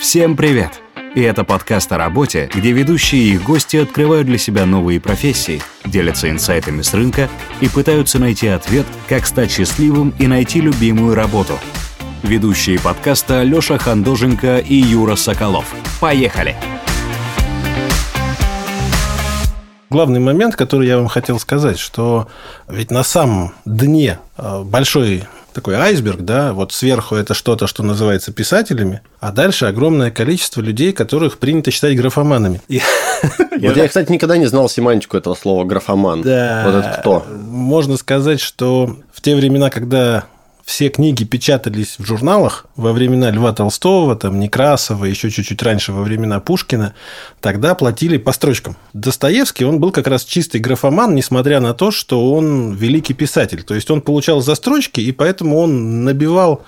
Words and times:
Всем 0.00 0.34
привет! 0.34 0.80
И 1.14 1.20
это 1.20 1.44
подкаст 1.44 1.92
о 1.92 1.98
работе, 1.98 2.48
где 2.54 2.72
ведущие 2.72 3.34
и 3.34 3.38
гости 3.38 3.76
открывают 3.76 4.26
для 4.26 4.38
себя 4.38 4.64
новые 4.64 4.98
профессии, 4.98 5.60
делятся 5.84 6.30
инсайтами 6.30 6.80
с 6.80 6.94
рынка 6.94 7.28
и 7.60 7.68
пытаются 7.68 8.18
найти 8.18 8.48
ответ, 8.48 8.86
как 9.10 9.26
стать 9.26 9.50
счастливым 9.50 10.14
и 10.18 10.26
найти 10.26 10.62
любимую 10.62 11.14
работу. 11.14 11.58
Ведущие 12.22 12.80
подкаста 12.80 13.42
Лёша 13.42 13.76
Хандоженко 13.76 14.56
и 14.56 14.74
Юра 14.74 15.16
Соколов. 15.16 15.70
Поехали! 16.00 16.56
Главный 19.90 20.20
момент, 20.20 20.56
который 20.56 20.88
я 20.88 20.96
вам 20.96 21.08
хотел 21.08 21.38
сказать, 21.38 21.78
что 21.78 22.26
ведь 22.68 22.90
на 22.90 23.02
самом 23.02 23.52
дне 23.66 24.18
э, 24.38 24.62
большой 24.64 25.24
такой 25.52 25.74
айсберг, 25.74 26.20
да, 26.20 26.52
вот 26.52 26.72
сверху 26.72 27.14
это 27.14 27.34
что-то, 27.34 27.66
что 27.66 27.82
называется 27.82 28.32
писателями, 28.32 29.00
а 29.20 29.32
дальше 29.32 29.66
огромное 29.66 30.10
количество 30.10 30.60
людей, 30.60 30.92
которых 30.92 31.38
принято 31.38 31.70
считать 31.70 31.96
графоманами. 31.96 32.60
Вот 33.60 33.76
я, 33.76 33.86
кстати, 33.86 34.10
никогда 34.10 34.38
не 34.38 34.46
знал 34.46 34.70
семантику 34.70 35.18
этого 35.18 35.34
слова 35.34 35.64
графоман. 35.64 36.22
Да. 36.22 36.62
Вот 36.64 36.74
это 36.76 36.96
кто? 36.98 37.26
Можно 37.42 37.98
сказать, 37.98 38.40
что 38.40 38.96
в 39.12 39.20
те 39.20 39.36
времена, 39.36 39.68
когда 39.68 40.24
все 40.70 40.88
книги 40.88 41.24
печатались 41.24 41.96
в 41.98 42.06
журналах 42.06 42.64
во 42.76 42.92
времена 42.92 43.32
Льва 43.32 43.52
Толстого, 43.52 44.14
там, 44.14 44.38
Некрасова, 44.38 45.04
еще 45.04 45.28
чуть-чуть 45.28 45.60
раньше, 45.64 45.92
во 45.92 46.02
времена 46.02 46.38
Пушкина, 46.38 46.94
тогда 47.40 47.74
платили 47.74 48.18
по 48.18 48.30
строчкам. 48.30 48.76
Достоевский, 48.92 49.64
он 49.64 49.80
был 49.80 49.90
как 49.90 50.06
раз 50.06 50.22
чистый 50.22 50.60
графоман, 50.60 51.12
несмотря 51.16 51.58
на 51.58 51.74
то, 51.74 51.90
что 51.90 52.32
он 52.32 52.72
великий 52.74 53.14
писатель. 53.14 53.64
То 53.64 53.74
есть, 53.74 53.90
он 53.90 54.00
получал 54.00 54.42
за 54.42 54.54
строчки, 54.54 55.00
и 55.00 55.10
поэтому 55.10 55.58
он 55.58 56.04
набивал 56.04 56.62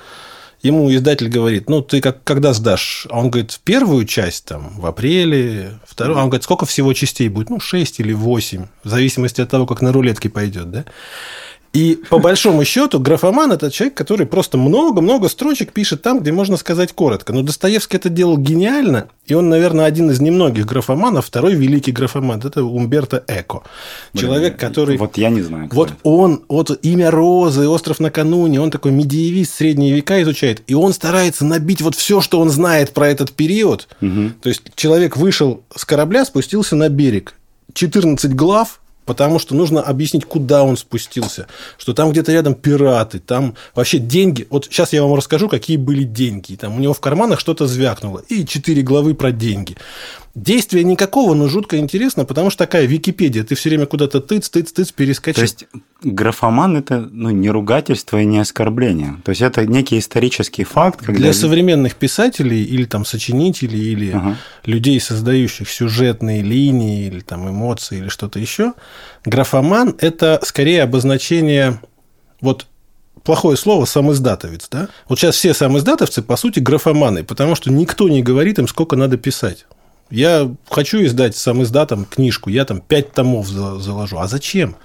Ему 0.62 0.94
издатель 0.94 1.28
говорит, 1.28 1.68
ну, 1.68 1.82
ты 1.82 2.00
как, 2.00 2.22
когда 2.22 2.52
сдашь? 2.52 3.08
А 3.10 3.18
он 3.18 3.30
говорит, 3.30 3.60
первую 3.64 4.04
часть, 4.04 4.44
там, 4.44 4.78
в 4.78 4.86
апреле, 4.86 5.80
вторую. 5.84 6.18
А 6.18 6.22
он 6.22 6.28
говорит, 6.28 6.44
сколько 6.44 6.66
всего 6.66 6.92
частей 6.92 7.28
будет? 7.28 7.50
Ну, 7.50 7.58
6 7.58 7.98
или 7.98 8.12
8, 8.12 8.66
в 8.84 8.88
зависимости 8.88 9.40
от 9.40 9.50
того, 9.50 9.66
как 9.66 9.82
на 9.82 9.92
рулетке 9.92 10.28
пойдет, 10.28 10.70
да? 10.70 10.84
И 11.72 11.98
по 12.10 12.18
большому 12.18 12.64
счету 12.64 13.00
графоман– 13.00 13.50
это 13.52 13.70
человек, 13.70 13.94
который 13.94 14.26
просто 14.26 14.58
много-много 14.58 15.28
строчек 15.28 15.72
пишет 15.72 16.02
там, 16.02 16.20
где 16.20 16.30
можно 16.30 16.58
сказать 16.58 16.92
коротко. 16.92 17.32
Но 17.32 17.42
Достоевский 17.42 17.96
это 17.96 18.10
делал 18.10 18.36
гениально, 18.36 19.08
и 19.26 19.32
он, 19.32 19.48
наверное, 19.48 19.86
один 19.86 20.10
из 20.10 20.20
немногих 20.20 20.66
графоманов, 20.66 21.26
второй 21.26 21.54
великий 21.54 21.90
графоман– 21.92 22.42
это 22.44 22.62
Умберто 22.62 23.24
Эко. 23.26 23.62
Человек, 24.14 24.58
который… 24.58 24.98
Вот 24.98 25.16
я 25.16 25.30
не 25.30 25.40
знаю. 25.40 25.70
Вот 25.72 25.88
это. 25.88 25.98
он, 26.02 26.42
вот 26.48 26.78
имя 26.82 27.10
Розы, 27.10 27.66
Остров 27.66 28.00
накануне, 28.00 28.60
он 28.60 28.70
такой 28.70 28.92
медиевист 28.92 29.54
средние 29.54 29.94
века 29.94 30.20
изучает, 30.22 30.62
и 30.66 30.74
он 30.74 30.92
старается 30.92 31.46
набить 31.46 31.80
вот 31.80 31.94
все, 31.94 32.20
что 32.20 32.40
он 32.40 32.50
знает 32.50 32.92
про 32.92 33.08
этот 33.08 33.32
период. 33.32 33.88
Угу. 34.02 34.32
То 34.42 34.48
есть, 34.50 34.62
человек 34.74 35.16
вышел 35.16 35.62
с 35.74 35.86
корабля, 35.86 36.26
спустился 36.26 36.76
на 36.76 36.90
берег, 36.90 37.34
14 37.72 38.34
глав, 38.34 38.80
Потому 39.04 39.38
что 39.38 39.54
нужно 39.54 39.82
объяснить, 39.82 40.24
куда 40.24 40.62
он 40.62 40.76
спустился. 40.76 41.46
Что 41.76 41.92
там 41.92 42.10
где-то 42.10 42.32
рядом 42.32 42.54
пираты, 42.54 43.18
там 43.18 43.54
вообще 43.74 43.98
деньги. 43.98 44.46
Вот 44.50 44.66
сейчас 44.66 44.92
я 44.92 45.02
вам 45.02 45.14
расскажу, 45.14 45.48
какие 45.48 45.76
были 45.76 46.04
деньги. 46.04 46.54
Там 46.54 46.76
у 46.76 46.80
него 46.80 46.94
в 46.94 47.00
карманах 47.00 47.40
что-то 47.40 47.66
звякнуло. 47.66 48.22
И 48.28 48.46
четыре 48.46 48.82
главы 48.82 49.14
про 49.14 49.32
деньги. 49.32 49.76
Действия 50.34 50.82
никакого, 50.82 51.34
но 51.34 51.46
жутко 51.48 51.76
интересно, 51.76 52.24
потому 52.24 52.48
что 52.48 52.64
такая 52.64 52.86
Википедия. 52.86 53.44
Ты 53.44 53.54
все 53.54 53.68
время 53.68 53.84
куда-то 53.84 54.22
тыц, 54.22 54.48
тыц, 54.48 54.72
тыц 54.72 54.90
перескочил. 54.90 55.34
То 55.34 55.42
есть, 55.42 55.66
графоман– 56.02 56.76
это 56.78 57.00
ну, 57.00 57.28
не 57.28 57.50
ругательство 57.50 58.18
и 58.18 58.24
не 58.24 58.38
оскорбление. 58.38 59.20
То 59.24 59.30
есть, 59.30 59.42
это 59.42 59.66
некий 59.66 59.98
исторический 59.98 60.64
факт. 60.64 61.00
Когда... 61.04 61.20
Для 61.20 61.32
современных 61.34 61.96
писателей 61.96 62.64
или 62.64 62.86
там 62.86 63.04
сочинителей, 63.04 63.92
или 63.92 64.12
ага. 64.12 64.38
людей, 64.64 64.98
создающих 65.00 65.68
сюжетные 65.68 66.40
линии, 66.40 67.08
или 67.08 67.20
там 67.20 67.50
эмоции, 67.50 67.98
или 67.98 68.08
что-то 68.08 68.38
еще, 68.38 68.72
графоман– 69.26 69.96
это 69.98 70.40
скорее 70.44 70.84
обозначение 70.84 71.78
вот 72.40 72.66
плохое 73.22 73.56
слово 73.56 73.84
самоиздатовец, 73.84 74.68
да? 74.70 74.88
Вот 75.08 75.18
сейчас 75.18 75.36
все 75.36 75.52
самоиздатовцы, 75.54 76.22
по 76.22 76.36
сути, 76.36 76.58
графоманы, 76.60 77.22
потому 77.22 77.54
что 77.54 77.70
никто 77.70 78.08
не 78.08 78.22
говорит 78.22 78.58
им, 78.58 78.66
сколько 78.66 78.96
надо 78.96 79.16
писать. 79.16 79.66
Я 80.12 80.54
хочу 80.68 81.02
издать 81.06 81.34
сам 81.34 81.62
издатом 81.62 82.04
книжку, 82.04 82.50
я 82.50 82.66
там 82.66 82.82
пять 82.82 83.12
томов 83.12 83.48
заложу. 83.48 84.18
А 84.18 84.28
зачем? 84.28 84.76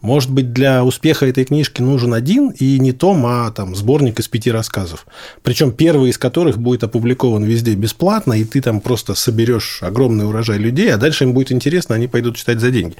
Может 0.00 0.30
быть, 0.30 0.54
для 0.54 0.82
успеха 0.82 1.26
этой 1.26 1.44
книжки 1.44 1.82
нужен 1.82 2.14
один 2.14 2.48
и 2.48 2.78
не 2.78 2.92
том, 2.92 3.26
а 3.26 3.50
там 3.50 3.76
сборник 3.76 4.18
из 4.18 4.28
пяти 4.28 4.50
рассказов. 4.50 5.06
Причем 5.42 5.72
первый 5.72 6.08
из 6.08 6.16
которых 6.16 6.56
будет 6.56 6.84
опубликован 6.84 7.44
везде 7.44 7.74
бесплатно, 7.74 8.32
и 8.32 8.44
ты 8.44 8.62
там 8.62 8.80
просто 8.80 9.14
соберешь 9.14 9.82
огромный 9.82 10.26
урожай 10.26 10.56
людей, 10.56 10.90
а 10.90 10.96
дальше 10.96 11.24
им 11.24 11.34
будет 11.34 11.52
интересно, 11.52 11.94
они 11.94 12.08
пойдут 12.08 12.36
читать 12.36 12.58
за 12.58 12.70
деньги. 12.70 12.96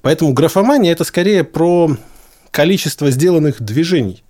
Поэтому 0.00 0.32
графомания– 0.32 0.92
это 0.92 1.04
скорее 1.04 1.44
про 1.44 1.94
количество 2.50 3.10
сделанных 3.10 3.60
движений. 3.60 4.24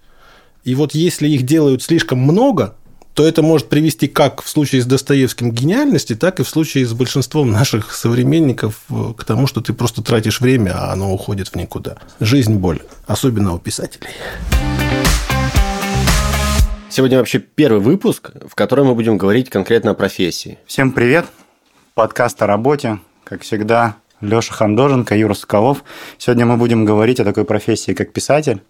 И 0.65 0.75
вот 0.75 0.97
если 0.97 1.29
их 1.29 1.43
делают 1.43 1.85
слишком 1.85 2.19
много, 2.19 2.75
то 3.15 3.27
это 3.27 3.43
может 3.43 3.69
привести 3.69 4.09
как 4.09 4.43
в 4.43 4.49
случае 4.49 4.83
с 4.83 4.87
Достоевским 4.87 5.51
к 5.51 5.55
гениальности, 5.55 6.15
так 6.15 6.41
и 6.41 6.45
в 6.45 6.49
случае 6.49 6.87
с 6.87 6.93
большинством 6.93 7.51
наших 7.51 7.95
современников 7.95 8.83
э, 8.91 9.13
к 9.17 9.25
тому, 9.25 9.47
что 9.47 9.61
ты 9.61 9.73
просто 9.73 10.03
тратишь 10.03 10.41
время, 10.41 10.73
а 10.75 10.93
оно 10.93 11.13
уходит 11.13 11.49
в 11.49 11.57
никуда. 11.57 11.97
Жизнь– 12.21 12.55
боль, 12.59 12.81
особенно 13.07 13.55
у 13.55 13.59
писателей. 13.59 14.09
Сегодня 16.89 17.19
вообще 17.19 17.39
первый 17.39 17.81
выпуск, 17.81 18.33
в 18.49 18.55
котором 18.55 18.89
мы 18.89 18.95
будем 18.95 19.19
говорить 19.19 19.51
конкретно 19.51 19.93
о 19.93 19.95
профессии. 19.95 20.59
Всем 20.67 20.93
привет! 20.93 21.27
Подкаст 21.95 22.41
о 22.43 22.47
работе, 22.47 23.01
как 23.25 23.43
всегда, 23.43 23.97
Леша 24.23 24.55
Хандоженко, 24.55 25.15
Юра 25.17 25.35
Соколов. 25.35 25.85
Сегодня 26.17 26.47
мы 26.47 26.57
будем 26.57 26.85
говорить 26.85 27.21
о 27.21 27.25
такой 27.25 27.45
профессии, 27.45 27.93
как 27.93 28.13
писатель. 28.13 28.63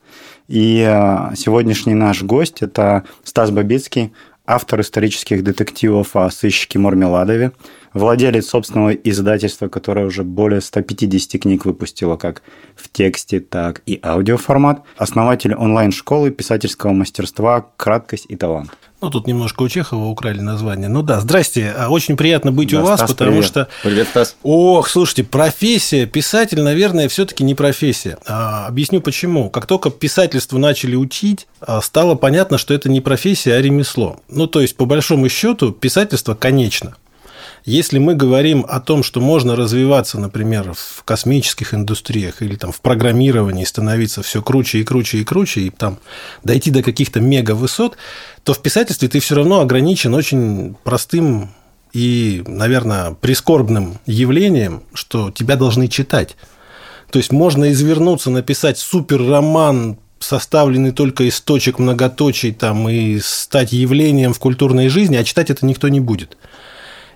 И 0.48 0.84
э, 0.86 1.34
сегодняшний 1.36 1.94
наш 1.94 2.22
гость– 2.22 2.58
это 2.62 3.04
Стас 3.22 3.50
Бабицкий, 3.50 4.12
автор 4.52 4.82
исторических 4.82 5.42
детективов 5.42 6.14
о 6.14 6.30
сыщике 6.30 6.78
Мармеладове, 6.78 7.52
владелец 7.94 8.48
собственного 8.48 8.92
издательства, 8.92 9.68
которое 9.68 10.04
уже 10.04 10.24
более 10.24 10.60
150 10.60 11.40
книг 11.40 11.64
выпустило 11.64 12.16
как 12.16 12.42
в 12.76 12.90
тексте, 12.90 13.40
так 13.40 13.80
и 13.86 13.98
аудиоформат, 14.02 14.82
основатель 14.96 15.54
онлайн-школы 15.54 16.30
писательского 16.30 16.92
мастерства 16.92 17.66
«Краткость 17.78 18.26
и 18.28 18.36
талант». 18.36 18.70
Ну, 19.02 19.10
тут 19.10 19.26
немножко 19.26 19.62
у 19.62 19.68
Чехова 19.68 20.04
украли 20.04 20.40
название. 20.40 20.88
Ну 20.88 21.02
да, 21.02 21.20
здрасте. 21.20 21.74
А, 21.76 21.88
очень 21.88 22.16
приятно 22.16 22.52
быть 22.52 22.70
да, 22.70 22.80
у 22.80 22.84
вас, 22.84 23.00
Стас, 23.00 23.10
потому 23.10 23.32
привет. 23.32 23.44
что... 23.44 23.68
Привет, 23.82 24.06
Стас. 24.06 24.36
Ох, 24.44 24.88
слушайте, 24.88 25.24
профессия, 25.24 26.06
писатель, 26.06 26.62
наверное, 26.62 27.08
все-таки 27.08 27.42
не 27.42 27.56
профессия. 27.56 28.16
А, 28.28 28.68
объясню 28.68 29.00
почему. 29.00 29.50
Как 29.50 29.66
только 29.66 29.90
писательство 29.90 30.56
начали 30.56 30.94
учить, 30.94 31.48
а, 31.60 31.80
стало 31.82 32.14
понятно, 32.14 32.58
что 32.58 32.74
это 32.74 32.88
не 32.88 33.00
профессия, 33.00 33.54
а 33.54 33.60
ремесло. 33.60 34.20
Ну, 34.28 34.46
то 34.46 34.60
есть, 34.60 34.76
по 34.76 34.84
большому 34.84 35.28
счету, 35.28 35.72
писательство 35.72 36.36
конечно. 36.36 36.94
Если 37.64 37.98
мы 37.98 38.16
говорим 38.16 38.66
о 38.68 38.80
том, 38.80 39.04
что 39.04 39.20
можно 39.20 39.54
развиваться, 39.54 40.18
например, 40.18 40.72
в 40.74 41.04
космических 41.04 41.74
индустриях 41.74 42.42
или 42.42 42.56
там 42.56 42.72
в 42.72 42.80
программировании, 42.80 43.64
становиться 43.64 44.22
все 44.22 44.42
круче 44.42 44.78
и 44.78 44.84
круче 44.84 45.18
и 45.18 45.24
круче, 45.24 45.60
и 45.60 45.70
там 45.70 45.98
дойти 46.42 46.72
до 46.72 46.82
каких-то 46.82 47.20
мега 47.20 47.52
высот, 47.52 47.96
то 48.44 48.54
в 48.54 48.62
писательстве 48.62 49.08
ты 49.08 49.20
все 49.20 49.36
равно 49.36 49.60
ограничен 49.60 50.14
очень 50.14 50.76
простым 50.82 51.50
и, 51.92 52.42
наверное, 52.46 53.12
прискорбным 53.12 53.98
явлением, 54.06 54.82
что 54.94 55.30
тебя 55.30 55.56
должны 55.56 55.88
читать. 55.88 56.36
То 57.10 57.18
есть 57.18 57.30
можно 57.30 57.70
извернуться, 57.70 58.30
написать 58.30 58.78
суперроман, 58.78 59.98
составленный 60.18 60.92
только 60.92 61.24
из 61.24 61.40
точек 61.40 61.78
многоточий 61.78 62.52
там, 62.52 62.88
и 62.88 63.18
стать 63.20 63.72
явлением 63.72 64.32
в 64.32 64.38
культурной 64.38 64.88
жизни, 64.88 65.16
а 65.16 65.24
читать 65.24 65.50
это 65.50 65.66
никто 65.66 65.88
не 65.88 66.00
будет. 66.00 66.36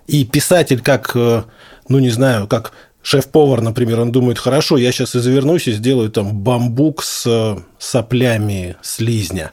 И 0.06 0.25
писатель, 0.25 0.81
как, 0.81 1.12
э, 1.14 1.44
ну 1.88 1.99
не 1.99 2.11
знаю, 2.11 2.46
как 2.46 2.72
шеф-повар, 3.02 3.61
например, 3.61 4.00
он 4.00 4.12
думает, 4.12 4.38
хорошо, 4.38 4.76
я 4.76 4.93
сейчас 4.93 5.17
извернусь 5.17 5.69
и 5.69 5.72
сделаю 5.72 6.11
там 6.11 6.32
бамбук 6.32 7.02
с 7.02 7.25
э, 7.26 7.56
соплями 7.79 8.76
слизня. 8.82 9.52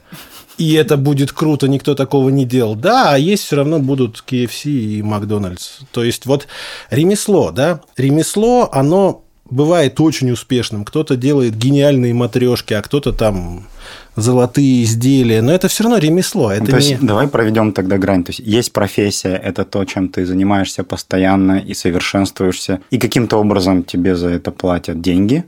И 0.58 0.74
это 0.74 0.96
будет 0.96 1.32
круто, 1.32 1.68
никто 1.68 1.94
такого 1.94 2.28
не 2.28 2.44
делал. 2.44 2.74
Да, 2.74 3.12
а 3.12 3.18
есть 3.18 3.44
все 3.44 3.56
равно 3.56 3.80
будут 3.80 4.24
KFC 4.26 4.70
и 4.70 5.02
Макдональдс. 5.02 5.80
То 5.90 6.04
есть 6.04 6.26
вот 6.26 6.46
ремесло, 6.90 7.50
да, 7.50 7.80
ремесло, 7.96 8.68
оно 8.72 9.24
бывает 9.50 10.00
очень 10.00 10.30
успешным. 10.30 10.84
Кто-то 10.84 11.16
делает 11.16 11.56
гениальные 11.56 12.14
матрешки, 12.14 12.74
а 12.74 12.82
кто-то 12.82 13.12
там 13.12 13.66
золотые 14.16 14.84
изделия, 14.84 15.42
но 15.42 15.52
это 15.52 15.68
все 15.68 15.84
равно 15.84 15.98
ремесло. 15.98 16.52
Это 16.52 16.66
то 16.66 16.78
не... 16.78 16.86
есть, 16.86 17.00
давай 17.04 17.28
проведем 17.28 17.72
тогда 17.72 17.98
грань. 17.98 18.24
То 18.24 18.30
есть, 18.30 18.40
есть 18.40 18.72
профессия, 18.72 19.34
это 19.34 19.64
то, 19.64 19.84
чем 19.84 20.08
ты 20.08 20.24
занимаешься 20.24 20.84
постоянно 20.84 21.58
и 21.58 21.74
совершенствуешься, 21.74 22.80
и 22.90 22.98
каким-то 22.98 23.36
образом 23.36 23.82
тебе 23.82 24.16
за 24.16 24.28
это 24.28 24.50
платят 24.50 25.00
деньги. 25.00 25.44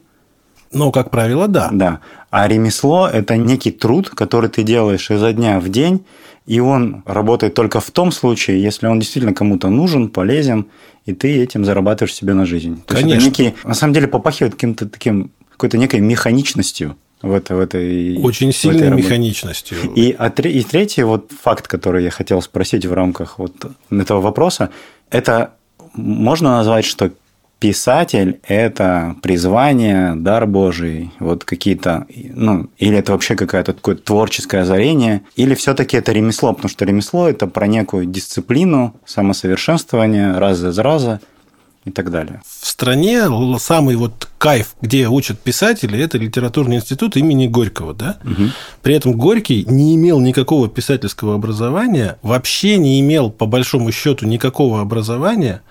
Ну, 0.76 0.92
как 0.92 1.10
правило, 1.10 1.48
да. 1.48 1.70
Да. 1.72 2.00
А 2.30 2.46
ремесло– 2.46 3.08
это 3.12 3.36
некий 3.36 3.70
труд, 3.70 4.10
который 4.10 4.50
ты 4.50 4.62
делаешь 4.62 5.10
изо 5.10 5.32
дня 5.32 5.58
в 5.58 5.68
день, 5.68 6.04
и 6.46 6.60
он 6.60 7.02
работает 7.06 7.54
только 7.54 7.80
в 7.80 7.90
том 7.90 8.12
случае, 8.12 8.62
если 8.62 8.86
он 8.86 9.00
действительно 9.00 9.34
кому-то 9.34 9.68
нужен, 9.68 10.08
полезен, 10.08 10.66
и 11.06 11.12
ты 11.12 11.42
этим 11.42 11.64
зарабатываешь 11.64 12.14
себе 12.14 12.34
на 12.34 12.46
жизнь. 12.46 12.82
То 12.86 12.96
Конечно. 12.96 13.24
некий, 13.24 13.54
на 13.64 13.74
самом 13.74 13.94
деле 13.94 14.06
попахивает 14.06 14.54
каким-то 14.54 14.88
таким, 14.88 15.30
какой-то 15.50 15.78
некой 15.78 16.00
механичностью 16.00 16.96
в, 17.22 17.32
это, 17.32 17.56
в 17.56 17.60
этой 17.60 18.18
Очень 18.18 18.52
сильной 18.52 18.90
механичностью. 18.90 19.78
И, 19.94 20.14
а, 20.18 20.28
и 20.28 20.62
третий 20.62 21.02
вот 21.04 21.32
факт, 21.42 21.66
который 21.66 22.04
я 22.04 22.10
хотел 22.10 22.42
спросить 22.42 22.86
в 22.86 22.92
рамках 22.92 23.38
вот 23.38 23.54
этого 23.90 24.20
вопроса, 24.20 24.70
это 25.10 25.54
можно 25.94 26.58
назвать, 26.58 26.84
что 26.84 27.10
писатель– 27.58 28.40
это 28.46 29.16
призвание, 29.22 30.14
дар 30.14 30.46
Божий, 30.46 31.10
вот 31.18 31.44
какие-то, 31.44 32.06
ну, 32.14 32.68
или 32.78 32.98
это 32.98 33.12
вообще 33.12 33.34
какое-то 33.34 33.72
такое 33.72 33.96
творческое 33.96 34.62
озарение, 34.62 35.22
или 35.36 35.54
все-таки 35.54 35.96
это 35.96 36.12
ремесло, 36.12 36.52
потому 36.52 36.70
что 36.70 36.84
ремесло– 36.84 37.28
это 37.30 37.46
про 37.46 37.66
некую 37.66 38.06
дисциплину, 38.06 38.94
самосовершенствование 39.04 40.38
раз 40.38 40.58
за 40.58 40.82
раза 40.82 41.20
и 41.86 41.90
так 41.90 42.10
далее. 42.10 42.42
В 42.44 42.66
стране 42.66 43.22
самый 43.58 43.96
вот 43.96 44.28
кайф, 44.38 44.74
где 44.82 45.08
учат 45.08 45.38
писателей, 45.38 46.02
это 46.02 46.18
литературный 46.18 46.76
институт 46.76 47.16
имени 47.16 47.46
Горького, 47.46 47.94
да? 47.94 48.18
Угу. 48.24 48.42
При 48.82 48.94
этом 48.94 49.12
Горький 49.12 49.64
не 49.64 49.94
имел 49.94 50.20
никакого 50.20 50.68
писательского 50.68 51.36
образования, 51.36 52.18
вообще 52.22 52.76
не 52.76 53.00
имел, 53.00 53.30
по 53.30 53.46
большому 53.46 53.92
счету, 53.92 54.26
никакого 54.26 54.80
образования, 54.80 55.62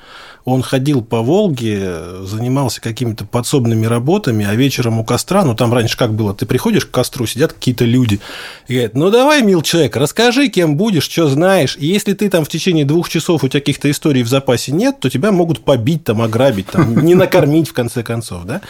он 0.45 0.61
ходил 0.61 1.01
по 1.01 1.21
Волге, 1.21 1.91
занимался 2.21 2.79
какими-то 2.79 3.25
подсобными 3.25 3.87
работами, 3.87 4.45
а 4.45 4.53
вечером 4.53 4.99
у 4.99 5.03
костра, 5.03 5.43
ну 5.43 5.55
там 5.55 5.73
раньше 5.73 5.97
как 5.97 6.13
было, 6.13 6.35
ты 6.35 6.45
приходишь 6.45 6.85
к 6.85 6.91
костру, 6.91 7.25
сидят 7.25 7.53
какие-то 7.53 7.83
люди, 7.83 8.19
и 8.67 8.73
говорят, 8.73 8.93
ну 8.93 9.09
давай, 9.09 9.41
мил 9.41 9.63
человек, 9.63 9.97
расскажи, 9.97 10.47
кем 10.49 10.77
будешь, 10.77 11.09
что 11.09 11.27
знаешь, 11.27 11.75
и 11.79 11.87
если 11.87 12.13
ты 12.13 12.29
там 12.29 12.45
в 12.45 12.49
течение 12.49 12.85
двух 12.85 13.09
часов 13.09 13.43
у 13.43 13.47
тебя 13.47 13.59
каких-то 13.59 13.89
историй 13.89 14.21
в 14.21 14.27
запасе 14.27 14.71
нет, 14.71 14.99
то 14.99 15.09
тебя 15.09 15.31
могут 15.31 15.61
побить, 15.61 16.03
там, 16.03 16.21
ограбить, 16.21 16.67
там, 16.67 17.03
не 17.03 17.15
накормить 17.15 17.69
в 17.69 17.73
конце 17.73 18.03
концов, 18.03 18.45
да? 18.45 18.61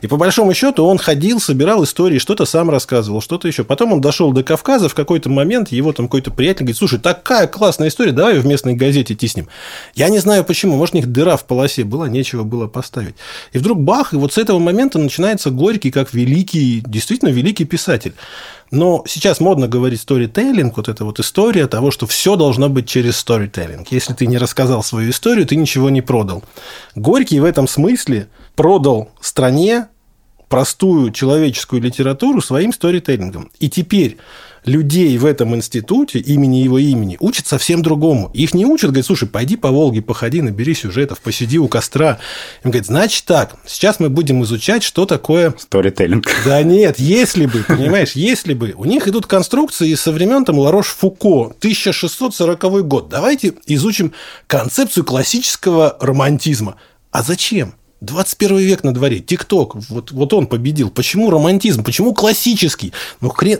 И 0.00 0.06
по 0.06 0.16
большому 0.16 0.54
счету 0.54 0.84
он 0.84 0.96
ходил, 0.96 1.40
собирал 1.40 1.84
истории, 1.84 2.18
что-то 2.18 2.46
сам 2.46 2.70
рассказывал, 2.70 3.20
что-то 3.20 3.48
еще. 3.48 3.64
Потом 3.64 3.92
он 3.92 4.00
дошел 4.00 4.32
до 4.32 4.42
Кавказа, 4.42 4.88
в 4.88 4.94
какой-то 4.94 5.28
момент 5.28 5.72
его 5.72 5.92
там 5.92 6.06
какой-то 6.06 6.30
приятель 6.30 6.60
говорит, 6.60 6.78
слушай, 6.78 6.98
такая 6.98 7.46
классная 7.46 7.88
история, 7.88 8.12
давай 8.12 8.38
в 8.38 8.46
местной 8.46 8.74
газете 8.74 9.14
тиснем. 9.14 9.48
Я 9.94 10.08
не 10.08 10.20
знаю 10.20 10.42
почему, 10.44 10.76
может, 10.76 10.94
у 10.94 10.98
них 10.98 11.06
дыра 11.18 11.36
в 11.36 11.44
полосе 11.44 11.82
была, 11.82 12.08
нечего 12.08 12.44
было 12.44 12.68
поставить. 12.68 13.16
И 13.52 13.58
вдруг 13.58 13.80
бах, 13.80 14.12
и 14.12 14.16
вот 14.16 14.34
с 14.34 14.38
этого 14.38 14.60
момента 14.60 14.98
начинается 15.00 15.50
Горький 15.50 15.90
как 15.90 16.14
великий, 16.14 16.80
действительно 16.86 17.30
великий 17.30 17.64
писатель. 17.64 18.14
Но 18.70 19.02
сейчас 19.06 19.40
модно 19.40 19.66
говорить 19.66 20.00
сторителлинг, 20.00 20.76
вот 20.76 20.88
эта 20.88 21.04
вот 21.04 21.18
история 21.18 21.66
того, 21.66 21.90
что 21.90 22.06
все 22.06 22.36
должно 22.36 22.68
быть 22.68 22.88
через 22.88 23.16
сторителлинг. 23.16 23.90
Если 23.90 24.12
ты 24.12 24.26
не 24.26 24.38
рассказал 24.38 24.84
свою 24.84 25.10
историю, 25.10 25.44
ты 25.44 25.56
ничего 25.56 25.90
не 25.90 26.02
продал. 26.02 26.44
Горький 26.94 27.40
в 27.40 27.44
этом 27.44 27.66
смысле 27.66 28.28
продал 28.54 29.10
стране 29.20 29.88
простую 30.48 31.10
человеческую 31.10 31.82
литературу 31.82 32.40
своим 32.40 32.72
сторителлингом. 32.72 33.50
И 33.58 33.68
теперь 33.68 34.18
людей 34.68 35.16
в 35.18 35.24
этом 35.24 35.56
институте 35.56 36.18
имени 36.20 36.58
его 36.58 36.78
имени 36.78 37.16
учат 37.18 37.46
совсем 37.46 37.82
другому. 37.82 38.30
Их 38.34 38.54
не 38.54 38.64
учат, 38.64 38.90
говорят, 38.90 39.06
слушай, 39.06 39.28
пойди 39.28 39.56
по 39.56 39.70
Волге, 39.70 40.02
походи, 40.02 40.42
набери 40.42 40.74
сюжетов, 40.74 41.20
посиди 41.20 41.58
у 41.58 41.66
костра. 41.66 42.18
Им 42.62 42.70
говорят, 42.70 42.86
значит 42.86 43.24
так, 43.24 43.56
сейчас 43.66 43.98
мы 43.98 44.10
будем 44.10 44.42
изучать, 44.44 44.82
что 44.82 45.06
такое... 45.06 45.54
Сторителлинг. 45.58 46.26
Да 46.44 46.62
нет, 46.62 46.98
если 46.98 47.46
бы, 47.46 47.64
понимаешь, 47.66 48.12
если 48.12 48.54
бы. 48.54 48.74
У 48.76 48.84
них 48.84 49.08
идут 49.08 49.26
конструкции 49.26 49.94
со 49.94 50.12
времен 50.12 50.44
там 50.44 50.58
Ларош-Фуко, 50.58 51.56
1640 51.58 52.86
год. 52.86 53.08
Давайте 53.08 53.54
изучим 53.66 54.12
концепцию 54.46 55.04
классического 55.04 55.96
романтизма. 56.00 56.76
А 57.10 57.22
зачем? 57.22 57.74
21 58.00 58.58
век 58.58 58.84
на 58.84 58.94
дворе, 58.94 59.18
ТикТок, 59.18 59.74
вот, 59.88 60.12
вот 60.12 60.32
он 60.32 60.46
победил. 60.46 60.90
Почему 60.90 61.30
романтизм? 61.30 61.82
Почему 61.82 62.14
классический? 62.14 62.92
Ну, 63.20 63.30
хрен... 63.30 63.58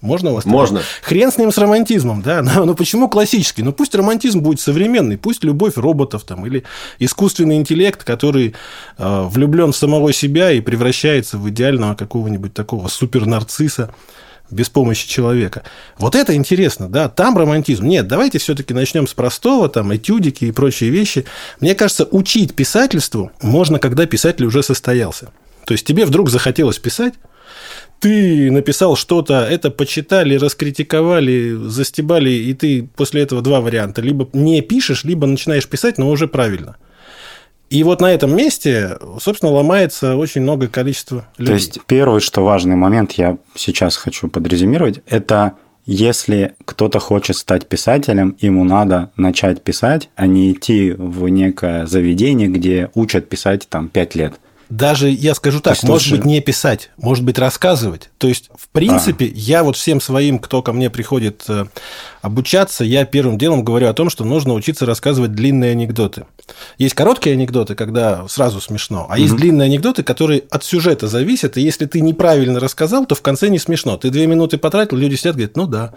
Можно 0.00 0.30
у 0.30 0.34
вас? 0.34 0.46
Можно. 0.46 0.82
Хрен 1.02 1.30
с 1.30 1.36
ним 1.36 1.52
с 1.52 1.58
романтизмом, 1.58 2.22
да. 2.22 2.42
Но, 2.42 2.64
но 2.64 2.74
почему 2.74 3.08
классический? 3.08 3.62
Ну 3.62 3.72
пусть 3.72 3.94
романтизм 3.94 4.40
будет 4.40 4.60
современный, 4.60 5.18
пусть 5.18 5.44
любовь 5.44 5.76
роботов 5.76 6.24
там 6.24 6.46
или 6.46 6.64
искусственный 6.98 7.56
интеллект, 7.56 8.02
который 8.02 8.54
э, 8.98 9.22
влюблен 9.28 9.72
в 9.72 9.76
самого 9.76 10.12
себя 10.12 10.52
и 10.52 10.60
превращается 10.60 11.38
в 11.38 11.48
идеального 11.50 11.94
какого-нибудь 11.94 12.54
такого 12.54 12.88
супернарцисса 12.88 13.92
без 14.50 14.68
помощи 14.68 15.08
человека. 15.08 15.62
Вот 15.98 16.14
это 16.14 16.34
интересно, 16.34 16.88
да, 16.88 17.08
там 17.08 17.36
романтизм. 17.38 17.84
Нет, 17.84 18.08
давайте 18.08 18.38
все-таки 18.38 18.74
начнем 18.74 19.06
с 19.06 19.14
простого, 19.14 19.68
там, 19.68 19.94
этюдики 19.94 20.46
и 20.46 20.52
прочие 20.52 20.90
вещи. 20.90 21.24
Мне 21.60 21.74
кажется, 21.74 22.08
учить 22.10 22.54
писательству 22.54 23.30
можно, 23.42 23.78
когда 23.78 24.06
писатель 24.06 24.46
уже 24.46 24.62
состоялся. 24.62 25.30
То 25.66 25.72
есть 25.72 25.86
тебе 25.86 26.04
вдруг 26.04 26.30
захотелось 26.30 26.78
писать, 26.78 27.14
ты 28.00 28.50
написал 28.50 28.96
что-то, 28.96 29.46
это 29.48 29.70
почитали, 29.70 30.34
раскритиковали, 30.36 31.52
застебали, 31.52 32.30
и 32.30 32.54
ты 32.54 32.88
после 32.96 33.22
этого 33.22 33.42
два 33.42 33.60
варианта. 33.60 34.00
Либо 34.00 34.28
не 34.32 34.62
пишешь, 34.62 35.04
либо 35.04 35.26
начинаешь 35.26 35.68
писать, 35.68 35.98
но 35.98 36.10
уже 36.10 36.26
правильно. 36.26 36.76
И 37.68 37.84
вот 37.84 38.00
на 38.00 38.12
этом 38.12 38.34
месте, 38.34 38.98
собственно, 39.20 39.52
ломается 39.52 40.16
очень 40.16 40.40
много 40.40 40.66
количества 40.66 41.28
людей. 41.36 41.46
То 41.46 41.52
есть, 41.52 41.80
первый, 41.86 42.20
что 42.20 42.42
важный 42.42 42.74
момент, 42.74 43.12
я 43.12 43.36
сейчас 43.54 43.96
хочу 43.96 44.28
подрезюмировать, 44.28 45.00
это 45.06 45.52
если 45.86 46.54
кто-то 46.64 46.98
хочет 46.98 47.36
стать 47.36 47.68
писателем, 47.68 48.36
ему 48.40 48.64
надо 48.64 49.12
начать 49.16 49.62
писать, 49.62 50.08
а 50.16 50.26
не 50.26 50.52
идти 50.52 50.92
в 50.96 51.28
некое 51.28 51.86
заведение, 51.86 52.48
где 52.48 52.90
учат 52.94 53.28
писать 53.28 53.68
там 53.68 53.88
пять 53.88 54.14
лет– 54.14 54.34
даже, 54.70 55.10
я 55.10 55.34
скажу 55.34 55.60
так, 55.60 55.82
может 55.82 56.06
слушай... 56.06 56.18
быть, 56.18 56.26
не 56.26 56.40
писать, 56.40 56.90
может 56.96 57.24
быть, 57.24 57.38
рассказывать. 57.38 58.08
То 58.18 58.28
есть, 58.28 58.50
в 58.56 58.68
принципе, 58.68 59.26
а. 59.26 59.32
я 59.34 59.64
вот 59.64 59.76
всем 59.76 60.00
своим, 60.00 60.38
кто 60.38 60.62
ко 60.62 60.72
мне 60.72 60.90
приходит 60.90 61.44
э, 61.48 61.66
обучаться, 62.22 62.84
я 62.84 63.04
первым 63.04 63.36
делом 63.36 63.64
говорю 63.64 63.88
о 63.88 63.92
том, 63.92 64.10
что 64.10 64.24
нужно 64.24 64.54
учиться 64.54 64.86
рассказывать 64.86 65.32
длинные 65.32 65.72
анекдоты. 65.72 66.24
Есть 66.78 66.94
короткие 66.94 67.34
анекдоты, 67.34 67.74
когда 67.74 68.26
сразу 68.28 68.60
смешно, 68.60 69.06
а 69.08 69.14
угу. 69.14 69.22
есть 69.22 69.34
длинные 69.34 69.66
анекдоты, 69.66 70.04
которые 70.04 70.44
от 70.50 70.64
сюжета 70.64 71.08
зависят, 71.08 71.56
и 71.56 71.62
если 71.62 71.86
ты 71.86 72.00
неправильно 72.00 72.60
рассказал, 72.60 73.06
то 73.06 73.16
в 73.16 73.22
конце 73.22 73.48
не 73.48 73.58
смешно. 73.58 73.96
Ты 73.96 74.10
две 74.10 74.26
минуты 74.26 74.56
потратил, 74.56 74.96
люди 74.96 75.16
сидят, 75.16 75.34
говорят, 75.34 75.56
ну 75.56 75.66
да. 75.66 75.94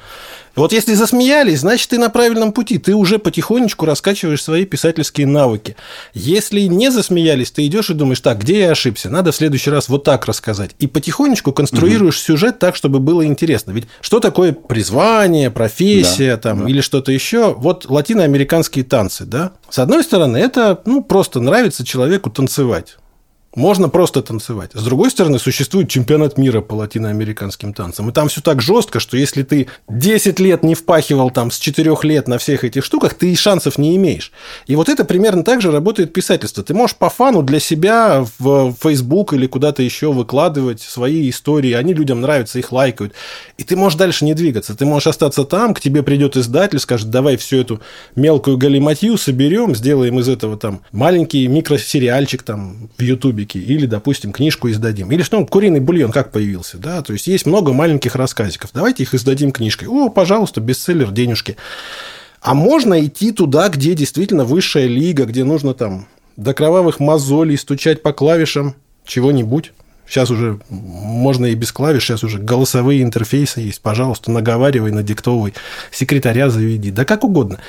Вот 0.56 0.74
если 0.74 0.94
засмеялись, 0.94 1.60
значит, 1.60 1.90
ты 1.90 1.98
на 1.98 2.10
правильном 2.10 2.54
пути, 2.54 2.78
ты 2.78 2.96
уже 2.96 3.20
потихонечку 3.20 3.86
раскачиваешь 3.86 4.42
свои 4.42 4.66
писательские 4.66 5.28
навыки. 5.28 5.76
Если 6.14 6.62
не 6.62 6.92
засмеялись, 6.92 7.52
ты 7.52 7.66
идешь 7.66 7.90
и 7.90 7.94
думаешь, 7.94 8.20
так, 8.20 8.40
где 8.40 8.63
я 8.64 8.72
ошибся, 8.72 9.10
надо 9.10 9.32
в 9.32 9.36
следующий 9.36 9.70
раз 9.70 9.90
вот 9.90 10.04
так 10.04 10.26
рассказать. 10.26 10.72
И 10.80 10.88
потихонечку 10.88 11.54
конструируешь 11.54 12.18
угу. 12.18 12.24
сюжет 12.24 12.60
так, 12.60 12.76
чтобы 12.76 13.00
было 13.00 13.26
интересно. 13.26 13.72
Ведь 13.72 13.86
что 14.02 14.20
такое 14.20 14.54
призвание, 14.54 15.52
профессия 15.52 16.36
да, 16.36 16.42
там, 16.42 16.64
да. 16.64 16.70
или 16.70 16.82
что-то 16.82 17.12
еще? 17.12 17.54
Вот 17.54 17.90
латиноамериканские 17.90 18.84
танцы, 18.86 19.26
да? 19.26 19.54
С 19.70 19.80
одной 19.80 20.04
стороны, 20.04 20.38
это 20.38 20.82
ну, 20.86 21.04
просто 21.04 21.40
нравится 21.40 21.86
человеку 21.86 22.30
танцевать. 22.30 22.98
Можно 23.56 23.88
просто 23.88 24.24
танцевать. 24.24 24.72
С 24.74 24.84
другой 24.84 25.12
стороны, 25.12 25.38
существует 25.38 25.88
чемпионат 25.88 26.40
мира 26.40 26.62
по 26.62 26.74
латиноамериканским 26.74 27.74
танцам. 27.74 28.10
И 28.10 28.12
там 28.12 28.28
все 28.28 28.42
так 28.42 28.64
жестко, 28.64 29.00
что 29.00 29.16
если 29.16 29.44
ты 29.44 29.68
10 29.90 30.40
лет 30.40 30.64
не 30.64 30.74
впахивал 30.74 31.30
там 31.30 31.52
с 31.52 31.60
4 31.60 31.96
лет 32.04 32.28
на 32.28 32.40
всех 32.40 32.64
этих 32.64 32.84
штуках, 32.84 33.14
ты 33.14 33.32
и 33.32 33.36
шансов 33.36 33.78
не 33.78 33.96
имеешь. 33.96 34.32
И 34.66 34.76
вот 34.76 34.90
это 34.90 35.06
примерно 35.06 35.44
так 35.44 35.62
же 35.62 35.72
работает 35.72 36.14
писательство. 36.14 36.64
Ты 36.64 36.74
можешь 36.74 36.96
по 36.96 37.10
фану 37.10 37.44
для 37.44 37.60
себя 37.60 38.26
в 38.40 38.74
Facebook 38.82 39.34
или 39.34 39.46
куда-то 39.46 39.84
еще 39.84 40.12
выкладывать 40.12 40.82
свои 40.82 41.30
истории. 41.30 41.74
Они 41.74 41.94
людям 41.94 42.22
нравятся, 42.22 42.58
их 42.58 42.72
лайкают. 42.72 43.14
И 43.60 43.64
ты 43.64 43.76
можешь 43.76 44.00
дальше 44.00 44.26
не 44.26 44.34
двигаться. 44.34 44.76
Ты 44.76 44.86
можешь 44.86 45.08
остаться 45.08 45.44
там, 45.44 45.76
к 45.76 45.80
тебе 45.80 46.02
придет 46.02 46.38
издатель, 46.38 46.80
скажет, 46.80 47.12
давай 47.12 47.38
всю 47.38 47.58
эту 47.58 47.82
мелкую 48.16 48.58
галиматью 48.58 49.16
соберем, 49.20 49.76
сделаем 49.76 50.20
из 50.20 50.28
этого 50.28 50.58
там 50.58 50.82
маленький 50.92 51.46
микросериальчик 51.48 52.42
там 52.42 52.90
в 52.98 53.02
Ютубе 53.04 53.43
кубики, 53.44 53.58
или, 53.58 53.86
допустим, 53.86 54.32
книжку 54.32 54.70
издадим. 54.70 55.12
Или 55.12 55.22
что, 55.22 55.46
куриный 55.46 55.80
бульон 55.80 56.12
как 56.12 56.32
появился, 56.32 56.78
да, 56.78 57.02
то 57.02 57.14
есть 57.14 57.28
есть 57.28 57.46
много 57.46 57.74
маленьких 57.74 58.16
рассказиков, 58.16 58.72
давайте 58.74 59.04
их 59.04 59.14
издадим 59.14 59.52
книжкой. 59.52 59.88
О, 59.88 60.10
пожалуйста, 60.10 60.62
бестселлер, 60.62 61.12
денежки. 61.12 61.58
А 62.42 62.54
можно 62.54 63.04
идти 63.06 63.32
туда, 63.32 63.70
где 63.70 63.94
действительно 63.94 64.44
высшая 64.44 64.88
лига, 64.88 65.26
где 65.26 65.44
нужно 65.44 65.74
там 65.74 66.08
до 66.36 66.54
кровавых 66.54 67.00
мозолей 67.00 67.58
стучать 67.58 68.02
по 68.02 68.12
клавишам 68.12 68.76
чего-нибудь. 69.06 69.72
Сейчас 70.06 70.30
уже 70.30 70.60
можно 70.70 71.46
и 71.46 71.56
без 71.56 71.72
клавиш, 71.72 72.04
сейчас 72.04 72.24
уже 72.24 72.38
голосовые 72.38 73.02
интерфейсы 73.02 73.62
есть. 73.62 73.82
Пожалуйста, 73.82 74.32
наговаривай, 74.32 74.92
надиктовывай, 74.92 75.54
секретаря 75.92 76.50
заведи, 76.50 76.92
да 76.92 77.06
как 77.06 77.24
угодно. 77.24 77.60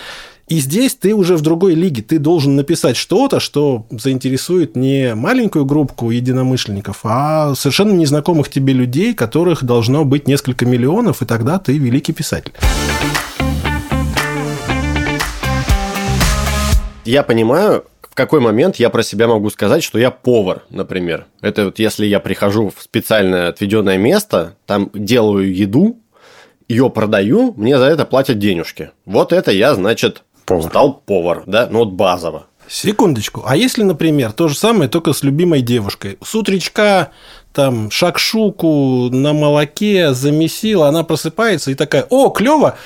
И 0.47 0.59
здесь 0.59 0.95
ты 0.95 1.15
уже 1.15 1.37
в 1.37 1.41
другой 1.41 1.75
лиге, 1.75 2.03
ты 2.03 2.19
должен 2.19 2.55
написать 2.55 2.99
что-то, 2.99 3.41
что 3.41 3.87
заинтересует 3.91 4.77
не 4.77 5.15
маленькую 5.15 5.65
группку 5.65 6.11
единомышленников, 6.11 7.01
а 7.05 7.55
совершенно 7.55 7.93
незнакомых 7.93 8.51
тебе 8.51 8.75
людей, 8.75 9.15
которых 9.15 9.65
должно 9.65 10.05
быть 10.05 10.29
несколько 10.29 10.67
миллионов, 10.67 11.23
и 11.23 11.25
тогда 11.25 11.59
ты 11.59 11.79
великий 11.79 12.13
писатель. 12.13 12.53
Я 17.07 17.23
понимаю, 17.23 17.87
в 18.03 18.15
какой 18.15 18.41
момент 18.41 18.77
я 18.77 18.91
про 18.91 19.03
себя 19.03 19.27
могу 19.27 19.49
сказать, 19.49 19.83
что 19.83 19.99
я 19.99 20.11
повар, 20.11 20.65
например. 20.69 21.25
Это 21.41 21.65
вот 21.67 21.79
если 21.79 22.05
я 22.05 22.21
прихожу 22.21 22.69
в 22.69 22.83
специально 22.83 23.49
отведенное 23.49 23.97
место, 23.97 24.57
там 24.67 24.91
делаю 24.93 25.55
еду, 25.55 25.97
ее 26.69 26.91
продаю, 26.91 27.55
мне 27.57 27.79
за 27.79 27.87
это 27.87 28.05
платят 28.05 28.39
денежки. 28.39 28.91
Вот 29.07 29.33
это 29.33 29.51
я, 29.51 29.75
значит, 29.75 30.23
повар. 30.45 30.71
стал 30.71 31.03
повар, 31.05 31.43
да, 31.47 31.69
ну 31.71 31.81
вот 31.81 31.91
базово. 31.93 32.47
Секундочку. 32.69 33.43
А 33.47 33.57
если, 33.57 33.83
например, 33.83 34.33
то 34.33 34.49
же 34.49 34.57
самое, 34.57 34.89
только 34.89 35.13
с 35.13 35.23
любимой 35.23 35.61
девушкой. 35.61 36.19
С 36.25 36.35
утречка 36.35 37.11
там 37.53 37.91
шакшуку 37.91 39.11
на 39.11 39.33
молоке 39.33 40.15
замесила, 40.15 40.89
она 40.89 41.05
просыпается 41.05 41.71
и 41.71 41.75
такая, 41.75 42.07
о, 42.09 42.31
клево, 42.31 42.77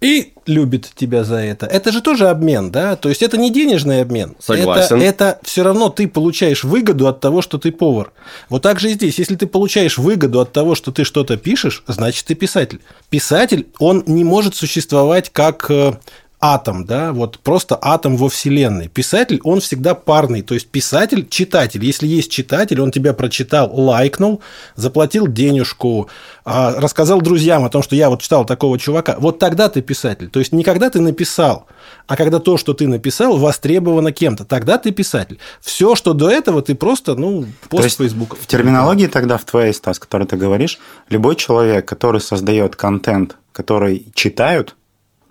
и 0.00 0.34
любит 0.44 0.90
тебя 0.94 1.24
за 1.24 1.36
это. 1.36 1.66
Это 1.66 1.90
же 1.90 2.02
тоже 2.02 2.28
обмен, 2.28 2.70
да? 2.70 2.96
То 2.96 3.08
есть 3.08 3.22
это 3.22 3.38
не 3.38 3.50
денежный 3.50 4.02
обмен. 4.02 4.36
Согласен. 4.38 4.96
Это, 4.96 5.04
это 5.04 5.40
все 5.42 5.62
равно 5.62 5.88
ты 5.88 6.06
получаешь 6.06 6.64
выгоду 6.64 7.08
от 7.08 7.20
того, 7.20 7.40
что 7.40 7.56
ты 7.58 7.72
повар. 7.72 8.12
Вот 8.50 8.62
так 8.62 8.78
же 8.78 8.90
и 8.90 8.94
здесь. 8.94 9.18
Если 9.18 9.36
ты 9.36 9.46
получаешь 9.46 9.96
выгоду 9.96 10.40
от 10.40 10.52
того, 10.52 10.74
что 10.74 10.92
ты 10.92 11.04
что-то 11.04 11.38
пишешь, 11.38 11.82
значит 11.86 12.26
ты 12.26 12.34
писатель. 12.34 12.80
Писатель, 13.08 13.68
он 13.78 14.04
не 14.06 14.22
может 14.22 14.54
существовать 14.54 15.30
как 15.32 15.70
э, 15.70 15.94
атом, 16.38 16.84
да, 16.84 17.12
вот 17.12 17.38
просто 17.38 17.78
атом 17.80 18.16
во 18.16 18.28
Вселенной. 18.28 18.88
Писатель, 18.88 19.40
он 19.42 19.60
всегда 19.60 19.94
парный, 19.94 20.42
то 20.42 20.54
есть 20.54 20.68
писатель, 20.68 21.26
читатель. 21.28 21.84
Если 21.84 22.06
есть 22.06 22.30
читатель, 22.30 22.80
он 22.80 22.90
тебя 22.90 23.14
прочитал, 23.14 23.70
лайкнул, 23.72 24.42
заплатил 24.74 25.26
денежку, 25.26 26.08
а, 26.44 26.74
рассказал 26.78 27.22
друзьям 27.22 27.64
о 27.64 27.70
том, 27.70 27.82
что 27.82 27.96
я 27.96 28.10
вот 28.10 28.20
читал 28.20 28.44
такого 28.44 28.78
чувака. 28.78 29.16
Вот 29.18 29.38
тогда 29.38 29.68
ты 29.70 29.80
писатель. 29.80 30.28
То 30.28 30.38
есть 30.38 30.52
не 30.52 30.62
когда 30.62 30.90
ты 30.90 31.00
написал, 31.00 31.66
а 32.06 32.16
когда 32.16 32.38
то, 32.38 32.58
что 32.58 32.74
ты 32.74 32.86
написал, 32.86 33.38
востребовано 33.38 34.12
кем-то. 34.12 34.44
Тогда 34.44 34.76
ты 34.76 34.90
писатель. 34.90 35.38
Все, 35.60 35.94
что 35.94 36.12
до 36.12 36.30
этого, 36.30 36.60
ты 36.60 36.74
просто, 36.74 37.14
ну, 37.14 37.46
пост 37.70 37.96
Facebook. 37.96 38.36
В 38.38 38.46
терминологии 38.46 39.06
тогда, 39.06 39.38
в 39.38 39.44
твоей, 39.44 39.72
Стас, 39.72 39.98
которой 39.98 40.26
ты 40.26 40.36
говоришь, 40.36 40.78
любой 41.08 41.36
человек, 41.36 41.86
который 41.86 42.20
создает 42.20 42.76
контент, 42.76 43.36
который 43.52 44.06
читают, 44.14 44.76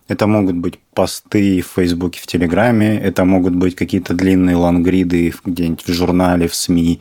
это 0.08 0.28
могут 0.28 0.56
быть 0.56 0.80
посты 0.94 1.62
в 1.62 1.76
Фейсбуке, 1.76 2.20
в 2.22 2.28
Телеграме, 2.28 3.00
это 3.00 3.26
могут 3.26 3.56
быть 3.56 3.76
какие-то 3.76 4.14
длинные 4.14 4.56
лонгриды 4.56 5.34
где-нибудь 5.44 5.88
в 5.88 5.92
журнале, 5.92 6.48
в 6.48 6.56
СМИ, 6.56 7.00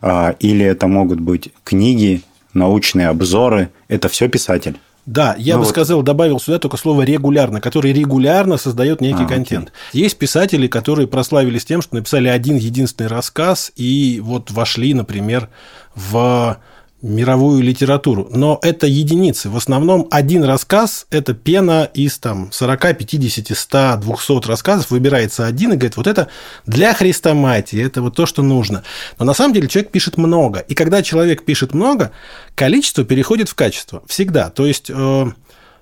а, 0.00 0.34
или 0.40 0.64
это 0.64 0.86
могут 0.86 1.20
быть 1.20 1.52
книги, 1.64 2.22
научные 2.54 3.08
обзоры. 3.08 3.70
Это 3.88 4.08
все 4.08 4.28
писатель. 4.28 4.78
Да, 5.04 5.34
я 5.38 5.54
ну 5.54 5.60
бы 5.60 5.64
вот. 5.64 5.70
сказал, 5.70 6.02
добавил 6.02 6.38
сюда 6.38 6.58
только 6.58 6.76
слово 6.76 7.02
регулярно, 7.02 7.62
который 7.62 7.94
регулярно 7.94 8.58
создает 8.58 9.00
некий 9.00 9.24
а, 9.24 9.26
контент. 9.26 9.72
Окей. 9.88 10.02
Есть 10.02 10.18
писатели, 10.18 10.66
которые 10.66 11.06
прославились 11.06 11.64
тем, 11.64 11.80
что 11.80 11.94
написали 11.94 12.28
один 12.28 12.56
единственный 12.56 13.06
рассказ 13.06 13.72
и 13.74 14.20
вот 14.22 14.50
вошли, 14.50 14.92
например, 14.92 15.48
в 15.94 16.58
мировую 17.00 17.62
литературу. 17.62 18.28
Но 18.32 18.58
это 18.62 18.86
единицы. 18.86 19.48
В 19.48 19.56
основном 19.56 20.08
один 20.10 20.42
рассказ– 20.42 21.06
это 21.10 21.32
пена 21.32 21.88
из 21.94 22.18
там, 22.18 22.50
40, 22.50 22.98
50, 22.98 23.56
100, 23.56 23.96
200 24.02 24.48
рассказов. 24.48 24.90
Выбирается 24.90 25.46
один 25.46 25.72
и 25.72 25.76
говорит, 25.76 25.96
вот 25.96 26.08
это 26.08 26.28
для 26.66 26.92
хрестоматии, 26.94 27.80
это 27.80 28.02
вот 28.02 28.16
то, 28.16 28.26
что 28.26 28.42
нужно. 28.42 28.82
Но 29.18 29.24
на 29.24 29.34
самом 29.34 29.54
деле 29.54 29.68
человек 29.68 29.92
пишет 29.92 30.16
много. 30.16 30.60
И 30.60 30.74
когда 30.74 31.02
человек 31.02 31.44
пишет 31.44 31.72
много, 31.72 32.10
количество 32.56 33.04
переходит 33.04 33.48
в 33.48 33.54
качество. 33.54 34.02
Всегда. 34.06 34.50
То 34.50 34.66
есть, 34.66 34.90
э, 34.90 35.26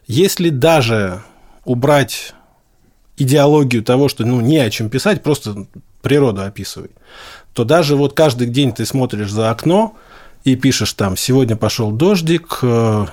если 0.06 0.50
даже 0.50 1.22
убрать 1.64 2.34
идеологию 3.16 3.82
того, 3.82 4.10
что 4.10 4.26
ну, 4.26 4.42
не 4.42 4.58
о 4.58 4.68
чем 4.68 4.90
писать, 4.90 5.22
просто 5.22 5.66
природу 6.02 6.42
описывай, 6.42 6.90
то 7.54 7.64
даже 7.64 7.96
вот 7.96 8.12
каждый 8.12 8.48
день 8.48 8.72
ты 8.72 8.84
смотришь 8.84 9.30
за 9.30 9.50
окно– 9.50 9.96
и 10.46 10.54
пишешь 10.54 10.92
там, 10.92 11.16
сегодня 11.16 11.56
пошел 11.56 11.90
дождик, 11.90 12.60
э, 12.62 13.06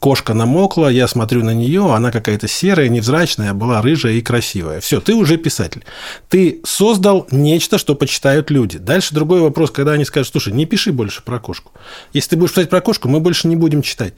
кошка 0.00 0.32
намокла, 0.32 0.88
я 0.88 1.06
смотрю 1.06 1.44
на 1.44 1.52
нее, 1.52 1.94
она 1.94 2.10
какая-то 2.10 2.48
серая, 2.48 2.88
невзрачная, 2.88 3.52
была 3.52 3.82
рыжая 3.82 4.14
и 4.14 4.22
красивая. 4.22 4.80
Все, 4.80 4.98
ты 4.98 5.14
уже 5.14 5.36
писатель. 5.36 5.84
Ты 6.30 6.62
создал 6.64 7.26
нечто, 7.30 7.76
что 7.76 7.94
почитают 7.94 8.50
люди. 8.50 8.78
Дальше 8.78 9.14
другой 9.14 9.40
вопрос, 9.40 9.70
когда 9.72 9.92
они 9.92 10.06
скажут, 10.06 10.32
слушай, 10.32 10.54
не 10.54 10.64
пиши 10.64 10.90
больше 10.90 11.22
про 11.22 11.38
кошку. 11.38 11.70
Если 12.14 12.30
ты 12.30 12.36
будешь 12.38 12.52
писать 12.52 12.70
про 12.70 12.80
кошку, 12.80 13.10
мы 13.10 13.20
больше 13.20 13.46
не 13.46 13.56
будем 13.56 13.82
читать. 13.82 14.14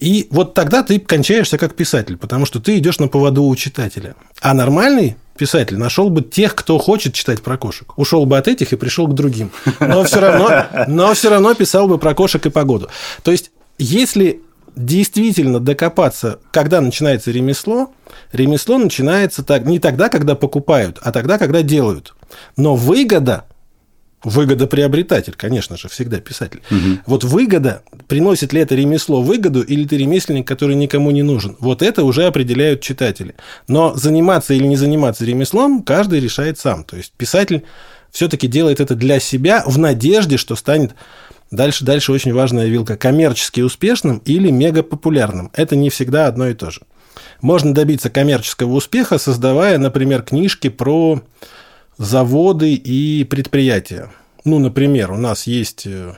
И 0.00 0.26
вот 0.30 0.54
тогда 0.54 0.82
ты 0.82 0.98
кончаешься 0.98 1.58
как 1.58 1.76
писатель, 1.76 2.16
потому 2.16 2.44
что 2.44 2.58
ты 2.58 2.76
идешь 2.78 2.98
на 2.98 3.06
поводу 3.06 3.44
у 3.44 3.54
читателя. 3.54 4.16
А 4.40 4.52
нормальный 4.52 5.16
писатель 5.38 5.78
нашел 5.78 6.10
бы 6.10 6.20
тех, 6.20 6.54
кто 6.54 6.76
хочет 6.78 7.14
читать 7.14 7.40
про 7.40 7.56
кошек. 7.56 7.96
Ушел 7.96 8.26
бы 8.26 8.36
от 8.36 8.48
этих 8.48 8.72
и 8.72 8.76
пришел 8.76 9.06
к 9.06 9.14
другим. 9.14 9.50
Но 9.80 10.04
все 10.04 10.20
равно, 10.20 10.66
но 10.86 11.14
все 11.14 11.30
равно 11.30 11.54
писал 11.54 11.88
бы 11.88 11.96
про 11.98 12.14
кошек 12.14 12.44
и 12.44 12.50
погоду. 12.50 12.88
То 13.22 13.30
есть, 13.30 13.50
если 13.78 14.42
действительно 14.76 15.60
докопаться, 15.60 16.38
когда 16.50 16.80
начинается 16.80 17.30
ремесло, 17.30 17.92
ремесло 18.32 18.78
начинается 18.78 19.42
так, 19.42 19.64
не 19.64 19.78
тогда, 19.78 20.08
когда 20.08 20.34
покупают, 20.34 20.98
а 21.02 21.12
тогда, 21.12 21.38
когда 21.38 21.62
делают. 21.62 22.14
Но 22.56 22.76
выгода 22.76 23.44
Выгодоприобретатель, 24.24 25.34
конечно 25.36 25.76
же, 25.76 25.88
всегда 25.88 26.18
писатель. 26.18 26.60
Угу. 26.70 26.98
Вот 27.06 27.24
выгода, 27.24 27.82
приносит 28.08 28.52
ли 28.52 28.60
это 28.60 28.74
ремесло 28.74 29.22
выгоду, 29.22 29.62
или 29.62 29.86
ты 29.86 29.96
ремесленник, 29.96 30.46
который 30.46 30.74
никому 30.74 31.12
не 31.12 31.22
нужен, 31.22 31.56
вот 31.60 31.82
это 31.82 32.02
уже 32.02 32.24
определяют 32.24 32.80
читатели. 32.80 33.36
Но 33.68 33.94
заниматься 33.94 34.54
или 34.54 34.66
не 34.66 34.76
заниматься 34.76 35.24
ремеслом 35.24 35.82
каждый 35.82 36.18
решает 36.18 36.58
сам. 36.58 36.82
То 36.82 36.96
есть 36.96 37.12
писатель 37.16 37.64
все-таки 38.10 38.48
делает 38.48 38.80
это 38.80 38.96
для 38.96 39.20
себя 39.20 39.62
в 39.66 39.78
надежде, 39.78 40.36
что 40.36 40.56
станет 40.56 40.94
дальше, 41.52 41.84
дальше 41.84 42.10
очень 42.10 42.32
важная 42.32 42.66
вилка, 42.66 42.96
коммерчески 42.96 43.60
успешным 43.60 44.20
или 44.24 44.50
мегапопулярным. 44.50 45.50
Это 45.54 45.76
не 45.76 45.90
всегда 45.90 46.26
одно 46.26 46.48
и 46.48 46.54
то 46.54 46.70
же. 46.70 46.80
Можно 47.40 47.72
добиться 47.72 48.10
коммерческого 48.10 48.72
успеха, 48.72 49.18
создавая, 49.18 49.78
например, 49.78 50.22
книжки 50.22 50.68
про 50.68 51.22
заводы 51.98 52.74
и 52.74 53.24
предприятия. 53.24 54.10
Ну, 54.44 54.58
например, 54.58 55.10
у 55.10 55.16
нас 55.16 55.46
есть 55.46 55.86
э, 55.86 56.14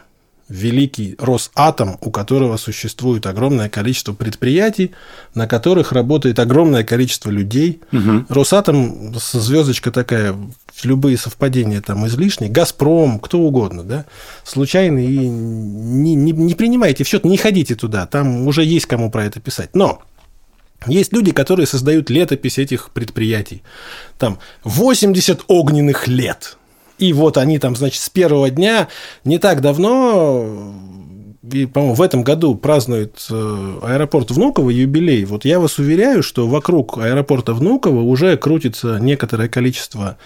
великий 0.51 1.15
Росатом, 1.19 1.97
у 2.03 2.11
которого 2.11 2.57
существует 2.59 3.25
огромное 3.27 3.69
количество 3.69 4.13
предприятий, 4.13 4.91
на 5.35 5.47
которых 5.47 5.93
работает 5.93 6.39
огромное 6.39 6.85
количество 6.85 7.31
людей. 7.31 7.81
Угу. 7.93 8.27
Росатом, 8.29 9.15
звездочка 9.15 9.91
такая, 9.91 10.37
любые 10.83 11.17
совпадения 11.17 11.81
там 11.81 12.07
излишние. 12.07 12.51
Газпром, 12.51 13.21
кто 13.21 13.39
угодно, 13.39 13.85
да, 13.85 14.05
случайно 14.45 14.99
и 14.99 15.17
не, 15.17 16.15
не, 16.15 16.33
не 16.33 16.55
принимайте 16.55 17.05
в 17.05 17.09
счет, 17.09 17.25
не 17.25 17.37
ходите 17.37 17.75
туда, 17.75 18.07
там 18.07 18.47
уже 18.47 18.65
есть 18.65 18.87
кому 18.87 19.11
про 19.11 19.25
это 19.25 19.41
писать. 19.41 19.71
Но 19.75 20.03
есть 20.87 21.13
люди, 21.13 21.33
которые 21.33 21.67
создают 21.67 22.11
летопись 22.11 22.59
этих 22.59 22.91
предприятий. 22.91 23.63
Там 24.19 24.39
80 24.65 25.45
огненных 25.49 26.09
лет. 26.09 26.57
И 26.99 27.13
вот 27.13 27.39
они 27.39 27.59
там, 27.59 27.77
значит, 27.77 28.03
с 28.03 28.11
первого 28.11 28.51
дня, 28.51 28.89
не 29.25 29.39
так 29.39 29.63
давно, 29.63 30.75
и, 31.51 31.67
по-моему, 31.67 31.95
в 31.95 32.03
этом 32.03 32.23
году 32.23 32.55
празднует 32.55 33.27
э, 33.31 33.79
аэропорт 33.83 34.31
Внуково 34.31 34.71
юбилей. 34.71 35.25
Вот 35.25 35.45
я 35.47 35.59
вас 35.59 35.79
уверяю, 35.79 36.23
что 36.23 36.47
вокруг 36.47 36.99
аэропорта 36.99 37.55
Внуково 37.55 38.03
уже 38.03 38.37
крутится 38.37 38.99
некоторое 39.01 39.49
количество 39.49 40.19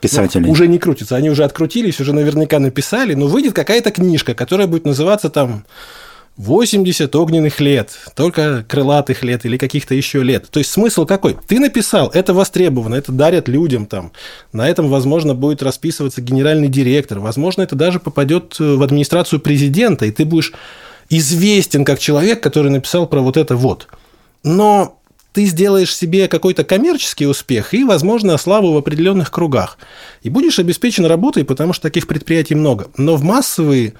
писателей. 0.00 0.46
Ну, 0.46 0.50
уже 0.50 0.66
не 0.66 0.78
крутится, 0.78 1.16
они 1.16 1.30
уже 1.30 1.44
открутились, 1.44 2.00
уже 2.00 2.12
наверняка 2.12 2.58
написали, 2.58 3.14
но 3.14 3.26
выйдет 3.28 3.54
какая-то 3.54 3.92
книжка, 3.92 4.34
которая 4.34 4.66
будет 4.66 4.84
называться 4.84 5.30
там 5.30 5.64
80 6.36 7.14
огненных 7.16 7.60
лет, 7.60 7.92
только 8.14 8.64
крылатых 8.68 9.22
лет 9.22 9.46
или 9.46 9.56
каких-то 9.56 9.94
еще 9.94 10.22
лет. 10.22 10.48
То 10.50 10.58
есть 10.58 10.70
смысл 10.70 11.06
какой? 11.06 11.36
Ты 11.46 11.58
написал, 11.58 12.10
это 12.12 12.34
востребовано, 12.34 12.94
это 12.94 13.10
дарят 13.10 13.48
людям 13.48 13.86
там. 13.86 14.12
На 14.52 14.68
этом, 14.68 14.88
возможно, 14.88 15.34
будет 15.34 15.62
расписываться 15.62 16.20
генеральный 16.20 16.68
директор, 16.68 17.20
возможно, 17.20 17.62
это 17.62 17.74
даже 17.74 18.00
попадет 18.00 18.58
в 18.58 18.82
администрацию 18.82 19.40
президента, 19.40 20.04
и 20.04 20.10
ты 20.10 20.24
будешь 20.24 20.52
известен 21.08 21.84
как 21.84 21.98
человек, 21.98 22.42
который 22.42 22.70
написал 22.70 23.06
про 23.06 23.20
вот 23.20 23.36
это 23.36 23.56
вот. 23.56 23.88
Но 24.42 24.98
ты 25.32 25.44
сделаешь 25.44 25.94
себе 25.94 26.28
какой-то 26.28 26.64
коммерческий 26.64 27.26
успех 27.26 27.74
и, 27.74 27.84
возможно, 27.84 28.36
славу 28.38 28.72
в 28.72 28.76
определенных 28.76 29.30
кругах. 29.30 29.78
И 30.22 30.30
будешь 30.30 30.58
обеспечен 30.58 31.04
работой, 31.06 31.44
потому 31.44 31.72
что 31.72 31.82
таких 31.82 32.06
предприятий 32.06 32.54
много. 32.54 32.88
Но 32.96 33.16
в 33.16 33.22
массовые 33.22 33.94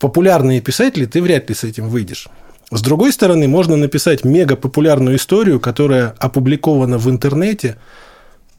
популярные 0.00 0.60
писатели, 0.60 1.04
ты 1.04 1.22
вряд 1.22 1.48
ли 1.48 1.54
с 1.54 1.62
этим 1.62 1.88
выйдешь. 1.88 2.28
С 2.72 2.82
другой 2.82 3.12
стороны, 3.12 3.46
можно 3.48 3.76
написать 3.76 4.24
мега 4.24 4.56
популярную 4.56 5.16
историю, 5.16 5.60
которая 5.60 6.14
опубликована 6.18 6.98
в 6.98 7.10
интернете, 7.10 7.76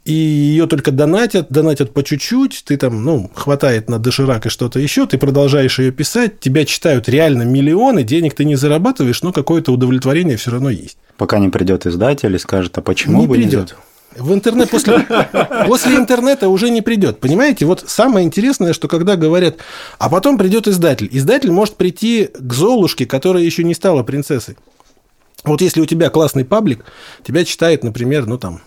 и 0.03 0.13
ее 0.13 0.67
только 0.67 0.91
донатят, 0.91 1.48
донатят 1.50 1.93
по 1.93 2.03
чуть-чуть, 2.03 2.63
ты 2.65 2.75
там, 2.75 3.03
ну, 3.03 3.29
хватает 3.36 3.89
на 3.89 4.00
доширак 4.00 4.48
и 4.48 4.50
что-то 4.50 4.79
еще, 4.79 5.05
ты 5.05 5.17
продолжаешь 5.17 5.79
ее 5.79 5.91
писать, 5.91 6.39
тебя 6.39 6.65
читают 6.65 7.07
реально 7.07 7.43
миллионы, 7.43 8.03
денег 8.03 8.33
ты 8.33 8.43
не 8.43 8.55
зарабатываешь, 8.55 9.21
но 9.21 9.31
какое-то 9.31 9.71
удовлетворение 9.71 10.38
все 10.38 10.51
равно 10.51 10.71
есть. 10.71 10.98
Пока 11.17 11.39
не 11.39 11.50
придет 11.50 11.86
издатель 11.86 12.36
и 12.36 12.39
скажет, 12.39 12.77
а 12.77 12.81
почему 12.81 13.21
не 13.21 13.27
бы 13.27 13.36
придет. 13.36 13.75
В 14.18 14.34
интернет 14.34 14.70
после, 14.70 15.08
после 15.68 15.96
интернета 15.96 16.50
уже 16.50 16.70
не 16.70 16.82
придет. 16.82 17.20
Понимаете, 17.20 17.65
вот 17.65 17.86
самое 17.88 18.25
интересное, 18.25 18.74
что 18.74 18.88
когда 18.88 19.15
говорят, 19.15 19.58
а 20.00 20.10
потом 20.10 20.38
придет 20.38 20.68
издатель. 20.68 21.08
Издатель 21.12 21.51
может 21.51 21.75
прийти 21.75 22.30
к 22.34 22.53
Золушке, 22.53 23.06
которая 23.06 23.44
еще 23.44 23.63
не 23.63 23.74
стала 23.74 24.03
принцессой. 24.03 24.58
Вот 25.44 25.62
если 25.62 25.82
у 25.82 25.86
тебя 25.86 26.10
классный 26.10 26.46
паблик, 26.46 26.86
тебя 27.25 27.46
читает, 27.46 27.84
например, 27.84 28.25
ну 28.25 28.38
там 28.38 28.62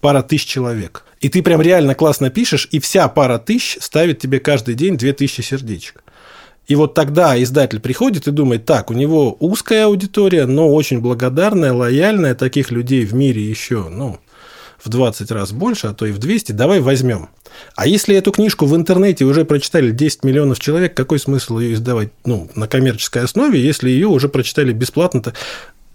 пара 0.00 0.22
тысяч 0.22 0.46
человек. 0.46 1.04
И 1.20 1.28
ты 1.28 1.42
прям 1.42 1.62
реально 1.62 1.94
классно 1.94 2.28
пишешь, 2.28 2.68
и 2.72 2.80
вся 2.80 3.06
пара 3.08 3.38
тысяч 3.38 3.78
ставит 3.80 4.18
тебе 4.18 4.40
каждый 4.40 4.74
день 4.74 4.96
две 4.96 5.12
тысячи 5.12 5.42
сердечек. 5.42 6.02
И 6.66 6.74
вот 6.74 6.94
тогда 6.94 7.40
издатель 7.40 7.80
приходит 7.80 8.26
и 8.26 8.32
думает, 8.32 8.64
так, 8.64 8.90
у 8.90 8.94
него 8.94 9.36
узкая 9.40 9.86
аудитория, 9.86 10.46
но 10.46 10.72
очень 10.72 11.00
благодарная, 11.00 11.72
лояльная, 11.72 12.34
таких 12.34 12.70
людей 12.70 13.04
в 13.04 13.14
мире 13.14 13.42
еще, 13.42 13.88
ну, 13.88 14.18
в 14.82 14.88
20 14.88 15.30
раз 15.30 15.52
больше, 15.52 15.88
а 15.88 15.94
то 15.94 16.06
и 16.06 16.12
в 16.12 16.18
200, 16.18 16.52
давай 16.52 16.80
возьмем. 16.80 17.28
А 17.76 17.86
если 17.86 18.16
эту 18.16 18.32
книжку 18.32 18.66
в 18.66 18.74
интернете 18.74 19.24
уже 19.24 19.44
прочитали 19.44 19.90
10 19.90 20.24
миллионов 20.24 20.58
человек, 20.58 20.94
какой 20.94 21.18
смысл 21.18 21.58
ее 21.58 21.74
издавать 21.74 22.10
ну, 22.24 22.48
на 22.54 22.66
коммерческой 22.66 23.24
основе, 23.24 23.62
если 23.62 23.90
ее 23.90 24.08
уже 24.08 24.28
прочитали 24.28 24.72
бесплатно-то? 24.72 25.34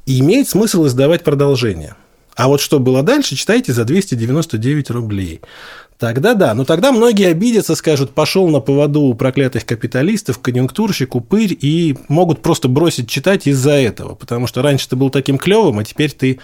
Имеет 0.06 0.48
смысл 0.48 0.88
издавать 0.88 1.24
продолжение. 1.24 1.96
А 2.36 2.48
вот 2.48 2.62
что 2.62 2.80
было 2.80 3.04
дальше, 3.04 3.36
читайте 3.36 3.74
за 3.74 3.84
299 3.84 4.92
рублей. 4.92 5.42
Тогда 5.98 6.36
да, 6.36 6.54
но 6.54 6.64
тогда 6.64 6.92
многие 6.92 7.28
обидятся, 7.28 7.74
скажут, 7.76 8.12
пошел 8.12 8.48
на 8.50 8.60
поводу 8.60 9.02
у 9.02 9.16
проклятых 9.16 9.66
капиталистов, 9.66 10.38
конъюнктурщик, 10.38 11.16
упырь, 11.16 11.58
и 11.60 11.98
могут 12.08 12.44
просто 12.44 12.68
бросить 12.68 13.10
читать 13.10 13.48
из-за 13.48 13.72
этого, 13.72 14.14
потому 14.14 14.46
что 14.46 14.62
раньше 14.62 14.88
ты 14.88 14.96
был 14.96 15.10
таким 15.10 15.40
клевым, 15.40 15.80
а 15.80 15.84
теперь 15.84 16.12
ты 16.12 16.40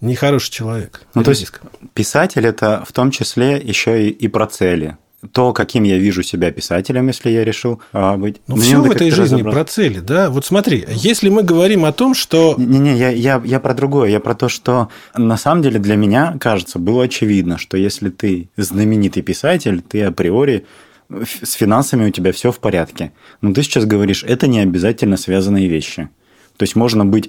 нехороший 0.00 0.52
человек. 0.52 1.02
Ну, 1.14 1.22
то 1.22 1.30
есть 1.30 1.50
писатель 1.94 2.46
это 2.46 2.84
в 2.86 2.92
том 2.92 3.10
числе 3.10 3.56
еще 3.56 4.08
и, 4.08 4.10
и 4.10 4.28
про 4.28 4.46
цели 4.46 4.96
то, 5.32 5.52
каким 5.52 5.82
я 5.82 5.98
вижу 5.98 6.22
себя 6.22 6.52
писателем, 6.52 7.08
если 7.08 7.30
я 7.30 7.44
решил 7.44 7.82
а, 7.92 8.16
быть. 8.16 8.40
Ну, 8.46 8.56
все 8.56 8.80
в 8.80 8.88
этой 8.88 9.10
жизни 9.10 9.42
про 9.42 9.64
цели, 9.64 9.98
да? 9.98 10.30
Вот 10.30 10.46
смотри, 10.46 10.84
если 10.88 11.28
мы 11.28 11.42
говорим 11.42 11.84
о 11.84 11.92
том, 11.92 12.14
что... 12.14 12.54
Не-не, 12.56 12.96
я, 12.96 13.10
я, 13.10 13.42
я 13.44 13.58
про 13.58 13.74
другое. 13.74 14.10
Я 14.10 14.20
про 14.20 14.34
то, 14.34 14.48
что 14.48 14.90
на 15.16 15.36
самом 15.36 15.62
деле 15.62 15.80
для 15.80 15.96
меня, 15.96 16.36
кажется, 16.40 16.78
было 16.78 17.04
очевидно, 17.04 17.58
что 17.58 17.76
если 17.76 18.10
ты 18.10 18.48
знаменитый 18.56 19.24
писатель, 19.24 19.82
ты 19.82 20.04
априори 20.04 20.66
с 21.10 21.52
финансами 21.52 22.06
у 22.06 22.10
тебя 22.10 22.32
все 22.32 22.52
в 22.52 22.60
порядке. 22.60 23.12
Но 23.40 23.52
ты 23.52 23.62
сейчас 23.64 23.86
говоришь, 23.86 24.22
это 24.22 24.46
не 24.46 24.60
обязательно 24.60 25.16
связанные 25.16 25.66
вещи. 25.66 26.10
То 26.56 26.62
есть 26.62 26.76
можно 26.76 27.04
быть 27.04 27.28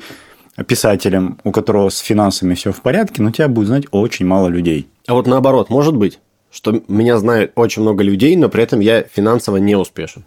писателем, 0.68 1.40
у 1.44 1.52
которого 1.52 1.90
с 1.90 2.00
финансами 2.00 2.54
все 2.54 2.72
в 2.72 2.82
порядке, 2.82 3.22
но 3.22 3.32
тебя 3.32 3.48
будет 3.48 3.68
знать 3.68 3.86
очень 3.92 4.26
мало 4.26 4.48
людей. 4.48 4.88
А 5.08 5.14
вот 5.14 5.28
наоборот, 5.28 5.70
может 5.70 5.96
быть? 5.96 6.20
что 6.52 6.82
меня 6.88 7.18
знает 7.18 7.52
очень 7.56 7.82
много 7.82 8.04
людей, 8.04 8.36
но 8.36 8.50
при 8.50 8.64
этом 8.64 8.80
я 8.80 9.04
финансово 9.04 9.58
не 9.58 9.76
успешен. 9.76 10.24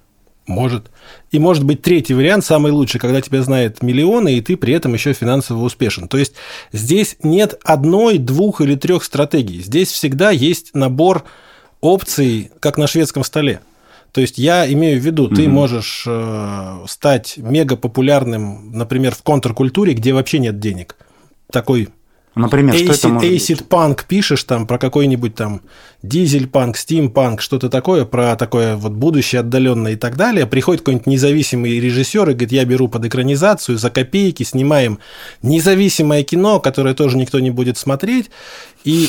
Может. 0.47 0.91
И 1.31 1.38
может 1.38 1.64
быть 1.64 1.83
третий 1.83 2.14
вариант, 2.14 2.45
самый 2.45 2.73
лучший, 2.73 3.00
когда 3.00 3.21
тебя 3.21 3.43
знает 3.43 3.81
миллионы, 3.81 4.35
и 4.35 4.41
ты 4.41 4.57
при 4.57 4.75
этом 4.75 4.93
еще 4.93 5.12
финансово 5.12 5.62
успешен. 5.62 6.09
То 6.09 6.19
есть 6.19 6.35
здесь 6.73 7.17
нет 7.23 7.61
одной, 7.62 8.19
двух 8.19 8.61
или 8.61 8.75
трех 8.75 9.05
стратегий. 9.05 9.62
Здесь 9.62 9.93
всегда 9.93 10.31
есть 10.31 10.75
набор 10.75 11.25
опций, 11.81 12.50
как 12.59 12.76
на 12.76 12.88
шведском 12.88 13.23
столе. 13.23 13.61
То 14.12 14.21
есть 14.21 14.37
я 14.38 14.71
имею 14.71 15.00
в 15.00 15.04
виду, 15.04 15.28
ты 15.28 15.49
можешь 15.49 16.04
э, 16.07 16.85
стать 16.87 17.35
мега 17.38 17.76
популярным, 17.76 18.71
например, 18.73 19.14
в 19.14 19.23
контркультуре, 19.23 19.95
где 19.95 20.12
вообще 20.12 20.38
нет 20.38 20.61
денег. 20.61 20.97
Такой 21.50 21.88
Например, 22.35 22.75
Acid, 22.75 22.85
что 22.85 22.92
это 22.95 23.09
может 23.09 23.31
Acid? 23.31 23.69
Punk 23.69 24.00
пишешь 24.09 24.45
там 24.45 24.66
про 24.66 24.78
какой-нибудь 24.78 25.35
там 25.35 25.61
дизель-панк, 26.02 26.78
стим-панк, 26.78 27.42
что-то 27.42 27.68
такое, 27.68 28.07
про 28.07 28.37
такое 28.37 28.77
вот 28.77 28.92
будущее 28.92 29.40
отдаленное 29.40 29.92
и 29.92 29.96
так 29.96 30.16
далее. 30.16 30.46
Приходит 30.46 30.81
какой-нибудь 30.81 31.07
независимый 31.07 31.79
режиссер 31.79 32.31
и 32.31 32.33
говорит, 32.33 32.53
я 32.53 32.64
беру 32.64 32.88
под 32.88 33.05
экранизацию 33.05 33.77
за 33.77 33.90
копейки, 33.90 34.44
снимаем 34.44 34.98
независимое 35.42 36.22
кино, 36.22 36.59
которое 36.59 36.94
тоже 36.94 37.18
никто 37.18 37.38
не 37.38 37.51
будет 37.51 37.77
смотреть. 37.77 38.31
И, 38.85 39.09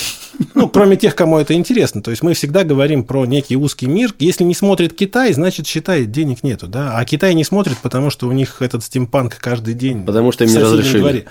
ну, 0.53 0.69
кроме 0.69 0.97
тех, 0.97 1.15
кому 1.15 1.39
это 1.39 1.53
интересно. 1.53 2.01
То 2.01 2.11
есть 2.11 2.21
мы 2.23 2.33
всегда 2.33 2.63
говорим 2.63 3.03
про 3.03 3.25
некий 3.25 3.55
узкий 3.55 3.87
мир. 3.87 4.13
Если 4.19 4.43
не 4.43 4.53
смотрит 4.53 4.93
Китай, 4.93 5.33
значит, 5.33 5.67
считает, 5.67 6.11
денег 6.11 6.43
нету, 6.43 6.67
да. 6.67 6.97
А 6.97 7.05
Китай 7.05 7.33
не 7.33 7.43
смотрит, 7.43 7.77
потому 7.81 8.09
что 8.09 8.27
у 8.27 8.31
них 8.31 8.61
этот 8.61 8.83
стимпанк 8.83 9.37
каждый 9.37 9.73
день. 9.73 10.05
Потому 10.05 10.31
что 10.31 10.43
им 10.43 10.51
не 10.51 10.57
разрешили. 10.57 10.99
дворе. 10.99 11.25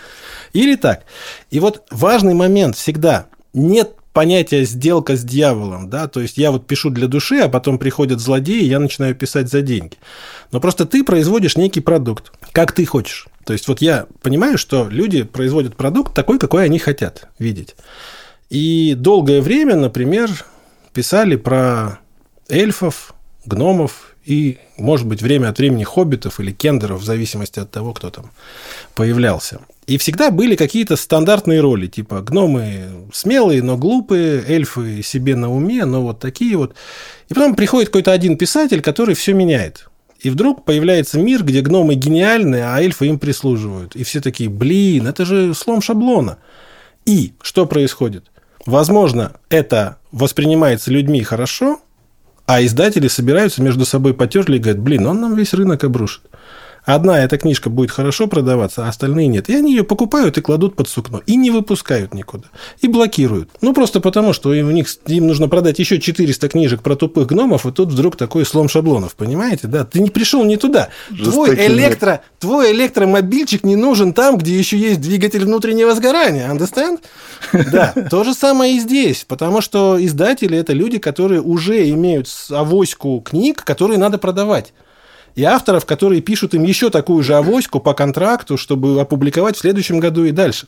Или 0.52 0.76
так. 0.76 1.04
И 1.50 1.60
вот 1.60 1.82
важный 1.90 2.34
момент 2.34 2.76
всегда. 2.76 3.26
Нет 3.54 3.96
понятия 4.12 4.64
сделка 4.64 5.16
с 5.16 5.22
дьяволом, 5.22 5.88
да, 5.88 6.06
то 6.06 6.20
есть 6.20 6.36
я 6.36 6.50
вот 6.50 6.66
пишу 6.66 6.90
для 6.90 7.08
души, 7.08 7.38
а 7.38 7.48
потом 7.48 7.78
приходят 7.78 8.20
злодеи, 8.20 8.60
и 8.60 8.68
я 8.68 8.78
начинаю 8.78 9.14
писать 9.14 9.48
за 9.48 9.62
деньги. 9.62 9.96
Но 10.50 10.60
просто 10.60 10.84
ты 10.84 11.02
производишь 11.02 11.56
некий 11.56 11.80
продукт, 11.80 12.32
как 12.52 12.72
ты 12.72 12.84
хочешь. 12.84 13.26
То 13.44 13.52
есть 13.52 13.66
вот 13.68 13.80
я 13.80 14.06
понимаю, 14.22 14.58
что 14.58 14.88
люди 14.88 15.22
производят 15.22 15.76
продукт 15.76 16.14
такой, 16.14 16.38
какой 16.38 16.64
они 16.64 16.78
хотят 16.78 17.28
видеть. 17.38 17.74
И 18.52 18.94
долгое 18.94 19.40
время, 19.40 19.76
например, 19.76 20.44
писали 20.92 21.36
про 21.36 22.00
эльфов, 22.50 23.14
гномов 23.46 24.14
и, 24.26 24.58
может 24.76 25.06
быть, 25.06 25.22
время 25.22 25.48
от 25.48 25.56
времени 25.56 25.84
хоббитов 25.84 26.38
или 26.38 26.52
кендеров, 26.52 27.00
в 27.00 27.04
зависимости 27.04 27.60
от 27.60 27.70
того, 27.70 27.94
кто 27.94 28.10
там 28.10 28.30
появлялся. 28.94 29.60
И 29.86 29.96
всегда 29.96 30.30
были 30.30 30.54
какие-то 30.54 30.96
стандартные 30.96 31.60
роли, 31.60 31.86
типа 31.86 32.20
гномы 32.20 33.08
смелые, 33.10 33.62
но 33.62 33.78
глупые, 33.78 34.44
эльфы 34.46 35.02
себе 35.02 35.34
на 35.34 35.50
уме, 35.50 35.86
но 35.86 36.02
вот 36.02 36.20
такие 36.20 36.58
вот. 36.58 36.74
И 37.30 37.34
потом 37.34 37.54
приходит 37.54 37.88
какой-то 37.88 38.12
один 38.12 38.36
писатель, 38.36 38.82
который 38.82 39.14
все 39.14 39.32
меняет. 39.32 39.88
И 40.20 40.28
вдруг 40.28 40.66
появляется 40.66 41.18
мир, 41.18 41.42
где 41.42 41.62
гномы 41.62 41.94
гениальны, 41.94 42.56
а 42.56 42.82
эльфы 42.82 43.06
им 43.06 43.18
прислуживают. 43.18 43.96
И 43.96 44.04
все 44.04 44.20
такие, 44.20 44.50
блин, 44.50 45.06
это 45.06 45.24
же 45.24 45.54
слом 45.54 45.80
шаблона. 45.80 46.36
И 47.06 47.32
что 47.40 47.64
происходит? 47.64 48.26
Возможно, 48.66 49.32
это 49.48 49.96
воспринимается 50.12 50.90
людьми 50.90 51.22
хорошо, 51.22 51.80
а 52.46 52.62
издатели 52.62 53.08
собираются 53.08 53.62
между 53.62 53.84
собой 53.84 54.14
потерли 54.14 54.56
и 54.56 54.60
говорят, 54.60 54.80
блин, 54.80 55.06
он 55.06 55.20
нам 55.20 55.34
весь 55.34 55.54
рынок 55.54 55.84
обрушит. 55.84 56.22
Одна 56.84 57.22
эта 57.22 57.38
книжка 57.38 57.70
будет 57.70 57.92
хорошо 57.92 58.26
продаваться, 58.26 58.84
а 58.84 58.88
остальные 58.88 59.28
нет. 59.28 59.48
И 59.48 59.54
они 59.54 59.70
ее 59.72 59.84
покупают 59.84 60.36
и 60.36 60.40
кладут 60.40 60.74
под 60.74 60.88
сукно. 60.88 61.22
И 61.26 61.36
не 61.36 61.50
выпускают 61.50 62.12
никуда. 62.12 62.44
И 62.80 62.88
блокируют. 62.88 63.50
Ну, 63.60 63.72
просто 63.72 64.00
потому, 64.00 64.32
что 64.32 64.52
им, 64.52 64.66
у 64.68 64.72
них, 64.72 64.88
им 65.06 65.28
нужно 65.28 65.48
продать 65.48 65.78
еще 65.78 66.00
400 66.00 66.48
книжек 66.48 66.82
про 66.82 66.96
тупых 66.96 67.28
гномов, 67.28 67.66
и 67.66 67.72
тут 67.72 67.90
вдруг 67.90 68.16
такой 68.16 68.44
слом 68.44 68.68
шаблонов. 68.68 69.14
Понимаете? 69.14 69.68
Да, 69.68 69.84
ты 69.84 70.00
не 70.00 70.10
пришел 70.10 70.44
не 70.44 70.56
туда. 70.56 70.88
Твой, 71.08 71.50
Жестокий 71.50 71.68
мир. 71.68 71.70
электро, 71.70 72.22
твой 72.40 72.72
электромобильчик 72.72 73.62
не 73.62 73.76
нужен 73.76 74.12
там, 74.12 74.36
где 74.36 74.58
еще 74.58 74.76
есть 74.76 75.00
двигатель 75.00 75.44
внутреннего 75.44 75.94
сгорания. 75.94 76.50
Understand? 76.52 77.00
Да, 77.72 77.94
то 78.10 78.24
же 78.24 78.34
самое 78.34 78.76
и 78.76 78.80
здесь. 78.80 79.24
Потому 79.26 79.60
что 79.60 80.04
издатели– 80.04 80.56
это 80.58 80.72
люди, 80.72 80.98
которые 80.98 81.40
уже 81.40 81.88
имеют 81.90 82.28
авоську 82.50 83.20
книг, 83.20 83.62
которые 83.64 83.98
надо 83.98 84.18
продавать 84.18 84.72
и 85.34 85.44
авторов, 85.44 85.86
которые 85.86 86.20
пишут 86.20 86.54
им 86.54 86.62
еще 86.62 86.90
такую 86.90 87.22
же 87.22 87.34
авоську 87.34 87.80
по 87.80 87.94
контракту, 87.94 88.56
чтобы 88.56 89.00
опубликовать 89.00 89.56
в 89.56 89.60
следующем 89.60 90.00
году 90.00 90.24
и 90.24 90.30
дальше. 90.30 90.66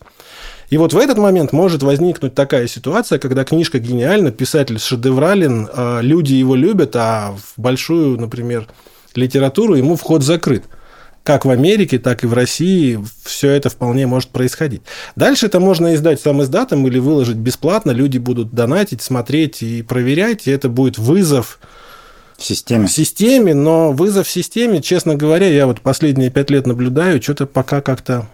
И 0.71 0.79
вот 0.79 0.93
в 0.93 0.99
этот 0.99 1.19
момент 1.19 1.53
может 1.53 1.83
возникнуть 1.83 2.35
такая 2.35 2.67
ситуация, 2.67 3.19
когда 3.19 3.45
книжка 3.45 3.79
гениальна, 3.79 4.31
писатель 4.31 4.79
шедеврален, 4.79 5.69
а 5.73 6.01
люди 6.01 6.33
его 6.35 6.55
любят, 6.55 6.97
а 6.97 7.37
в 7.37 7.61
большую, 7.61 8.19
например, 8.19 8.67
литературу 9.15 9.75
ему 9.75 9.97
вход 9.97 10.23
закрыт. 10.23 10.65
Как 11.23 11.47
в 11.47 11.51
Америке, 11.51 11.99
так 11.99 12.23
и 12.23 12.27
в 12.27 12.35
России 12.35 13.03
все 13.25 13.51
это 13.51 13.71
вполне 13.71 14.07
может 14.07 14.29
происходить. 14.29 14.83
Дальше 15.17 15.47
это 15.47 15.59
можно 15.59 15.95
издать 15.95 16.21
сам 16.21 16.43
издатом 16.43 16.87
или 16.87 16.99
выложить 16.99 17.37
бесплатно. 17.37 17.93
Люди 17.93 18.19
будут 18.19 18.53
донатить, 18.53 19.01
смотреть 19.01 19.63
и 19.63 19.81
проверять. 19.81 20.47
И 20.47 20.51
это 20.51 20.69
будет 20.69 20.99
вызов 20.99 21.61
системе. 22.45 22.87
в 22.87 22.91
системе, 22.91 23.55
но 23.55 23.93
вызов 23.93 24.29
системе, 24.29 24.83
честно 24.83 25.15
говоря, 25.15 25.49
я 25.49 25.67
вот 25.67 25.81
последние 25.81 26.31
пять 26.31 26.51
лет 26.51 26.67
наблюдаю, 26.67 27.23
что-то 27.23 27.47
пока 27.47 27.81
как-то 27.81 28.27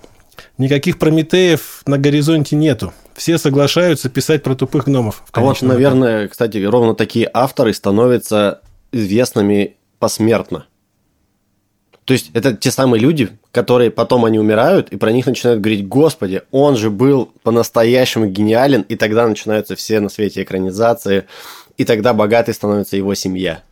никаких 0.59 0.99
Прометеев 0.99 1.83
на 1.87 1.99
горизонте 1.99 2.57
нету. 2.57 2.93
Все 3.15 3.39
соглашаются 3.39 4.09
писать 4.09 4.43
про 4.43 4.55
тупых 4.55 4.87
гномов. 4.87 5.23
А 5.33 5.41
вот, 5.41 5.61
наверное, 5.63 6.29
кстати, 6.29 6.59
ровно 6.59 6.95
такие 6.95 7.29
авторы 7.33 7.75
становятся 7.75 8.61
известными 8.93 9.77
посмертно. 9.99 10.67
То 12.05 12.15
есть 12.15 12.31
это 12.35 12.55
те 12.55 12.71
самые 12.71 13.01
люди, 13.01 13.29
которые 13.53 13.91
потом 13.91 14.25
они 14.25 14.39
умирают, 14.39 14.89
и 14.89 14.97
про 14.97 15.13
них 15.13 15.27
начинают 15.27 15.61
говорить, 15.61 15.87
господи, 15.87 16.43
он 16.51 16.77
же 16.77 16.91
был 16.91 17.33
по-настоящему 17.43 18.27
гениален, 18.27 18.83
и 18.83 18.97
тогда 18.97 19.29
начинаются 19.29 19.77
все 19.77 20.01
на 20.01 20.09
свете 20.09 20.43
экранизации, 20.43 21.27
и 21.77 21.85
тогда 21.85 22.13
богатой 22.13 22.55
становится 22.55 22.97
его 22.97 23.15
семья. 23.15 23.63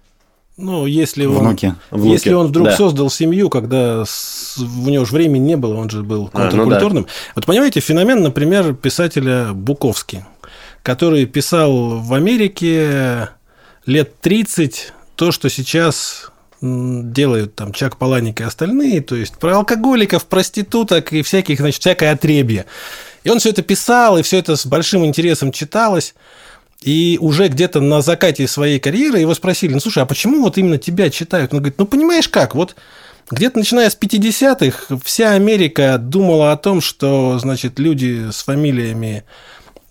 Ну, 0.59 0.87
если 0.87 1.25
он, 1.25 1.39
Внуки. 1.39 1.75
Внуки, 1.93 2.11
если 2.13 2.33
он 2.35 2.49
вдруг 2.49 2.67
да. 2.69 2.77
создал 2.77 3.09
семью, 3.11 3.49
когда 3.49 4.05
с- 4.05 4.59
у 4.59 4.89
него 4.91 5.05
же 5.05 5.13
времени 5.13 5.39
не 5.51 5.57
было, 5.57 5.77
он 5.77 5.89
же 5.89 6.03
был 6.03 6.29
А, 6.33 6.39
ну 6.39 6.45
да. 6.45 6.51
контркультурным. 6.51 7.07
Вот 7.37 7.47
понимаете, 7.47 7.79
феномен, 7.81 8.23
например, 8.23 8.75
писателя 8.75 9.53
Буковский. 9.55 10.25
который 10.83 11.27
писал 11.27 11.99
в 12.01 12.13
Америке 12.15 13.29
лет 13.87 14.21
30 14.21 14.93
то, 15.17 15.33
что 15.33 15.49
сейчас 15.51 16.31
делают 16.61 17.55
там 17.55 17.73
Чак 17.73 17.97
Паланик 17.99 18.41
и 18.41 18.45
остальные, 18.45 19.03
то 19.03 19.15
есть 19.15 19.37
про 19.39 19.57
алкоголиков, 19.57 20.25
проституток 20.27 21.13
и 21.13 21.23
всяких, 21.23 21.59
значит, 21.61 21.81
всякое 21.83 22.13
отребье. 22.13 22.65
И 23.23 23.31
он 23.31 23.39
все 23.39 23.51
это 23.51 23.63
писал, 23.63 24.19
и 24.19 24.23
все 24.23 24.39
это 24.39 24.57
с 24.57 24.67
большим 24.67 25.05
интересом 25.05 25.53
читалось. 25.53 26.15
И 26.83 27.19
уже 27.21 27.49
где-то 27.49 27.81
на 27.81 28.03
закате 28.03 28.47
своей 28.47 28.79
карьеры 28.79 29.19
его 29.19 29.35
спросили, 29.35 29.75
ну, 29.75 29.81
слушай, 29.81 30.03
а 30.03 30.07
почему 30.07 30.41
вот 30.43 30.59
именно 30.59 30.79
тебя 30.79 31.11
читают? 31.11 31.53
Он 31.53 31.59
говорит, 31.59 31.79
ну, 31.79 31.87
понимаешь 31.87 32.29
как, 32.29 32.55
вот 32.55 32.77
где-то 33.31 33.59
начиная 33.59 33.91
с 33.91 33.99
50-х 33.99 34.99
вся 35.05 35.33
Америка 35.33 35.99
думала 35.99 36.53
о 36.53 36.57
том, 36.57 36.81
что, 36.81 37.39
значит, 37.39 37.79
люди 37.79 38.31
с 38.31 38.43
фамилиями 38.43 39.25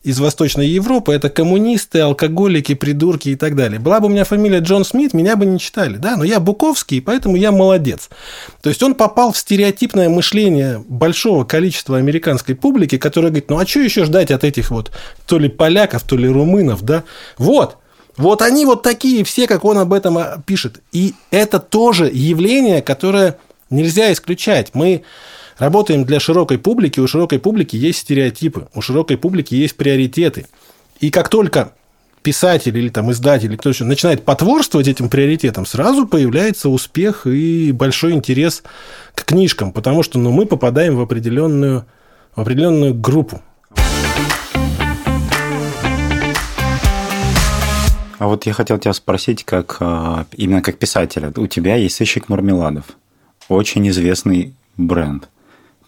из 0.07 0.21
Восточной 0.21 0.67
Европы, 0.67 1.13
это 1.13 1.29
коммунисты, 1.29 1.99
алкоголики, 1.99 2.75
придурки 2.75 3.27
и 3.27 3.35
так 3.35 3.57
далее. 3.57 3.77
Была 3.77 3.99
бы 3.99 4.05
у 4.05 4.09
меня 4.09 4.23
фамилия 4.23 4.59
Джон 4.59 4.85
Смит, 4.85 5.13
меня 5.13 5.35
бы 5.35 5.45
не 5.45 5.59
читали, 5.59 5.97
да, 5.97 6.15
но 6.15 6.23
я 6.23 6.39
Буковский, 6.39 7.01
поэтому 7.01 7.35
я 7.35 7.51
молодец. 7.51 8.09
То 8.61 8.69
есть 8.69 8.81
он 8.81 8.95
попал 8.95 9.33
в 9.33 9.37
стереотипное 9.37 10.07
мышление 10.07 10.81
большого 10.87 11.43
количества 11.43 11.97
американской 11.97 12.55
публики, 12.55 12.97
которая 12.97 13.31
говорит, 13.31 13.49
ну 13.49 13.59
а 13.59 13.67
что 13.67 13.81
еще 13.81 14.05
ждать 14.05 14.31
от 14.31 14.45
этих 14.45 14.71
вот 14.71 14.93
то 15.25 15.39
ли 15.39 15.49
поляков, 15.49 16.03
то 16.03 16.15
ли 16.15 16.29
румынов, 16.29 16.83
да? 16.83 17.03
Вот, 17.37 17.75
вот 18.15 18.41
они 18.41 18.65
вот 18.65 18.83
такие 18.83 19.25
все, 19.25 19.45
как 19.45 19.65
он 19.65 19.77
об 19.77 19.91
этом 19.91 20.17
а, 20.17 20.41
пишет. 20.45 20.79
И 20.93 21.15
это 21.31 21.59
тоже 21.59 22.09
явление, 22.13 22.81
которое 22.81 23.39
нельзя 23.69 24.13
исключать. 24.13 24.69
Мы 24.73 25.03
работаем 25.59 26.05
для 26.05 26.19
широкой 26.19 26.57
публики, 26.57 26.99
у 26.99 27.07
широкой 27.07 27.39
публики 27.39 27.75
есть 27.75 27.99
стереотипы, 27.99 28.67
у 28.73 28.81
широкой 28.81 29.17
публики 29.17 29.55
есть 29.55 29.75
приоритеты. 29.75 30.47
И 30.99 31.09
как 31.09 31.29
только 31.29 31.73
писатель 32.23 32.77
или 32.77 32.89
там 32.89 33.11
издатель, 33.11 33.49
или 33.49 33.55
кто-то 33.55 33.85
начинает 33.85 34.25
потворствовать 34.25 34.87
этим 34.87 35.09
приоритетам, 35.09 35.65
сразу 35.65 36.07
появляется 36.07 36.69
успех 36.69 37.25
и 37.25 37.71
большой 37.71 38.13
интерес 38.13 38.63
к 39.15 39.23
книжкам, 39.23 39.71
потому 39.71 40.03
что 40.03 40.19
ну, 40.19 40.31
мы 40.31 40.45
попадаем 40.45 40.95
в 40.95 41.01
определенную, 41.01 41.85
в 42.35 42.41
определенную 42.41 42.93
группу. 42.93 43.41
А 48.19 48.25
вот 48.25 48.47
я 48.47 48.53
хотел 48.53 48.79
тебя 48.79 48.93
спросить, 48.93 49.43
как 49.43 49.77
а, 49.79 50.25
именно 50.35 50.63
как 50.63 50.79
писателя. 50.79 51.31
У 51.35 51.45
тебя 51.45 51.75
есть 51.75 51.95
сыщик 51.95 52.29
мармеладов, 52.29 52.85
очень 53.47 53.87
известный 53.89 54.55
бренд 54.75 55.29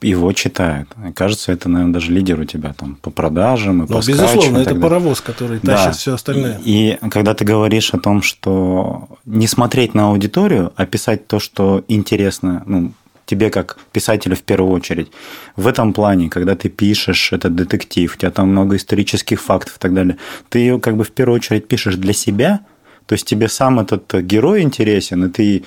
его 0.01 0.31
читают. 0.33 0.89
Кажется, 1.15 1.51
это, 1.51 1.69
наверное, 1.69 1.93
даже 1.93 2.11
лидер 2.11 2.39
у 2.39 2.45
тебя 2.45 2.73
там 2.73 2.95
по 2.95 3.09
продажам 3.09 3.83
и 3.83 3.87
ну, 3.87 3.87
по 3.87 4.05
Безусловно, 4.05 4.59
это 4.59 4.75
паровоз, 4.75 5.21
который 5.21 5.59
да. 5.61 5.75
тащит 5.75 5.95
все 5.95 6.13
остальное. 6.13 6.59
И, 6.63 6.97
и 7.01 7.09
когда 7.09 7.33
ты 7.33 7.45
говоришь 7.45 7.93
о 7.93 7.99
том, 7.99 8.21
что 8.21 9.09
не 9.25 9.47
смотреть 9.47 9.93
на 9.93 10.09
аудиторию, 10.09 10.71
а 10.75 10.85
писать 10.85 11.27
то, 11.27 11.39
что 11.39 11.83
интересно, 11.87 12.63
ну, 12.65 12.93
тебе 13.29 13.51
как 13.51 13.77
писателю 13.91 14.35
в 14.35 14.41
первую 14.41 14.73
очередь. 14.73 15.11
В 15.55 15.67
этом 15.67 15.93
плане, 15.93 16.29
когда 16.29 16.55
ты 16.55 16.67
пишешь 16.67 17.31
этот 17.31 17.53
детектив, 17.55 18.15
у 18.15 18.17
тебя 18.17 18.31
там 18.31 18.49
много 18.49 18.75
исторических 18.75 19.39
фактов 19.39 19.75
и 19.75 19.79
так 19.79 19.93
далее, 19.93 20.17
ты 20.49 20.59
ее 20.59 20.79
как 20.79 20.97
бы 20.97 21.03
в 21.03 21.11
первую 21.11 21.35
очередь 21.35 21.67
пишешь 21.67 21.95
для 21.95 22.13
себя, 22.13 22.61
то 23.05 23.13
есть 23.13 23.25
тебе 23.25 23.47
сам 23.47 23.79
этот 23.79 24.11
герой 24.23 24.61
интересен, 24.61 25.25
и 25.25 25.29
ты 25.29 25.63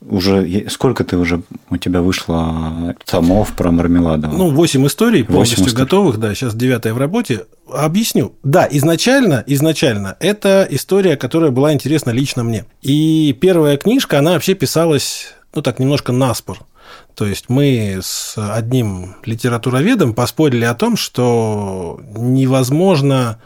уже 0.00 0.68
сколько 0.68 1.04
ты 1.04 1.16
уже 1.16 1.42
у 1.70 1.76
тебя 1.76 2.02
вышло 2.02 2.94
томов 3.06 3.54
про 3.54 3.70
мармеладово? 3.70 4.36
Ну, 4.36 4.50
8 4.50 4.86
историй 4.86 5.24
полностью 5.24 5.64
8 5.64 5.76
готовых, 5.76 6.18
да, 6.18 6.34
сейчас 6.34 6.54
девятая 6.54 6.92
в 6.94 6.98
работе. 6.98 7.46
Объясню. 7.72 8.34
Да, 8.42 8.68
изначально, 8.70 9.42
изначально 9.46 10.16
это 10.20 10.66
история, 10.70 11.16
которая 11.16 11.50
была 11.50 11.72
интересна 11.72 12.10
лично 12.10 12.44
мне. 12.44 12.66
И 12.82 13.36
первая 13.40 13.76
книжка, 13.76 14.18
она 14.18 14.32
вообще 14.32 14.54
писалась, 14.54 15.34
ну, 15.54 15.62
так, 15.62 15.78
немножко 15.78 16.12
наспор. 16.12 16.58
То 17.14 17.26
есть 17.26 17.48
мы 17.48 18.00
с 18.02 18.34
одним 18.36 19.16
литературоведом 19.24 20.14
поспорили 20.14 20.64
о 20.64 20.74
том, 20.74 20.96
что 20.96 22.00
невозможно 22.16 23.40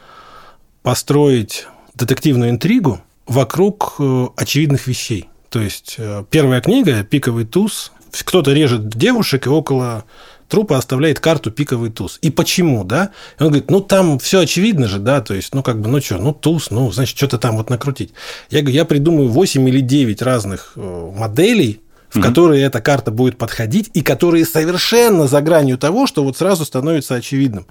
построить 0.83 1.67
детективную 1.95 2.51
интригу 2.51 3.01
вокруг 3.27 3.97
э, 3.99 4.27
очевидных 4.37 4.87
вещей. 4.87 5.29
То 5.51 5.61
есть 5.61 5.97
э, 5.99 6.25
первая 6.31 6.61
книга 6.61 7.03
«Пиковый 7.05 7.45
туз». 7.45 7.93
Кто-то 8.25 8.53
режет 8.53 8.89
девушек 8.89 9.47
и 9.47 9.51
около 9.51 10.05
трупа 10.49 10.77
оставляет 10.77 11.21
карту 11.21 11.51
«Пиковый 11.51 11.91
туз». 11.91 12.19
И 12.23 12.31
почему, 12.31 12.85
да? 12.85 13.11
И 13.39 13.43
он 13.43 13.49
говорит, 13.49 13.71
ну, 13.71 13.81
там 13.81 14.19
все 14.19 14.41
очевидно 14.41 14.89
же, 14.89 14.99
да, 14.99 15.21
то 15.21 15.35
есть, 15.35 15.55
ну, 15.55 15.63
как 15.63 15.81
бы, 15.81 15.89
ну, 15.89 16.01
что, 16.01 16.19
ну, 16.19 16.33
туз, 16.33 16.71
ну, 16.71 16.91
значит, 16.91 17.17
что-то 17.17 17.39
там 17.39 17.57
вот 17.57 17.71
накрутить. 17.71 18.13
Я 18.51 18.61
говорю, 18.61 18.77
я 18.77 18.85
придумаю 18.85 19.29
8 19.29 19.69
или 19.69 19.81
9 19.81 20.23
разных 20.23 20.73
э, 20.77 21.13
моделей, 21.17 21.81
в 22.09 22.17
mm-hmm. 22.17 22.23
которые 22.23 22.65
эта 22.65 22.81
карта 22.81 23.11
будет 23.11 23.37
подходить, 23.37 23.91
и 23.95 24.03
которые 24.03 24.47
совершенно 24.47 25.27
за 25.27 25.41
гранью 25.41 25.79
того, 25.79 26.07
что 26.07 26.25
вот 26.25 26.37
сразу 26.37 26.65
становится 26.65 27.15
очевидным. 27.15 27.67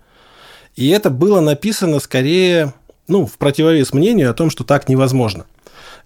И 0.76 0.90
это 0.90 1.10
было 1.10 1.42
написано 1.42 2.00
скорее, 2.00 2.74
ну, 3.08 3.26
в 3.26 3.38
противовес 3.38 3.94
мнению 3.94 4.30
о 4.30 4.34
том, 4.34 4.52
что 4.52 4.64
так 4.64 4.90
невозможно. 4.90 5.46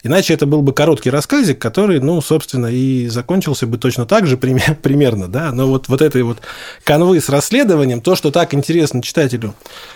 Иначе 0.04 0.34
это 0.34 0.46
был 0.46 0.62
бы 0.62 0.74
короткий 0.74 1.12
рассказик, 1.12 1.60
который, 1.60 2.00
ну, 2.00 2.22
собственно, 2.22 2.68
и 2.68 3.08
закончился 3.08 3.68
бы 3.68 3.78
точно 3.78 4.06
так 4.06 4.26
же 4.26 4.38
примерно, 4.38 5.28
да. 5.28 5.52
Но 5.52 5.68
вот, 5.68 5.88
вот 5.90 6.02
этой 6.02 6.24
вот 6.24 6.40
канвы 6.84 7.22
с 7.22 7.30
расследованием, 7.30 8.02
то, 8.02 8.16
что 8.16 8.32
так 8.32 8.54
интересно 8.54 9.04
читателю 9.04 9.54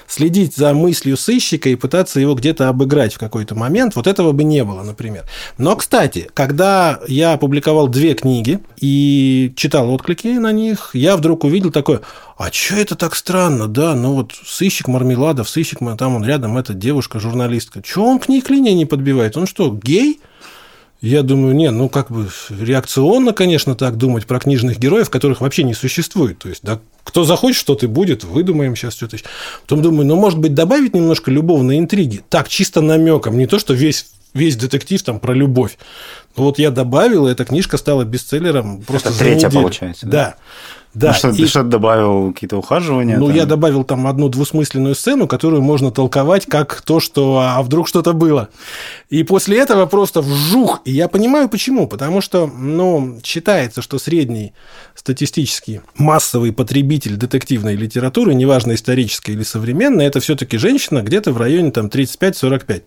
следить 0.07 0.55
за 0.55 0.73
мыслью 0.73 1.17
сыщика 1.17 1.69
и 1.69 1.75
пытаться 1.75 2.19
его 2.19 2.35
где-то 2.35 2.69
обыграть 2.69 3.15
в 3.15 3.17
какой-то 3.17 3.55
момент, 3.55 3.95
вот 3.95 4.05
этого 4.05 4.31
бы 4.31 4.43
не 4.43 4.63
было, 4.63 4.83
например. 4.83 5.23
Но, 5.57 5.75
кстати, 5.75 6.29
когда 6.33 6.99
я 7.07 7.33
опубликовал 7.33 7.87
две 7.87 8.13
книги 8.13 8.59
и 8.79 9.53
читал 9.55 9.89
отклики 9.91 10.27
на 10.27 10.51
них, 10.51 10.91
я 10.93 11.17
вдруг 11.17 11.43
увидел 11.43 11.71
такое, 11.71 12.01
а 12.37 12.51
что 12.51 12.75
это 12.75 12.95
так 12.95 13.15
странно, 13.15 13.67
да, 13.67 13.95
ну 13.95 14.13
вот 14.13 14.33
сыщик 14.45 14.87
Мармеладов, 14.87 15.49
сыщик, 15.49 15.79
там 15.97 16.15
он 16.15 16.25
рядом, 16.25 16.57
эта 16.57 16.73
девушка-журналистка, 16.73 17.81
что 17.83 18.03
он 18.03 18.19
к 18.19 18.27
ней 18.27 18.41
клинья 18.41 18.73
не 18.73 18.85
подбивает, 18.85 19.37
он 19.37 19.47
что, 19.47 19.71
гей? 19.71 19.94
Я 21.01 21.21
думаю, 21.21 21.55
не, 21.55 21.69
ну 21.69 21.87
как 21.87 22.09
бы 22.09 22.29
реакционно, 22.49 23.31
конечно, 23.31 23.75
так 23.75 23.97
думать 23.97 24.25
про 24.25 24.39
книжных 24.39 24.79
героев, 24.79 25.09
которых 25.09 25.41
вообще 25.41 25.63
не 25.63 25.73
существует. 25.73 26.39
То 26.39 26.49
есть, 26.49 26.63
да, 26.63 26.79
кто 27.03 27.25
захочет, 27.25 27.59
что-то 27.59 27.87
будет, 27.87 28.23
выдумаем 28.23 28.75
сейчас 28.75 28.95
что-то. 28.95 29.17
Потом 29.61 29.83
думаю, 29.83 30.07
ну, 30.07 30.15
может 30.15 30.39
быть, 30.39 30.55
добавить 30.55 30.95
немножко 30.95 31.29
любовной 31.29 31.77
интриги. 31.77 32.23
Так, 32.29 32.47
чисто 32.47 32.81
намеком, 32.81 33.37
не 33.37 33.45
то, 33.45 33.59
что 33.59 33.73
весь 33.73 34.07
весь 34.33 34.57
детектив 34.57 35.01
там 35.01 35.19
про 35.19 35.33
любовь. 35.33 35.77
Ну, 36.35 36.43
вот 36.43 36.59
я 36.59 36.69
добавил, 36.69 37.27
и 37.27 37.31
эта 37.31 37.45
книжка 37.45 37.77
стала 37.77 38.03
бестселлером 38.03 38.81
просто 38.81 39.09
Это 39.09 39.19
третья, 39.19 39.47
неделю. 39.47 39.61
получается. 39.61 40.05
Да. 40.05 40.11
да. 40.11 40.35
Да, 40.95 41.07
ну, 41.09 41.13
что, 41.13 41.29
и... 41.29 41.35
Ты 41.35 41.47
что 41.47 41.63
добавил 41.63 42.31
какие-то 42.31 42.57
ухаживания? 42.57 43.17
Ну, 43.17 43.27
там? 43.27 43.35
я 43.35 43.45
добавил 43.45 43.83
там 43.83 44.07
одну 44.07 44.29
двусмысленную 44.29 44.95
сцену, 44.95 45.27
которую 45.27 45.61
можно 45.61 45.91
толковать 45.91 46.45
как 46.45 46.81
то, 46.81 47.01
что 47.01 47.39
а 47.39 47.61
вдруг 47.61 47.89
что-то 47.89 48.13
было. 48.13 48.47
И 49.09 49.23
после 49.23 49.59
этого 49.59 49.87
просто 49.87 50.21
вжух. 50.21 50.81
И 50.85 50.93
я 50.93 51.09
понимаю, 51.09 51.49
почему. 51.49 51.87
Потому 51.87 52.21
что, 52.21 52.47
ну, 52.47 53.19
считается, 53.23 53.81
что 53.81 53.99
средний 53.99 54.53
статистический 54.95 55.81
массовый 55.97 56.53
потребитель 56.53 57.17
детективной 57.17 57.75
литературы, 57.75 58.33
неважно 58.33 58.73
исторической 58.73 59.31
или 59.31 59.43
современной, 59.43 60.05
это 60.05 60.21
все-таки 60.21 60.57
женщина 60.57 61.01
где-то 61.01 61.33
в 61.33 61.37
районе 61.37 61.71
там 61.71 61.87
35-45. 61.87 62.83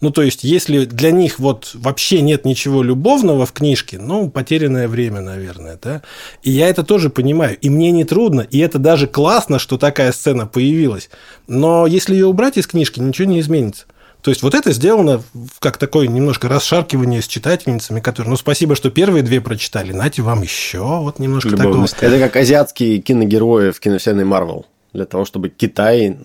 Ну, 0.00 0.10
то 0.10 0.22
есть, 0.22 0.44
если 0.44 0.84
для 0.84 1.10
них 1.10 1.38
вот 1.38 1.70
вообще 1.74 2.20
нет 2.20 2.44
ничего 2.44 2.82
любовного 2.82 3.46
в 3.46 3.52
книжке, 3.52 3.98
ну, 3.98 4.28
потерянное 4.28 4.88
время, 4.88 5.20
наверное, 5.20 5.78
да. 5.82 6.02
И 6.42 6.50
я 6.50 6.68
это 6.68 6.82
тоже 6.82 7.10
понимаю. 7.10 7.56
И 7.60 7.70
мне 7.70 7.90
не 7.90 8.04
трудно, 8.04 8.42
и 8.42 8.58
это 8.58 8.78
даже 8.78 9.06
классно, 9.06 9.58
что 9.58 9.78
такая 9.78 10.12
сцена 10.12 10.46
появилась. 10.46 11.10
Но 11.46 11.86
если 11.86 12.14
ее 12.14 12.26
убрать 12.26 12.58
из 12.58 12.66
книжки, 12.66 13.00
ничего 13.00 13.28
не 13.28 13.40
изменится. 13.40 13.86
То 14.20 14.30
есть 14.30 14.42
вот 14.42 14.54
это 14.54 14.72
сделано 14.72 15.22
как 15.58 15.76
такое 15.76 16.06
немножко 16.06 16.48
расшаркивание 16.48 17.20
с 17.20 17.26
читательницами, 17.26 18.00
которые, 18.00 18.30
ну, 18.30 18.36
спасибо, 18.36 18.74
что 18.74 18.90
первые 18.90 19.22
две 19.22 19.42
прочитали, 19.42 19.92
нате 19.92 20.22
вам 20.22 20.42
еще 20.42 20.78
вот 20.80 21.18
немножко 21.18 21.50
Любовность. 21.50 21.94
такого. 21.94 22.10
Это 22.14 22.26
как 22.26 22.36
азиатские 22.36 23.00
киногерои 23.00 23.70
в 23.70 23.80
киновселенной 23.80 24.24
Марвел 24.24 24.64
для 24.94 25.04
того, 25.04 25.24
чтобы 25.24 25.48
Китай 25.50 26.16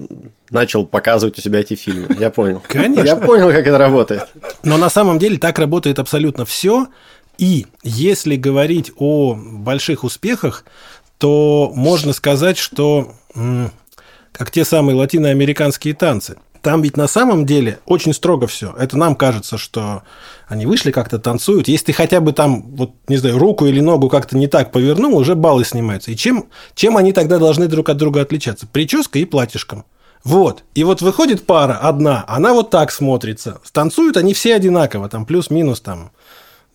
начал 0.49 0.85
показывать 0.85 1.37
у 1.37 1.41
себя 1.41 1.59
эти 1.59 1.73
фильмы. 1.73 2.15
Я 2.19 2.29
понял. 2.29 2.61
Конечно. 2.65 3.03
Я 3.03 3.15
понял, 3.15 3.49
как 3.49 3.67
это 3.67 3.77
работает. 3.77 4.27
Но 4.63 4.77
на 4.77 4.89
самом 4.89 5.19
деле 5.19 5.37
так 5.37 5.59
работает 5.59 5.99
абсолютно 5.99 6.45
все. 6.45 6.87
И 7.37 7.65
если 7.83 8.35
говорить 8.35 8.91
о 8.97 9.35
больших 9.35 10.03
успехах, 10.03 10.65
то 11.17 11.71
можно 11.75 12.13
сказать, 12.13 12.57
что 12.57 13.13
как 14.31 14.51
те 14.51 14.63
самые 14.63 14.95
латиноамериканские 14.95 15.93
танцы– 15.93 16.37
там 16.61 16.81
ведь 16.81 16.97
на 16.97 17.07
самом 17.07 17.45
деле 17.45 17.79
очень 17.85 18.13
строго 18.13 18.47
все. 18.47 18.73
Это 18.77 18.97
нам 18.97 19.15
кажется, 19.15 19.57
что 19.57 20.03
они 20.47 20.65
вышли 20.65 20.91
как-то 20.91 21.19
танцуют. 21.19 21.67
Если 21.67 21.87
ты 21.87 21.93
хотя 21.93 22.21
бы 22.21 22.33
там, 22.33 22.75
вот, 22.75 22.93
не 23.07 23.17
знаю, 23.17 23.37
руку 23.37 23.65
или 23.65 23.79
ногу 23.79 24.09
как-то 24.09 24.37
не 24.37 24.47
так 24.47 24.71
повернул, 24.71 25.17
уже 25.17 25.35
баллы 25.35 25.63
снимаются. 25.63 26.11
И 26.11 26.15
чем, 26.15 26.49
чем 26.75 26.97
они 26.97 27.13
тогда 27.13 27.39
должны 27.39 27.67
друг 27.67 27.89
от 27.89 27.97
друга 27.97 28.21
отличаться? 28.21 28.67
Прической 28.67 29.21
и 29.21 29.25
платьишком. 29.25 29.85
Вот. 30.23 30.63
И 30.75 30.83
вот 30.83 31.01
выходит 31.01 31.45
пара 31.45 31.77
одна, 31.81 32.25
она 32.27 32.53
вот 32.53 32.69
так 32.69 32.91
смотрится. 32.91 33.61
Станцуют 33.63 34.17
они 34.17 34.33
все 34.33 34.55
одинаково, 34.55 35.07
там 35.09 35.25
плюс-минус 35.25 35.81
там 35.81 36.11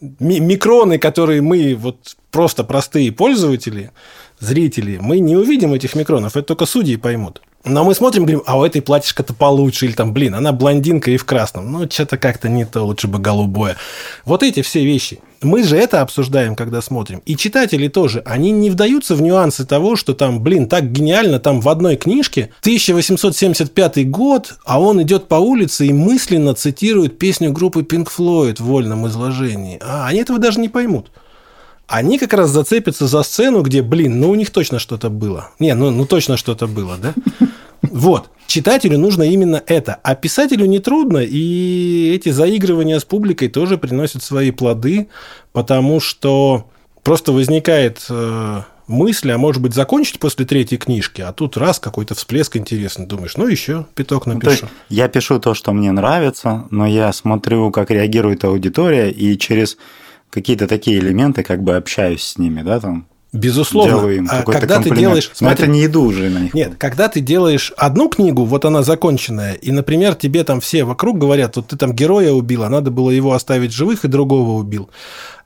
микроны, 0.00 0.98
которые 0.98 1.42
мы 1.42 1.74
вот 1.74 2.16
просто 2.30 2.64
простые 2.64 3.12
пользователи, 3.12 3.92
зрители, 4.38 4.98
мы 5.00 5.18
не 5.18 5.36
увидим 5.36 5.72
этих 5.72 5.94
микронов, 5.94 6.36
это 6.36 6.48
только 6.48 6.66
судьи 6.66 6.96
поймут. 6.96 7.42
Но 7.64 7.82
мы 7.82 7.94
смотрим, 7.94 8.24
говорим, 8.24 8.42
а 8.44 8.58
у 8.58 8.64
этой 8.64 8.82
платьишко-то 8.82 9.32
получше, 9.32 9.86
или 9.86 9.92
там, 9.92 10.12
блин, 10.12 10.34
она 10.34 10.52
блондинка 10.52 11.10
и 11.10 11.16
в 11.16 11.24
красном. 11.24 11.72
Ну, 11.72 11.90
что-то 11.90 12.18
как-то 12.18 12.50
не 12.50 12.66
то, 12.66 12.82
лучше 12.82 13.08
бы 13.08 13.18
голубое. 13.18 13.76
Вот 14.26 14.42
эти 14.42 14.60
все 14.60 14.84
вещи. 14.84 15.20
Мы 15.40 15.62
же 15.62 15.76
это 15.76 16.02
обсуждаем, 16.02 16.56
когда 16.56 16.82
смотрим. 16.82 17.22
И 17.24 17.36
читатели 17.36 17.88
тоже, 17.88 18.22
они 18.26 18.50
не 18.50 18.68
вдаются 18.68 19.14
в 19.14 19.22
нюансы 19.22 19.64
того, 19.64 19.96
что 19.96 20.12
там, 20.12 20.40
блин, 20.40 20.68
так 20.68 20.92
гениально, 20.92 21.38
там 21.38 21.62
в 21.62 21.68
одной 21.70 21.96
книжке 21.96 22.50
1875 22.60 24.10
год, 24.10 24.56
а 24.66 24.78
он 24.78 25.02
идет 25.02 25.28
по 25.28 25.36
улице 25.36 25.86
и 25.86 25.92
мысленно 25.92 26.54
цитирует 26.54 27.18
песню 27.18 27.50
группы 27.50 27.80
Pink 27.80 28.08
Floyd 28.14 28.56
в 28.58 28.66
вольном 28.66 29.06
изложении. 29.06 29.78
А 29.82 30.06
они 30.06 30.20
этого 30.20 30.38
даже 30.38 30.60
не 30.60 30.68
поймут 30.68 31.10
они 31.86 32.18
как 32.18 32.32
раз 32.32 32.50
зацепятся 32.50 33.06
за 33.06 33.22
сцену, 33.22 33.62
где, 33.62 33.82
блин, 33.82 34.20
ну 34.20 34.30
у 34.30 34.34
них 34.34 34.50
точно 34.50 34.78
что-то 34.78 35.10
было. 35.10 35.50
Не, 35.58 35.74
ну, 35.74 35.90
ну 35.90 36.06
точно 36.06 36.36
что-то 36.36 36.66
было, 36.66 36.96
да? 36.96 37.14
Вот. 37.82 38.30
Читателю 38.46 38.98
нужно 38.98 39.24
именно 39.24 39.62
это. 39.66 39.98
А 40.02 40.14
писателю 40.14 40.64
нетрудно, 40.64 41.18
и 41.18 42.12
эти 42.14 42.30
заигрывания 42.30 42.98
с 42.98 43.04
публикой 43.04 43.48
тоже 43.48 43.76
приносят 43.76 44.22
свои 44.22 44.52
плоды, 44.52 45.08
потому 45.52 46.00
что 46.00 46.70
просто 47.02 47.32
возникает 47.32 48.06
э, 48.08 48.62
мысль, 48.86 49.32
а 49.32 49.38
может 49.38 49.62
быть, 49.62 49.74
закончить 49.74 50.18
после 50.18 50.44
третьей 50.44 50.78
книжки, 50.78 51.20
а 51.20 51.32
тут 51.32 51.56
раз 51.56 51.78
какой-то 51.78 52.14
всплеск 52.14 52.56
интересный, 52.56 53.06
думаешь, 53.06 53.36
ну 53.36 53.46
еще 53.46 53.86
пяток 53.94 54.26
ну, 54.26 54.34
напишу. 54.34 54.68
я 54.88 55.08
пишу 55.08 55.38
то, 55.38 55.54
что 55.54 55.72
мне 55.72 55.92
нравится, 55.92 56.64
но 56.70 56.86
я 56.86 57.12
смотрю, 57.12 57.70
как 57.70 57.90
реагирует 57.90 58.44
аудитория, 58.44 59.10
и 59.10 59.38
через 59.38 59.76
какие-то 60.34 60.66
такие 60.66 60.98
элементы, 60.98 61.44
как 61.44 61.62
бы 61.62 61.76
общаюсь 61.76 62.22
с 62.22 62.38
ними, 62.38 62.62
да, 62.62 62.80
там. 62.80 63.06
Безусловно. 63.32 63.92
Делаю 63.92 64.16
им 64.16 64.28
а 64.30 64.42
когда 64.42 64.74
комплимент. 64.74 64.84
ты 64.84 65.00
делаешь... 65.00 65.28
Но 65.28 65.34
смотри, 65.34 65.64
это 65.64 65.72
не 65.72 65.86
иду 65.86 66.04
уже 66.04 66.28
на 66.30 66.38
них. 66.38 66.54
Нет, 66.54 66.74
когда 66.78 67.08
ты 67.08 67.20
делаешь 67.20 67.72
одну 67.76 68.08
книгу, 68.08 68.44
вот 68.44 68.64
она 68.64 68.82
законченная, 68.82 69.54
и, 69.54 69.72
например, 69.72 70.14
тебе 70.14 70.44
там 70.44 70.60
все 70.60 70.84
вокруг 70.84 71.18
говорят, 71.18 71.56
вот 71.56 71.68
ты 71.68 71.76
там 71.76 71.92
героя 71.94 72.32
убил, 72.32 72.62
а 72.62 72.68
надо 72.68 72.90
было 72.90 73.10
его 73.10 73.32
оставить 73.32 73.72
живых, 73.72 74.04
и 74.04 74.08
другого 74.08 74.60
убил. 74.60 74.88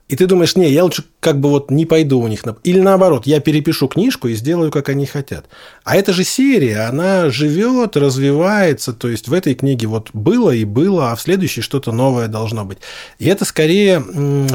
И 0.09 0.15
ты 0.15 0.25
думаешь, 0.25 0.55
не, 0.55 0.69
я 0.71 0.83
лучше 0.83 1.05
как 1.19 1.39
бы 1.39 1.49
вот 1.49 1.69
не 1.69 1.85
пойду 1.85 2.19
у 2.19 2.27
них. 2.27 2.43
На... 2.43 2.57
Или 2.63 2.79
наоборот, 2.79 3.27
я 3.27 3.39
перепишу 3.39 3.87
книжку 3.87 4.27
и 4.27 4.33
сделаю, 4.33 4.71
как 4.71 4.89
они 4.89 5.05
хотят. 5.05 5.45
А 5.83 5.95
это 5.95 6.13
же 6.13 6.23
серия, 6.23 6.87
она 6.89 7.29
живет, 7.29 7.95
развивается. 7.95 8.91
То 8.91 9.07
есть 9.07 9.27
в 9.27 9.33
этой 9.33 9.53
книге 9.53 9.85
вот 9.85 10.09
было 10.13 10.49
и 10.49 10.65
было, 10.65 11.11
а 11.11 11.15
в 11.15 11.21
следующей 11.21 11.61
что-то 11.61 11.91
новое 11.91 12.27
должно 12.27 12.65
быть. 12.65 12.79
И 13.19 13.27
это 13.27 13.45
скорее 13.45 14.03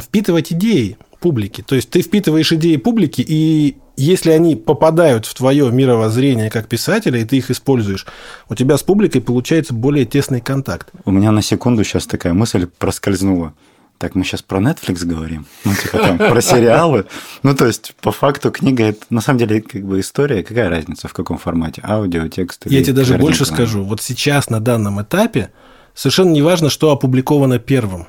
впитывать 0.02 0.52
идеи 0.52 0.98
публики. 1.20 1.62
То 1.62 1.76
есть 1.76 1.88
ты 1.88 2.02
впитываешь 2.02 2.52
идеи 2.52 2.76
публики, 2.76 3.24
и 3.26 3.76
если 3.96 4.32
они 4.32 4.56
попадают 4.56 5.24
в 5.24 5.34
твое 5.34 5.70
мировоззрение 5.70 6.50
как 6.50 6.66
писателя, 6.66 7.20
и 7.20 7.24
ты 7.24 7.36
их 7.36 7.52
используешь, 7.52 8.06
у 8.48 8.56
тебя 8.56 8.76
с 8.76 8.82
публикой 8.82 9.20
получается 9.20 9.72
более 9.72 10.04
тесный 10.04 10.40
контакт. 10.40 10.88
У 11.04 11.12
меня 11.12 11.30
на 11.30 11.42
секунду 11.42 11.84
сейчас 11.84 12.06
такая 12.06 12.34
мысль 12.34 12.66
проскользнула. 12.66 13.54
Так, 13.98 14.14
мы 14.14 14.24
сейчас 14.24 14.42
про 14.42 14.58
Netflix 14.58 15.04
говорим, 15.04 15.46
ну, 15.64 15.72
типа 15.74 15.98
там, 15.98 16.18
про 16.18 16.40
сериалы. 16.40 17.06
Ну, 17.42 17.54
то 17.54 17.66
есть, 17.66 17.94
по 18.00 18.10
факту, 18.10 18.50
книга, 18.50 18.84
это 18.84 19.04
на 19.10 19.20
самом 19.20 19.38
деле, 19.38 19.60
как 19.60 19.84
бы 19.84 20.00
история, 20.00 20.42
какая 20.42 20.68
разница, 20.68 21.08
в 21.08 21.12
каком 21.12 21.38
формате, 21.38 21.80
аудио, 21.84 22.28
текст 22.28 22.62
Я 22.66 22.82
тебе 22.82 22.92
даже 22.92 23.16
больше 23.16 23.44
скажу, 23.44 23.84
вот 23.84 24.02
сейчас, 24.02 24.50
на 24.50 24.60
данном 24.60 25.00
этапе, 25.00 25.52
совершенно 25.94 26.30
не 26.30 26.42
важно, 26.42 26.70
что 26.70 26.90
опубликовано 26.90 27.58
первым. 27.58 28.06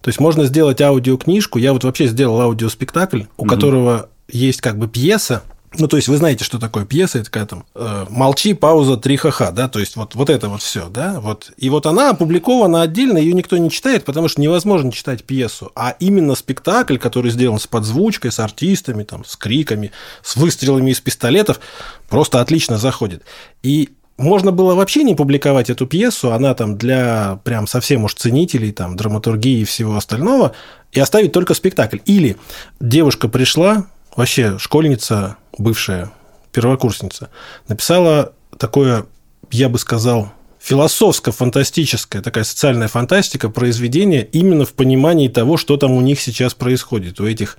То 0.00 0.08
есть, 0.08 0.18
можно 0.18 0.44
сделать 0.44 0.80
аудиокнижку, 0.80 1.58
я 1.58 1.72
вот 1.72 1.84
вообще 1.84 2.06
сделал 2.08 2.40
аудиоспектакль, 2.40 3.22
у 3.36 3.42
угу. 3.42 3.50
которого 3.50 4.08
есть 4.28 4.60
как 4.60 4.78
бы 4.78 4.88
пьеса, 4.88 5.42
ну, 5.78 5.86
то 5.86 5.96
есть 5.96 6.08
вы 6.08 6.16
знаете, 6.16 6.44
что 6.44 6.58
такое 6.58 6.84
пьеса, 6.84 7.18
это 7.18 7.26
такая 7.26 7.46
там 7.46 7.64
э, 7.76 8.06
молчи, 8.08 8.54
пауза, 8.54 8.96
три 8.96 9.16
ха-ха, 9.16 9.52
да, 9.52 9.68
то 9.68 9.78
есть 9.78 9.94
вот, 9.94 10.16
вот 10.16 10.28
это 10.28 10.48
вот 10.48 10.62
все, 10.62 10.88
да, 10.88 11.20
вот. 11.20 11.52
И 11.56 11.70
вот 11.70 11.86
она 11.86 12.10
опубликована 12.10 12.82
отдельно, 12.82 13.18
ее 13.18 13.32
никто 13.34 13.56
не 13.56 13.70
читает, 13.70 14.04
потому 14.04 14.26
что 14.26 14.40
невозможно 14.40 14.90
читать 14.90 15.22
пьесу, 15.22 15.70
а 15.76 15.94
именно 16.00 16.34
спектакль, 16.34 16.96
который 16.96 17.30
сделан 17.30 17.60
с 17.60 17.68
подзвучкой, 17.68 18.32
с 18.32 18.40
артистами, 18.40 19.04
там, 19.04 19.24
с 19.24 19.36
криками, 19.36 19.92
с 20.22 20.34
выстрелами 20.34 20.90
из 20.90 21.00
пистолетов, 21.00 21.60
просто 22.08 22.40
отлично 22.40 22.76
заходит. 22.76 23.22
И 23.62 23.90
можно 24.16 24.50
было 24.50 24.74
вообще 24.74 25.04
не 25.04 25.14
публиковать 25.14 25.70
эту 25.70 25.86
пьесу, 25.86 26.32
она 26.32 26.54
там 26.54 26.76
для 26.76 27.38
прям 27.44 27.68
совсем 27.68 28.04
уж 28.04 28.14
ценителей, 28.14 28.72
там, 28.72 28.96
драматургии 28.96 29.60
и 29.60 29.64
всего 29.64 29.96
остального, 29.96 30.52
и 30.90 30.98
оставить 30.98 31.32
только 31.32 31.54
спектакль. 31.54 31.98
Или 32.06 32.36
девушка 32.80 33.28
пришла, 33.28 33.86
вообще 34.16 34.58
школьница, 34.58 35.36
бывшая 35.58 36.10
первокурсница, 36.52 37.30
написала 37.68 38.32
такое, 38.58 39.06
я 39.50 39.68
бы 39.68 39.78
сказал, 39.78 40.32
философско-фантастическая, 40.60 42.22
такая 42.22 42.44
социальная 42.44 42.88
фантастика, 42.88 43.48
произведение 43.48 44.24
именно 44.30 44.64
в 44.64 44.74
понимании 44.74 45.28
того, 45.28 45.56
что 45.56 45.76
там 45.76 45.92
у 45.92 46.00
них 46.00 46.20
сейчас 46.20 46.54
происходит, 46.54 47.20
у 47.20 47.26
этих 47.26 47.56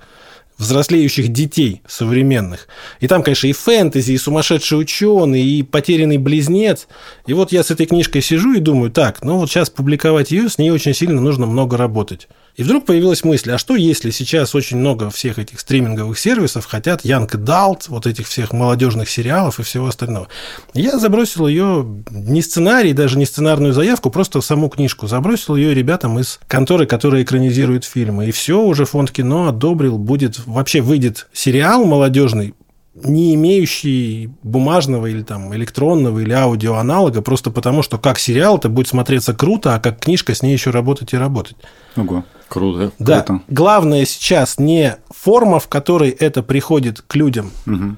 взрослеющих 0.58 1.28
детей 1.28 1.82
современных. 1.86 2.68
И 3.00 3.08
там, 3.08 3.22
конечно, 3.22 3.48
и 3.48 3.52
фэнтези, 3.52 4.12
и 4.12 4.18
сумасшедший 4.18 4.78
ученый, 4.78 5.42
и 5.42 5.62
потерянный 5.62 6.18
близнец. 6.18 6.86
И 7.26 7.32
вот 7.32 7.52
я 7.52 7.64
с 7.64 7.70
этой 7.70 7.86
книжкой 7.86 8.22
сижу 8.22 8.54
и 8.54 8.60
думаю, 8.60 8.90
так, 8.90 9.24
ну 9.24 9.38
вот 9.38 9.50
сейчас 9.50 9.70
публиковать 9.70 10.30
ее, 10.30 10.48
с 10.48 10.58
ней 10.58 10.70
очень 10.70 10.94
сильно 10.94 11.20
нужно 11.20 11.46
много 11.46 11.76
работать. 11.76 12.28
И 12.56 12.62
вдруг 12.62 12.84
появилась 12.84 13.24
мысль, 13.24 13.52
а 13.52 13.58
что 13.58 13.76
если 13.76 14.10
сейчас 14.10 14.54
очень 14.54 14.76
много 14.76 15.10
всех 15.10 15.38
этих 15.38 15.60
стриминговых 15.60 16.18
сервисов 16.18 16.66
хотят 16.66 17.04
Янг 17.04 17.36
Далт, 17.36 17.88
вот 17.88 18.06
этих 18.06 18.28
всех 18.28 18.52
молодежных 18.52 19.08
сериалов 19.08 19.58
и 19.58 19.62
всего 19.62 19.86
остального. 19.86 20.28
Я 20.74 20.98
забросил 20.98 21.46
ее 21.46 21.86
не 22.10 22.42
сценарий, 22.42 22.92
даже 22.92 23.16
не 23.16 23.24
сценарную 23.24 23.72
заявку, 23.72 24.10
просто 24.10 24.40
саму 24.42 24.68
книжку. 24.68 25.06
Забросил 25.06 25.56
ее 25.56 25.72
ребятам 25.72 26.18
из 26.18 26.40
конторы, 26.46 26.86
которая 26.86 27.22
экранизирует 27.22 27.84
фильмы. 27.84 28.28
И 28.28 28.32
все, 28.32 28.60
уже 28.60 28.84
фонд 28.84 29.10
кино 29.10 29.48
одобрил, 29.48 29.96
будет, 29.96 30.40
вообще 30.46 30.82
выйдет 30.82 31.28
сериал 31.32 31.84
молодежный, 31.84 32.54
не 32.94 33.34
имеющий 33.34 34.30
бумажного 34.42 35.06
или 35.06 35.22
там 35.22 35.54
электронного 35.54 36.18
или 36.18 36.32
аудиоаналога, 36.32 37.22
просто 37.22 37.50
потому 37.50 37.82
что 37.82 37.98
как 37.98 38.18
сериал 38.18 38.58
это 38.58 38.68
будет 38.68 38.88
смотреться 38.88 39.32
круто, 39.34 39.74
а 39.74 39.80
как 39.80 40.00
книжка 40.00 40.34
с 40.34 40.42
ней 40.42 40.52
еще 40.52 40.70
работать 40.70 41.12
и 41.14 41.16
работать. 41.16 41.56
Ого. 41.96 42.24
Круто. 42.48 42.92
Да. 42.98 43.22
Круто. 43.22 43.42
Главное 43.48 44.04
сейчас 44.04 44.58
не 44.58 44.96
форма, 45.10 45.58
в 45.58 45.68
которой 45.68 46.10
это 46.10 46.42
приходит 46.42 47.00
к 47.00 47.14
людям, 47.16 47.50
угу. 47.66 47.96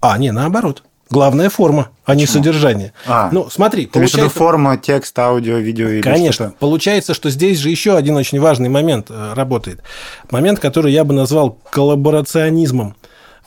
а 0.00 0.18
не 0.18 0.32
наоборот. 0.32 0.82
Главная 1.10 1.50
форма, 1.50 1.88
а 2.04 2.14
не 2.14 2.24
содержание. 2.24 2.92
А, 3.04 3.30
ну, 3.32 3.50
смотри, 3.50 3.86
ты 3.86 3.94
получается... 3.94 4.38
форма, 4.38 4.76
текст, 4.76 5.18
аудио, 5.18 5.56
видео 5.56 5.88
или 5.88 6.02
Конечно. 6.02 6.46
Что-то? 6.46 6.60
Получается, 6.60 7.14
что 7.14 7.30
здесь 7.30 7.58
же 7.58 7.68
еще 7.68 7.96
один 7.96 8.16
очень 8.16 8.38
важный 8.38 8.68
момент 8.68 9.10
э, 9.10 9.32
работает. 9.34 9.82
Момент, 10.30 10.60
который 10.60 10.92
я 10.92 11.02
бы 11.02 11.12
назвал 11.12 11.58
коллаборационизмом. 11.70 12.94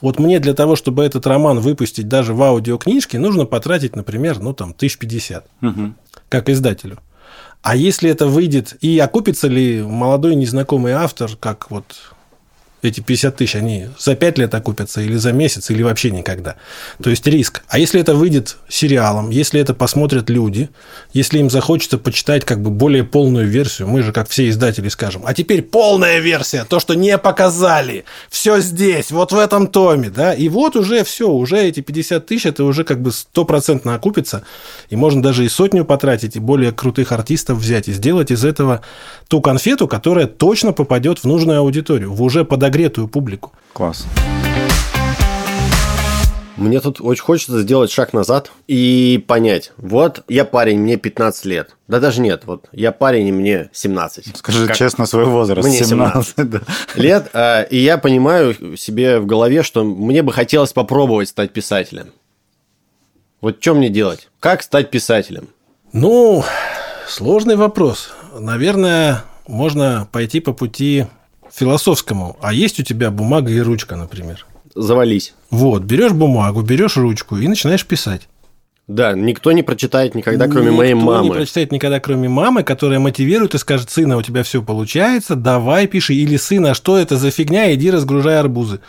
Вот 0.04 0.20
мне 0.20 0.42
для 0.42 0.54
того, 0.54 0.76
чтобы 0.76 1.06
этот 1.06 1.26
роман 1.28 1.62
выпустить 1.62 2.10
даже 2.10 2.34
в 2.34 2.44
аудиокнижке, 2.44 3.20
нужно 3.20 3.46
потратить, 3.46 3.96
например, 3.96 4.39
ну 4.39 4.54
там, 4.54 4.72
1050, 4.72 5.48
угу. 5.62 5.94
как 6.28 6.50
издателю. 6.50 7.00
А 7.62 7.78
если 7.78 8.10
это 8.10 8.28
выйдет, 8.28 8.76
и 8.82 9.00
окупится 9.00 9.48
ли 9.48 9.82
молодой 9.82 10.36
незнакомый 10.36 10.92
автор, 10.92 11.32
как 11.39 11.72
вот 11.72 11.86
эти 12.84 13.00
50 13.00 13.36
тысяч, 13.36 13.56
они 13.56 13.88
за 13.98 14.15
5 14.15 14.38
лет 14.38 14.54
окупятся 14.54 15.02
или 15.02 15.15
за 15.15 15.32
месяц, 15.32 15.69
или 15.69 15.84
вообще 15.84 16.12
никогда. 16.12 16.56
То 17.02 17.10
есть 17.10 17.26
риск. 17.26 17.63
А 17.67 17.80
если 17.80 18.02
это 18.02 18.13
выйдет 18.13 18.58
сериалом, 18.67 19.30
если 19.30 19.60
это 19.60 19.74
посмотрят 19.74 20.30
люди, 20.30 20.69
если 21.13 21.39
им 21.39 21.50
захочется 21.50 21.98
почитать 21.98 22.46
как 22.46 22.62
бы 22.62 22.69
более 22.69 23.04
полную 23.04 23.48
версию, 23.48 23.88
мы 23.88 24.02
же, 24.02 24.12
как 24.12 24.30
все 24.30 24.50
издатели, 24.50 24.89
скажем, 24.89 25.24
а 25.26 25.34
теперь 25.34 25.62
полная 25.62 26.19
версия, 26.19 26.65
то, 26.65 26.80
что 26.80 26.93
не 26.93 27.17
показали, 27.17 28.06
все 28.30 28.60
здесь, 28.60 29.12
вот 29.12 29.32
в 29.32 29.38
этом 29.38 29.67
томе, 29.67 30.10
да, 30.10 30.34
и 30.34 30.50
вот 30.50 30.76
уже 30.76 31.04
все, 31.04 31.30
уже 31.30 31.63
эти 31.63 31.80
50 31.80 32.26
тысяч, 32.26 32.46
это 32.46 32.63
уже 32.63 32.84
как 32.84 33.02
бы 33.02 33.12
стопроцентно 33.12 33.96
окупится, 33.96 34.43
и 34.89 34.96
можно 34.96 35.22
даже 35.22 35.46
и 35.46 35.50
сотню 35.50 35.86
потратить, 35.86 36.36
и 36.36 36.39
более 36.39 36.72
крутых 36.72 37.12
артистов 37.12 37.60
взять, 37.60 37.88
и 37.88 37.93
сделать 37.93 38.32
из 38.32 38.43
этого 38.43 38.82
ту 39.28 39.41
конфету, 39.41 39.88
которая 39.88 40.28
точно 40.28 40.74
попадет 40.74 41.19
в 41.19 41.26
нужную 41.26 41.60
аудиторию, 41.60 42.13
в 42.13 42.22
уже 42.22 42.43
подогретую 42.43 42.72
подогретую 42.73 43.07
публику. 43.07 43.51
Класс. 43.73 44.05
Мне 46.57 46.79
тут 46.79 47.01
очень 47.01 47.23
хочется 47.23 47.62
сделать 47.62 47.91
шаг 47.91 48.13
назад 48.13 48.51
и 48.67 49.23
понять. 49.27 49.73
Вот 49.77 50.23
я 50.27 50.43
парень, 50.43 50.79
мне 50.79 50.97
15 50.97 51.45
лет. 51.45 51.75
Да 51.88 51.99
даже 51.99 52.21
нет, 52.21 52.43
вот 52.45 52.69
я 52.71 52.91
парень, 52.91 53.27
и 53.27 53.31
мне 53.31 53.69
17. 53.73 54.38
Скажи 54.38 54.67
как... 54.67 54.75
честно 54.75 55.05
свой 55.05 55.25
возраст. 55.25 55.67
Мне 55.67 55.77
17, 55.77 56.36
17 56.36 56.49
да. 56.49 56.62
лет. 56.95 57.29
А, 57.33 57.62
и 57.62 57.77
я 57.77 57.99
понимаю 57.99 58.75
себе 58.75 59.19
в 59.19 59.27
голове, 59.27 59.62
что 59.62 59.83
мне 59.83 60.23
бы 60.23 60.31
хотелось 60.31 60.73
попробовать 60.73 61.29
стать 61.29 61.53
писателем. 61.53 62.07
Вот 63.39 63.57
что 63.62 63.75
мне 63.75 63.89
делать? 63.89 64.29
Как 64.39 64.63
стать 64.63 64.89
писателем? 64.89 65.49
Ну, 65.91 66.43
сложный 67.07 67.55
вопрос. 67.55 68.13
Наверное, 68.33 69.25
можно 69.47 70.07
пойти 70.12 70.39
по 70.39 70.53
пути 70.53 71.05
философскому. 71.54 72.38
А 72.42 72.54
есть 72.54 72.80
у 72.80 72.84
тебя 72.84 73.12
бумага 73.12 73.52
и 73.52 73.60
ручка, 73.60 73.96
например? 73.96 74.46
Завались. 74.76 75.34
Вот, 75.52 75.84
берешь 75.84 76.13
бумагу, 76.13 76.62
берешь 76.62 76.98
ручку 76.98 77.38
и 77.38 77.48
начинаешь 77.48 77.86
писать. 77.86 78.28
Да, 78.88 79.13
никто 79.13 79.52
не 79.54 79.63
прочитает 79.63 80.13
никогда, 80.13 80.48
кроме 80.48 80.66
Никто 80.66 80.78
моей 80.78 80.94
мамы. 80.94 81.24
не 81.30 81.32
прочитает 81.32 81.72
никогда, 81.72 82.00
кроме 82.02 82.28
мамы, 82.28 82.63
которая 82.63 83.00
мотивирует 83.00 83.56
и 83.56 83.58
скажет, 83.58 83.89
сына, 83.89 84.18
у 84.18 84.22
тебя 84.22 84.44
все 84.44 84.62
получается, 84.62 85.36
давай 85.36 85.88
пиши. 85.88 86.13
Или 86.16 86.36
сына, 86.36 86.74
что 86.74 86.98
это 86.98 87.16
за 87.16 87.32
фигня, 87.32 87.74
иди 87.74 87.89
разгружай 87.92 88.38
арбузы. 88.39 88.80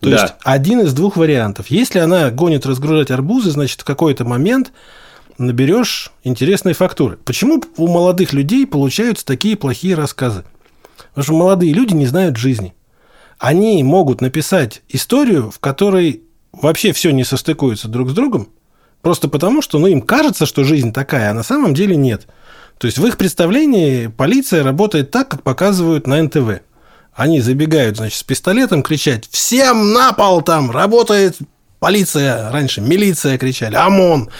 То 0.00 0.10
Да. 0.10 0.22
есть, 0.22 0.34
один 0.44 0.80
из 0.80 0.92
двух 0.92 1.16
вариантов. 1.16 1.68
Если 1.70 1.98
она 1.98 2.30
гонит 2.30 2.66
разгружать 2.66 3.10
арбузы, 3.10 3.50
значит, 3.50 3.80
в 3.80 3.84
какой-то 3.84 4.24
момент 4.26 4.70
наберешь 5.38 6.10
интересные 6.24 6.74
фактуры. 6.74 7.16
Почему 7.24 7.62
у 7.78 7.86
молодых 7.88 8.32
людей 8.34 8.66
получаются 8.66 9.24
такие 9.24 9.56
плохие 9.56 9.94
рассказы? 9.94 10.44
Потому 11.10 11.24
что 11.24 11.32
молодые 11.34 11.72
люди 11.72 11.94
не 11.94 12.06
знают 12.06 12.36
жизни. 12.36 12.74
Они 13.38 13.82
могут 13.82 14.20
написать 14.20 14.82
историю, 14.88 15.50
в 15.50 15.58
которой 15.58 16.22
вообще 16.52 16.92
все 16.92 17.10
не 17.10 17.24
состыкуется 17.24 17.88
друг 17.88 18.10
с 18.10 18.12
другом, 18.12 18.48
просто 19.02 19.28
потому, 19.28 19.62
что 19.62 19.78
ну, 19.78 19.86
им 19.86 20.02
кажется, 20.02 20.46
что 20.46 20.64
жизнь 20.64 20.92
такая, 20.92 21.30
а 21.30 21.34
на 21.34 21.42
самом 21.42 21.74
деле 21.74 21.96
нет. 21.96 22.26
То 22.78 22.86
есть 22.86 22.98
в 22.98 23.06
их 23.06 23.16
представлении 23.16 24.06
полиция 24.08 24.62
работает 24.62 25.10
так, 25.10 25.28
как 25.28 25.42
показывают 25.42 26.06
на 26.06 26.22
НТВ. 26.22 26.60
Они 27.12 27.40
забегают, 27.40 27.96
значит, 27.96 28.18
с 28.18 28.22
пистолетом 28.22 28.82
кричать 28.82 29.28
«Всем 29.30 29.92
на 29.92 30.12
пол 30.12 30.42
там! 30.42 30.70
Работает 30.70 31.36
полиция!» 31.78 32.50
Раньше 32.50 32.80
милиция 32.80 33.38
кричали 33.38 33.74
«ОМОН!» 33.74 34.30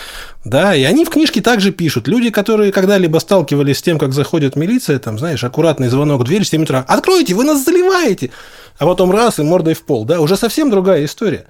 Да, 0.44 0.74
и 0.74 0.83
они 0.85 1.05
в 1.05 1.11
книжке 1.11 1.42
также 1.42 1.72
пишут. 1.72 2.09
Люди, 2.09 2.31
которые 2.31 2.72
когда-либо 2.72 3.18
сталкивались 3.18 3.79
с 3.79 3.83
тем, 3.83 3.98
как 3.98 4.14
заходит 4.14 4.57
милиция, 4.57 4.98
там, 4.98 5.18
знаешь, 5.18 5.44
аккуратный 5.44 5.88
звонок 5.88 6.22
в 6.22 6.24
дверь 6.24 6.44
в 6.44 6.48
7 6.48 6.62
утра. 6.62 6.85
«Откройте, 6.88 7.35
вы 7.35 7.44
нас 7.44 7.64
заливаете!» 7.64 8.31
А 8.79 8.87
потом 8.87 9.11
раз 9.11 9.38
и 9.38 9.42
мордой 9.42 9.74
в 9.74 9.83
пол. 9.83 10.05
Да, 10.05 10.20
уже 10.20 10.37
совсем 10.37 10.70
другая 10.70 11.05
история. 11.05 11.46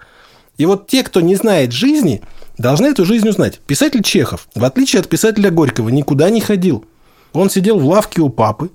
И 0.57 0.67
вот 0.67 0.89
те, 0.89 1.05
кто 1.05 1.21
не 1.21 1.37
знает 1.37 1.73
жизни, 1.73 2.23
должны 2.57 2.89
эту 2.89 3.05
жизнь 3.05 3.29
узнать. 3.29 3.61
Писатель 3.61 4.03
Чехов, 4.03 4.49
в 4.55 4.65
отличие 4.65 5.01
от 5.01 5.09
писателя 5.09 5.51
Горького, 5.51 5.91
никуда 5.91 6.31
не 6.31 6.41
ходил. 6.41 6.85
Он 7.33 7.51
сидел 7.51 7.79
в 7.79 7.87
лавке 7.87 8.21
у 8.21 8.31
папы, 8.31 8.71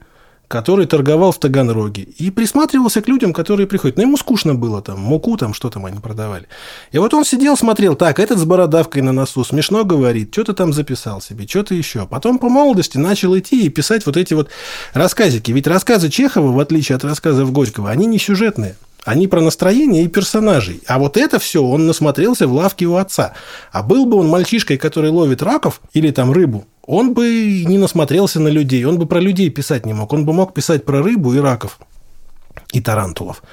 который 0.47 0.86
торговал 0.86 1.32
в 1.32 1.39
Таганроге, 1.39 2.03
и 2.03 2.29
присматривался 2.29 3.01
к 3.01 3.08
людям, 3.08 3.34
которые 3.34 3.67
приходят. 3.67 3.97
Но 3.97 4.03
ему 4.03 4.17
скучно 4.17 4.53
было 4.53 4.82
там, 4.82 4.99
муку 4.99 5.36
там, 5.38 5.53
что 5.53 5.69
там 5.69 5.86
они 5.86 5.99
продавали. 5.99 6.47
И 6.91 6.97
вот 6.97 7.13
он 7.13 7.25
сидел, 7.25 7.58
смотрел, 7.58 7.95
так, 7.95 8.19
этот 8.19 8.38
с 8.38 8.43
бородавкой 8.43 9.01
на 9.01 9.12
носу, 9.12 9.43
смешно 9.43 9.84
говорит, 9.84 10.32
что-то 10.32 10.53
там 10.53 10.73
записал 10.73 11.21
себе, 11.21 11.47
что-то 11.47 11.73
еще. 11.73 12.06
Потом 12.06 12.38
по 12.38 12.49
молодости 12.49 12.97
начал 12.97 13.38
идти 13.38 13.65
и 13.65 13.69
писать 13.69 14.06
вот 14.06 14.17
эти 14.17 14.34
вот 14.34 14.49
рассказики. 14.93 15.51
Ведь 15.51 15.67
рассказы 15.67 16.10
Чехова, 16.10 16.51
в 16.51 16.60
отличие 16.60 16.97
от 16.97 17.03
рассказов 17.03 17.51
Горького, 17.51 17.89
они 17.89 18.06
не 18.06 18.19
сюжетные. 18.19 18.75
Они 19.06 19.27
про 19.27 19.41
настроение 19.41 20.03
и 20.03 20.08
персонажей. 20.08 20.82
А 20.88 20.97
вот 20.97 21.17
это 21.17 21.39
все 21.39 21.62
он 21.62 21.88
насмотрелся 21.88 22.47
в 22.47 22.53
лавке 22.53 22.86
у 22.86 22.95
отца. 22.95 23.34
А 23.71 23.84
был 23.84 24.06
бы 24.06 24.17
он 24.17 24.29
мальчишкой, 24.29 24.77
который 24.77 25.10
ловит 25.10 25.41
раков 25.41 25.82
или 25.93 26.12
там 26.12 26.32
рыбу, 26.32 26.65
он 26.86 27.13
бы 27.13 27.63
не 27.65 27.78
насмотрелся 27.78 28.39
на 28.39 28.50
людей, 28.50 28.84
он 28.86 28.98
бы 28.98 29.06
про 29.06 29.19
людей 29.19 29.50
писать 29.50 29.86
не 29.86 29.93
мог. 29.93 30.12
Он 30.13 30.26
бы 30.26 30.34
мог 30.34 30.54
писать 30.54 30.86
про 30.86 31.02
рыбу 31.02 31.34
и 31.34 31.39
раков 31.39 31.80
и 32.72 32.82
тарантулов. 32.82 33.43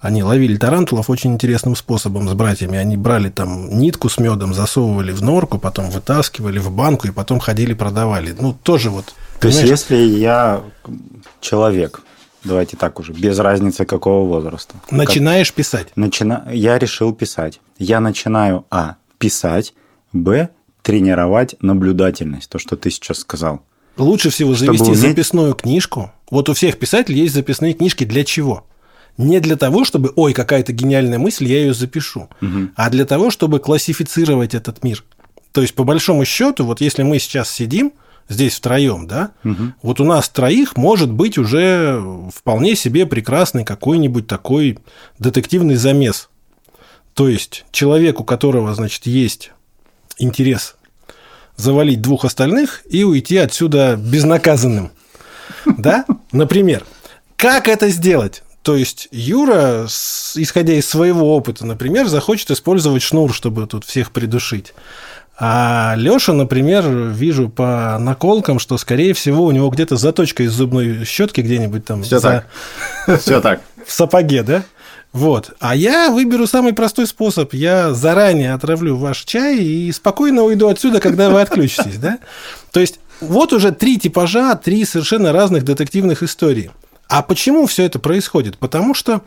Они 0.00 0.22
ловили 0.22 0.56
тарантулов 0.56 1.10
очень 1.10 1.34
интересным 1.34 1.76
способом 1.76 2.26
с 2.26 2.32
братьями. 2.32 2.78
Они 2.78 2.96
брали 2.96 3.28
там 3.28 3.78
нитку 3.78 4.08
с 4.08 4.16
медом, 4.16 4.54
засовывали 4.54 5.12
в 5.12 5.22
норку, 5.22 5.58
потом 5.58 5.90
вытаскивали 5.90 6.58
в 6.58 6.70
банку 6.70 7.06
и 7.06 7.10
потом 7.10 7.38
ходили 7.38 7.74
продавали. 7.74 8.34
Ну, 8.38 8.56
тоже 8.62 8.88
вот. 8.88 9.14
То 9.40 9.48
есть, 9.48 9.62
если 9.62 9.96
я 9.96 10.62
человек, 11.42 12.00
давайте 12.44 12.78
так 12.78 12.98
уже, 12.98 13.12
без 13.12 13.38
разницы 13.38 13.84
какого 13.84 14.26
возраста. 14.26 14.74
Начинаешь 14.90 15.52
писать. 15.52 15.88
Начина... 15.96 16.48
Я 16.50 16.78
решил 16.78 17.12
писать. 17.12 17.60
Я 17.78 18.00
начинаю, 18.00 18.64
а, 18.70 18.96
писать, 19.18 19.74
б, 20.14 20.48
тренировать 20.82 21.54
наблюдательность, 21.60 22.48
то, 22.50 22.58
что 22.58 22.76
ты 22.76 22.90
сейчас 22.90 23.18
сказал. 23.18 23.62
Лучше 23.96 24.30
всего 24.30 24.54
Чтобы 24.54 24.78
завести 24.78 24.90
уметь- 24.90 25.00
записную 25.00 25.54
книжку. 25.54 26.12
Вот 26.30 26.48
у 26.48 26.54
всех 26.54 26.78
писателей 26.78 27.20
есть 27.22 27.34
записные 27.34 27.74
книжки. 27.74 28.04
Для 28.04 28.24
чего? 28.24 28.66
Не 29.18 29.40
для 29.40 29.56
того, 29.56 29.84
чтобы, 29.84 30.12
ой, 30.16 30.32
какая-то 30.32 30.72
гениальная 30.72 31.18
мысль, 31.18 31.46
я 31.46 31.58
ее 31.60 31.74
запишу, 31.74 32.28
а 32.76 32.88
для 32.90 33.04
того, 33.04 33.30
чтобы 33.30 33.58
классифицировать 33.58 34.54
этот 34.54 34.82
мир. 34.82 35.04
То 35.52 35.60
есть, 35.60 35.74
по 35.74 35.84
большому 35.84 36.24
счету, 36.24 36.64
вот 36.64 36.80
если 36.80 37.02
мы 37.02 37.18
сейчас 37.18 37.50
сидим 37.50 37.92
здесь 38.28 38.54
втроем, 38.54 39.06
да, 39.08 39.32
вот 39.82 40.00
у 40.00 40.04
нас 40.04 40.28
троих 40.28 40.76
может 40.76 41.10
быть 41.10 41.36
уже 41.36 42.00
вполне 42.34 42.76
себе 42.76 43.04
прекрасный 43.04 43.64
какой-нибудь 43.64 44.26
такой 44.28 44.78
детективный 45.18 45.74
замес. 45.74 46.30
То 47.12 47.28
есть, 47.28 47.66
человек, 47.72 48.20
у 48.20 48.24
которого, 48.24 48.72
значит, 48.74 49.04
есть 49.06 49.50
интерес 50.22 50.76
завалить 51.56 52.00
двух 52.00 52.24
остальных 52.24 52.82
и 52.88 53.04
уйти 53.04 53.36
отсюда 53.36 53.96
безнаказанным. 53.96 54.92
Да? 55.76 56.04
Например. 56.32 56.84
Как 57.36 57.68
это 57.68 57.88
сделать? 57.88 58.42
То 58.62 58.76
есть 58.76 59.08
Юра, 59.10 59.86
исходя 59.86 60.74
из 60.74 60.86
своего 60.88 61.34
опыта, 61.34 61.64
например, 61.64 62.06
захочет 62.08 62.50
использовать 62.50 63.02
шнур, 63.02 63.32
чтобы 63.32 63.66
тут 63.66 63.84
всех 63.84 64.10
придушить. 64.12 64.74
А 65.38 65.94
Леша, 65.96 66.34
например, 66.34 66.86
вижу 66.86 67.48
по 67.48 67.96
наколкам, 67.98 68.58
что, 68.58 68.76
скорее 68.76 69.14
всего, 69.14 69.44
у 69.46 69.50
него 69.50 69.70
где-то 69.70 69.96
заточка 69.96 70.42
из 70.42 70.52
зубной 70.52 71.06
щетки 71.06 71.40
где-нибудь 71.40 71.86
там 71.86 72.02
Все 72.02 72.18
за- 72.18 72.44
так. 73.06 73.20
Все 73.20 73.40
так. 73.40 73.62
в 73.86 73.90
сапоге, 73.90 74.42
да? 74.42 74.64
Вот. 75.12 75.52
А 75.58 75.74
я 75.74 76.10
выберу 76.10 76.46
самый 76.46 76.72
простой 76.72 77.06
способ. 77.06 77.52
Я 77.52 77.92
заранее 77.94 78.54
отравлю 78.54 78.96
ваш 78.96 79.24
чай 79.24 79.58
и 79.58 79.90
спокойно 79.92 80.42
уйду 80.42 80.68
отсюда, 80.68 81.00
когда 81.00 81.30
вы 81.30 81.40
отключитесь, 81.40 81.96
да? 81.96 82.18
То 82.70 82.80
есть, 82.80 83.00
вот 83.20 83.52
уже 83.52 83.72
три 83.72 83.98
типажа, 83.98 84.54
три 84.54 84.84
совершенно 84.84 85.32
разных 85.32 85.64
детективных 85.64 86.22
историй. 86.22 86.70
А 87.08 87.22
почему 87.22 87.66
все 87.66 87.84
это 87.84 87.98
происходит? 87.98 88.58
Потому 88.58 88.94
что, 88.94 89.22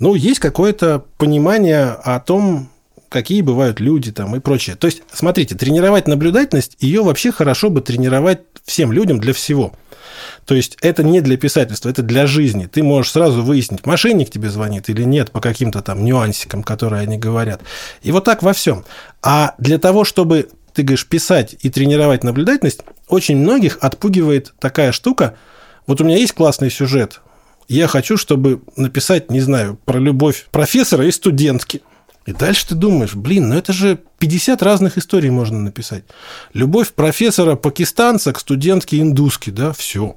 ну, 0.00 0.14
есть 0.14 0.40
какое-то 0.40 1.04
понимание 1.18 1.90
о 2.02 2.18
том, 2.18 2.69
какие 3.10 3.42
бывают 3.42 3.80
люди 3.80 4.12
там 4.12 4.34
и 4.36 4.40
прочее. 4.40 4.76
То 4.76 4.86
есть, 4.86 5.02
смотрите, 5.12 5.54
тренировать 5.54 6.08
наблюдательность, 6.08 6.76
ее 6.80 7.02
вообще 7.02 7.32
хорошо 7.32 7.68
бы 7.68 7.82
тренировать 7.82 8.40
всем 8.64 8.92
людям 8.92 9.20
для 9.20 9.34
всего. 9.34 9.74
То 10.46 10.54
есть 10.54 10.78
это 10.80 11.02
не 11.02 11.20
для 11.20 11.36
писательства, 11.36 11.88
это 11.88 12.02
для 12.02 12.26
жизни. 12.26 12.66
Ты 12.66 12.82
можешь 12.82 13.12
сразу 13.12 13.42
выяснить, 13.42 13.84
мошенник 13.84 14.30
тебе 14.30 14.48
звонит 14.48 14.88
или 14.88 15.02
нет 15.02 15.30
по 15.30 15.40
каким-то 15.40 15.82
там 15.82 16.04
нюансикам, 16.04 16.62
которые 16.62 17.02
они 17.02 17.18
говорят. 17.18 17.60
И 18.02 18.12
вот 18.12 18.24
так 18.24 18.42
во 18.42 18.52
всем. 18.52 18.84
А 19.22 19.54
для 19.58 19.78
того, 19.78 20.04
чтобы 20.04 20.48
ты 20.72 20.82
говоришь 20.82 21.06
писать 21.06 21.56
и 21.60 21.68
тренировать 21.68 22.24
наблюдательность, 22.24 22.80
очень 23.08 23.36
многих 23.36 23.78
отпугивает 23.80 24.54
такая 24.60 24.92
штука. 24.92 25.36
Вот 25.86 26.00
у 26.00 26.04
меня 26.04 26.16
есть 26.16 26.32
классный 26.32 26.70
сюжет. 26.70 27.20
Я 27.68 27.86
хочу, 27.86 28.16
чтобы 28.16 28.62
написать, 28.76 29.30
не 29.30 29.40
знаю, 29.40 29.78
про 29.84 29.98
любовь 29.98 30.46
профессора 30.50 31.06
и 31.06 31.10
студентки. 31.10 31.82
И 32.26 32.32
дальше 32.32 32.68
ты 32.68 32.74
думаешь, 32.74 33.14
блин, 33.14 33.48
ну 33.48 33.56
это 33.56 33.72
же 33.72 33.98
50 34.18 34.62
разных 34.62 34.98
историй 34.98 35.30
можно 35.30 35.58
написать. 35.58 36.04
Любовь 36.52 36.90
профессора 36.92 37.56
пакистанца 37.56 38.32
к 38.32 38.40
студентке 38.40 39.00
индуски, 39.00 39.50
да, 39.50 39.72
все. 39.72 40.16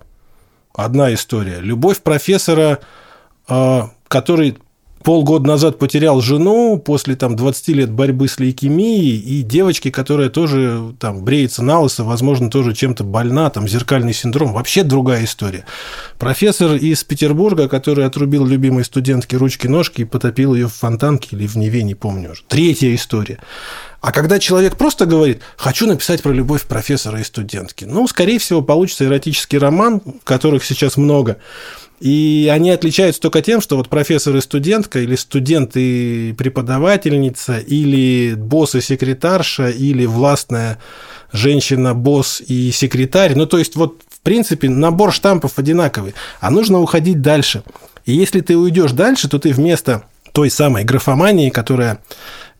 Одна 0.73 1.13
история. 1.13 1.59
Любовь 1.59 1.99
профессора, 2.01 2.79
э, 3.47 3.81
который 4.07 4.57
полгода 5.03 5.47
назад 5.47 5.77
потерял 5.77 6.21
жену 6.21 6.81
после 6.83 7.15
там, 7.15 7.35
20 7.35 7.67
лет 7.69 7.91
борьбы 7.91 8.27
с 8.27 8.39
лейкемией, 8.39 9.19
и 9.19 9.43
девочки, 9.43 9.91
которая 9.91 10.29
тоже 10.29 10.93
там, 10.99 11.23
бреется 11.23 11.61
на 11.63 11.79
лысо, 11.81 12.03
возможно, 12.03 12.49
тоже 12.49 12.73
чем-то 12.73 13.03
больна, 13.03 13.49
там, 13.49 13.67
зеркальный 13.67 14.13
синдром. 14.13 14.53
Вообще 14.53 14.83
другая 14.83 15.25
история. 15.25 15.65
Профессор 16.17 16.75
из 16.75 17.03
Петербурга, 17.03 17.67
который 17.67 18.05
отрубил 18.05 18.45
любимой 18.45 18.85
студентке 18.85 19.37
ручки-ножки 19.37 20.01
и 20.01 20.05
потопил 20.05 20.55
ее 20.55 20.67
в 20.67 20.73
фонтанке 20.73 21.35
или 21.35 21.45
в 21.45 21.55
Неве, 21.55 21.83
не 21.83 21.95
помню 21.95 22.31
уже. 22.31 22.43
Третья 22.47 22.93
история. 22.95 23.39
А 24.03 24.11
когда 24.11 24.37
человек 24.37 24.75
просто 24.75 25.05
говорит, 25.05 25.41
хочу 25.55 25.87
написать 25.87 26.21
про 26.21 26.33
любовь 26.33 26.63
профессора 26.63 27.21
и 27.21 27.23
студентки, 27.23 27.85
ну, 27.85 28.05
скорее 28.05 28.37
всего, 28.37 28.61
получится 28.61 29.05
эротический 29.05 29.57
роман, 29.57 30.01
которых 30.25 30.65
сейчас 30.65 30.97
много. 30.97 31.37
И 32.03 32.51
они 32.51 32.69
отличаются 32.69 33.21
только 33.21 33.41
тем, 33.41 33.61
что 33.61 33.77
вот 33.77 33.87
профессор 33.87 34.35
и 34.35 34.41
студентка, 34.41 34.99
или 34.99 35.15
студент 35.15 35.71
и 35.75 36.35
преподавательница, 36.37 37.59
или 37.59 38.33
босс 38.35 38.75
и 38.75 38.81
секретарша, 38.81 39.69
или 39.69 40.05
властная 40.05 40.79
женщина, 41.31 41.93
босс 41.93 42.41
и 42.45 42.71
секретарь. 42.71 43.35
Ну, 43.35 43.45
то 43.45 43.57
есть, 43.57 43.77
вот, 43.77 44.01
в 44.09 44.19
принципе, 44.19 44.69
набор 44.69 45.13
штампов 45.13 45.57
одинаковый. 45.57 46.13
А 46.41 46.51
нужно 46.51 46.81
уходить 46.81 47.21
дальше. 47.21 47.63
И 48.05 48.13
если 48.13 48.41
ты 48.41 48.57
уйдешь 48.57 48.91
дальше, 48.91 49.29
то 49.29 49.39
ты 49.39 49.53
вместо 49.53 50.03
той 50.33 50.49
самой 50.49 50.83
графомании, 50.83 51.51
которая 51.51 51.99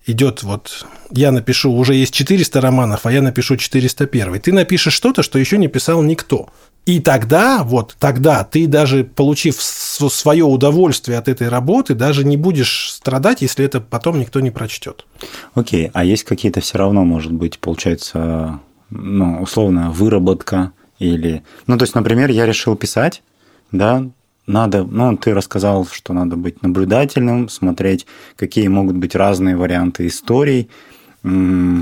идет 0.05 0.43
вот, 0.43 0.85
я 1.11 1.31
напишу, 1.31 1.71
уже 1.71 1.95
есть 1.95 2.13
400 2.13 2.61
романов, 2.61 3.05
а 3.05 3.11
я 3.11 3.21
напишу 3.21 3.57
401. 3.57 4.39
Ты 4.39 4.53
напишешь 4.53 4.93
что-то, 4.93 5.23
что 5.23 5.39
еще 5.39 5.57
не 5.57 5.67
писал 5.67 6.01
никто. 6.01 6.49
И 6.85 6.99
тогда, 6.99 7.63
вот 7.63 7.95
тогда 7.97 8.43
ты 8.43 8.67
даже 8.67 9.05
получив 9.05 9.61
свое 9.61 10.43
удовольствие 10.43 11.17
от 11.17 11.29
этой 11.29 11.47
работы, 11.47 11.95
даже 11.95 12.25
не 12.25 12.35
будешь 12.35 12.91
страдать, 12.91 13.41
если 13.41 13.63
это 13.63 13.79
потом 13.79 14.19
никто 14.19 14.41
не 14.41 14.51
прочтет. 14.51 15.05
Окей, 15.53 15.91
а 15.93 16.03
есть 16.03 16.25
какие-то 16.25 16.59
все 16.59 16.77
равно, 16.77 17.05
может 17.05 17.31
быть, 17.31 17.59
получается, 17.59 18.59
ну, 18.89 19.41
условная 19.41 19.89
выработка 19.89 20.73
или... 20.99 21.43
Ну, 21.67 21.77
то 21.77 21.83
есть, 21.83 21.95
например, 21.95 22.29
я 22.31 22.45
решил 22.45 22.75
писать, 22.75 23.23
да, 23.71 24.05
надо, 24.47 24.83
ну, 24.83 25.15
ты 25.17 25.33
рассказал, 25.33 25.85
что 25.85 26.13
надо 26.13 26.35
быть 26.35 26.61
наблюдательным, 26.61 27.49
смотреть, 27.49 28.05
какие 28.35 28.67
могут 28.67 28.95
быть 28.97 29.15
разные 29.15 29.55
варианты 29.55 30.07
историй, 30.07 30.69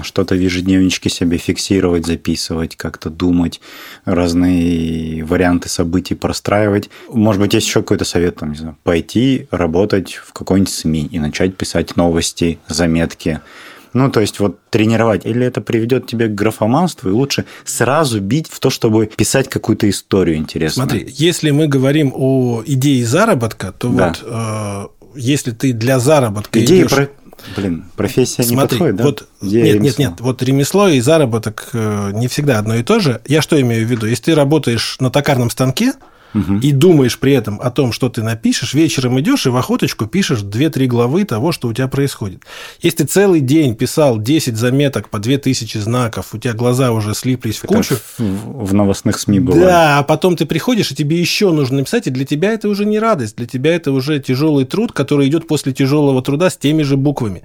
что-то 0.03 0.36
в 0.36 0.39
ежедневничке 0.39 1.09
себе 1.09 1.38
фиксировать, 1.38 2.05
записывать, 2.05 2.76
как-то 2.76 3.09
думать, 3.09 3.59
разные 4.05 5.26
варианты 5.26 5.68
событий 5.68 6.14
простраивать. 6.14 6.91
Может 7.09 7.41
быть, 7.41 7.55
есть 7.55 7.66
еще 7.66 7.82
какой-то 7.82 8.05
совет, 8.05 8.36
там, 8.36 8.51
не 8.51 8.57
знаю, 8.57 8.78
пойти 8.84 9.47
работать 9.49 10.14
в 10.14 10.32
какой-нибудь 10.34 10.72
СМИ 10.72 11.07
и 11.12 11.18
начать 11.18 11.57
писать 11.57 11.95
новости, 11.95 12.59
заметки. 12.68 13.41
Ну, 13.93 14.09
то 14.09 14.21
есть 14.21 14.39
вот 14.39 14.59
тренировать. 14.69 15.25
Или 15.25 15.45
это 15.45 15.61
приведет 15.61 16.07
тебе 16.07 16.27
к 16.27 16.35
графоманству, 16.35 17.09
и 17.09 17.13
лучше 17.13 17.45
сразу 17.65 18.21
бить 18.21 18.47
в 18.49 18.59
то, 18.59 18.69
чтобы 18.69 19.07
писать 19.07 19.49
какую-то 19.49 19.89
историю 19.89 20.37
интересную. 20.37 20.89
Смотри, 20.89 21.07
если 21.09 21.51
мы 21.51 21.67
говорим 21.67 22.13
о 22.15 22.63
идее 22.65 23.05
заработка, 23.05 23.73
то 23.77 23.89
да. 23.89 24.07
вот 24.07 24.23
э, 24.25 24.87
если 25.15 25.51
ты 25.51 25.73
для 25.73 25.99
заработка 25.99 26.63
Идея 26.63 26.81
идешь... 26.81 26.91
про 26.91 27.09
Блин, 27.55 27.85
профессия 27.95 28.43
Смотри, 28.43 28.55
не 28.55 28.61
подходит, 28.61 28.95
да? 28.97 29.03
Вот, 29.03 29.27
нет, 29.41 29.75
ремесло. 29.75 29.83
нет, 29.83 29.97
нет. 29.97 30.21
Вот 30.21 30.43
ремесло 30.43 30.87
и 30.89 30.99
заработок 30.99 31.69
э, 31.73 32.11
не 32.13 32.27
всегда 32.27 32.59
одно 32.59 32.75
и 32.75 32.83
то 32.83 32.99
же. 32.99 33.19
Я 33.25 33.41
что 33.41 33.59
имею 33.59 33.85
в 33.85 33.89
виду? 33.89 34.05
Если 34.05 34.25
ты 34.25 34.35
работаешь 34.35 34.97
на 34.99 35.09
токарном 35.09 35.49
станке, 35.49 35.93
угу. 36.34 36.55
и 36.55 36.71
думаешь 36.71 37.19
при 37.19 37.34
этом 37.34 37.59
о 37.61 37.71
том, 37.71 37.91
что 37.91 38.09
ты 38.09 38.23
напишешь, 38.23 38.73
вечером 38.73 39.19
идешь 39.19 39.45
и 39.45 39.49
в 39.49 39.57
охоточку 39.57 40.05
пишешь 40.05 40.41
2-3 40.41 40.86
главы 40.88 41.25
того, 41.25 41.51
что 41.51 41.67
у 41.67 41.73
тебя 41.73 41.88
происходит. 41.88 42.43
Если 42.82 42.99
ты 42.99 43.05
целый 43.05 43.41
день 43.41 43.75
писал 43.75 44.19
10 44.19 44.57
заметок 44.57 45.09
по 45.09 45.19
2000 45.19 45.77
знаков, 45.77 46.34
у 46.34 46.38
тебя 46.38 46.53
глаза 46.53 46.91
уже 46.91 47.13
слиплись 47.13 47.57
в 47.57 47.67
кучу. 47.67 47.95
В, 48.17 48.65
в 48.65 48.73
новостных 48.73 49.19
СМИ 49.19 49.39
бывает. 49.39 49.65
Да, 49.65 49.99
а 49.99 50.03
потом 50.03 50.36
ты 50.36 50.45
приходишь, 50.45 50.91
и 50.91 50.95
тебе 50.95 51.19
еще 51.19 51.51
нужно 51.51 51.77
написать, 51.77 52.07
и 52.07 52.09
для 52.09 52.25
тебя 52.25 52.51
это 52.51 52.69
уже 52.69 52.86
не 52.86 52.99
радость, 52.99 53.36
для 53.38 53.47
тебя 53.47 53.75
это 53.75 53.91
уже 53.91 54.19
тяжелый 54.19 54.65
труд, 54.65 54.91
который 54.91 55.27
идет 55.27 55.47
после 55.47 55.73
тяжелого 55.73 56.21
труда 56.21 56.49
с 56.49 56.57
теми 56.57 56.84
же 56.84 56.97
буквами. 56.97 57.43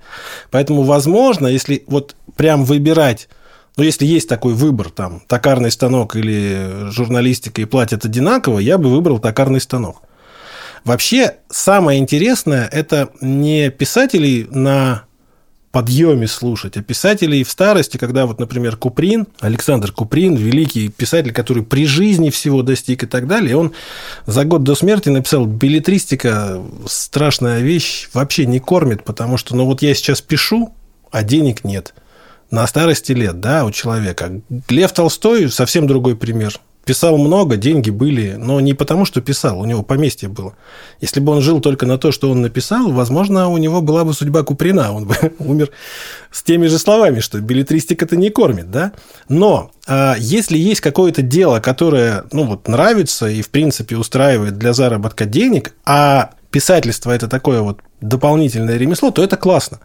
Поэтому, 0.50 0.82
возможно, 0.82 1.46
если 1.46 1.84
вот 1.86 2.16
прям 2.36 2.64
выбирать 2.64 3.28
но 3.76 3.84
если 3.84 4.06
есть 4.06 4.28
такой 4.28 4.54
выбор, 4.54 4.90
там, 4.90 5.22
токарный 5.26 5.70
станок 5.70 6.16
или 6.16 6.90
журналистика 6.90 7.60
и 7.60 7.66
платят 7.66 8.04
одинаково, 8.04 8.58
я 8.58 8.78
бы 8.78 8.90
выбрал 8.90 9.18
токарный 9.18 9.60
станок. 9.60 10.02
Вообще, 10.84 11.36
самое 11.50 11.98
интересное– 11.98 12.68
это 12.72 13.10
не 13.20 13.70
писателей 13.70 14.46
на 14.50 15.02
подъеме 15.72 16.26
слушать, 16.26 16.78
а 16.78 16.82
писателей 16.82 17.44
в 17.44 17.50
старости, 17.50 17.98
когда 17.98 18.24
вот, 18.24 18.40
например, 18.40 18.76
Куприн, 18.76 19.26
Александр 19.40 19.92
Куприн, 19.92 20.34
великий 20.36 20.88
писатель, 20.88 21.34
который 21.34 21.64
при 21.64 21.84
жизни 21.84 22.30
всего 22.30 22.62
достиг 22.62 23.02
и 23.02 23.06
так 23.06 23.26
далее, 23.26 23.56
он 23.56 23.74
за 24.24 24.44
год 24.44 24.62
до 24.62 24.74
смерти 24.74 25.10
написал 25.10 25.44
«Билетристика– 25.44 26.62
страшная 26.86 27.60
вещь, 27.60 28.08
вообще 28.14 28.46
не 28.46 28.58
кормит, 28.58 29.04
потому 29.04 29.36
что, 29.36 29.54
ну 29.54 29.66
вот 29.66 29.82
я 29.82 29.94
сейчас 29.94 30.22
пишу, 30.22 30.72
а 31.10 31.22
денег 31.22 31.62
нет» 31.62 31.92
на 32.50 32.66
старости 32.66 33.12
лет, 33.12 33.40
да, 33.40 33.64
у 33.64 33.70
человека. 33.70 34.40
Лев 34.68 34.92
Толстой 34.92 35.50
совсем 35.50 35.86
другой 35.86 36.16
пример. 36.16 36.54
Писал 36.84 37.18
много, 37.18 37.56
деньги 37.56 37.90
были, 37.90 38.34
но 38.38 38.60
не 38.60 38.72
потому, 38.72 39.04
что 39.04 39.20
писал, 39.20 39.58
у 39.58 39.64
него 39.64 39.82
поместье 39.82 40.28
было. 40.28 40.54
Если 41.00 41.18
бы 41.18 41.32
он 41.32 41.42
жил 41.42 41.60
только 41.60 41.84
на 41.84 41.98
то, 41.98 42.12
что 42.12 42.30
он 42.30 42.42
написал, 42.42 42.92
возможно, 42.92 43.48
у 43.48 43.56
него 43.58 43.82
была 43.82 44.04
бы 44.04 44.14
судьба 44.14 44.44
Куприна, 44.44 44.92
он 44.92 45.06
бы 45.06 45.16
умер 45.40 45.70
с 46.30 46.44
теми 46.44 46.68
же 46.68 46.78
словами, 46.78 47.18
что 47.18 47.40
билетристика-то 47.40 48.14
не 48.14 48.30
кормит, 48.30 48.70
да? 48.70 48.92
Но 49.28 49.72
а 49.88 50.14
если 50.16 50.56
есть 50.56 50.80
какое-то 50.80 51.22
дело, 51.22 51.58
которое, 51.58 52.24
ну, 52.30 52.44
вот, 52.44 52.68
нравится 52.68 53.28
и, 53.28 53.42
в 53.42 53.50
принципе, 53.50 53.96
устраивает 53.96 54.56
для 54.56 54.72
заработка 54.72 55.24
денег, 55.24 55.74
а 55.84 56.30
писательство– 56.52 57.10
это 57.12 57.26
такое 57.26 57.62
вот 57.62 57.80
дополнительное 58.00 58.76
ремесло, 58.76 59.10
то 59.10 59.22
это 59.22 59.36
классно. 59.36 59.80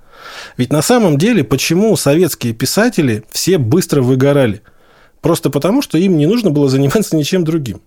Ведь 0.58 0.72
на 0.72 0.82
самом 0.82 1.18
деле, 1.18 1.44
почему 1.44 1.96
советские 1.96 2.54
писатели 2.54 3.24
все 3.30 3.58
быстро 3.58 4.02
выгорали? 4.02 4.62
Просто 5.22 5.50
потому, 5.50 5.82
что 5.82 5.98
им 5.98 6.18
не 6.18 6.26
нужно 6.26 6.50
было 6.50 6.68
заниматься 6.68 7.16
ничем 7.16 7.44
другим. 7.44 7.82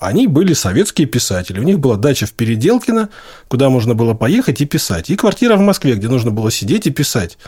Они 0.00 0.26
были 0.26 0.52
советские 0.52 1.06
писатели. 1.06 1.60
У 1.60 1.62
них 1.62 1.78
была 1.78 1.96
дача 1.96 2.26
в 2.26 2.32
Переделкино, 2.32 3.10
куда 3.48 3.70
можно 3.70 3.94
было 3.94 4.12
поехать 4.12 4.60
и 4.60 4.66
писать. 4.66 5.08
И 5.08 5.16
квартира 5.16 5.56
в 5.56 5.60
Москве, 5.60 5.94
где 5.94 6.08
нужно 6.08 6.30
было 6.30 6.50
сидеть 6.50 6.86
и 6.86 6.90
писать. 6.90 7.38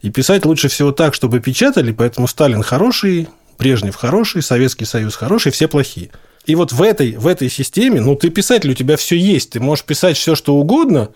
И 0.00 0.10
писать 0.10 0.46
лучше 0.46 0.68
всего 0.68 0.92
так, 0.92 1.14
чтобы 1.14 1.40
печатали, 1.40 1.92
поэтому 1.92 2.26
Сталин 2.26 2.62
хороший, 2.62 3.28
Брежнев 3.58 3.94
хороший, 3.96 4.42
Советский 4.42 4.86
Союз 4.86 5.14
хороший, 5.14 5.52
все 5.52 5.68
плохие. 5.68 6.10
И 6.46 6.54
вот 6.54 6.72
в 6.72 6.80
этой, 6.80 7.16
в 7.16 7.26
этой 7.26 7.50
системе, 7.50 8.00
ну, 8.00 8.16
ты 8.16 8.30
писатель, 8.30 8.70
у 8.70 8.74
тебя 8.74 8.96
все 8.96 9.16
есть. 9.16 9.50
Ты 9.50 9.60
можешь 9.60 9.84
писать 9.84 10.16
все, 10.16 10.34
что 10.34 10.56
угодно, 10.56 11.10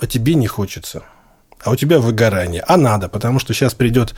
а 0.00 0.06
тебе 0.06 0.34
не 0.34 0.46
хочется 0.46 1.02
а 1.66 1.70
у 1.70 1.76
тебя 1.76 1.98
выгорание. 1.98 2.62
А 2.66 2.76
надо, 2.76 3.08
потому 3.08 3.38
что 3.40 3.52
сейчас 3.52 3.74
придет 3.74 4.14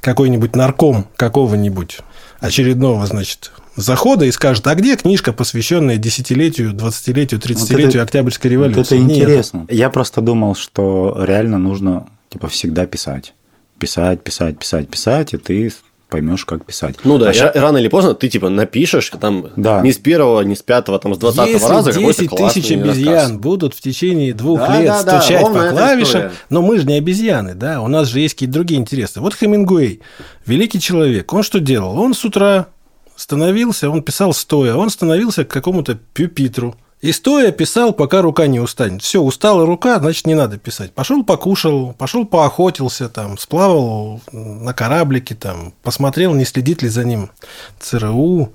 какой-нибудь 0.00 0.54
нарком 0.54 1.08
какого-нибудь 1.16 1.98
очередного, 2.40 3.04
значит, 3.06 3.52
захода 3.74 4.24
и 4.26 4.30
скажет, 4.30 4.66
а 4.66 4.74
где 4.74 4.96
книжка, 4.96 5.32
посвященная 5.32 5.96
десятилетию, 5.96 6.72
двадцатилетию, 6.72 7.40
тридцатилетию 7.40 7.86
вот 7.86 7.94
это, 7.94 8.02
Октябрьской 8.02 8.50
революции? 8.50 8.98
Вот 8.98 9.04
это 9.06 9.20
интересно. 9.20 9.58
Нет. 9.60 9.72
Я 9.72 9.90
просто 9.90 10.20
думал, 10.20 10.54
что 10.54 11.16
реально 11.20 11.58
нужно 11.58 12.06
типа 12.28 12.48
всегда 12.48 12.86
писать. 12.86 13.34
Писать, 13.78 14.22
писать, 14.22 14.58
писать, 14.58 14.88
писать, 14.88 15.34
и 15.34 15.36
ты 15.36 15.72
поймешь, 16.08 16.44
как 16.44 16.64
писать. 16.64 16.96
Ну 17.04 17.18
да, 17.18 17.30
а 17.30 17.32
ща... 17.32 17.52
рано 17.54 17.78
или 17.78 17.88
поздно 17.88 18.14
ты 18.14 18.28
типа 18.28 18.48
напишешь 18.48 19.10
там 19.20 19.48
да. 19.56 19.80
не 19.80 19.92
с 19.92 19.98
первого, 19.98 20.42
не 20.42 20.54
с 20.54 20.62
пятого, 20.62 20.98
там 20.98 21.14
с 21.14 21.18
двадцатого 21.18 21.68
раза 21.68 21.92
10 21.92 22.30
тысяч 22.30 22.70
обезьян 22.70 23.14
рассказ. 23.14 23.32
будут 23.32 23.74
в 23.74 23.80
течение 23.80 24.32
двух 24.32 24.60
да, 24.60 24.80
лет 24.80 24.86
да, 25.04 25.20
стучать 25.20 25.42
да, 25.42 25.50
по 25.50 25.70
клавишам, 25.70 26.30
но 26.50 26.62
мы 26.62 26.78
же 26.78 26.86
не 26.86 26.94
обезьяны, 26.94 27.54
да, 27.54 27.80
у 27.80 27.88
нас 27.88 28.08
же 28.08 28.20
есть 28.20 28.34
какие-то 28.34 28.54
другие 28.54 28.80
интересы. 28.80 29.20
Вот 29.20 29.34
Хемингуэй, 29.34 30.00
великий 30.46 30.80
человек, 30.80 31.32
он 31.32 31.42
что 31.42 31.60
делал? 31.60 31.98
Он 31.98 32.14
с 32.14 32.24
утра 32.24 32.68
становился, 33.16 33.90
он 33.90 34.02
писал 34.02 34.32
стоя, 34.32 34.74
он 34.74 34.90
становился 34.90 35.44
к 35.44 35.48
какому-то 35.48 35.94
пюпитру, 35.94 36.76
и 37.04 37.12
стоя 37.12 37.52
писал, 37.52 37.92
пока 37.92 38.22
рука 38.22 38.46
не 38.46 38.60
устанет. 38.60 39.02
Все, 39.02 39.20
устала 39.20 39.66
рука, 39.66 39.98
значит, 39.98 40.26
не 40.26 40.34
надо 40.34 40.56
писать. 40.56 40.94
Пошел 40.94 41.22
покушал, 41.22 41.92
пошел 41.98 42.24
поохотился, 42.24 43.10
там, 43.10 43.36
сплавал 43.36 44.22
на 44.32 44.72
кораблике, 44.72 45.34
там, 45.34 45.74
посмотрел, 45.82 46.32
не 46.32 46.46
следит 46.46 46.80
ли 46.80 46.88
за 46.88 47.04
ним 47.04 47.30
ЦРУ 47.78 48.54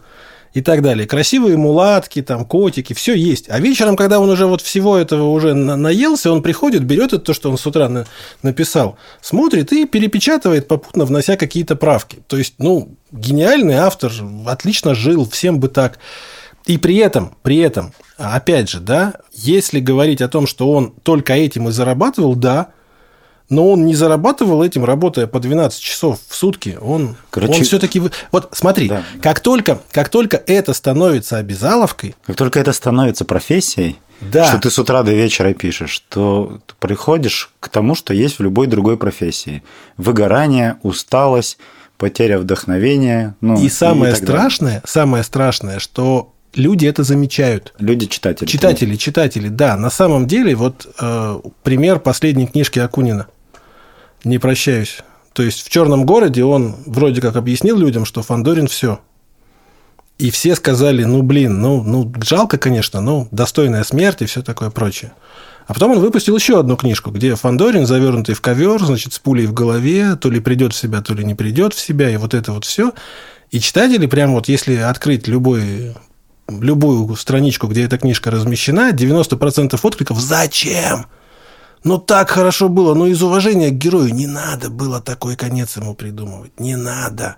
и 0.56 0.62
так 0.62 0.82
далее. 0.82 1.06
Красивые 1.06 1.58
мулатки, 1.58 2.24
там, 2.24 2.44
котики, 2.44 2.94
все 2.94 3.14
есть. 3.14 3.52
А 3.52 3.60
вечером, 3.60 3.96
когда 3.96 4.20
он 4.20 4.32
уже 4.32 4.48
вот 4.48 4.62
всего 4.62 4.98
этого 4.98 5.30
уже 5.30 5.54
наелся, 5.54 6.32
он 6.32 6.42
приходит, 6.42 6.84
берет 6.84 7.14
это 7.14 7.20
то, 7.20 7.34
что 7.36 7.52
он 7.52 7.58
с 7.60 7.68
утра 7.68 7.88
на 7.88 8.08
написал, 8.42 8.98
смотрит 9.22 9.72
и 9.74 9.86
перепечатывает, 9.86 10.68
попутно 10.68 11.06
внося 11.06 11.38
какие-то 11.38 11.76
правки. 11.76 12.18
То 12.26 12.36
есть, 12.36 12.56
ну, 12.58 12.96
гениальный 13.12 13.76
автор, 13.76 14.12
отлично 14.48 14.96
жил, 14.96 15.30
всем 15.30 15.60
бы 15.60 15.68
так. 15.68 16.00
И 16.70 16.78
при 16.78 16.98
этом, 16.98 17.34
при 17.42 17.58
этом, 17.58 17.94
опять 18.18 18.70
же, 18.70 18.80
да, 18.80 19.14
если 19.34 19.80
говорить 19.80 20.22
о 20.22 20.28
том, 20.28 20.46
что 20.46 20.72
он 20.72 20.92
только 21.02 21.34
этим 21.34 21.68
и 21.68 21.72
зарабатывал, 21.72 22.36
да, 22.36 22.68
но 23.50 23.72
он 23.72 23.88
не 23.88 23.96
зарабатывал 23.96 24.62
этим, 24.62 24.86
работая 24.86 25.26
по 25.26 25.40
12 25.40 25.82
часов 25.82 26.20
в 26.28 26.36
сутки. 26.36 26.78
Он, 26.80 27.18
Короче, 27.32 27.54
он 27.54 27.64
все-таки... 27.64 28.04
Вот 28.32 28.50
смотри, 28.52 28.88
да, 28.88 29.02
как, 29.20 29.40
Только, 29.40 29.80
как 29.92 30.10
только 30.10 30.38
это 30.38 30.76
становится 30.76 31.38
обязаловкой... 31.38 32.16
Как 32.28 32.36
только 32.36 32.60
это 32.60 32.72
становится 32.72 33.26
профессией, 33.26 33.98
да. 34.22 34.46
что 34.46 34.60
ты 34.60 34.70
с 34.70 34.78
утра 34.78 35.02
до 35.02 35.12
вечера 35.12 35.56
пишешь, 35.56 36.04
то 36.08 36.60
приходишь 36.78 37.50
к 37.60 37.70
тому, 37.70 37.96
что 37.96 38.14
есть 38.14 38.38
в 38.38 38.44
любой 38.44 38.68
другой 38.68 38.98
профессии. 38.98 39.64
Выгорание, 39.98 40.78
усталость, 40.84 41.58
потеря 41.98 42.38
вдохновения. 42.38 43.36
Ну, 43.42 43.60
и 43.60 43.70
самое 43.70 44.14
и 44.14 44.16
страшное, 44.16 44.84
самое 44.86 45.24
страшное, 45.24 45.80
что 45.80 46.36
люди 46.54 46.86
это 46.86 47.04
замечают. 47.04 47.74
Люди 47.80 48.08
читатели. 48.08 48.48
Читатели, 48.48 48.96
читатели, 48.96 49.48
да. 49.48 49.78
На 49.78 49.90
самом 49.90 50.28
деле, 50.28 50.56
вот 50.56 50.88
э, 51.00 51.40
пример 51.64 52.00
последней 52.00 52.48
книжки 52.48 52.80
Акунина. 52.80 53.28
Не 54.24 54.40
прощаюсь. 54.40 55.00
То 55.34 55.44
есть 55.44 55.66
в 55.66 55.70
черном 55.70 56.06
городе 56.06 56.44
он 56.44 56.76
вроде 56.86 57.22
как 57.22 57.36
объяснил 57.36 57.78
людям, 57.78 58.06
что 58.06 58.22
Фандорин 58.24 58.68
все. 58.68 59.00
И 60.18 60.32
все 60.32 60.56
сказали, 60.56 61.06
ну, 61.06 61.22
блин, 61.22 61.62
ну, 61.62 61.82
ну, 61.82 62.12
жалко, 62.22 62.58
конечно, 62.58 63.00
но 63.00 63.30
достойная 63.32 63.86
смерть 63.86 64.22
и 64.22 64.26
все 64.26 64.42
такое 64.42 64.70
прочее. 64.70 65.14
А 65.66 65.74
потом 65.74 65.92
он 65.92 66.00
выпустил 66.00 66.36
еще 66.36 66.60
одну 66.60 66.76
книжку, 66.76 67.12
где 67.12 67.36
Фандорин, 67.36 67.86
завернутый 67.86 68.36
в 68.36 68.42
ковер, 68.42 68.84
значит, 68.84 69.14
с 69.14 69.20
пулей 69.20 69.46
в 69.46 69.54
голове, 69.54 70.16
то 70.16 70.30
ли 70.30 70.42
придет 70.42 70.74
в 70.74 70.76
себя, 70.76 71.02
то 71.02 71.14
ли 71.14 71.24
не 71.24 71.36
придет 71.36 71.74
в 71.74 71.80
себя, 71.80 72.10
и 72.10 72.18
вот 72.18 72.34
это 72.34 72.52
вот 72.52 72.66
все. 72.66 72.92
И 73.52 73.62
читатели, 73.62 74.08
прям 74.08 74.34
вот 74.34 74.50
если 74.50 74.76
открыть 74.76 75.28
любой 75.28 75.96
любую 76.50 77.16
страничку, 77.16 77.68
где 77.68 77.86
эта 77.86 77.98
книжка 77.98 78.32
размещена, 78.32 78.92
90% 78.92 79.80
откликов 79.82 80.20
«Зачем?» 80.20 81.06
Ну, 81.84 81.98
так 81.98 82.30
хорошо 82.30 82.68
было, 82.68 82.94
но 82.94 83.08
из 83.08 83.22
уважения 83.24 83.70
к 83.70 83.76
герою 83.78 84.14
не 84.14 84.28
надо 84.28 84.70
было 84.70 85.02
такой 85.02 85.36
конец 85.36 85.78
ему 85.78 85.96
придумывать. 85.96 86.60
Не 86.60 86.76
надо. 86.76 87.38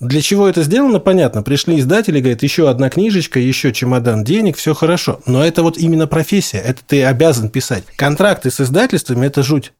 Для 0.00 0.22
чего 0.22 0.48
это 0.48 0.62
сделано, 0.62 1.00
понятно. 1.00 1.42
Пришли 1.42 1.80
издатели, 1.80 2.20
говорят, 2.20 2.44
еще 2.44 2.70
одна 2.70 2.88
книжечка, 2.88 3.40
еще 3.40 3.72
чемодан 3.72 4.22
денег, 4.22 4.56
все 4.56 4.74
хорошо. 4.74 5.20
Но 5.26 5.44
это 5.44 5.64
вот 5.64 5.76
именно 5.76 6.06
профессия, 6.06 6.58
это 6.58 6.82
ты 6.86 7.04
обязан 7.04 7.48
писать. 7.48 7.82
Контракты 7.96 8.52
с 8.52 8.60
издательствами– 8.60 9.26
это 9.28 9.42
жуть. 9.42 9.72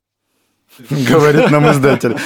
Говорит 0.90 1.50
нам 1.50 1.70
издатель. 1.70 2.16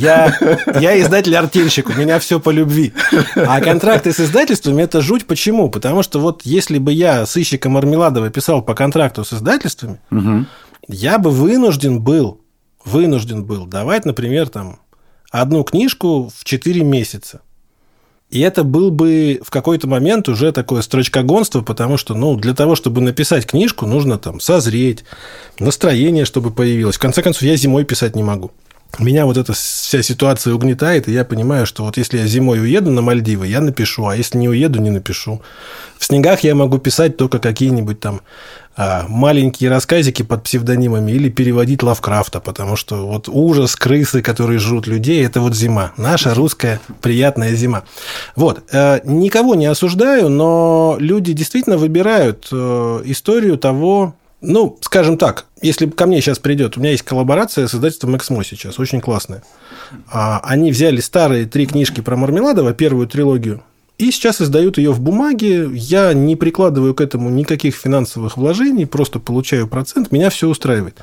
Я, 0.00 0.36
я 0.80 1.00
издатель-артельщик, 1.00 1.88
у 1.88 1.92
меня 1.92 2.18
все 2.18 2.40
по 2.40 2.50
любви. 2.50 2.92
А 3.34 3.60
контракты 3.60 4.12
с 4.12 4.20
издательствами– 4.20 4.82
это 4.84 5.00
жуть. 5.00 5.26
Почему? 5.26 5.70
Потому 5.70 6.02
что 6.02 6.20
вот 6.20 6.42
если 6.44 6.78
бы 6.78 6.92
я 6.92 7.24
сыщика 7.26 7.68
Мармеладова 7.68 8.30
писал 8.30 8.62
по 8.62 8.74
контракту 8.74 9.24
с 9.24 9.32
издательствами, 9.32 10.00
угу. 10.10 10.46
я 10.88 11.18
бы 11.18 11.30
вынужден 11.30 12.00
был, 12.00 12.40
вынужден 12.84 13.44
был 13.44 13.66
давать, 13.66 14.04
например, 14.04 14.48
там, 14.48 14.80
одну 15.30 15.64
книжку 15.64 16.30
в 16.34 16.44
4 16.44 16.82
месяца. 16.82 17.40
И 18.30 18.40
это 18.40 18.64
был 18.64 18.90
бы 18.90 19.40
в 19.44 19.50
какой-то 19.50 19.86
момент 19.86 20.28
уже 20.28 20.50
такое 20.50 20.82
строчкогонство, 20.82 21.62
потому 21.62 21.96
что, 21.96 22.14
ну, 22.14 22.36
для 22.36 22.54
того, 22.54 22.74
чтобы 22.74 23.00
написать 23.00 23.46
книжку, 23.46 23.86
нужно 23.86 24.18
там 24.18 24.40
созреть, 24.40 25.04
настроение, 25.60 26.24
чтобы 26.24 26.50
появилось. 26.50 26.96
В 26.96 27.00
конце 27.00 27.22
концов, 27.22 27.42
я 27.42 27.56
зимой 27.56 27.84
писать 27.84 28.16
не 28.16 28.24
могу. 28.24 28.50
Меня 28.98 29.26
вот 29.26 29.36
эта 29.36 29.52
вся 29.52 30.02
ситуация 30.02 30.54
угнетает, 30.54 31.08
и 31.08 31.12
я 31.12 31.24
понимаю, 31.24 31.66
что 31.66 31.84
вот 31.84 31.96
если 31.96 32.18
я 32.18 32.26
зимой 32.26 32.60
уеду 32.60 32.90
на 32.90 33.02
Мальдивы, 33.02 33.46
я 33.46 33.60
напишу, 33.60 34.06
а 34.06 34.16
если 34.16 34.38
не 34.38 34.48
уеду, 34.48 34.80
не 34.80 34.90
напишу. 34.90 35.42
В 35.98 36.04
снегах 36.04 36.40
я 36.40 36.54
могу 36.54 36.78
писать 36.78 37.16
только 37.16 37.38
какие-нибудь 37.38 38.00
там 38.00 38.20
а, 38.78 39.06
маленькие 39.08 39.70
рассказики 39.70 40.22
под 40.22 40.42
псевдонимами 40.42 41.10
или 41.10 41.30
переводить 41.30 41.82
Лавкрафта, 41.82 42.40
потому 42.40 42.76
что 42.76 43.06
вот 43.06 43.28
ужас, 43.28 43.74
крысы, 43.74 44.20
которые 44.20 44.58
жрут 44.58 44.86
людей, 44.86 45.24
это 45.24 45.40
вот 45.40 45.54
зима. 45.54 45.92
Наша 45.96 46.34
русская 46.34 46.80
приятная 47.00 47.54
зима. 47.54 47.84
Вот. 48.34 48.64
Э, 48.72 49.00
никого 49.04 49.54
не 49.54 49.64
осуждаю, 49.64 50.28
но 50.28 50.96
люди 50.98 51.32
действительно 51.32 51.78
выбирают 51.78 52.48
э, 52.52 53.02
историю 53.06 53.56
того, 53.56 54.14
ну, 54.46 54.78
скажем 54.80 55.18
так, 55.18 55.46
если 55.60 55.86
ко 55.86 56.06
мне 56.06 56.20
сейчас 56.20 56.38
придет, 56.38 56.76
у 56.76 56.80
меня 56.80 56.92
есть 56.92 57.02
коллаборация 57.02 57.66
с 57.66 57.74
издательством 57.74 58.16
Эксмо 58.16 58.44
сейчас, 58.44 58.78
очень 58.78 59.00
классная. 59.00 59.42
А, 60.08 60.40
они 60.44 60.70
взяли 60.70 61.00
старые 61.00 61.46
три 61.46 61.66
книжки 61.66 62.00
про 62.00 62.16
Мармеладова, 62.16 62.72
первую 62.72 63.08
трилогию, 63.08 63.62
и 63.98 64.10
сейчас 64.10 64.40
издают 64.40 64.78
ее 64.78 64.92
в 64.92 65.00
бумаге. 65.00 65.68
Я 65.72 66.12
не 66.12 66.36
прикладываю 66.36 66.94
к 66.94 67.00
этому 67.00 67.28
никаких 67.28 67.74
финансовых 67.74 68.36
вложений, 68.36 68.86
просто 68.86 69.18
получаю 69.18 69.66
процент, 69.66 70.12
меня 70.12 70.30
все 70.30 70.48
устраивает. 70.48 70.98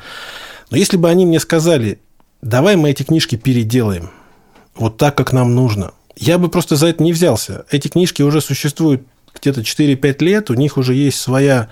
Но 0.70 0.78
если 0.78 0.98
бы 0.98 1.10
они 1.10 1.26
мне 1.26 1.40
сказали, 1.40 2.00
давай 2.42 2.76
мы 2.78 2.92
эти 2.92 3.04
книжки 3.04 3.36
переделаем, 3.36 4.10
вот 4.76 4.98
так, 4.98 5.16
как 5.16 5.34
нам 5.34 5.54
нужно, 5.54 5.92
я 6.16 6.38
бы 6.38 6.50
просто 6.50 6.76
за 6.76 6.88
это 6.88 7.04
не 7.04 7.12
взялся. 7.12 7.66
Эти 7.72 7.90
книжки 7.90 8.22
уже 8.22 8.40
существуют 8.42 9.04
где-то 9.34 9.62
4-5 9.62 10.24
лет, 10.24 10.50
у 10.50 10.54
них 10.54 10.78
уже 10.78 10.94
есть 10.94 11.20
своя 11.20 11.70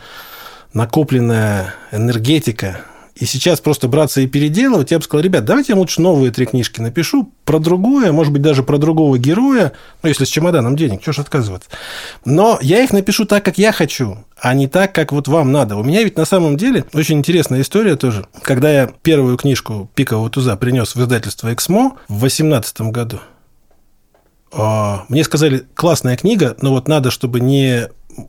накопленная 0.73 1.75
энергетика, 1.91 2.81
и 3.15 3.25
сейчас 3.25 3.59
просто 3.59 3.87
браться 3.87 4.21
и 4.21 4.27
переделывать, 4.27 4.91
я 4.91 4.97
бы 4.97 5.03
сказал, 5.03 5.23
ребят, 5.23 5.45
давайте 5.45 5.73
я 5.73 5.77
лучше 5.77 6.01
новые 6.01 6.31
три 6.31 6.45
книжки 6.45 6.81
напишу 6.81 7.31
про 7.45 7.59
другое, 7.59 8.11
может 8.11 8.33
быть, 8.33 8.41
даже 8.41 8.63
про 8.63 8.77
другого 8.77 9.17
героя, 9.19 9.73
ну, 10.01 10.09
если 10.09 10.25
с 10.25 10.29
чемоданом 10.29 10.75
денег, 10.75 11.01
что 11.03 11.11
ж 11.11 11.19
отказываться. 11.19 11.69
Но 12.25 12.57
я 12.61 12.83
их 12.83 12.91
напишу 12.93 13.25
так, 13.25 13.45
как 13.45 13.57
я 13.57 13.71
хочу, 13.73 14.17
а 14.39 14.53
не 14.53 14.67
так, 14.67 14.95
как 14.95 15.11
вот 15.11 15.27
вам 15.27 15.51
надо. 15.51 15.75
У 15.75 15.83
меня 15.83 16.03
ведь 16.03 16.17
на 16.17 16.25
самом 16.25 16.57
деле 16.57 16.85
очень 16.93 17.19
интересная 17.19 17.61
история 17.61 17.95
тоже. 17.95 18.25
Когда 18.41 18.71
я 18.71 18.91
первую 19.03 19.37
книжку 19.37 19.89
«Пикового 19.93 20.29
туза» 20.29 20.55
принес 20.55 20.95
в 20.95 21.01
издательство 21.01 21.53
«Эксмо» 21.53 21.97
в 22.07 22.19
2018 22.19 22.81
году, 22.81 23.19
мне 24.53 25.23
сказали, 25.23 25.65
классная 25.73 26.17
книга, 26.17 26.57
но 26.61 26.71
вот 26.71 26.87
надо, 26.87 27.09
чтобы 27.09 27.39
не 27.39 27.87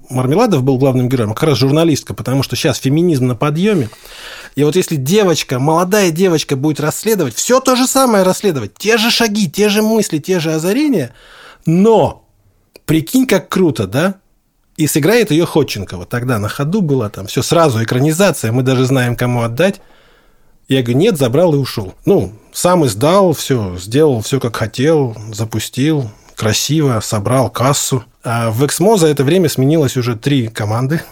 Мармеладов 0.08 0.62
был 0.62 0.78
главным 0.78 1.08
героем, 1.08 1.32
а 1.32 1.34
как 1.34 1.44
раз 1.44 1.58
журналистка, 1.58 2.14
потому 2.14 2.42
что 2.42 2.56
сейчас 2.56 2.78
феминизм 2.78 3.26
на 3.26 3.34
подъеме. 3.34 3.90
И 4.54 4.64
вот 4.64 4.76
если 4.76 4.96
девочка, 4.96 5.58
молодая 5.58 6.10
девочка 6.10 6.56
будет 6.56 6.80
расследовать, 6.80 7.34
все 7.34 7.60
то 7.60 7.74
же 7.74 7.86
самое 7.86 8.22
расследовать, 8.22 8.74
те 8.74 8.98
же 8.98 9.10
шаги, 9.10 9.50
те 9.50 9.68
же 9.68 9.82
мысли, 9.82 10.18
те 10.18 10.40
же 10.40 10.52
озарения, 10.52 11.14
но 11.66 12.24
прикинь, 12.84 13.26
как 13.26 13.48
круто, 13.48 13.86
да? 13.86 14.16
И 14.76 14.86
сыграет 14.86 15.30
ее 15.30 15.44
Ходченкова. 15.44 16.06
Тогда 16.06 16.38
на 16.38 16.48
ходу 16.48 16.80
была 16.80 17.10
там 17.10 17.26
все 17.26 17.42
сразу 17.42 17.82
экранизация, 17.82 18.52
мы 18.52 18.62
даже 18.62 18.84
знаем, 18.84 19.16
кому 19.16 19.42
отдать. 19.42 19.80
Я 20.68 20.82
говорю, 20.82 20.98
нет, 20.98 21.18
забрал 21.18 21.54
и 21.54 21.58
ушел. 21.58 21.94
Ну, 22.04 22.32
сам 22.52 22.86
издал, 22.86 23.32
все, 23.32 23.76
сделал 23.78 24.22
все, 24.22 24.40
как 24.40 24.56
хотел, 24.56 25.16
запустил, 25.32 26.10
красиво, 26.36 27.00
собрал 27.02 27.50
кассу. 27.50 28.04
А 28.24 28.50
в 28.50 28.64
Эксмо 28.64 28.96
за 28.96 29.08
это 29.08 29.24
время 29.24 29.48
сменилось 29.48 29.96
уже 29.96 30.16
три 30.16 30.48
команды. 30.48 31.02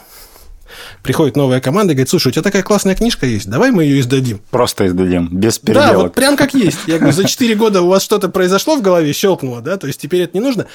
Приходит 1.03 1.37
новая 1.37 1.61
команда 1.61 1.93
и 1.93 1.97
говорит, 1.97 2.11
слушай, 2.11 2.29
у 2.29 2.31
тебя 2.31 2.43
такая 2.43 2.63
классная 2.63 2.95
книжка 2.95 3.27
есть, 3.27 3.49
давай 3.49 3.71
мы 3.71 3.85
ее 3.85 4.01
издадим. 4.01 4.41
Просто 4.51 4.87
издадим, 4.87 5.29
без 5.31 5.59
переделок. 5.59 5.91
Да, 5.91 5.99
вот 5.99 6.15
прям 6.15 6.37
как 6.37 6.55
есть. 6.55 6.79
Я 6.87 6.99
говорю, 6.99 7.13
за 7.13 7.25
4 7.25 7.55
года 7.57 7.83
у 7.83 7.89
вас 7.89 8.03
что-то 8.03 8.29
произошло 8.29 8.77
в 8.77 8.83
голове, 8.83 9.13
щелкнуло, 9.13 9.61
да, 9.61 9.77
то 9.77 9.87
есть 9.87 10.01
теперь 10.01 10.23
это 10.23 10.37
не 10.37 10.45
нужно. 10.45 10.67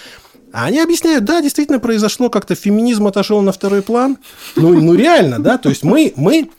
А 0.51 0.65
они 0.65 0.79
объясняют, 0.79 1.25
да, 1.25 1.41
действительно 1.41 1.79
произошло, 1.79 2.29
как-то 2.29 2.55
феминизм 2.55 3.07
отошел 3.07 3.41
на 3.41 3.51
второй 3.51 3.81
план. 3.81 4.17
Ну, 4.55 4.79
ну 4.79 4.93
реально, 4.93 5.39
да, 5.39 5.57
то 5.57 5.69
есть 5.69 5.83
мы, 5.83 6.13
мы 6.15 6.49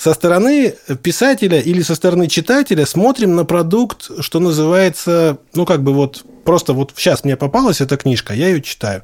со 0.00 0.14
стороны 0.14 0.74
писателя 1.02 1.60
или 1.60 1.82
со 1.82 1.94
стороны 1.94 2.26
читателя 2.26 2.86
смотрим 2.86 3.36
на 3.36 3.44
продукт, 3.44 4.10
что 4.20 4.40
называется, 4.40 5.36
ну, 5.54 5.66
как 5.66 5.82
бы 5.82 5.92
вот 5.92 6.24
просто 6.44 6.72
вот 6.72 6.92
сейчас 6.96 7.22
мне 7.22 7.36
попалась 7.36 7.82
эта 7.82 7.98
книжка, 7.98 8.32
я 8.32 8.48
ее 8.48 8.62
читаю. 8.62 9.02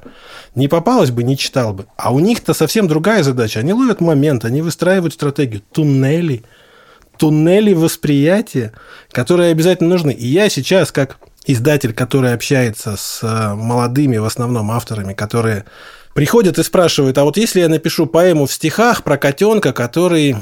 Не 0.55 0.67
попалась 0.67 1.11
бы, 1.11 1.21
не 1.23 1.37
читал 1.37 1.73
бы. 1.73 1.85
А 1.97 2.11
у 2.11 2.19
них-то 2.19 2.55
совсем 2.55 2.87
другая 2.87 3.21
задача. 3.21 3.59
Они 3.59 3.73
ловят 3.73 4.01
момент, 4.01 4.43
они 4.43 4.63
выстраивают 4.63 5.13
стратегию. 5.13 5.61
Туннели. 5.71 6.43
Туннели 7.17 7.73
восприятия, 7.73 8.73
которые 9.11 9.51
обязательно 9.51 9.89
нужны. 9.89 10.11
И 10.11 10.25
я 10.25 10.49
сейчас, 10.49 10.91
как 10.91 11.17
издатель, 11.45 11.93
который 11.93 12.33
общается 12.33 12.97
с 12.97 13.19
э, 13.21 13.53
молодыми, 13.53 14.17
в 14.17 14.25
основном, 14.25 14.71
авторами, 14.71 15.13
которые 15.13 15.65
приходят 16.15 16.57
и 16.57 16.63
спрашивают, 16.63 17.19
а 17.19 17.23
вот 17.23 17.37
если 17.37 17.59
я 17.59 17.69
напишу 17.69 18.07
поэму 18.07 18.47
в 18.47 18.51
стихах 18.51 19.03
про 19.03 19.17
котенка, 19.17 19.71
который 19.71 20.35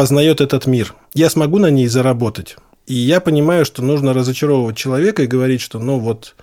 познает 0.00 0.40
этот 0.40 0.64
мир. 0.64 0.94
Я 1.12 1.28
смогу 1.28 1.58
на 1.58 1.68
ней 1.68 1.86
заработать. 1.86 2.56
И 2.86 2.94
я 2.94 3.20
понимаю, 3.20 3.66
что 3.66 3.82
нужно 3.82 4.14
разочаровывать 4.14 4.74
человека 4.74 5.24
и 5.24 5.26
говорить, 5.26 5.60
что 5.60 5.78
ну 5.78 5.98
вот 5.98 6.36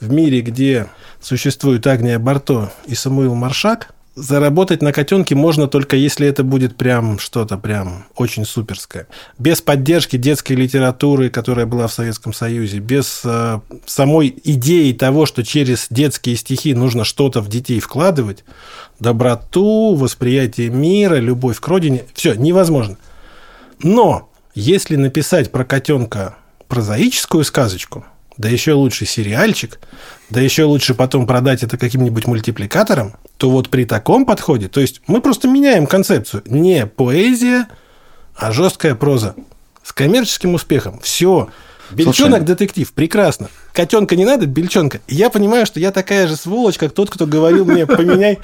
в 0.00 0.12
мире, 0.12 0.42
где 0.42 0.86
существуют 1.18 1.86
Агния 1.86 2.18
Барто 2.18 2.70
и 2.84 2.94
Самуил 2.94 3.34
Маршак, 3.34 3.94
заработать 4.14 4.82
на 4.82 4.92
котенке 4.92 5.34
можно 5.34 5.68
только 5.68 5.96
если 5.96 6.26
это 6.26 6.42
будет 6.42 6.76
прям 6.76 7.18
что-то 7.18 7.56
прям 7.56 8.06
очень 8.16 8.44
суперское. 8.44 9.06
Без 9.38 9.60
поддержки 9.60 10.16
детской 10.16 10.54
литературы, 10.54 11.30
которая 11.30 11.66
была 11.66 11.86
в 11.86 11.92
Советском 11.92 12.32
Союзе, 12.32 12.78
без 12.78 13.22
э, 13.24 13.60
самой 13.86 14.34
идеи 14.44 14.92
того, 14.92 15.26
что 15.26 15.44
через 15.44 15.86
детские 15.90 16.36
стихи 16.36 16.74
нужно 16.74 17.04
что-то 17.04 17.40
в 17.40 17.48
детей 17.48 17.80
вкладывать, 17.80 18.44
доброту, 18.98 19.94
восприятие 19.94 20.70
мира, 20.70 21.16
любовь 21.16 21.60
к 21.60 21.68
родине, 21.68 22.04
все, 22.14 22.34
невозможно. 22.34 22.96
Но 23.82 24.30
если 24.54 24.96
написать 24.96 25.50
про 25.52 25.64
котенка 25.64 26.36
прозаическую 26.68 27.44
сказочку, 27.44 28.04
да 28.40 28.48
еще 28.48 28.72
лучше 28.72 29.04
сериальчик, 29.04 29.78
да 30.30 30.40
еще 30.40 30.64
лучше 30.64 30.94
потом 30.94 31.26
продать 31.26 31.62
это 31.62 31.76
каким-нибудь 31.76 32.26
мультипликатором, 32.26 33.16
то 33.36 33.50
вот 33.50 33.68
при 33.68 33.84
таком 33.84 34.24
подходе, 34.24 34.68
то 34.68 34.80
есть 34.80 35.02
мы 35.06 35.20
просто 35.20 35.46
меняем 35.46 35.86
концепцию. 35.86 36.42
Не 36.46 36.86
поэзия, 36.86 37.68
а 38.34 38.50
жесткая 38.50 38.94
проза 38.94 39.34
с 39.82 39.92
коммерческим 39.92 40.54
успехом. 40.54 41.00
Все. 41.02 41.50
Бельчонок 41.90 42.46
детектив, 42.46 42.90
прекрасно. 42.92 43.50
Котенка 43.74 44.16
не 44.16 44.24
надо, 44.24 44.46
бельчонка. 44.46 45.00
я 45.06 45.28
понимаю, 45.28 45.66
что 45.66 45.78
я 45.78 45.90
такая 45.90 46.26
же 46.26 46.36
сволочь, 46.36 46.78
как 46.78 46.92
тот, 46.92 47.10
кто 47.10 47.26
говорил 47.26 47.66
мне, 47.66 47.86
поменяй, 47.86 48.38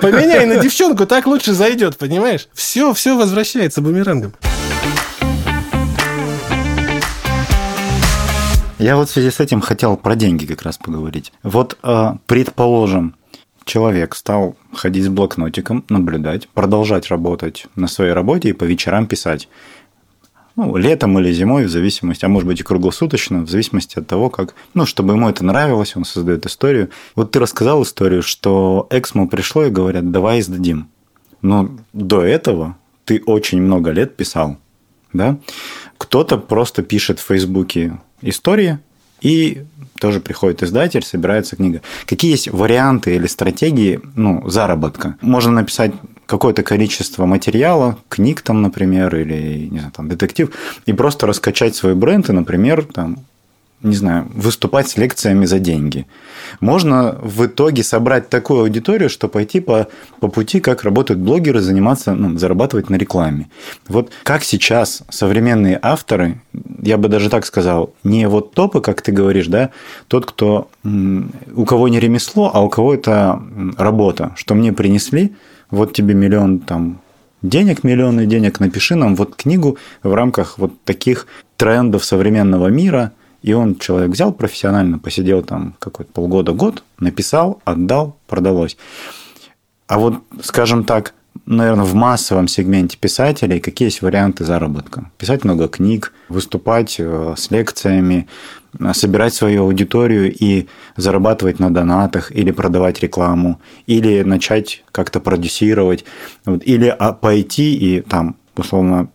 поменяй 0.00 0.44
на 0.46 0.56
девчонку, 0.56 1.06
так 1.06 1.26
лучше 1.26 1.52
зайдет, 1.52 1.98
понимаешь? 1.98 2.48
Все, 2.52 2.92
все 2.94 3.16
возвращается 3.16 3.80
бумерангом. 3.80 4.34
Я 8.80 8.96
вот 8.96 9.10
в 9.10 9.12
связи 9.12 9.30
с 9.30 9.40
этим 9.40 9.60
хотел 9.60 9.98
про 9.98 10.16
деньги 10.16 10.46
как 10.46 10.62
раз 10.62 10.78
поговорить. 10.78 11.34
Вот, 11.42 11.76
э, 11.82 12.12
предположим, 12.24 13.14
человек 13.66 14.14
стал 14.14 14.56
ходить 14.72 15.04
с 15.04 15.08
блокнотиком, 15.08 15.84
наблюдать, 15.90 16.48
продолжать 16.48 17.08
работать 17.08 17.66
на 17.76 17.88
своей 17.88 18.12
работе 18.12 18.48
и 18.48 18.52
по 18.54 18.64
вечерам 18.64 19.06
писать. 19.06 19.50
Ну, 20.56 20.76
летом 20.76 21.18
или 21.18 21.30
зимой, 21.30 21.66
в 21.66 21.70
зависимости, 21.70 22.24
а 22.24 22.28
может 22.28 22.48
быть 22.48 22.60
и 22.60 22.62
круглосуточно, 22.62 23.42
в 23.42 23.50
зависимости 23.50 23.98
от 23.98 24.06
того, 24.06 24.30
как, 24.30 24.54
ну, 24.72 24.86
чтобы 24.86 25.12
ему 25.12 25.28
это 25.28 25.44
нравилось, 25.44 25.94
он 25.94 26.06
создает 26.06 26.46
историю. 26.46 26.88
Вот 27.14 27.32
ты 27.32 27.38
рассказал 27.38 27.82
историю, 27.82 28.22
что 28.22 28.86
Эксмо 28.88 29.28
пришло 29.28 29.64
и 29.64 29.70
говорят, 29.70 30.10
давай 30.10 30.40
издадим. 30.40 30.88
Но 31.42 31.70
до 31.92 32.22
этого 32.22 32.78
ты 33.04 33.22
очень 33.26 33.60
много 33.60 33.90
лет 33.90 34.16
писал, 34.16 34.56
да? 35.12 35.38
Кто-то 35.98 36.38
просто 36.38 36.82
пишет 36.82 37.18
в 37.18 37.26
Фейсбуке 37.26 37.98
истории, 38.22 38.78
и 39.20 39.64
тоже 40.00 40.20
приходит 40.20 40.62
издатель, 40.62 41.04
собирается 41.04 41.56
книга. 41.56 41.82
Какие 42.06 42.32
есть 42.32 42.50
варианты 42.50 43.16
или 43.16 43.26
стратегии 43.26 44.00
ну, 44.16 44.48
заработка? 44.48 45.16
Можно 45.20 45.52
написать 45.52 45.92
какое-то 46.26 46.62
количество 46.62 47.26
материала, 47.26 47.98
книг 48.08 48.40
там, 48.40 48.62
например, 48.62 49.14
или 49.16 49.68
не 49.70 49.78
знаю, 49.78 49.92
там, 49.92 50.08
детектив, 50.08 50.50
и 50.86 50.92
просто 50.92 51.26
раскачать 51.26 51.76
свой 51.76 51.94
бренд 51.94 52.28
и, 52.30 52.32
например, 52.32 52.84
там, 52.84 53.18
не 53.82 53.94
знаю, 53.94 54.26
выступать 54.34 54.88
с 54.88 54.98
лекциями 54.98 55.46
за 55.46 55.58
деньги. 55.58 56.06
Можно 56.60 57.18
в 57.22 57.46
итоге 57.46 57.82
собрать 57.82 58.28
такую 58.28 58.60
аудиторию, 58.60 59.08
что 59.08 59.26
пойти 59.28 59.60
по, 59.60 59.88
по 60.20 60.28
пути, 60.28 60.60
как 60.60 60.84
работают 60.84 61.20
блогеры, 61.20 61.60
заниматься, 61.60 62.14
ну, 62.14 62.36
зарабатывать 62.36 62.90
на 62.90 62.96
рекламе. 62.96 63.48
Вот 63.88 64.10
как 64.22 64.44
сейчас 64.44 65.02
современные 65.08 65.78
авторы, 65.80 66.42
я 66.82 66.98
бы 66.98 67.08
даже 67.08 67.30
так 67.30 67.46
сказал, 67.46 67.94
не 68.04 68.28
вот 68.28 68.52
топы, 68.52 68.82
как 68.82 69.00
ты 69.00 69.12
говоришь, 69.12 69.46
да, 69.46 69.70
тот, 70.08 70.26
кто 70.26 70.68
у 70.84 71.64
кого 71.64 71.88
не 71.88 72.00
ремесло, 72.00 72.50
а 72.52 72.60
у 72.60 72.68
кого 72.68 72.94
это 72.94 73.42
работа, 73.78 74.32
что 74.36 74.54
мне 74.54 74.74
принесли, 74.74 75.34
вот 75.70 75.94
тебе 75.94 76.12
миллион 76.12 76.58
там 76.58 77.00
денег, 77.40 77.82
миллионы 77.82 78.26
денег, 78.26 78.60
напиши 78.60 78.94
нам 78.94 79.16
вот 79.16 79.36
книгу 79.36 79.78
в 80.02 80.12
рамках 80.12 80.58
вот 80.58 80.72
таких 80.84 81.26
трендов 81.56 82.04
современного 82.04 82.66
мира– 82.66 83.12
и 83.42 83.52
он, 83.52 83.76
человек 83.76 84.10
взял 84.10 84.32
профессионально, 84.32 84.98
посидел 84.98 85.42
там 85.42 85.74
какой-то 85.78 86.12
полгода-год, 86.12 86.82
написал, 86.98 87.60
отдал, 87.64 88.16
продалось. 88.26 88.76
А 89.86 89.98
вот, 89.98 90.22
скажем 90.42 90.84
так, 90.84 91.14
наверное, 91.46 91.84
в 91.84 91.94
массовом 91.94 92.48
сегменте 92.48 92.96
писателей 92.98 93.60
какие 93.60 93.88
есть 93.88 94.02
варианты 94.02 94.44
заработка? 94.44 95.10
Писать 95.18 95.44
много 95.44 95.68
книг, 95.68 96.12
выступать 96.28 96.96
э, 96.98 97.34
с 97.36 97.50
лекциями, 97.50 98.28
э, 98.78 98.92
собирать 98.92 99.34
свою 99.34 99.64
аудиторию 99.64 100.32
и 100.32 100.68
зарабатывать 100.96 101.58
на 101.58 101.72
донатах 101.72 102.30
или 102.30 102.50
продавать 102.50 103.00
рекламу, 103.00 103.60
или 103.86 104.22
начать 104.22 104.84
как-то 104.92 105.18
продюсировать, 105.20 106.04
или 106.46 106.86
а, 106.86 107.12
пойти 107.12 107.74
и 107.74 108.00
там, 108.02 108.36
условно, 108.56 109.08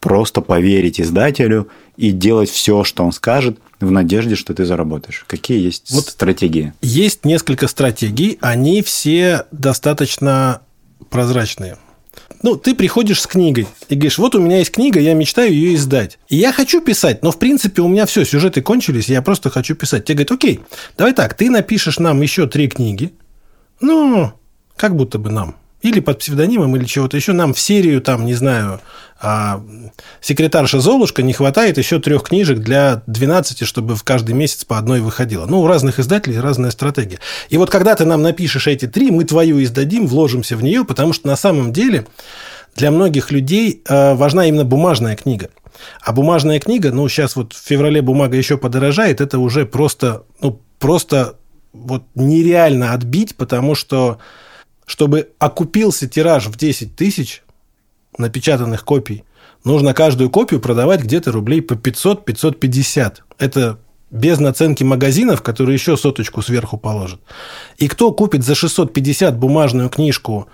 просто 0.00 0.40
поверить 0.40 1.00
издателю 1.00 1.68
и 1.96 2.10
делать 2.10 2.50
все, 2.50 2.84
что 2.84 3.04
он 3.04 3.12
скажет, 3.12 3.58
в 3.80 3.90
надежде, 3.90 4.34
что 4.34 4.54
ты 4.54 4.64
заработаешь. 4.64 5.24
Какие 5.26 5.64
есть 5.64 5.90
вот 5.90 6.08
стратегии? 6.08 6.72
Есть 6.82 7.24
несколько 7.24 7.66
стратегий, 7.68 8.38
они 8.40 8.82
все 8.82 9.46
достаточно 9.50 10.62
прозрачные. 11.08 11.78
Ну, 12.42 12.56
ты 12.56 12.74
приходишь 12.74 13.20
с 13.20 13.26
книгой 13.26 13.66
и 13.88 13.94
говоришь, 13.94 14.18
вот 14.18 14.34
у 14.34 14.40
меня 14.40 14.58
есть 14.58 14.70
книга, 14.70 14.98
я 14.98 15.12
мечтаю 15.12 15.52
ее 15.52 15.74
издать. 15.74 16.18
И 16.28 16.36
я 16.36 16.52
хочу 16.52 16.80
писать, 16.80 17.22
но 17.22 17.32
в 17.32 17.38
принципе 17.38 17.82
у 17.82 17.88
меня 17.88 18.06
все, 18.06 18.24
сюжеты 18.24 18.62
кончились, 18.62 19.08
я 19.08 19.20
просто 19.20 19.50
хочу 19.50 19.74
писать. 19.74 20.04
Тебе 20.04 20.24
говорят, 20.24 20.32
окей, 20.32 20.60
давай 20.96 21.12
так, 21.12 21.34
ты 21.34 21.50
напишешь 21.50 21.98
нам 21.98 22.20
еще 22.22 22.46
три 22.46 22.68
книги, 22.68 23.12
ну, 23.80 24.32
как 24.76 24.96
будто 24.96 25.18
бы 25.18 25.30
нам, 25.30 25.56
или 25.82 26.00
под 26.00 26.18
псевдонимом, 26.18 26.76
или 26.76 26.84
чего-то 26.84 27.16
еще, 27.16 27.32
нам 27.32 27.54
в 27.54 27.60
серию, 27.60 28.00
там, 28.00 28.24
не 28.24 28.34
знаю, 28.34 28.80
а 29.22 29.62
секретарша 30.20 30.80
Золушка 30.80 31.22
не 31.22 31.34
хватает 31.34 31.76
еще 31.76 32.00
трех 32.00 32.22
книжек 32.22 32.58
для 32.58 33.02
12, 33.06 33.66
чтобы 33.66 33.94
в 33.94 34.02
каждый 34.02 34.34
месяц 34.34 34.64
по 34.64 34.78
одной 34.78 35.00
выходило. 35.00 35.44
Ну, 35.44 35.60
у 35.60 35.66
разных 35.66 35.98
издателей 35.98 36.40
разная 36.40 36.70
стратегия. 36.70 37.18
И 37.50 37.58
вот 37.58 37.68
когда 37.68 37.94
ты 37.94 38.06
нам 38.06 38.22
напишешь 38.22 38.66
эти 38.66 38.86
три, 38.86 39.10
мы 39.10 39.24
твою 39.24 39.62
издадим, 39.62 40.06
вложимся 40.06 40.56
в 40.56 40.62
нее, 40.62 40.84
потому 40.84 41.12
что 41.12 41.26
на 41.26 41.36
самом 41.36 41.72
деле 41.72 42.06
для 42.76 42.90
многих 42.90 43.30
людей 43.30 43.82
э, 43.86 44.14
важна 44.14 44.46
именно 44.46 44.64
бумажная 44.64 45.16
книга. 45.16 45.50
А 46.02 46.12
бумажная 46.12 46.58
книга, 46.58 46.90
ну, 46.90 47.06
сейчас 47.08 47.36
вот 47.36 47.52
в 47.52 47.62
феврале 47.62 48.00
бумага 48.00 48.36
еще 48.36 48.56
подорожает, 48.56 49.20
это 49.20 49.38
уже 49.38 49.66
просто, 49.66 50.24
ну, 50.40 50.60
просто 50.78 51.34
вот 51.72 52.04
нереально 52.14 52.92
отбить, 52.92 53.36
потому 53.36 53.74
что 53.74 54.18
чтобы 54.90 55.30
окупился 55.38 56.08
тираж 56.08 56.48
в 56.48 56.56
10 56.56 56.96
тысяч, 56.96 57.44
напечатанных 58.18 58.84
копий, 58.84 59.22
нужно 59.62 59.94
каждую 59.94 60.30
копию 60.30 60.60
продавать 60.60 61.02
где-то 61.02 61.30
рублей 61.30 61.62
по 61.62 61.74
500-550. 61.74 63.18
Это 63.38 63.78
без 64.10 64.40
наценки 64.40 64.82
магазинов, 64.82 65.42
которые 65.42 65.74
еще 65.74 65.96
соточку 65.96 66.42
сверху 66.42 66.76
положат. 66.76 67.20
И 67.78 67.86
кто 67.86 68.10
купит 68.10 68.42
за 68.42 68.56
650 68.56 69.38
бумажную 69.38 69.90
книжку 69.90 70.48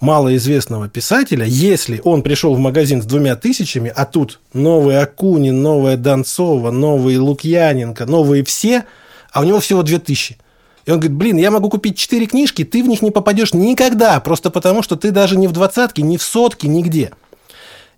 малоизвестного 0.00 0.88
писателя, 0.88 1.46
если 1.46 2.00
он 2.02 2.22
пришел 2.22 2.56
в 2.56 2.58
магазин 2.58 3.00
с 3.00 3.06
двумя 3.06 3.36
тысячами, 3.36 3.92
а 3.94 4.04
тут 4.04 4.40
новый 4.52 5.00
Акунин, 5.00 5.62
новая 5.62 5.96
Донцова, 5.96 6.72
новый 6.72 7.18
Лукьяненко, 7.18 8.04
новые 8.04 8.42
все, 8.42 8.84
а 9.30 9.42
у 9.42 9.44
него 9.44 9.60
всего 9.60 9.84
две 9.84 10.00
тысячи. 10.00 10.38
И 10.86 10.90
он 10.92 11.00
говорит, 11.00 11.16
блин, 11.16 11.36
я 11.36 11.50
могу 11.50 11.68
купить 11.68 11.98
четыре 11.98 12.26
книжки, 12.26 12.64
ты 12.64 12.82
в 12.82 12.86
них 12.86 13.02
не 13.02 13.10
попадешь 13.10 13.52
никогда, 13.52 14.20
просто 14.20 14.50
потому 14.50 14.82
что 14.82 14.94
ты 14.94 15.10
даже 15.10 15.36
не 15.36 15.48
в 15.48 15.52
двадцатке, 15.52 16.02
не 16.02 16.16
в 16.16 16.22
сотке, 16.22 16.68
нигде. 16.68 17.12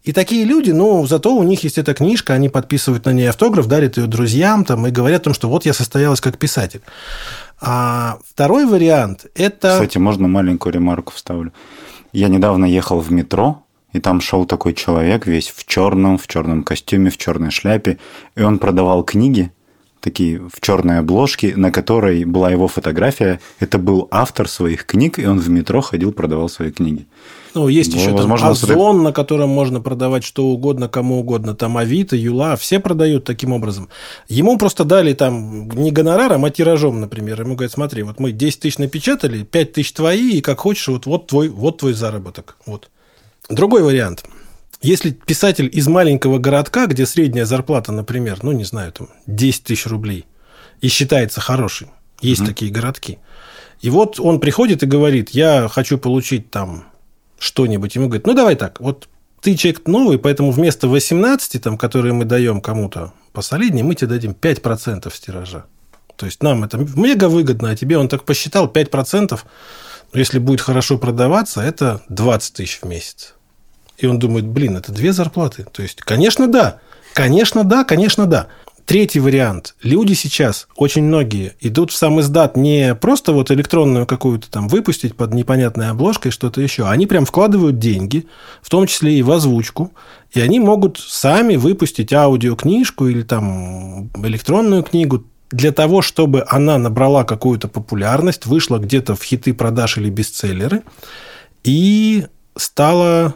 И 0.04 0.12
такие 0.12 0.44
люди, 0.44 0.70
ну, 0.70 1.06
зато 1.06 1.36
у 1.36 1.42
них 1.42 1.64
есть 1.64 1.76
эта 1.76 1.92
книжка, 1.92 2.32
они 2.32 2.48
подписывают 2.48 3.04
на 3.04 3.10
ней 3.10 3.28
автограф, 3.28 3.66
дарят 3.66 3.98
ее 3.98 4.06
друзьям 4.06 4.64
там, 4.64 4.86
и 4.86 4.90
говорят 4.90 5.22
о 5.22 5.24
том, 5.24 5.34
что 5.34 5.50
вот 5.50 5.66
я 5.66 5.74
состоялась 5.74 6.22
как 6.22 6.38
писатель. 6.38 6.80
А 7.60 8.18
второй 8.26 8.64
вариант– 8.64 9.26
это… 9.34 9.72
Кстати, 9.72 9.98
можно 9.98 10.26
маленькую 10.26 10.72
ремарку 10.72 11.12
вставлю? 11.12 11.52
Я 12.12 12.28
недавно 12.28 12.64
ехал 12.64 13.00
в 13.00 13.12
метро, 13.12 13.64
и 13.92 14.00
там 14.00 14.22
шел 14.22 14.46
такой 14.46 14.72
человек 14.72 15.26
весь 15.26 15.50
в 15.50 15.66
черном, 15.66 16.16
в 16.16 16.26
черном 16.26 16.62
костюме, 16.62 17.10
в 17.10 17.18
черной 17.18 17.50
шляпе, 17.50 17.98
и 18.34 18.40
он 18.40 18.58
продавал 18.58 19.02
книги, 19.02 19.52
такие 20.00 20.40
в 20.40 20.60
черной 20.60 20.98
обложке, 20.98 21.54
на 21.56 21.70
которой 21.70 22.24
была 22.24 22.50
его 22.50 22.68
фотография. 22.68 23.40
Это 23.60 23.78
был 23.78 24.08
автор 24.10 24.48
своих 24.48 24.86
книг, 24.86 25.18
и 25.18 25.26
он 25.26 25.38
в 25.38 25.48
метро 25.48 25.80
ходил, 25.80 26.12
продавал 26.12 26.48
свои 26.48 26.70
книги. 26.70 27.06
Ну, 27.54 27.68
есть 27.68 27.94
еще 27.94 28.10
возможно, 28.10 28.46
там 28.46 28.52
Озон, 28.52 28.96
это... 28.96 29.04
на 29.04 29.12
котором 29.12 29.48
можно 29.48 29.80
продавать 29.80 30.22
что 30.22 30.46
угодно, 30.46 30.88
кому 30.88 31.18
угодно. 31.20 31.54
Там 31.54 31.76
Авито, 31.76 32.14
Юла, 32.14 32.56
все 32.56 32.78
продают 32.78 33.24
таким 33.24 33.52
образом. 33.52 33.88
Ему 34.28 34.58
просто 34.58 34.84
дали 34.84 35.14
там 35.14 35.68
не 35.70 35.90
гонораром, 35.90 36.44
а 36.44 36.50
тиражом, 36.50 37.00
например. 37.00 37.40
Ему 37.40 37.54
говорят, 37.54 37.72
смотри, 37.72 38.02
вот 38.02 38.20
мы 38.20 38.32
10 38.32 38.60
тысяч 38.60 38.78
напечатали, 38.78 39.42
5 39.42 39.72
тысяч 39.72 39.92
твои, 39.92 40.38
и 40.38 40.40
как 40.40 40.60
хочешь, 40.60 40.88
вот, 40.88 41.06
вот, 41.06 41.26
твой, 41.26 41.48
вот 41.48 41.78
твой 41.78 41.94
заработок. 41.94 42.56
Вот. 42.66 42.90
Другой 43.48 43.82
вариант– 43.82 44.24
если 44.80 45.10
писатель 45.10 45.68
из 45.72 45.88
маленького 45.88 46.38
городка, 46.38 46.86
где 46.86 47.06
средняя 47.06 47.44
зарплата, 47.44 47.92
например, 47.92 48.38
ну, 48.42 48.52
не 48.52 48.64
знаю, 48.64 48.92
там 48.92 49.08
10 49.26 49.64
тысяч 49.64 49.86
рублей, 49.86 50.26
и 50.80 50.88
считается 50.88 51.40
хороший, 51.40 51.88
есть 52.20 52.42
mm-hmm. 52.42 52.46
такие 52.46 52.70
городки, 52.70 53.18
и 53.80 53.90
вот 53.90 54.18
он 54.20 54.40
приходит 54.40 54.82
и 54.82 54.86
говорит, 54.86 55.30
я 55.30 55.68
хочу 55.68 55.98
получить 55.98 56.50
там 56.50 56.84
что-нибудь, 57.38 57.94
ему 57.94 58.06
говорит, 58.06 58.26
ну, 58.26 58.34
давай 58.34 58.56
так, 58.56 58.80
вот 58.80 59.08
ты 59.40 59.54
человек 59.54 59.86
новый, 59.86 60.18
поэтому 60.18 60.50
вместо 60.50 60.88
18, 60.88 61.62
там, 61.62 61.78
которые 61.78 62.12
мы 62.12 62.24
даем 62.24 62.60
кому-то 62.60 63.12
посолиднее, 63.32 63.84
мы 63.84 63.94
тебе 63.94 64.08
дадим 64.08 64.32
5% 64.32 65.12
с 65.12 65.20
тиража. 65.20 65.66
То 66.16 66.26
есть 66.26 66.42
нам 66.42 66.64
это 66.64 66.78
мега 66.78 67.28
выгодно, 67.28 67.70
а 67.70 67.76
тебе 67.76 67.96
он 67.96 68.08
так 68.08 68.24
посчитал 68.24 68.66
5%, 68.66 69.38
но 70.12 70.18
если 70.18 70.38
будет 70.40 70.60
хорошо 70.60 70.98
продаваться, 70.98 71.60
это 71.60 72.02
20 72.08 72.54
тысяч 72.54 72.80
в 72.80 72.86
месяц. 72.86 73.34
И 73.98 74.06
он 74.06 74.18
думает, 74.18 74.46
блин, 74.46 74.76
это 74.76 74.92
две 74.92 75.12
зарплаты. 75.12 75.66
То 75.72 75.82
есть, 75.82 76.00
конечно, 76.00 76.46
да. 76.46 76.78
Конечно, 77.12 77.64
да, 77.64 77.84
конечно, 77.84 78.26
да. 78.26 78.46
Третий 78.86 79.20
вариант. 79.20 79.74
Люди 79.82 80.14
сейчас, 80.14 80.66
очень 80.74 81.02
многие, 81.02 81.52
идут 81.60 81.90
в 81.90 81.96
сам 81.96 82.20
издат 82.20 82.56
не 82.56 82.94
просто 82.94 83.32
вот 83.32 83.50
электронную 83.50 84.06
какую-то 84.06 84.50
там 84.50 84.66
выпустить 84.66 85.14
под 85.14 85.34
непонятной 85.34 85.90
обложкой 85.90 86.30
что-то 86.30 86.62
еще. 86.62 86.86
Они 86.88 87.06
прям 87.06 87.26
вкладывают 87.26 87.78
деньги, 87.78 88.26
в 88.62 88.70
том 88.70 88.86
числе 88.86 89.18
и 89.18 89.22
в 89.22 89.30
озвучку. 89.30 89.92
И 90.32 90.40
они 90.40 90.58
могут 90.58 90.98
сами 90.98 91.56
выпустить 91.56 92.14
аудиокнижку 92.14 93.08
или 93.08 93.22
там 93.22 94.10
электронную 94.24 94.82
книгу 94.82 95.24
для 95.50 95.72
того, 95.72 96.00
чтобы 96.00 96.44
она 96.48 96.78
набрала 96.78 97.24
какую-то 97.24 97.68
популярность, 97.68 98.46
вышла 98.46 98.78
где-то 98.78 99.16
в 99.16 99.22
хиты 99.22 99.52
продаж 99.52 99.98
или 99.98 100.08
бестселлеры 100.08 100.82
и 101.62 102.26
стала 102.56 103.34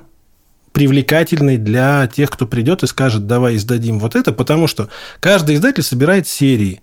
привлекательной 0.72 1.58
для 1.58 2.06
тех, 2.06 2.30
кто 2.30 2.46
придет 2.46 2.82
и 2.82 2.86
скажет, 2.86 3.26
давай 3.26 3.56
издадим 3.56 3.98
вот 3.98 4.16
это, 4.16 4.32
потому 4.32 4.66
что 4.66 4.88
каждый 5.20 5.56
издатель 5.56 5.82
собирает 5.82 6.26
серии. 6.26 6.80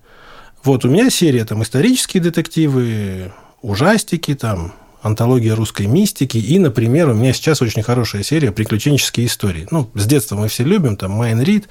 Вот 0.63 0.85
у 0.85 0.89
меня 0.89 1.09
серия 1.09 1.45
там 1.45 1.63
исторические 1.63 2.21
детективы, 2.21 3.31
ужастики, 3.61 4.35
там 4.35 4.73
антология 5.01 5.55
русской 5.55 5.87
мистики. 5.87 6.37
И, 6.37 6.59
например, 6.59 7.09
у 7.09 7.13
меня 7.13 7.33
сейчас 7.33 7.61
очень 7.61 7.83
хорошая 7.83 8.23
серия 8.23 8.51
«Приключенческие 8.51 9.27
истории». 9.27 9.67
Ну, 9.71 9.89
с 9.95 10.05
детства 10.05 10.35
мы 10.35 10.49
все 10.49 10.63
любим, 10.63 10.97
там 10.97 11.11
Майн 11.11 11.41
Рид, 11.41 11.69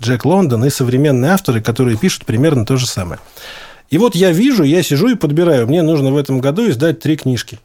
Джек 0.00 0.24
Лондон 0.24 0.64
и 0.64 0.70
современные 0.70 1.32
авторы, 1.32 1.62
которые 1.62 1.96
пишут 1.96 2.24
примерно 2.24 2.66
то 2.66 2.76
же 2.76 2.86
самое. 2.86 3.20
И 3.90 3.98
вот 3.98 4.14
я 4.16 4.32
вижу, 4.32 4.64
я 4.64 4.82
сижу 4.82 5.08
и 5.08 5.14
подбираю. 5.14 5.68
Мне 5.68 5.82
нужно 5.82 6.10
в 6.10 6.16
этом 6.16 6.40
году 6.40 6.68
издать 6.68 7.00
три 7.00 7.16
книжки 7.16 7.60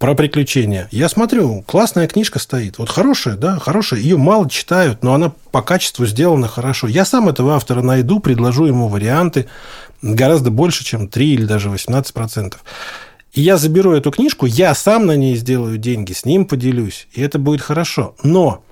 про 0.00 0.14
приключения. 0.14 0.88
Я 0.90 1.10
смотрю, 1.10 1.62
классная 1.66 2.08
книжка 2.08 2.38
стоит. 2.38 2.78
Вот 2.78 2.88
хорошая, 2.88 3.36
да, 3.36 3.58
хорошая. 3.58 4.00
Ее 4.00 4.16
мало 4.16 4.48
читают, 4.48 5.02
но 5.04 5.12
она 5.12 5.30
по 5.52 5.60
качеству 5.60 6.06
сделана 6.06 6.48
хорошо. 6.48 6.88
Я 6.88 7.04
сам 7.04 7.28
этого 7.28 7.54
автора 7.54 7.82
найду, 7.82 8.18
предложу 8.18 8.64
ему 8.64 8.88
варианты 8.88 9.46
гораздо 10.00 10.50
больше, 10.50 10.84
чем 10.84 11.06
3 11.06 11.34
или 11.34 11.44
даже 11.44 11.68
18%. 11.68 12.54
И 13.34 13.42
я 13.42 13.58
заберу 13.58 13.92
эту 13.92 14.10
книжку, 14.10 14.46
я 14.46 14.74
сам 14.74 15.04
на 15.04 15.16
ней 15.16 15.36
сделаю 15.36 15.76
деньги, 15.76 16.14
с 16.14 16.24
ним 16.24 16.46
поделюсь, 16.46 17.06
и 17.12 17.20
это 17.20 17.38
будет 17.38 17.60
хорошо. 17.60 18.14
Но 18.22 18.64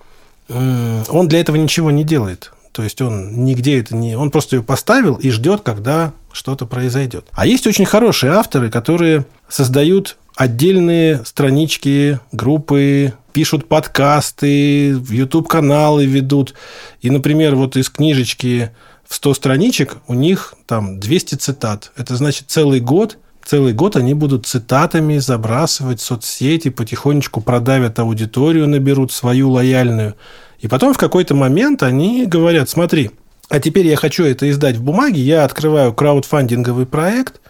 он 0.48 1.28
для 1.28 1.40
этого 1.40 1.56
ничего 1.56 1.90
не 1.90 2.04
делает. 2.04 2.52
То 2.72 2.82
есть 2.82 3.02
он 3.02 3.44
нигде 3.44 3.80
это 3.80 3.94
не... 3.94 4.16
Он 4.16 4.30
просто 4.30 4.56
ее 4.56 4.62
поставил 4.62 5.16
и 5.16 5.28
ждет, 5.28 5.60
когда 5.60 6.14
что-то 6.32 6.64
произойдет. 6.64 7.26
А 7.32 7.46
есть 7.46 7.66
очень 7.66 7.84
хорошие 7.84 8.32
авторы, 8.32 8.70
которые 8.70 9.26
создают 9.48 10.16
отдельные 10.38 11.24
странички, 11.24 12.20
группы, 12.32 13.12
пишут 13.32 13.68
подкасты, 13.68 14.96
в 14.96 15.10
YouTube-каналы 15.10 16.06
ведут. 16.06 16.54
И, 17.02 17.10
например, 17.10 17.56
вот 17.56 17.76
из 17.76 17.90
книжечки 17.90 18.70
в 19.06 19.14
100 19.14 19.34
страничек 19.34 19.96
у 20.06 20.14
них 20.14 20.54
там 20.66 21.00
200 21.00 21.34
цитат. 21.34 21.92
Это 21.96 22.16
значит 22.16 22.44
целый 22.48 22.80
год– 22.80 23.18
целый 23.48 23.72
год 23.72 23.96
они 23.96 24.12
будут 24.12 24.46
цитатами 24.46 25.16
забрасывать 25.16 26.02
соцсети, 26.02 26.68
потихонечку 26.68 27.40
продавят 27.40 27.98
аудиторию, 27.98 28.68
наберут 28.68 29.10
свою 29.10 29.50
лояльную. 29.50 30.16
И 30.60 30.68
потом 30.68 30.92
в 30.92 30.98
какой-то 30.98 31.34
момент 31.34 31.82
они 31.82 32.26
говорят, 32.26 32.68
смотри, 32.68 33.10
а 33.48 33.58
теперь 33.58 33.86
я 33.86 33.96
хочу 33.96 34.24
это 34.24 34.50
издать 34.50 34.76
в 34.76 34.82
бумаге, 34.82 35.22
я 35.22 35.44
открываю 35.44 35.94
краудфандинговый 35.94 36.84
проект, 36.84 37.40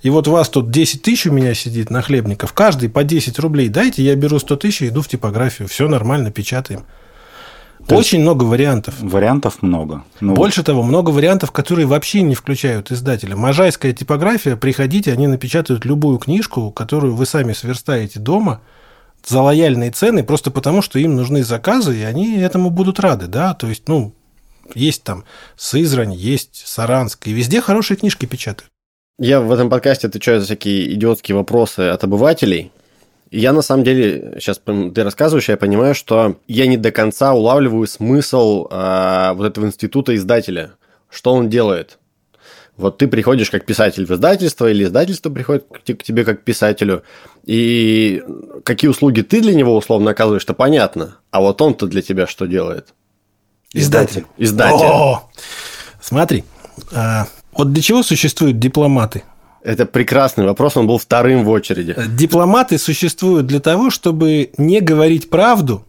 и 0.00 0.10
вот 0.10 0.28
у 0.28 0.32
вас 0.32 0.48
тут 0.48 0.70
10 0.70 1.02
тысяч 1.02 1.26
у 1.26 1.32
меня 1.32 1.54
сидит 1.54 1.90
на 1.90 2.02
хлебников, 2.02 2.52
каждый 2.52 2.88
по 2.88 3.04
10 3.04 3.38
рублей 3.38 3.68
дайте, 3.68 4.02
я 4.02 4.14
беру 4.14 4.38
100 4.38 4.56
тысяч 4.56 4.82
и 4.82 4.88
иду 4.88 5.02
в 5.02 5.08
типографию, 5.08 5.68
все 5.68 5.88
нормально, 5.88 6.30
печатаем. 6.30 6.84
То 7.86 7.96
Очень 7.96 8.20
много 8.20 8.44
вариантов. 8.44 8.96
Вариантов 9.00 9.62
много. 9.62 10.04
Ну, 10.20 10.34
Больше 10.34 10.62
того, 10.62 10.82
много 10.82 11.10
вариантов, 11.10 11.52
которые 11.52 11.86
вообще 11.86 12.20
не 12.20 12.34
включают 12.34 12.92
издателя. 12.92 13.34
Можайская 13.34 13.92
типография, 13.92 14.56
приходите, 14.56 15.12
они 15.12 15.26
напечатают 15.26 15.86
любую 15.86 16.18
книжку, 16.18 16.70
которую 16.70 17.14
вы 17.14 17.24
сами 17.24 17.54
сверстаете 17.54 18.20
дома 18.20 18.60
за 19.24 19.40
лояльные 19.40 19.90
цены, 19.90 20.22
просто 20.22 20.50
потому, 20.50 20.82
что 20.82 20.98
им 20.98 21.16
нужны 21.16 21.42
заказы, 21.42 21.98
и 21.98 22.02
они 22.02 22.38
этому 22.38 22.70
будут 22.70 23.00
рады, 23.00 23.26
да, 23.26 23.54
то 23.54 23.66
есть, 23.66 23.88
ну, 23.88 24.14
есть 24.74 25.02
там 25.02 25.24
Сызрань, 25.56 26.14
есть 26.14 26.62
Саранск, 26.66 27.26
и 27.26 27.32
везде 27.32 27.60
хорошие 27.60 27.96
книжки 27.96 28.26
печатают. 28.26 28.70
Я 29.18 29.40
в 29.40 29.50
этом 29.52 29.68
подкасте 29.68 30.06
отвечаю 30.06 30.40
за 30.40 30.46
всякие 30.46 30.94
идиотские 30.94 31.36
вопросы 31.36 31.80
от 31.80 32.04
обывателей, 32.04 32.72
я 33.30 33.52
на 33.52 33.62
самом 33.62 33.84
деле, 33.84 34.36
сейчас 34.38 34.58
ты 34.58 35.04
рассказываешь, 35.04 35.48
я 35.48 35.56
понимаю, 35.58 35.94
что 35.94 36.36
я 36.46 36.66
не 36.66 36.76
до 36.76 36.90
конца 36.90 37.34
улавливаю 37.34 37.86
смысл 37.86 38.66
э, 38.70 39.32
вот 39.34 39.44
этого 39.44 39.66
института 39.66 40.16
издателя. 40.16 40.72
Что 41.10 41.34
он 41.34 41.50
делает? 41.50 41.98
Вот 42.78 42.96
ты 42.96 43.06
приходишь 43.06 43.50
как 43.50 43.66
писатель 43.66 44.06
в 44.06 44.10
издательство, 44.12 44.70
или 44.70 44.84
издательство 44.84 45.30
приходит 45.30 45.66
к 45.68 46.02
тебе 46.02 46.24
как 46.24 46.42
писателю, 46.42 47.02
и 47.44 48.22
какие 48.64 48.88
услуги 48.88 49.22
ты 49.22 49.40
для 49.42 49.54
него 49.54 49.76
условно 49.76 50.12
оказываешь, 50.12 50.44
то 50.44 50.54
понятно. 50.54 51.16
А 51.30 51.40
вот 51.40 51.60
он-то 51.60 51.86
для 51.86 52.02
тебя 52.02 52.26
что 52.26 52.46
делает? 52.46 52.94
Издатель. 53.72 54.24
Издатель. 54.38 54.86
О! 54.86 55.28
Смотри, 56.00 56.44
а, 56.92 57.26
вот 57.58 57.72
для 57.72 57.82
чего 57.82 58.02
существуют 58.02 58.58
дипломаты? 58.58 59.24
Это 59.62 59.84
прекрасный 59.84 60.46
вопрос, 60.46 60.76
он 60.76 60.86
был 60.86 60.98
вторым 60.98 61.44
в 61.44 61.50
очереди. 61.50 61.94
Дипломаты 62.16 62.78
существуют 62.78 63.46
для 63.46 63.60
того, 63.60 63.90
чтобы 63.90 64.50
не 64.56 64.80
говорить 64.80 65.28
правду 65.28 65.84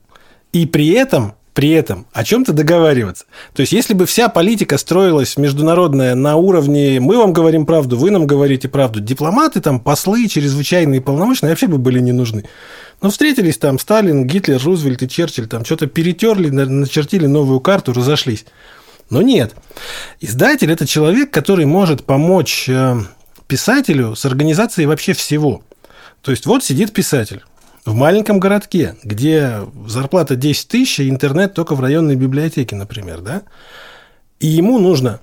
и 0.52 0.66
при 0.66 0.90
этом 0.90 1.36
при 1.54 1.72
этом 1.72 2.06
о 2.14 2.24
чем-то 2.24 2.54
договариваться. 2.54 3.26
То 3.54 3.62
есть, 3.62 3.74
если 3.74 3.94
бы 3.94 4.06
вся 4.06 4.30
политика 4.30 4.78
строилась 4.78 5.36
международная 5.36 6.16
на 6.16 6.38
уровне 6.38 7.02
«мы 7.02 7.18
вам 7.18 7.34
говорим 7.34 7.66
правду, 7.66 7.98
вы 7.98 8.12
нам 8.12 8.26
говорите 8.26 8.70
правду», 8.70 9.02
дипломаты, 9.02 9.60
там, 9.60 9.82
послы, 9.82 10.28
чрезвычайные 10.30 11.02
полномочия 11.02 11.48
вообще 11.48 11.68
бы 11.68 11.78
были 11.78 12.00
не 12.00 12.14
нужны. 12.14 12.46
Но 13.02 13.10
встретились 13.10 13.58
там 13.58 13.78
Сталин, 13.78 14.26
Гитлер, 14.26 14.62
Рузвельт 14.64 15.04
и 15.04 15.10
Черчилль, 15.10 15.48
там 15.48 15.66
что-то 15.66 15.88
перетерли, 15.88 16.50
начертили 16.50 17.26
новую 17.26 17.60
карту, 17.60 17.92
разошлись. 17.92 18.46
Но 19.10 19.22
нет. 19.22 19.56
Издатель– 20.20 20.72
это 20.72 20.86
человек, 20.86 21.32
который 21.32 21.66
может 21.66 22.06
помочь 22.06 22.70
э, 22.70 22.96
писателю 23.48 24.16
с 24.16 24.26
организацией 24.26 24.88
вообще 24.88 25.14
всего. 25.14 25.64
То 26.22 26.32
есть 26.32 26.46
вот 26.46 26.64
сидит 26.64 26.94
писатель 26.94 27.44
в 27.86 27.94
маленьком 27.96 28.40
городке, 28.40 28.96
где 29.04 29.62
зарплата 29.88 30.36
10 30.36 30.68
тысяч, 30.68 31.00
и 31.00 31.10
интернет 31.10 31.54
только 31.54 31.76
в 31.76 31.80
районной 31.80 32.16
библиотеке, 32.16 32.76
например, 32.76 33.22
да? 33.22 33.44
И 34.40 34.48
ему 34.48 34.80
нужно 34.80 35.20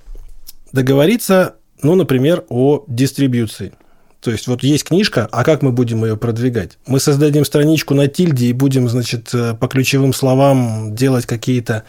договориться, 0.73 1.55
ну, 1.81 1.95
например, 1.95 2.43
о 2.49 2.83
дистрибьюции. 2.87 3.73
То 4.21 4.31
есть 4.31 4.47
вот 4.47 4.63
есть 4.63 4.83
книжка, 4.83 5.27
а 5.31 5.43
как 5.43 5.61
мы 5.61 5.71
будем 5.71 6.03
ее 6.03 6.17
продвигать? 6.17 6.77
Мы 6.87 6.99
создадим 6.99 7.45
страничку 7.45 7.93
на 7.93 8.07
тильде 8.07 8.47
и 8.47 8.53
будем, 8.53 8.89
значит, 8.89 9.33
э, 9.33 9.53
по 9.53 9.67
ключевым 9.67 10.11
словам 10.11 10.95
делать 10.95 11.25
какие-то 11.25 11.83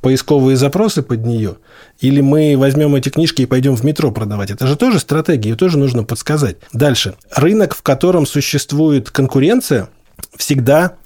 поисковые 0.00 0.56
запросы 0.56 1.02
под 1.02 1.24
нее, 1.26 1.56
или 2.00 2.20
мы 2.20 2.56
возьмем 2.56 2.94
эти 2.94 3.08
книжки 3.08 3.42
и 3.42 3.46
пойдем 3.46 3.76
в 3.76 3.84
метро 3.84 4.10
продавать. 4.10 4.50
Это 4.50 4.66
же 4.66 4.76
тоже 4.76 4.98
стратегия, 4.98 5.50
ее 5.50 5.56
тоже 5.56 5.78
нужно 5.78 6.04
подсказать. 6.04 6.56
Дальше. 6.72 7.16
Рынок, 7.34 7.74
в 7.74 7.82
котором 7.82 8.26
существует 8.26 9.10
конкуренция, 9.10 9.88
всегда 10.36 10.96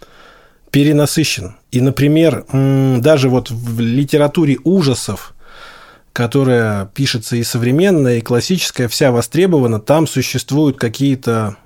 перенасыщен. 0.71 1.57
И, 1.71 1.81
например, 1.81 2.45
даже 2.53 3.29
вот 3.29 3.51
в 3.51 3.81
литературе 3.81 4.59
ужасов, 4.65 5.35
которая 6.13 6.87
пишется 6.87 7.37
и 7.37 7.43
современная, 7.43 8.19
и 8.19 8.21
классическая, 8.21 8.87
вся 8.89 9.11
востребована, 9.11 9.81
там 9.81 10.07
существуют 10.07 10.79
какие-то 10.79 11.57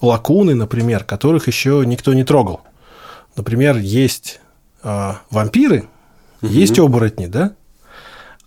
лакуны, 0.00 0.54
например, 0.54 1.04
которых 1.04 1.46
еще 1.46 1.82
никто 1.86 2.12
не 2.14 2.24
трогал. 2.24 2.62
Например, 3.36 3.76
есть 3.78 4.40
э, 4.82 5.12
вампиры, 5.30 5.88
Угу. 6.42 6.52
Есть 6.52 6.78
оборотни, 6.78 7.26
да? 7.26 7.54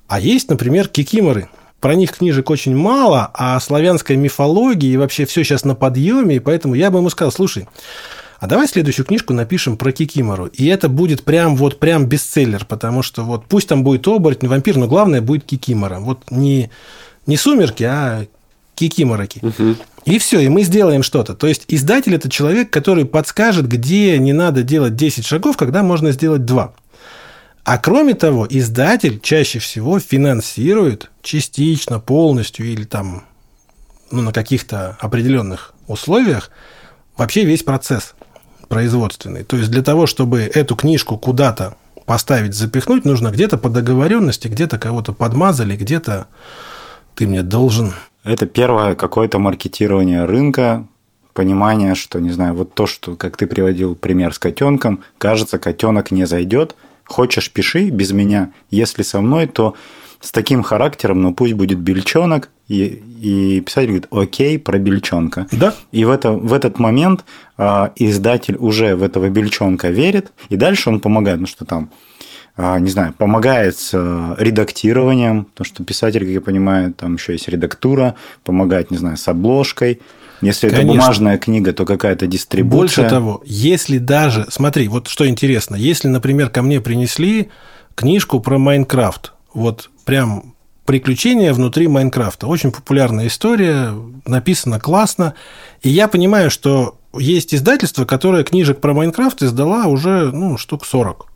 А 0.08 0.20
есть, 0.20 0.50
например, 0.50 0.88
кикиморы. 0.88 1.50
Про 1.80 1.96
них 1.96 2.14
книжек 2.14 2.50
очень 2.50 2.76
мало, 2.76 3.30
а 3.34 3.60
славянская 3.60 4.18
мифология 4.18 4.94
и 4.94 4.98
вообще 4.98 5.26
все 5.26 5.44
сейчас 5.44 5.66
на 5.66 5.76
подъеме, 5.76 6.38
и 6.38 6.40
поэтому 6.40 6.74
я 6.74 6.90
бы 6.90 7.00
ему 7.00 7.10
сказал, 7.10 7.32
слушай, 7.32 7.68
а 8.40 8.48
давай 8.48 8.68
следующую 8.68 9.06
книжку 9.06 9.34
напишем 9.34 9.78
про 9.78 9.92
Кикимору. 9.92 10.48
И 10.48 10.66
это 10.66 10.90
будет 10.90 11.24
прям 11.24 11.56
вот 11.56 11.80
прям 11.80 12.06
бестселлер, 12.06 12.66
потому 12.66 13.02
что 13.02 13.24
вот 13.24 13.46
пусть 13.46 13.68
там 13.68 13.84
будет 13.84 14.08
оборотень, 14.08 14.48
вампир, 14.48 14.78
но 14.78 14.88
главное 14.88 15.22
будет 15.22 15.46
Кикимора. 15.46 16.00
Вот 16.00 16.32
не, 16.32 16.70
не 17.28 17.38
сумерки, 17.38 17.84
а 17.84 18.26
Кикимороки. 18.76 19.40
Угу. 19.42 19.76
И 20.06 20.20
все, 20.20 20.40
и 20.40 20.50
мы 20.50 20.64
сделаем 20.64 21.02
что-то. 21.02 21.34
То 21.34 21.48
есть 21.48 21.66
издатель 21.70 22.14
это 22.14 22.30
человек, 22.30 22.70
который 22.70 23.06
подскажет, 23.06 23.68
где 23.68 24.18
не 24.20 24.34
надо 24.34 24.64
делать 24.64 24.96
10 24.96 25.26
шагов, 25.26 25.58
когда 25.58 25.82
можно 25.82 26.12
сделать 26.12 26.46
2. 26.46 26.74
А 27.66 27.80
кроме 27.80 28.14
того, 28.14 28.46
издатель 28.48 29.20
чаще 29.20 29.58
всего 29.58 30.00
финансирует 30.00 31.10
частично, 31.24 32.00
полностью 32.00 32.68
или 32.68 32.84
там 32.84 33.24
ну, 34.12 34.22
на 34.22 34.32
каких-то 34.32 34.98
определенных 35.00 35.74
условиях 35.88 36.52
вообще 37.18 37.44
весь 37.44 37.64
процесс 37.64 38.14
производственный. 38.70 39.44
То 39.44 39.58
есть 39.58 39.72
для 39.72 39.82
того, 39.82 40.06
чтобы 40.06 40.42
эту 40.42 40.76
книжку 40.76 41.18
куда-то 41.18 41.76
поставить, 42.06 42.54
запихнуть, 42.54 43.04
нужно 43.04 43.32
где-то 43.32 43.58
по 43.58 43.70
договоренности, 43.70 44.48
где-то 44.48 44.78
кого-то 44.78 45.12
подмазали, 45.12 45.76
где-то 45.76 46.28
ты 47.16 47.26
мне 47.26 47.42
должен. 47.42 47.94
Это 48.24 48.46
первое 48.46 48.94
какое-то 48.94 49.40
маркетирование 49.40 50.26
рынка, 50.26 50.86
понимание, 51.34 51.96
что, 51.96 52.20
не 52.20 52.30
знаю, 52.30 52.54
вот 52.54 52.76
то, 52.76 52.86
что, 52.86 53.16
как 53.16 53.38
ты 53.38 53.48
приводил 53.48 53.96
пример 53.96 54.36
с 54.36 54.40
котенком, 54.40 55.04
кажется, 55.18 55.58
котенок 55.58 56.12
не 56.12 56.26
зайдет, 56.26 56.76
Хочешь, 57.06 57.52
пиши 57.52 57.90
без 57.90 58.12
меня. 58.12 58.52
Если 58.70 59.04
со 59.04 59.22
мной, 59.22 59.48
то 59.48 59.76
с 60.20 60.32
таким 60.32 60.64
характером, 60.64 61.22
но 61.22 61.30
ну, 61.30 61.36
пусть 61.36 61.54
будет 61.54 61.80
бельчонок, 61.80 62.50
и, 62.68 63.04
и 63.22 63.62
писатель 63.62 63.90
говорит, 63.90 64.08
окей, 64.10 64.58
про 64.58 64.80
бельчонка. 64.80 65.48
Да. 65.52 65.76
И 65.92 66.04
в, 66.04 66.10
это, 66.10 66.32
в 66.32 66.52
этот 66.52 66.80
момент 66.80 67.26
а, 67.58 67.92
издатель 67.96 68.56
уже 68.58 68.96
в 68.96 69.04
этого 69.04 69.30
бельчонка 69.30 69.90
верит, 69.90 70.32
и 70.50 70.56
дальше 70.56 70.90
он 70.90 71.00
помогает, 71.00 71.40
ну 71.40 71.46
что 71.46 71.64
там, 71.64 71.92
а, 72.58 72.80
не 72.80 72.90
знаю, 72.90 73.14
помогает 73.14 73.78
с 73.78 73.92
а, 73.94 74.36
редактированием, 74.40 75.46
потому 75.46 75.66
что 75.66 75.84
писатель, 75.84 76.22
как 76.22 76.30
я 76.30 76.42
понимаю, 76.42 76.94
там 76.94 77.16
еще 77.16 77.34
есть 77.34 77.48
редактура, 77.48 78.16
помогает, 78.44 78.90
не 78.90 78.98
знаю, 78.98 79.18
с 79.18 79.28
обложкой. 79.28 80.02
Если 80.46 80.70
это 80.70 80.78
Конечно. 80.78 81.02
бумажная 81.02 81.38
книга, 81.38 81.74
то 81.74 81.86
какая-то 81.86 82.28
дистрибуция. 82.28 82.80
Больше 82.80 83.10
того, 83.10 83.42
если 83.46 83.98
даже, 83.98 84.46
смотри, 84.50 84.88
вот 84.88 85.08
что 85.08 85.28
интересно, 85.28 85.76
если, 85.76 86.08
например, 86.08 86.50
ко 86.50 86.62
мне 86.62 86.80
принесли 86.82 87.50
книжку 87.96 88.40
про 88.40 88.58
Майнкрафт, 88.58 89.34
вот 89.54 89.90
прям 90.06 90.56
приключения 90.86 91.54
внутри 91.54 91.88
Майнкрафта, 91.88 92.48
очень 92.48 92.72
популярная 92.72 93.28
история, 93.28 93.94
написано 94.26 94.80
классно, 94.80 95.34
и 95.82 95.90
я 95.90 96.08
понимаю, 96.08 96.52
что 96.52 96.98
есть 97.18 97.56
издательство, 97.56 98.06
которое 98.06 98.44
книжек 98.44 98.82
про 98.82 98.94
Майнкрафт 98.94 99.42
издала 99.42 99.86
уже, 99.86 100.32
ну, 100.32 100.58
штук 100.58 100.86
40. 100.86 101.28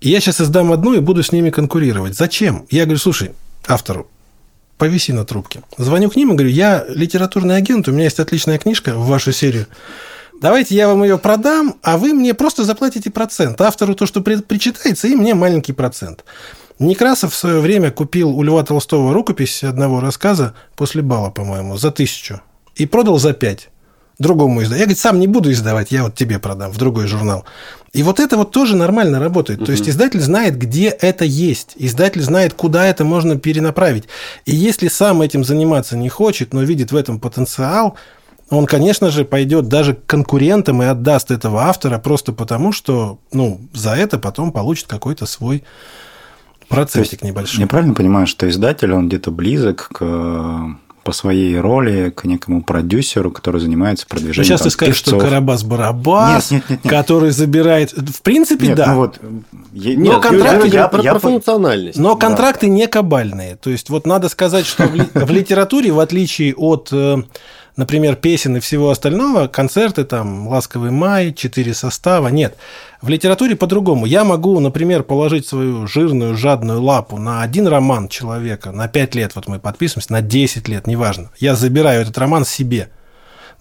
И 0.00 0.10
я 0.10 0.20
сейчас 0.20 0.40
издам 0.40 0.72
одну 0.72 0.94
и 0.94 1.00
буду 1.00 1.22
с 1.22 1.32
ними 1.32 1.50
конкурировать. 1.50 2.14
Зачем? 2.14 2.66
Я 2.70 2.84
говорю, 2.84 2.98
слушай, 2.98 3.32
автору, 3.66 4.08
повиси 4.78 5.12
на 5.12 5.24
трубке. 5.24 5.62
Звоню 5.78 6.10
к 6.10 6.16
ним 6.16 6.32
и 6.32 6.34
говорю, 6.34 6.50
я 6.50 6.84
литературный 6.88 7.56
агент, 7.56 7.88
у 7.88 7.92
меня 7.92 8.04
есть 8.04 8.20
отличная 8.20 8.58
книжка 8.58 8.94
в 8.94 9.06
вашу 9.06 9.32
серию. 9.32 9.66
Давайте 10.40 10.74
я 10.74 10.88
вам 10.88 11.02
ее 11.02 11.16
продам, 11.18 11.76
а 11.82 11.96
вы 11.96 12.12
мне 12.12 12.34
просто 12.34 12.64
заплатите 12.64 13.10
процент. 13.10 13.60
Автору 13.60 13.94
то, 13.94 14.04
что 14.06 14.20
при- 14.20 14.42
причитается, 14.42 15.08
и 15.08 15.14
мне 15.14 15.34
маленький 15.34 15.72
процент. 15.72 16.24
Некрасов 16.78 17.32
в 17.32 17.36
свое 17.36 17.60
время 17.60 17.90
купил 17.90 18.30
у 18.30 18.42
Льва 18.42 18.62
Толстого 18.62 19.14
рукопись 19.14 19.64
одного 19.64 20.00
рассказа 20.00 20.54
после 20.76 21.00
бала, 21.00 21.30
по-моему, 21.30 21.78
за 21.78 21.90
тысячу. 21.90 22.42
И 22.74 22.84
продал 22.84 23.18
за 23.18 23.32
пять 23.32 23.70
другому 24.18 24.62
издать. 24.62 24.78
Я, 24.78 24.84
говорит, 24.84 24.98
сам 24.98 25.18
не 25.18 25.26
буду 25.26 25.50
издавать, 25.50 25.90
я 25.90 26.02
вот 26.04 26.14
тебе 26.14 26.38
продам 26.38 26.70
в 26.70 26.76
другой 26.76 27.06
журнал. 27.06 27.46
И 27.96 28.02
вот 28.02 28.20
это 28.20 28.36
вот 28.36 28.50
тоже 28.50 28.76
нормально 28.76 29.18
работает. 29.18 29.64
То 29.64 29.72
есть 29.72 29.88
издатель 29.88 30.20
знает, 30.20 30.58
где 30.58 30.88
это 30.88 31.24
есть. 31.24 31.72
Издатель 31.76 32.20
знает, 32.20 32.52
куда 32.52 32.86
это 32.86 33.06
можно 33.06 33.38
перенаправить. 33.38 34.04
И 34.44 34.54
если 34.54 34.88
сам 34.88 35.22
этим 35.22 35.44
заниматься 35.44 35.96
не 35.96 36.10
хочет, 36.10 36.52
но 36.52 36.62
видит 36.62 36.92
в 36.92 36.96
этом 36.96 37.18
потенциал, 37.18 37.96
он, 38.50 38.66
конечно 38.66 39.10
же, 39.10 39.24
пойдет 39.24 39.68
даже 39.68 39.94
к 39.94 40.04
конкурентам 40.04 40.82
и 40.82 40.84
отдаст 40.84 41.30
этого 41.30 41.62
автора 41.62 41.98
просто 41.98 42.34
потому, 42.34 42.70
что 42.70 43.18
ну, 43.32 43.62
за 43.72 43.94
это 43.94 44.18
потом 44.18 44.52
получит 44.52 44.88
какой-то 44.88 45.24
свой 45.24 45.64
процентик 46.68 47.22
небольшой. 47.22 47.60
Я 47.60 47.66
правильно 47.66 47.94
понимаю, 47.94 48.26
что 48.26 48.46
издатель, 48.46 48.92
он 48.92 49.08
где-то 49.08 49.30
близок 49.30 49.88
к 49.90 50.76
по 51.06 51.12
своей 51.12 51.58
роли 51.58 52.10
к 52.10 52.24
некому 52.24 52.62
продюсеру, 52.62 53.30
который 53.30 53.60
занимается 53.60 54.04
Ну, 54.10 54.14
продвижением 54.16 54.44
сейчас 54.46 54.60
ты 54.60 54.64
там, 54.64 54.70
скажешь, 54.72 54.96
что 54.96 55.12
певцов. 55.12 55.30
Карабас-Барабас, 55.30 56.50
Нет, 56.50 56.50
нет, 56.50 56.70
нет, 56.70 56.84
нет. 56.84 56.92
который 56.92 57.30
забирает... 57.30 57.92
В 57.92 58.20
принципе, 58.22 58.66
Нет, 58.68 58.76
да. 58.76 58.86
ну 58.88 58.96
вот, 58.96 59.18
я- 59.72 59.96
Но 59.98 60.04
Нет, 60.14 60.22
контракты- 60.22 60.68
я, 60.68 60.88
про, 60.88 61.02
я 61.02 61.12
про 61.12 61.18
функциональность. 61.20 61.98
Но 61.98 62.16
контракты 62.16 62.68
не 62.68 62.86
кабальные. 62.86 63.56
То 63.56 63.70
есть, 63.70 63.88
вот 63.88 64.06
надо 64.06 64.28
сказать, 64.28 64.66
что 64.66 64.84
в 65.14 65.30
литературе, 65.30 65.92
в 65.92 66.00
отличие 66.00 66.54
от, 66.54 66.88
э, 66.92 67.22
например, 67.76 68.16
песен 68.16 68.56
и 68.56 68.60
всего 68.60 68.90
остального, 68.90 69.46
концерты, 69.46 70.04
там, 70.04 70.48
«Ласковый 70.48 70.90
май», 70.90 71.32
четыре 71.32 71.74
состава, 71.74 72.28
нет. 72.28 72.56
В 73.02 73.08
литературе 73.08 73.54
по-другому. 73.54 74.06
Я 74.06 74.24
могу, 74.24 74.58
например, 74.60 75.02
положить 75.02 75.46
свою 75.46 75.86
жирную, 75.86 76.36
жадную 76.36 76.82
лапу 76.82 77.18
на 77.18 77.42
один 77.42 77.66
роман 77.68 78.08
человека 78.08 78.72
на 78.72 78.88
5 78.88 79.14
лет, 79.14 79.32
вот 79.34 79.46
мы 79.46 79.58
подписываемся, 79.58 80.12
на 80.12 80.22
10 80.22 80.68
лет, 80.68 80.86
неважно. 80.86 81.30
Я 81.38 81.54
забираю 81.54 82.02
этот 82.02 82.16
роман 82.18 82.44
себе. 82.44 82.90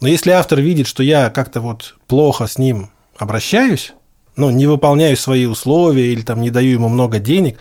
Но 0.01 0.07
если 0.07 0.31
автор 0.31 0.59
видит, 0.59 0.87
что 0.87 1.03
я 1.03 1.29
как-то 1.29 1.61
вот 1.61 1.95
плохо 2.07 2.47
с 2.47 2.57
ним 2.57 2.89
обращаюсь, 3.17 3.93
ну, 4.35 4.49
не 4.49 4.67
выполняю 4.67 5.15
свои 5.17 5.45
условия 5.45 6.11
или 6.11 6.21
там 6.21 6.41
не 6.41 6.49
даю 6.49 6.71
ему 6.71 6.89
много 6.89 7.19
денег, 7.19 7.57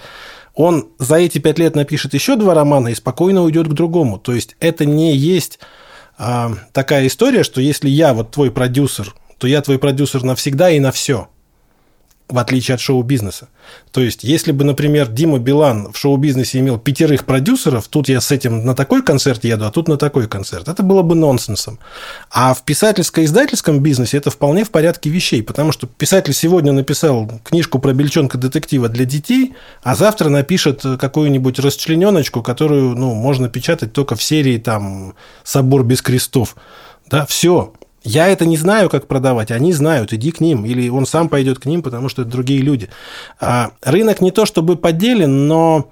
он 0.54 0.88
за 0.98 1.16
эти 1.16 1.38
пять 1.38 1.58
лет 1.58 1.74
напишет 1.74 2.14
еще 2.14 2.36
два 2.36 2.54
романа 2.54 2.88
и 2.88 2.94
спокойно 2.94 3.42
уйдет 3.42 3.68
к 3.68 3.72
другому. 3.72 4.18
То 4.18 4.32
есть 4.32 4.56
это 4.60 4.84
не 4.84 5.16
есть 5.16 5.58
такая 6.72 7.06
история, 7.06 7.42
что 7.42 7.60
если 7.60 7.88
я 7.88 8.14
вот 8.14 8.30
твой 8.30 8.50
продюсер, 8.50 9.14
то 9.38 9.46
я 9.46 9.60
твой 9.62 9.78
продюсер 9.78 10.22
навсегда 10.22 10.70
и 10.70 10.80
на 10.80 10.92
все 10.92 11.28
в 12.28 12.38
отличие 12.38 12.74
от 12.74 12.80
шоу-бизнеса. 12.80 13.48
То 13.92 14.00
есть, 14.00 14.24
если 14.24 14.52
бы, 14.52 14.64
например, 14.64 15.08
Дима 15.08 15.38
Билан 15.38 15.92
в 15.92 15.98
шоу-бизнесе 15.98 16.58
имел 16.58 16.78
пятерых 16.78 17.26
продюсеров, 17.26 17.86
тут 17.88 18.08
я 18.08 18.20
с 18.20 18.30
этим 18.30 18.64
на 18.64 18.74
такой 18.74 19.02
концерт 19.02 19.44
еду, 19.44 19.66
а 19.66 19.70
тут 19.70 19.88
на 19.88 19.98
такой 19.98 20.26
концерт, 20.26 20.68
это 20.68 20.82
было 20.82 21.02
бы 21.02 21.14
нонсенсом. 21.14 21.78
А 22.30 22.54
в 22.54 22.64
писательско-издательском 22.64 23.78
бизнесе 23.78 24.16
это 24.16 24.30
вполне 24.30 24.64
в 24.64 24.70
порядке 24.70 25.10
вещей, 25.10 25.42
потому 25.42 25.70
что 25.70 25.86
писатель 25.86 26.32
сегодня 26.32 26.72
написал 26.72 27.30
книжку 27.44 27.78
про 27.78 27.92
бельчонка-детектива 27.92 28.88
для 28.88 29.04
детей, 29.04 29.54
а 29.82 29.94
завтра 29.94 30.30
напишет 30.30 30.82
какую-нибудь 30.98 31.58
расчлененочку, 31.58 32.42
которую 32.42 32.96
ну, 32.96 33.14
можно 33.14 33.50
печатать 33.50 33.92
только 33.92 34.16
в 34.16 34.22
серии 34.22 34.56
там 34.56 35.14
«Собор 35.42 35.84
без 35.84 36.00
крестов». 36.00 36.56
Да, 37.10 37.26
все, 37.26 37.74
я 38.04 38.28
это 38.28 38.46
не 38.46 38.56
знаю, 38.56 38.90
как 38.90 39.08
продавать, 39.08 39.50
они 39.50 39.72
знают, 39.72 40.12
иди 40.12 40.30
к 40.30 40.40
ним, 40.40 40.64
или 40.64 40.88
он 40.88 41.06
сам 41.06 41.28
пойдет 41.28 41.58
к 41.58 41.66
ним, 41.66 41.82
потому 41.82 42.08
что 42.08 42.22
это 42.22 42.30
другие 42.30 42.60
люди. 42.60 42.88
А 43.40 43.72
рынок 43.82 44.20
не 44.20 44.30
то 44.30 44.46
чтобы 44.46 44.76
поделен, 44.76 45.48
но 45.48 45.90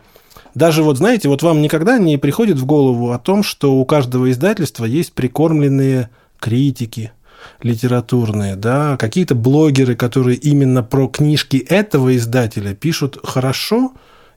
даже 0.55 0.83
вот, 0.83 0.99
знаете, 0.99 1.29
вот 1.29 1.43
вам 1.43 1.63
никогда 1.63 1.99
не 1.99 2.19
приходит 2.19 2.59
в 2.59 2.67
голову 2.67 3.13
о 3.13 3.19
том, 3.19 3.43
что 3.43 3.75
у 3.75 3.85
каждого 3.87 4.31
издательства 4.31 4.85
есть 4.85 5.15
прикормленные 5.15 6.11
критики 6.39 7.13
литературные, 7.63 8.57
да, 8.57 8.97
какие-то 8.97 9.35
блогеры, 9.35 9.97
которые 9.97 10.37
именно 10.37 10.83
про 10.83 11.09
книжки 11.09 11.57
этого 11.57 12.17
издателя 12.17 12.75
пишут 12.75 13.19
хорошо, 13.25 13.93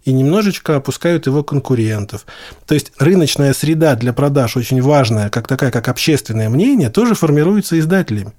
и 0.05 0.13
немножечко 0.13 0.75
опускают 0.77 1.25
его 1.25 1.43
конкурентов. 1.43 2.25
То 2.67 2.75
есть 2.75 2.93
рыночная 2.99 3.53
среда 3.53 3.95
для 3.95 4.13
продаж 4.13 4.55
очень 4.55 4.81
важная, 4.81 5.29
как 5.29 5.47
такая, 5.47 5.71
как 5.71 5.87
общественное 5.89 6.47
мнение, 6.47 6.89
тоже 6.89 7.15
формируется 7.15 7.77
издателями. 7.79 8.33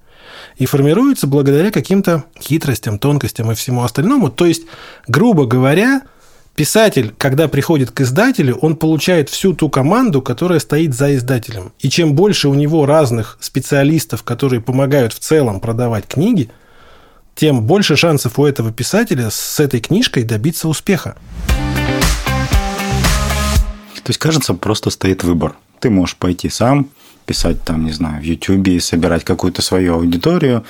И 0.57 0.67
формируется 0.67 1.27
благодаря 1.27 1.71
каким-то 1.71 2.25
хитростям, 2.41 2.99
тонкостям 2.99 3.51
и 3.51 3.55
всему 3.55 3.83
остальному. 3.83 4.31
То 4.31 4.47
есть, 4.47 4.63
грубо 5.09 5.47
говоря, 5.47 6.03
писатель, 6.55 7.13
когда 7.19 7.49
приходит 7.49 7.91
к 7.91 8.01
издателю, 8.01 8.57
он 8.57 8.77
получает 8.77 9.29
всю 9.29 9.53
ту 9.53 9.69
команду, 9.69 10.23
которая 10.23 10.61
стоит 10.61 10.95
за 10.95 11.17
издателем. 11.17 11.73
И 11.81 11.91
чем 11.91 12.15
больше 12.15 12.49
у 12.49 12.55
него 12.55 12.87
разных 12.87 13.39
специалистов, 13.41 14.23
которые 14.23 14.61
помогают 14.61 15.13
в 15.13 15.19
целом 15.19 15.61
продавать 15.61 16.07
книги, 16.07 16.51
тем 17.37 17.63
больше 17.63 17.97
шансов 17.97 18.39
у 18.39 18.47
этого 18.47 18.73
писателя 18.73 19.29
с 19.31 19.61
этой 19.61 19.81
книжкой 19.81 20.25
добиться 20.25 20.69
успеха. 20.69 21.17
То 24.03 24.11
есть, 24.11 24.19
кажется, 24.19 24.55
просто 24.55 24.91
стоит 24.91 25.23
выбор. 25.23 25.55
Ты 25.81 25.91
можешь 25.91 26.17
пойти 26.17 26.49
сам, 26.49 26.89
писать 27.27 27.63
там, 27.63 27.85
не 27.85 27.93
знаю, 27.93 28.23
в 28.23 28.25
Ютубе, 28.25 28.81
собирать 28.81 29.25
какую-то 29.25 29.61
свою 29.61 29.95
аудиторию, 29.95 30.65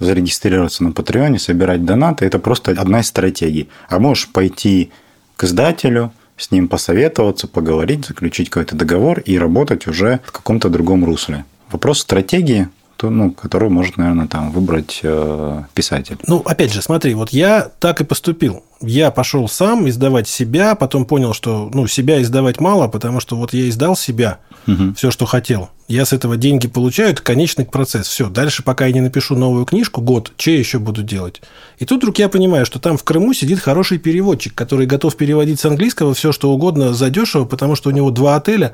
зарегистрироваться 0.00 0.82
на 0.82 0.92
Патреоне, 0.92 1.38
собирать 1.38 1.84
донаты. 1.84 2.24
Это 2.24 2.38
просто 2.38 2.72
одна 2.72 3.00
из 3.00 3.06
стратегий. 3.06 3.68
А 3.88 3.98
можешь 3.98 4.28
пойти 4.28 4.90
к 5.36 5.44
издателю, 5.44 6.12
с 6.36 6.50
ним 6.50 6.68
посоветоваться, 6.68 7.46
поговорить, 7.46 8.06
заключить 8.06 8.48
какой-то 8.48 8.74
договор 8.74 9.20
и 9.20 9.38
работать 9.38 9.86
уже 9.86 10.20
в 10.24 10.32
каком-то 10.32 10.70
другом 10.70 11.04
русле. 11.04 11.44
Вопрос 11.70 12.00
стратегии, 12.00 12.68
то, 13.00 13.08
ну, 13.08 13.30
которую 13.30 13.70
может, 13.70 13.96
наверное, 13.96 14.26
там 14.26 14.50
выбрать 14.50 15.00
э, 15.02 15.62
писатель. 15.72 16.18
Ну, 16.26 16.42
опять 16.44 16.70
же, 16.70 16.82
смотри, 16.82 17.14
вот 17.14 17.30
я 17.30 17.70
так 17.78 18.02
и 18.02 18.04
поступил. 18.04 18.62
Я 18.82 19.10
пошел 19.10 19.46
сам 19.46 19.88
издавать 19.88 20.26
себя, 20.26 20.74
потом 20.74 21.04
понял, 21.04 21.34
что 21.34 21.70
ну, 21.74 21.86
себя 21.86 22.22
издавать 22.22 22.60
мало, 22.60 22.88
потому 22.88 23.20
что 23.20 23.36
вот 23.36 23.52
я 23.52 23.68
издал 23.68 23.94
себя, 23.94 24.38
Мгм. 24.66 24.94
все, 24.94 25.10
что 25.10 25.26
хотел. 25.26 25.68
Я 25.88 26.04
с 26.06 26.12
этого 26.12 26.36
деньги 26.36 26.68
получаю, 26.68 27.10
это 27.10 27.20
конечный 27.22 27.64
процесс. 27.64 28.06
Все, 28.06 28.28
дальше, 28.28 28.62
пока 28.62 28.86
я 28.86 28.92
не 28.92 29.00
напишу 29.00 29.36
новую 29.36 29.64
книжку, 29.64 30.00
год, 30.00 30.32
я 30.38 30.56
еще 30.58 30.78
буду 30.78 31.02
делать? 31.02 31.42
И 31.78 31.84
тут 31.84 31.98
вдруг 31.98 32.18
я 32.18 32.28
понимаю, 32.28 32.64
что 32.64 32.78
там 32.78 32.96
в 32.96 33.02
Крыму 33.04 33.34
сидит 33.34 33.58
хороший 33.58 33.98
переводчик, 33.98 34.54
который 34.54 34.86
готов 34.86 35.16
переводить 35.16 35.60
с 35.60 35.64
английского 35.64 36.14
все, 36.14 36.30
что 36.32 36.50
угодно 36.50 36.94
задешево, 36.94 37.44
потому 37.44 37.74
что 37.74 37.88
у 37.88 37.92
него 37.92 38.10
два 38.10 38.36
отеля, 38.36 38.72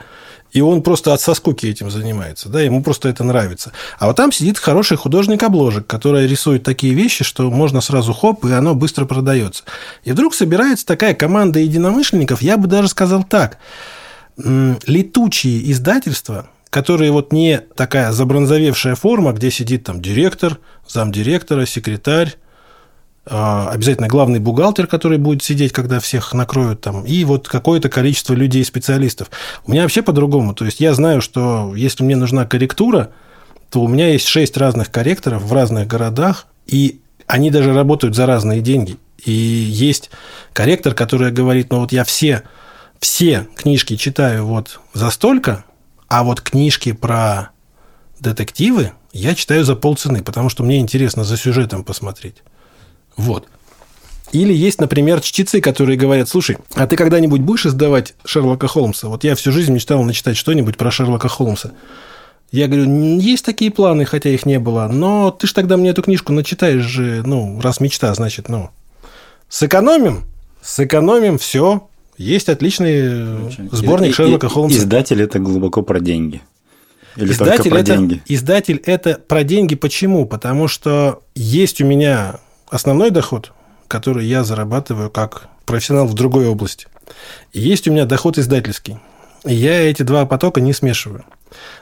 и 0.53 0.61
он 0.61 0.83
просто 0.83 1.13
от 1.13 1.21
соскуки 1.21 1.67
этим 1.67 1.91
занимается, 1.91 2.49
да, 2.49 2.61
ему 2.61 2.83
просто 2.83 3.09
это 3.09 3.25
нравится. 3.25 3.73
А 3.99 4.07
вот 4.07 4.17
там 4.17 4.31
сидит 4.31 4.59
хороший 4.59 4.97
художник-обложек, 4.97 5.87
который 5.87 6.27
рисует 6.27 6.63
такие 6.63 6.95
вещи, 6.95 7.25
что 7.25 7.51
можно 7.51 7.81
сразу 7.81 8.13
хоп, 8.13 8.45
и 8.45 8.53
оно 8.53 8.75
быстро 8.75 9.07
продается. 9.07 9.65
И 10.05 10.13
вдруг 10.13 10.35
собирается 10.35 10.87
такая 10.87 11.15
команда 11.15 11.59
единомышленников, 11.59 12.43
я 12.43 12.57
бы 12.57 12.69
даже 12.69 12.89
сказал 12.89 13.25
так, 13.25 13.59
летучие 14.37 15.71
издательства, 15.71 16.51
которые 16.71 17.11
вот 17.11 17.33
не 17.33 17.59
такая 17.59 18.13
забронзовевшая 18.13 18.95
форма, 18.95 19.33
где 19.33 19.51
сидит 19.51 19.85
там 19.85 20.03
директор, 20.03 20.59
замдиректора, 20.87 21.65
секретарь, 21.65 22.37
а, 23.29 23.71
обязательно 23.71 24.07
главный 24.07 24.39
бухгалтер, 24.39 24.87
который 24.87 25.19
будет 25.19 25.43
сидеть, 25.43 25.73
когда 25.73 25.99
всех 25.99 26.33
накроют 26.33 26.81
там, 26.83 27.05
и 27.05 27.25
вот 27.25 27.49
какое-то 27.49 27.89
количество 27.89 28.35
людей, 28.35 28.65
специалистов. 28.65 29.31
У 29.67 29.73
меня 29.73 29.83
вообще 29.83 30.03
по-другому. 30.03 30.55
То 30.55 30.65
есть 30.65 30.81
я 30.81 30.95
знаю, 30.95 31.21
что 31.21 31.75
если 31.75 32.05
мне 32.05 32.15
нужна 32.15 32.45
корректура, 32.45 33.11
то 33.71 33.81
у 33.81 33.89
меня 33.89 34.09
есть 34.09 34.29
шесть 34.29 34.57
разных 34.57 34.93
корректоров 34.93 35.43
в 35.43 35.53
разных 35.53 35.89
городах, 35.89 36.47
и 36.67 37.01
они 37.27 37.51
даже 37.51 37.75
работают 37.75 38.15
за 38.15 38.27
разные 38.27 38.61
деньги. 38.61 38.97
И 39.25 39.33
есть 39.33 40.11
корректор, 40.53 40.95
который 40.95 41.33
говорит, 41.33 41.71
ну 41.71 41.81
вот 41.81 41.93
я 41.93 42.05
все, 42.05 42.43
все 43.01 43.49
книжки 43.57 43.97
читаю 43.97 44.47
вот 44.47 44.81
за 44.95 45.11
столько, 45.11 45.65
а 46.09 46.23
вот 46.23 46.41
книжки 46.41 46.93
про 46.93 47.51
детективы 48.21 48.93
я 49.13 49.35
читаю 49.35 49.65
за 49.65 49.77
полцены, 49.77 50.23
потому 50.23 50.49
что 50.49 50.63
мне 50.63 50.79
интересно 50.79 51.25
за 51.25 51.37
сюжетом 51.37 51.85
посмотреть. 51.85 52.43
Вот. 53.17 53.49
Или 54.33 54.53
есть, 54.53 54.81
например, 54.81 55.21
чтецы, 55.21 55.61
которые 55.61 55.97
говорят, 55.97 56.29
слушай, 56.29 56.59
а 56.75 56.87
ты 56.87 56.97
когда-нибудь 56.97 57.41
будешь 57.41 57.67
издавать 57.67 58.15
Шерлока 58.25 58.67
Холмса? 58.67 59.09
Вот 59.09 59.25
я 59.25 59.35
всю 59.35 59.53
жизнь 59.53 59.73
мечтал 59.73 60.03
начитать 60.03 60.37
что-нибудь 60.37 60.77
про 60.77 60.91
Шерлока 60.91 61.29
Холмса. 61.29 61.73
Я 62.51 62.69
говорю, 62.69 63.19
есть 63.19 63.45
такие 63.45 63.71
планы, 63.71 64.05
хотя 64.05 64.31
их 64.31 64.47
не 64.47 64.59
было, 64.59 64.89
но 64.89 65.31
ты 65.31 65.47
же 65.47 65.55
тогда 65.55 65.77
мне 65.77 65.91
эту 65.91 66.03
книжку 66.03 66.33
начитаешь 66.33 66.85
же, 66.85 67.23
ну, 67.25 67.61
раз 67.61 67.81
мечта, 67.81 68.13
значит, 68.15 68.49
ну, 68.49 68.71
сэкономим, 69.49 70.25
сэкономим, 70.63 71.39
все, 71.39 71.89
есть 72.19 72.49
отличный 72.49 73.51
сборник 73.71 74.11
и, 74.11 74.13
Шерлока 74.13 74.49
Холмса. 74.49 74.79
Издатель 74.79 75.23
это 75.23 75.39
глубоко 75.39 75.83
про 75.83 76.01
деньги. 76.01 76.43
Или 77.17 77.33
издатель 77.33 77.71
про 77.71 77.81
это, 77.81 77.97
деньги? 77.97 78.23
Издатель 78.27 78.83
это 78.85 79.15
про 79.15 79.43
деньги. 79.43 79.75
Почему? 79.75 80.27
Потому 80.27 80.69
что 80.69 81.23
есть 81.35 81.81
у 81.81 81.87
меня 81.87 82.41
основной 82.69 83.11
доход, 83.11 83.53
который 83.89 84.27
я 84.27 84.45
зарабатываю 84.45 85.11
как 85.11 85.49
профессионал 85.65 86.07
в 86.07 86.15
другой 86.15 86.47
области. 86.47 86.87
И 87.53 87.61
есть 87.61 87.89
у 87.89 87.93
меня 87.93 88.05
доход 88.05 88.39
издательский. 88.39 88.99
И 89.45 89.55
я 89.55 89.89
эти 89.89 90.03
два 90.03 90.27
потока 90.27 90.61
не 90.61 90.73
смешиваю. 90.73 91.25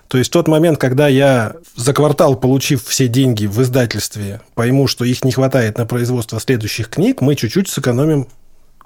То 0.08 0.18
есть 0.18 0.30
тот 0.30 0.48
момент, 0.48 0.78
когда 0.78 1.08
я 1.08 1.54
за 1.76 1.92
квартал, 1.92 2.36
получив 2.36 2.84
все 2.84 3.08
деньги 3.08 3.46
в 3.46 3.60
издательстве, 3.62 4.40
пойму, 4.54 4.86
что 4.86 5.04
их 5.04 5.24
не 5.24 5.32
хватает 5.32 5.78
на 5.78 5.86
производство 5.86 6.38
следующих 6.38 6.88
книг, 6.88 7.20
мы 7.20 7.34
чуть-чуть 7.34 7.68
сэкономим, 7.68 8.28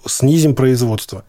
снизим 0.06 0.54
производство. 0.54 1.24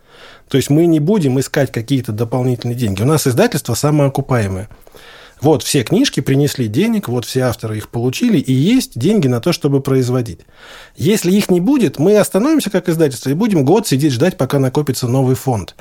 То 0.48 0.58
есть 0.58 0.70
мы 0.70 0.86
не 0.86 1.00
будем 1.00 1.40
искать 1.40 1.72
какие-то 1.72 2.12
дополнительные 2.12 2.76
деньги. 2.76 3.02
У 3.02 3.06
нас 3.06 3.28
издательство 3.28 3.74
самоокупаемое. 3.74 4.70
Вот 5.42 5.64
все 5.64 5.84
книжки 5.84 6.20
принесли 6.20 6.68
денег, 6.68 7.08
вот 7.08 7.26
все 7.26 7.42
авторы 7.42 7.78
их 7.78 7.90
получили, 7.90 8.38
и 8.38 8.52
есть 8.52 9.00
деньги 9.00 9.28
на 9.28 9.40
то, 9.40 9.54
чтобы 9.54 9.82
производить. 9.82 10.42
Если 10.98 11.32
их 11.32 11.50
не 11.50 11.62
будет, 11.62 11.98
мы 11.98 12.18
остановимся 12.18 12.70
как 12.70 12.90
издательство 12.90 13.30
и 13.30 13.34
будем 13.34 13.64
год 13.64 13.88
сидеть 13.88 14.14
ждать, 14.14 14.38
пока 14.38 14.60
накопится 14.60 15.08
новый 15.08 15.36
фонд. 15.36 15.76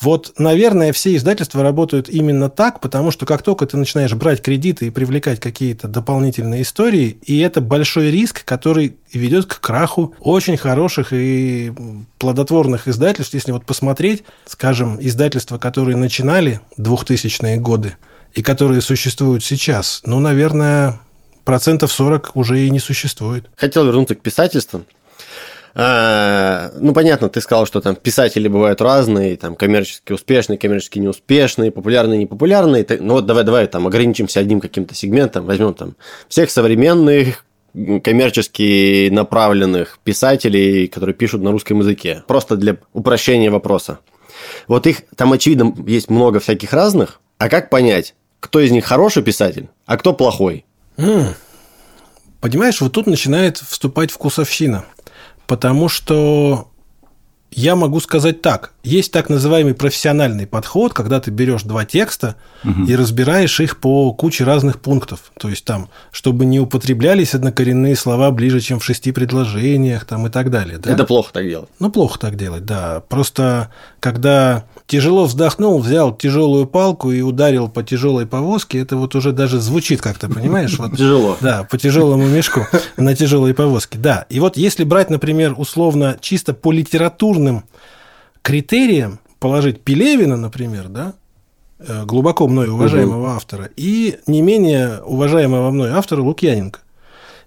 Вот, 0.00 0.34
наверное, 0.38 0.92
все 0.92 1.14
издательства 1.14 1.62
работают 1.62 2.08
именно 2.08 2.50
так, 2.50 2.80
потому 2.80 3.10
что 3.10 3.26
как 3.26 3.42
только 3.42 3.64
ты 3.66 3.76
начинаешь 3.76 4.12
брать 4.14 4.42
кредиты 4.42 4.86
и 4.86 4.90
привлекать 4.90 5.38
какие-то 5.38 5.86
дополнительные 5.86 6.62
истории, 6.62 7.18
и 7.24 7.38
это 7.38 7.60
большой 7.60 8.10
риск, 8.10 8.44
который 8.44 8.96
ведет 9.12 9.46
к 9.46 9.60
краху 9.60 10.14
очень 10.18 10.56
хороших 10.56 11.12
и 11.12 11.72
плодотворных 12.18 12.88
издательств. 12.88 13.34
Если 13.34 13.52
вот 13.52 13.66
посмотреть, 13.66 14.24
скажем, 14.46 14.98
издательства, 15.00 15.58
которые 15.58 15.96
начинали 15.96 16.60
2000-е 16.76 17.58
годы, 17.58 17.94
и 18.34 18.42
которые 18.42 18.80
существуют 18.80 19.44
сейчас, 19.44 20.02
ну, 20.04 20.20
наверное, 20.20 21.00
процентов 21.44 21.92
40 21.92 22.32
уже 22.34 22.60
и 22.60 22.70
не 22.70 22.80
существует. 22.80 23.46
Хотел 23.56 23.86
вернуться 23.86 24.14
к 24.14 24.20
писательству. 24.20 24.84
А, 25.76 26.70
ну, 26.78 26.92
понятно, 26.92 27.28
ты 27.28 27.40
сказал, 27.40 27.66
что 27.66 27.80
там 27.80 27.96
писатели 27.96 28.46
бывают 28.46 28.80
разные, 28.80 29.36
там 29.36 29.56
коммерчески 29.56 30.12
успешные, 30.12 30.56
коммерчески 30.56 30.98
неуспешные, 31.00 31.72
популярные, 31.72 32.18
непопулярные. 32.18 32.86
Ну, 33.00 33.14
вот 33.14 33.26
давай, 33.26 33.44
давай 33.44 33.66
там 33.66 33.86
ограничимся 33.86 34.40
одним 34.40 34.60
каким-то 34.60 34.94
сегментом, 34.94 35.46
возьмем 35.46 35.74
там 35.74 35.96
всех 36.28 36.50
современных 36.50 37.44
коммерчески 38.04 39.08
направленных 39.10 39.98
писателей, 40.04 40.86
которые 40.86 41.14
пишут 41.14 41.42
на 41.42 41.50
русском 41.50 41.80
языке. 41.80 42.22
Просто 42.28 42.56
для 42.56 42.76
упрощения 42.92 43.50
вопроса. 43.50 43.98
Вот 44.68 44.86
их 44.86 45.02
там, 45.16 45.32
очевидно, 45.32 45.74
есть 45.86 46.08
много 46.08 46.38
всяких 46.38 46.72
разных. 46.72 47.20
А 47.38 47.48
как 47.48 47.70
понять, 47.70 48.14
кто 48.44 48.60
из 48.60 48.70
них 48.70 48.84
хороший 48.84 49.22
писатель, 49.22 49.70
а 49.86 49.96
кто 49.96 50.12
плохой. 50.12 50.66
Понимаешь, 52.40 52.78
вот 52.82 52.92
тут 52.92 53.06
начинает 53.06 53.56
вступать 53.56 54.10
вкусовщина. 54.10 54.84
Потому 55.46 55.88
что 55.88 56.68
я 57.50 57.74
могу 57.74 58.00
сказать 58.00 58.42
так. 58.42 58.72
Есть 58.82 59.12
так 59.12 59.30
называемый 59.30 59.72
профессиональный 59.72 60.46
подход, 60.46 60.92
когда 60.92 61.20
ты 61.20 61.30
берешь 61.30 61.62
два 61.62 61.86
текста 61.86 62.36
угу. 62.64 62.84
и 62.84 62.94
разбираешь 62.94 63.60
их 63.60 63.78
по 63.78 64.12
куче 64.12 64.44
разных 64.44 64.78
пунктов. 64.78 65.32
То 65.38 65.48
есть 65.48 65.64
там, 65.64 65.88
чтобы 66.10 66.44
не 66.44 66.60
употреблялись 66.60 67.34
однокоренные 67.34 67.96
слова 67.96 68.30
ближе, 68.30 68.60
чем 68.60 68.78
в 68.78 68.84
шести 68.84 69.10
предложениях 69.10 70.04
там, 70.04 70.26
и 70.26 70.30
так 70.30 70.50
далее. 70.50 70.76
Да? 70.76 70.90
Это 70.92 71.04
плохо 71.04 71.32
так 71.32 71.48
делать. 71.48 71.70
Ну, 71.78 71.90
плохо 71.90 72.18
так 72.18 72.36
делать, 72.36 72.66
да. 72.66 73.00
Просто 73.08 73.70
когда 74.00 74.64
тяжело 74.86 75.24
вздохнул, 75.24 75.78
взял 75.78 76.14
тяжелую 76.14 76.66
палку 76.66 77.10
и 77.10 77.20
ударил 77.20 77.68
по 77.68 77.82
тяжелой 77.82 78.26
повозке, 78.26 78.78
это 78.78 78.96
вот 78.96 79.14
уже 79.14 79.32
даже 79.32 79.60
звучит 79.60 80.00
как-то, 80.00 80.28
понимаешь? 80.28 80.78
Вот, 80.78 80.96
Тяжело. 80.96 81.36
Да, 81.40 81.64
по 81.64 81.78
тяжелому 81.78 82.26
мешку 82.26 82.66
на 82.96 83.14
тяжелой 83.14 83.54
повозке. 83.54 83.98
Да. 83.98 84.26
И 84.28 84.40
вот 84.40 84.56
если 84.56 84.84
брать, 84.84 85.10
например, 85.10 85.54
условно 85.56 86.16
чисто 86.20 86.52
по 86.52 86.72
литературным 86.72 87.64
критериям, 88.42 89.20
положить 89.38 89.80
Пелевина, 89.82 90.36
например, 90.36 90.88
да, 90.88 91.14
э, 91.78 92.04
глубоко 92.04 92.46
мной 92.46 92.68
уважаемого 92.68 93.28
угу. 93.28 93.36
автора, 93.36 93.70
и 93.76 94.18
не 94.26 94.42
менее 94.42 95.00
уважаемого 95.04 95.70
мной 95.70 95.90
автора 95.90 96.22
Лукьяненко. 96.22 96.80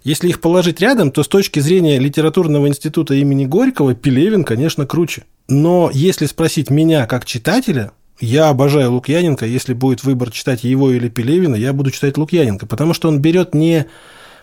Если 0.07 0.29
их 0.29 0.39
положить 0.39 0.79
рядом, 0.79 1.11
то 1.11 1.21
с 1.21 1.27
точки 1.27 1.59
зрения 1.59 1.99
литературного 1.99 2.69
института 2.69 3.13
имени 3.13 3.43
Горького 3.43 3.93
Пелевин, 3.93 4.45
конечно, 4.45 4.85
круче. 4.85 5.25
Но 5.49 5.91
если 5.93 6.27
спросить 6.27 6.69
меня 6.69 7.05
как 7.07 7.25
читателя, 7.25 7.91
я 8.21 8.47
обожаю 8.47 8.93
Лукьяненко. 8.93 9.45
Если 9.45 9.73
будет 9.73 10.05
выбор 10.05 10.31
читать 10.31 10.63
его 10.63 10.93
или 10.93 11.09
Пелевина, 11.09 11.55
я 11.55 11.73
буду 11.73 11.91
читать 11.91 12.17
Лукьяненко, 12.17 12.67
потому 12.67 12.93
что 12.93 13.09
он 13.09 13.19
берет 13.19 13.53
не 13.53 13.87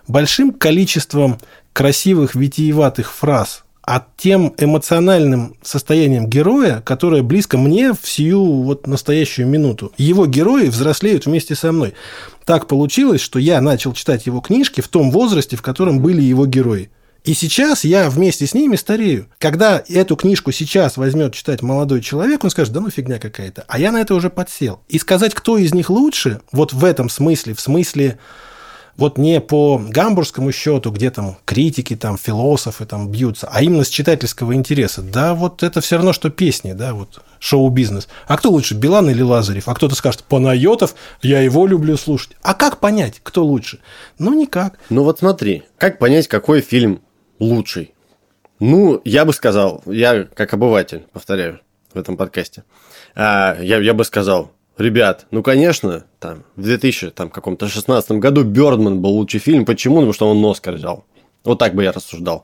большим 0.07 0.53
количеством 0.53 1.39
красивых 1.73 2.35
витиеватых 2.35 3.11
фраз, 3.11 3.64
а 3.85 4.05
тем 4.17 4.53
эмоциональным 4.57 5.55
состоянием 5.61 6.27
героя, 6.27 6.81
которое 6.81 7.21
близко 7.21 7.57
мне 7.57 7.93
в 7.93 7.99
сию 8.03 8.63
вот 8.63 8.87
настоящую 8.87 9.47
минуту. 9.47 9.93
Его 9.97 10.25
герои 10.25 10.67
взрослеют 10.67 11.25
вместе 11.25 11.55
со 11.55 11.71
мной. 11.71 11.93
Так 12.45 12.67
получилось, 12.67 13.21
что 13.21 13.37
я 13.37 13.61
начал 13.61 13.93
читать 13.93 14.25
его 14.25 14.41
книжки 14.41 14.81
в 14.81 14.87
том 14.87 15.11
возрасте, 15.11 15.55
в 15.55 15.61
котором 15.61 15.99
были 15.99 16.21
его 16.21 16.47
герои. 16.47 16.89
И 17.23 17.33
сейчас 17.33 17.83
я 17.83 18.09
вместе 18.09 18.45
с 18.45 18.53
ними 18.53 18.75
старею. 18.75 19.27
Когда 19.39 19.83
эту 19.89 20.15
книжку 20.15 20.51
сейчас 20.51 20.95
возьмет 20.97 21.33
читать 21.33 21.63
молодой 21.63 22.01
человек, 22.01 22.43
он 22.43 22.51
скажет, 22.51 22.71
да 22.73 22.81
ну 22.81 22.91
фигня 22.91 23.17
какая-то. 23.17 23.65
А 23.67 23.79
я 23.79 23.91
на 23.91 24.01
это 24.01 24.13
уже 24.13 24.29
подсел. 24.29 24.81
И 24.87 24.99
сказать, 24.99 25.33
кто 25.33 25.57
из 25.57 25.73
них 25.73 25.89
лучше, 25.89 26.41
вот 26.51 26.73
в 26.73 26.85
этом 26.85 27.09
смысле, 27.09 27.55
в 27.55 27.61
смысле 27.61 28.19
вот 28.97 29.17
не 29.17 29.41
по 29.41 29.77
гамбургскому 29.77 30.51
счету, 30.51 30.91
где 30.91 31.11
там 31.11 31.37
критики, 31.45 31.95
там 31.95 32.17
философы 32.17 32.85
там 32.85 33.09
бьются, 33.09 33.49
а 33.51 33.61
именно 33.61 33.83
с 33.83 33.89
читательского 33.89 34.55
интереса. 34.55 35.01
Да, 35.01 35.33
вот 35.33 35.63
это 35.63 35.81
все 35.81 35.97
равно, 35.97 36.13
что 36.13 36.29
песни, 36.29 36.73
да, 36.73 36.93
вот 36.93 37.21
шоу-бизнес. 37.39 38.07
А 38.27 38.37
кто 38.37 38.49
лучше, 38.51 38.75
Билан 38.75 39.09
или 39.09 39.21
Лазарев? 39.21 39.67
А 39.67 39.75
кто-то 39.75 39.95
скажет, 39.95 40.23
Панайотов, 40.23 40.95
я 41.21 41.41
его 41.41 41.67
люблю 41.67 41.97
слушать. 41.97 42.31
А 42.41 42.53
как 42.53 42.79
понять, 42.79 43.19
кто 43.21 43.43
лучше? 43.43 43.79
Ну, 44.17 44.33
никак. 44.33 44.79
Ну, 44.89 45.03
вот 45.03 45.19
смотри, 45.19 45.63
как 45.77 45.99
понять, 45.99 46.27
какой 46.27 46.61
фильм 46.61 47.01
лучший? 47.39 47.93
Ну, 48.59 49.01
я 49.03 49.25
бы 49.25 49.33
сказал, 49.33 49.83
я 49.85 50.23
как 50.23 50.53
обыватель, 50.53 51.05
повторяю, 51.11 51.59
в 51.93 51.99
этом 51.99 52.15
подкасте, 52.15 52.63
а, 53.15 53.57
я, 53.59 53.79
я 53.79 53.93
бы 53.93 54.05
сказал, 54.05 54.51
ребят, 54.77 55.25
ну, 55.31 55.43
конечно, 55.43 56.05
там, 56.19 56.43
в 56.55 56.63
2000, 56.63 57.11
там, 57.11 57.29
каком-то 57.29 57.67
16 57.67 58.11
году 58.13 58.43
Бёрдман 58.43 59.01
был 59.01 59.11
лучший 59.11 59.39
фильм. 59.39 59.65
Почему? 59.65 59.95
Потому 59.95 60.13
что 60.13 60.29
он 60.29 60.43
Оскар 60.45 60.75
взял. 60.75 61.05
Вот 61.43 61.59
так 61.59 61.75
бы 61.75 61.83
я 61.83 61.91
рассуждал. 61.91 62.43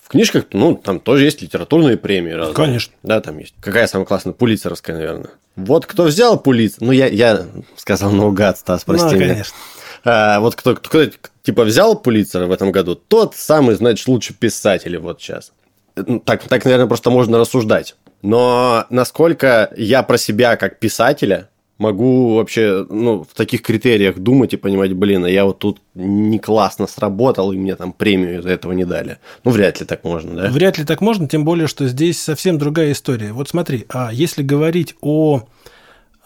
В 0.00 0.08
книжках, 0.08 0.44
ну, 0.52 0.76
там 0.76 1.00
тоже 1.00 1.24
есть 1.24 1.42
литературные 1.42 1.96
премии 1.96 2.30
разные. 2.30 2.54
Конечно. 2.54 2.94
Да, 3.02 3.20
там 3.20 3.38
есть. 3.38 3.54
Какая 3.60 3.88
самая 3.88 4.06
классная? 4.06 4.32
Пулицеровская, 4.34 4.94
наверное. 4.94 5.30
Вот 5.56 5.86
кто 5.86 6.04
взял 6.04 6.38
Пулицер... 6.38 6.78
Ну, 6.80 6.92
я, 6.92 7.08
я 7.08 7.46
сказал 7.76 8.12
наугад, 8.12 8.58
Стас, 8.58 8.84
прости 8.84 9.06
ну, 9.06 9.16
меня. 9.16 9.28
конечно. 9.32 9.56
А, 10.04 10.38
вот 10.38 10.54
кто, 10.54 10.76
кто, 10.76 11.06
типа, 11.42 11.64
взял 11.64 11.98
Пулицера 11.98 12.46
в 12.46 12.52
этом 12.52 12.70
году, 12.70 12.94
тот 12.94 13.34
самый, 13.34 13.74
значит, 13.74 14.06
лучший 14.06 14.36
писатель 14.36 14.96
вот 14.98 15.20
сейчас. 15.20 15.52
Ну, 15.96 16.20
так, 16.20 16.44
так, 16.44 16.64
наверное, 16.64 16.86
просто 16.86 17.10
можно 17.10 17.38
рассуждать. 17.38 17.96
Но 18.22 18.86
насколько 18.90 19.72
я 19.76 20.02
про 20.04 20.18
себя 20.18 20.56
как 20.56 20.78
писателя 20.78 21.48
могу 21.78 22.36
вообще 22.36 22.86
ну, 22.88 23.24
в 23.24 23.34
таких 23.34 23.62
критериях 23.62 24.18
думать 24.18 24.54
и 24.54 24.56
понимать, 24.56 24.92
блин, 24.94 25.24
а 25.24 25.30
я 25.30 25.44
вот 25.44 25.58
тут 25.58 25.80
не 25.94 26.38
классно 26.38 26.86
сработал, 26.86 27.52
и 27.52 27.56
мне 27.56 27.76
там 27.76 27.92
премию 27.92 28.38
из-за 28.38 28.50
этого 28.50 28.72
не 28.72 28.84
дали. 28.84 29.18
Ну, 29.44 29.50
вряд 29.50 29.80
ли 29.80 29.86
так 29.86 30.04
можно, 30.04 30.34
да? 30.34 30.48
Вряд 30.48 30.78
ли 30.78 30.84
так 30.84 31.00
можно, 31.00 31.28
тем 31.28 31.44
более, 31.44 31.66
что 31.66 31.86
здесь 31.86 32.20
совсем 32.20 32.58
другая 32.58 32.92
история. 32.92 33.32
Вот 33.32 33.48
смотри, 33.48 33.84
а 33.88 34.10
если 34.12 34.42
говорить 34.42 34.94
о 35.00 35.42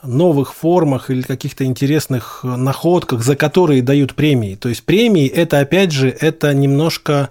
новых 0.03 0.55
формах 0.55 1.11
или 1.11 1.23
каких-то 1.23 1.65
интересных 1.65 2.41
находках, 2.43 3.23
за 3.23 3.37
которые 3.37 3.83
дают 3.83 4.15
премии. 4.15 4.55
То 4.55 4.69
есть 4.69 4.85
премии 4.85 5.29
это 5.29 5.61
опять 5.61 5.93
же 5.93 6.09
это 6.09 6.55
немножко, 6.55 7.31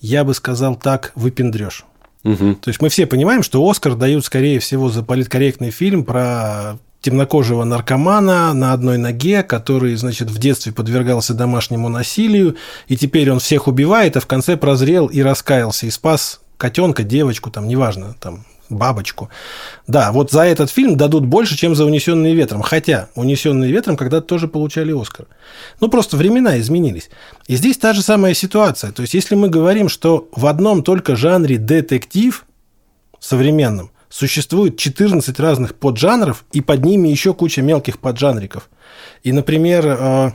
я 0.00 0.24
бы 0.24 0.32
сказал 0.32 0.76
так, 0.76 1.12
выпендрешь. 1.14 1.84
Угу. 2.24 2.54
То 2.54 2.68
есть 2.68 2.80
мы 2.80 2.88
все 2.88 3.06
понимаем, 3.06 3.42
что 3.42 3.68
Оскар 3.68 3.94
дают, 3.94 4.24
скорее 4.24 4.58
всего, 4.58 4.88
за 4.88 5.02
политкорректный 5.02 5.70
фильм 5.70 6.04
про 6.04 6.78
темнокожего 7.02 7.64
наркомана 7.64 8.54
на 8.54 8.72
одной 8.72 8.96
ноге, 8.96 9.42
который, 9.42 9.94
значит, 9.96 10.30
в 10.30 10.38
детстве 10.38 10.72
подвергался 10.72 11.34
домашнему 11.34 11.88
насилию, 11.88 12.56
и 12.86 12.96
теперь 12.96 13.30
он 13.30 13.40
всех 13.40 13.68
убивает, 13.68 14.16
а 14.16 14.20
в 14.20 14.26
конце 14.26 14.56
прозрел 14.56 15.06
и 15.08 15.20
раскаялся, 15.20 15.86
и 15.86 15.90
спас 15.90 16.40
котенка, 16.56 17.02
девочку, 17.02 17.50
там, 17.50 17.66
неважно, 17.66 18.14
там, 18.20 18.46
бабочку. 18.70 19.30
Да, 19.86 20.12
вот 20.12 20.30
за 20.30 20.42
этот 20.42 20.70
фильм 20.70 20.96
дадут 20.96 21.26
больше, 21.26 21.56
чем 21.56 21.74
за 21.74 21.84
«Унесенные 21.84 22.34
ветром». 22.34 22.62
Хотя 22.62 23.08
«Унесенные 23.16 23.70
ветром» 23.70 23.96
когда-то 23.96 24.26
тоже 24.26 24.48
получали 24.48 24.98
«Оскар». 24.98 25.26
Ну, 25.80 25.88
просто 25.88 26.16
времена 26.16 26.58
изменились. 26.58 27.10
И 27.48 27.56
здесь 27.56 27.78
та 27.78 27.92
же 27.92 28.02
самая 28.02 28.34
ситуация. 28.34 28.92
То 28.92 29.02
есть, 29.02 29.14
если 29.14 29.34
мы 29.34 29.48
говорим, 29.48 29.88
что 29.88 30.28
в 30.34 30.46
одном 30.46 30.82
только 30.82 31.16
жанре 31.16 31.58
детектив 31.58 32.46
современном 33.18 33.90
существует 34.12 34.76
14 34.76 35.40
разных 35.40 35.74
поджанров, 35.74 36.44
и 36.52 36.60
под 36.60 36.84
ними 36.84 37.08
еще 37.08 37.32
куча 37.32 37.62
мелких 37.62 37.98
поджанриков. 37.98 38.68
И, 39.22 39.32
например, 39.32 39.86
э, 39.86 40.30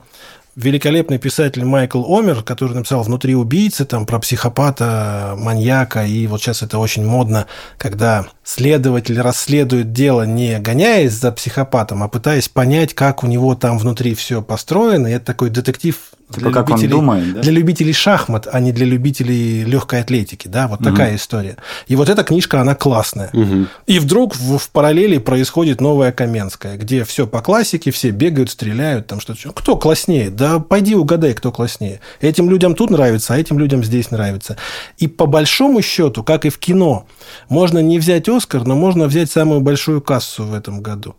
великолепный 0.55 1.19
писатель 1.19 1.63
Майкл 1.63 2.03
Омер, 2.03 2.41
который 2.41 2.73
написал 2.73 3.03
«Внутри 3.03 3.35
убийцы», 3.35 3.85
там 3.85 4.07
про 4.07 4.17
психопата, 4.17 5.35
маньяка, 5.37 6.05
и 6.05 6.25
вот 6.25 6.41
сейчас 6.41 6.63
это 6.63 6.79
очень 6.79 7.05
модно, 7.05 7.45
когда 7.77 8.25
следователь 8.43 9.21
расследует 9.21 9.93
дело, 9.93 10.23
не 10.23 10.57
гоняясь 10.57 11.13
за 11.13 11.31
психопатом, 11.31 12.01
а 12.01 12.07
пытаясь 12.07 12.49
понять, 12.49 12.95
как 12.95 13.23
у 13.23 13.27
него 13.27 13.53
там 13.53 13.77
внутри 13.77 14.15
все 14.15 14.41
построено. 14.41 15.05
И 15.05 15.11
это 15.11 15.25
такой 15.25 15.51
детектив 15.51 15.95
для, 16.29 16.51
как 16.51 16.69
любителей, 16.69 16.93
он 16.93 16.99
думает, 16.99 17.33
да? 17.35 17.41
для 17.41 17.51
любителей 17.53 17.93
шахмат, 17.93 18.47
а 18.51 18.59
не 18.59 18.73
для 18.73 18.85
любителей 18.85 19.63
легкой 19.63 20.01
атлетики, 20.01 20.47
да, 20.47 20.67
вот 20.67 20.81
угу. 20.81 20.89
такая 20.89 21.15
история. 21.15 21.57
И 21.87 21.95
вот 21.95 22.09
эта 22.09 22.23
книжка, 22.23 22.59
она 22.59 22.75
классная. 22.75 23.29
Угу. 23.31 23.67
И 23.87 23.99
вдруг 23.99 24.35
в, 24.35 24.57
в 24.57 24.69
параллели 24.71 25.19
происходит 25.19 25.79
новая 25.79 26.11
Каменская, 26.11 26.77
где 26.77 27.05
все 27.05 27.27
по 27.27 27.41
классике, 27.41 27.91
все 27.91 28.11
бегают, 28.11 28.49
стреляют, 28.49 29.07
там 29.07 29.21
что-то. 29.21 29.51
Кто 29.53 29.77
класснее? 29.77 30.29
Да 30.29 30.59
пойди 30.59 30.95
угадай, 30.95 31.33
кто 31.33 31.51
класснее. 31.51 32.01
Этим 32.19 32.49
людям 32.49 32.75
тут 32.75 32.89
нравится, 32.89 33.33
а 33.33 33.37
этим 33.37 33.57
людям 33.57 33.83
здесь 33.83 34.11
нравится. 34.11 34.57
И 34.97 35.07
по 35.07 35.27
большому 35.27 35.81
счету, 35.81 36.23
как 36.23 36.45
и 36.45 36.49
в 36.49 36.57
кино, 36.57 37.07
можно 37.47 37.79
не 37.79 37.99
взять 37.99 38.27
Оскар, 38.27 38.65
но 38.65 38.75
можно 38.75 39.05
взять 39.05 39.31
самую 39.31 39.61
большую 39.61 40.01
кассу 40.01 40.43
в 40.43 40.53
этом 40.53 40.81
году. 40.81 41.15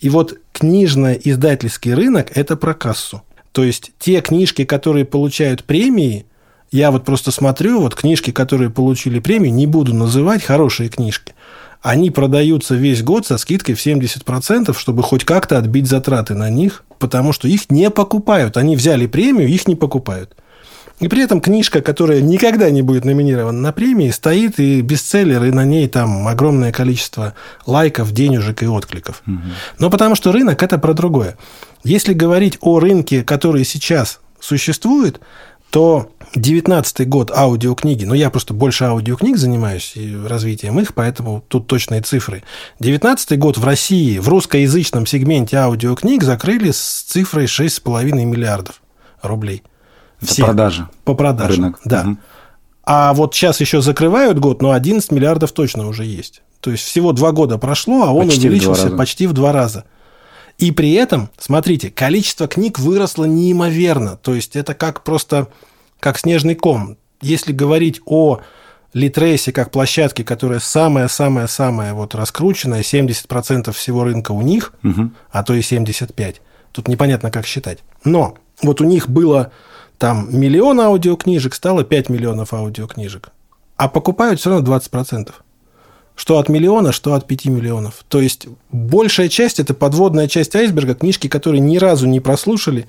И 0.00 0.08
вот 0.08 0.38
книжно-издательский 0.52 1.94
рынок– 1.94 2.32
это 2.34 2.56
про 2.56 2.74
кассу. 2.74 3.22
То 3.52 3.64
есть 3.64 3.92
те 3.98 4.20
книжки, 4.20 4.64
которые 4.64 5.04
получают 5.04 5.64
премии, 5.64 6.26
я 6.70 6.90
вот 6.90 7.04
просто 7.04 7.30
смотрю, 7.30 7.80
вот 7.80 7.94
книжки, 7.94 8.30
которые 8.30 8.70
получили 8.70 9.18
премию, 9.18 9.52
не 9.52 9.66
буду 9.66 9.92
называть 9.92 10.42
хорошие 10.42 10.88
книжки, 10.88 11.34
они 11.82 12.10
продаются 12.10 12.74
весь 12.74 13.02
год 13.02 13.26
со 13.26 13.38
скидкой 13.38 13.74
в 13.74 13.84
70%, 13.84 14.76
чтобы 14.78 15.02
хоть 15.02 15.24
как-то 15.24 15.58
отбить 15.58 15.88
затраты 15.88 16.34
на 16.34 16.50
них, 16.50 16.84
потому 16.98 17.32
что 17.32 17.48
их 17.48 17.70
не 17.70 17.90
покупают. 17.90 18.56
Они 18.56 18.76
взяли 18.76 19.06
премию, 19.06 19.48
их 19.48 19.66
не 19.66 19.74
покупают. 19.74 20.36
И 21.00 21.08
при 21.08 21.22
этом 21.22 21.40
книжка, 21.40 21.80
которая 21.80 22.20
никогда 22.20 22.70
не 22.70 22.82
будет 22.82 23.04
номинирована 23.04 23.58
на 23.58 23.72
премии, 23.72 24.10
стоит 24.10 24.60
и 24.60 24.82
бестселлер, 24.82 25.42
и 25.44 25.50
на 25.50 25.64
ней 25.64 25.88
там 25.88 26.28
огромное 26.28 26.72
количество 26.72 27.34
лайков, 27.66 28.12
денежек 28.12 28.62
и 28.62 28.66
откликов. 28.66 29.22
Угу. 29.26 29.38
Но 29.78 29.90
потому 29.90 30.14
что 30.14 30.30
рынок– 30.30 30.62
это 30.62 30.78
про 30.78 30.92
другое. 30.92 31.38
Если 31.84 32.12
говорить 32.12 32.58
о 32.60 32.78
рынке, 32.78 33.22
который 33.22 33.64
сейчас 33.64 34.20
существует, 34.38 35.20
то 35.70 36.10
19 36.34 37.08
год 37.08 37.30
аудиокниги, 37.30 38.04
ну, 38.04 38.12
я 38.14 38.28
просто 38.28 38.52
больше 38.52 38.84
аудиокниг 38.84 39.36
занимаюсь 39.36 39.92
и 39.94 40.14
развитием 40.14 40.78
их, 40.80 40.94
поэтому 40.94 41.42
тут 41.48 41.66
точные 41.66 42.02
цифры. 42.02 42.42
19 42.80 43.38
год 43.38 43.56
в 43.56 43.64
России 43.64 44.18
в 44.18 44.28
русскоязычном 44.28 45.06
сегменте 45.06 45.56
аудиокниг 45.56 46.22
закрыли 46.24 46.72
с 46.72 47.04
цифрой 47.08 47.46
6,5 47.46 48.04
миллиардов 48.24 48.82
рублей. 49.22 49.62
Все. 50.20 50.44
продажи. 50.44 50.88
По 51.04 51.14
продажам, 51.14 51.64
Рынок. 51.64 51.80
да. 51.84 52.02
Угу. 52.02 52.16
А 52.84 53.12
вот 53.14 53.34
сейчас 53.34 53.60
еще 53.60 53.80
закрывают 53.80 54.38
год, 54.38 54.62
но 54.62 54.72
11 54.72 55.12
миллиардов 55.12 55.52
точно 55.52 55.86
уже 55.86 56.04
есть. 56.04 56.42
То 56.60 56.70
есть 56.70 56.84
всего 56.84 57.12
два 57.12 57.32
года 57.32 57.58
прошло, 57.58 58.04
а 58.04 58.10
он 58.12 58.26
почти 58.28 58.48
увеличился 58.48 58.88
в 58.88 58.96
почти 58.96 59.26
в 59.26 59.32
два 59.32 59.52
раза. 59.52 59.84
И 60.58 60.72
при 60.72 60.92
этом, 60.92 61.30
смотрите, 61.38 61.90
количество 61.90 62.46
книг 62.46 62.78
выросло 62.78 63.24
неимоверно. 63.24 64.16
То 64.16 64.34
есть 64.34 64.56
это 64.56 64.74
как 64.74 65.04
просто 65.04 65.48
как 66.00 66.18
снежный 66.18 66.54
ком. 66.54 66.98
Если 67.22 67.52
говорить 67.52 68.00
о 68.04 68.40
Литрейсе 68.92 69.52
как 69.52 69.70
площадке, 69.70 70.24
которая 70.24 70.58
самая-самая-самая 70.58 71.94
вот 71.94 72.14
раскрученная, 72.14 72.80
70% 72.80 73.72
всего 73.72 74.04
рынка 74.04 74.32
у 74.32 74.42
них, 74.42 74.74
угу. 74.82 75.10
а 75.30 75.42
то 75.42 75.54
и 75.54 75.60
75%. 75.60 76.36
Тут 76.72 76.88
непонятно, 76.88 77.30
как 77.30 77.46
считать. 77.46 77.78
Но 78.04 78.36
вот 78.62 78.80
у 78.80 78.84
них 78.84 79.08
было 79.08 79.52
там 80.00 80.28
миллион 80.32 80.80
аудиокнижек, 80.80 81.54
стало 81.54 81.84
5 81.84 82.08
миллионов 82.08 82.54
аудиокнижек. 82.54 83.32
А 83.76 83.86
покупают 83.86 84.40
все 84.40 84.48
равно 84.48 84.74
20%. 84.74 85.28
Что 86.16 86.38
от 86.38 86.48
миллиона, 86.48 86.92
что 86.92 87.12
от 87.12 87.26
5 87.26 87.44
миллионов. 87.44 88.02
То 88.08 88.22
есть 88.22 88.46
большая 88.72 89.28
часть– 89.28 89.60
это 89.60 89.74
подводная 89.74 90.26
часть 90.26 90.56
айсберга, 90.56 90.94
книжки, 90.94 91.28
которые 91.28 91.60
ни 91.60 91.76
разу 91.76 92.06
не 92.06 92.18
прослушали, 92.18 92.86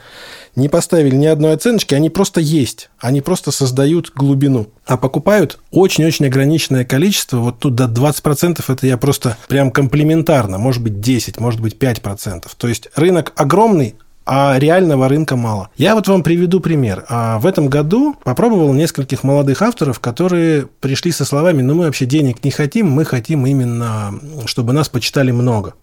не 0.56 0.70
поставили 0.70 1.14
ни 1.14 1.26
одной 1.26 1.52
оценочки, 1.52 1.96
они 1.96 2.10
просто 2.10 2.40
есть. 2.40 2.90
Они 2.98 3.20
просто 3.20 3.52
создают 3.52 4.14
глубину. 4.16 4.68
А 4.86 4.96
покупают 4.96 5.60
очень-очень 5.70 6.28
ограниченное 6.28 6.86
количество. 6.86 7.40
Вот 7.40 7.60
тут 7.60 7.76
до 7.76 7.86
20% 7.86 8.64
это 8.66 8.88
я 8.88 8.98
просто 8.98 9.36
прям 9.50 9.70
комплементарно. 9.70 10.60
Может 10.60 10.82
быть 10.82 11.02
10, 11.02 11.42
может 11.42 11.60
быть 11.60 11.76
5%. 11.76 12.48
То 12.58 12.68
есть 12.70 12.90
рынок 12.96 13.34
огромный, 13.36 13.96
а 14.34 14.58
реального 14.58 15.10
рынка 15.10 15.36
мало. 15.36 15.70
Я 15.76 15.94
вот 15.94 16.08
вам 16.08 16.24
приведу 16.24 16.62
пример. 16.62 17.04
А 17.10 17.38
в 17.40 17.46
этом 17.46 17.68
году 17.68 18.16
попробовал 18.24 18.72
нескольких 18.72 19.26
молодых 19.26 19.62
авторов, 19.62 20.00
которые 20.00 20.68
пришли 20.80 21.12
со 21.12 21.26
словами, 21.26 21.62
ну 21.62 21.76
мы 21.76 21.84
вообще 21.84 22.06
денег 22.06 22.42
не 22.46 22.50
хотим, 22.50 22.90
мы 22.90 23.04
хотим 23.04 23.46
именно, 23.46 24.18
чтобы 24.46 24.72
нас 24.72 24.88
почитали 24.88 25.32
много. 25.32 25.74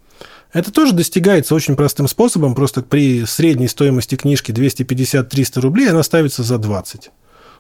Это 0.54 0.72
тоже 0.72 0.94
достигается 0.94 1.54
очень 1.54 1.76
простым 1.76 2.08
способом, 2.08 2.54
просто 2.54 2.80
при 2.80 3.26
средней 3.26 3.68
стоимости 3.68 4.14
книжки 4.14 4.50
250-300 4.50 5.60
рублей 5.60 5.90
она 5.90 6.02
ставится 6.02 6.42
за 6.42 6.56
20. 6.56 7.10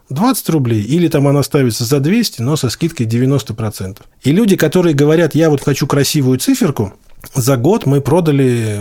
20 0.08 0.48
рублей, 0.48 0.80
или 0.80 1.08
там 1.08 1.28
она 1.28 1.42
ставится 1.42 1.84
за 1.84 2.00
200, 2.00 2.40
но 2.40 2.56
со 2.56 2.70
скидкой 2.70 3.04
90%. 3.04 3.98
И 4.22 4.32
люди, 4.32 4.56
которые 4.56 4.94
говорят, 4.94 5.34
я 5.34 5.50
вот 5.50 5.62
хочу 5.62 5.86
красивую 5.86 6.38
циферку, 6.38 6.94
за 7.34 7.58
год 7.58 7.84
мы 7.84 8.00
продали 8.00 8.80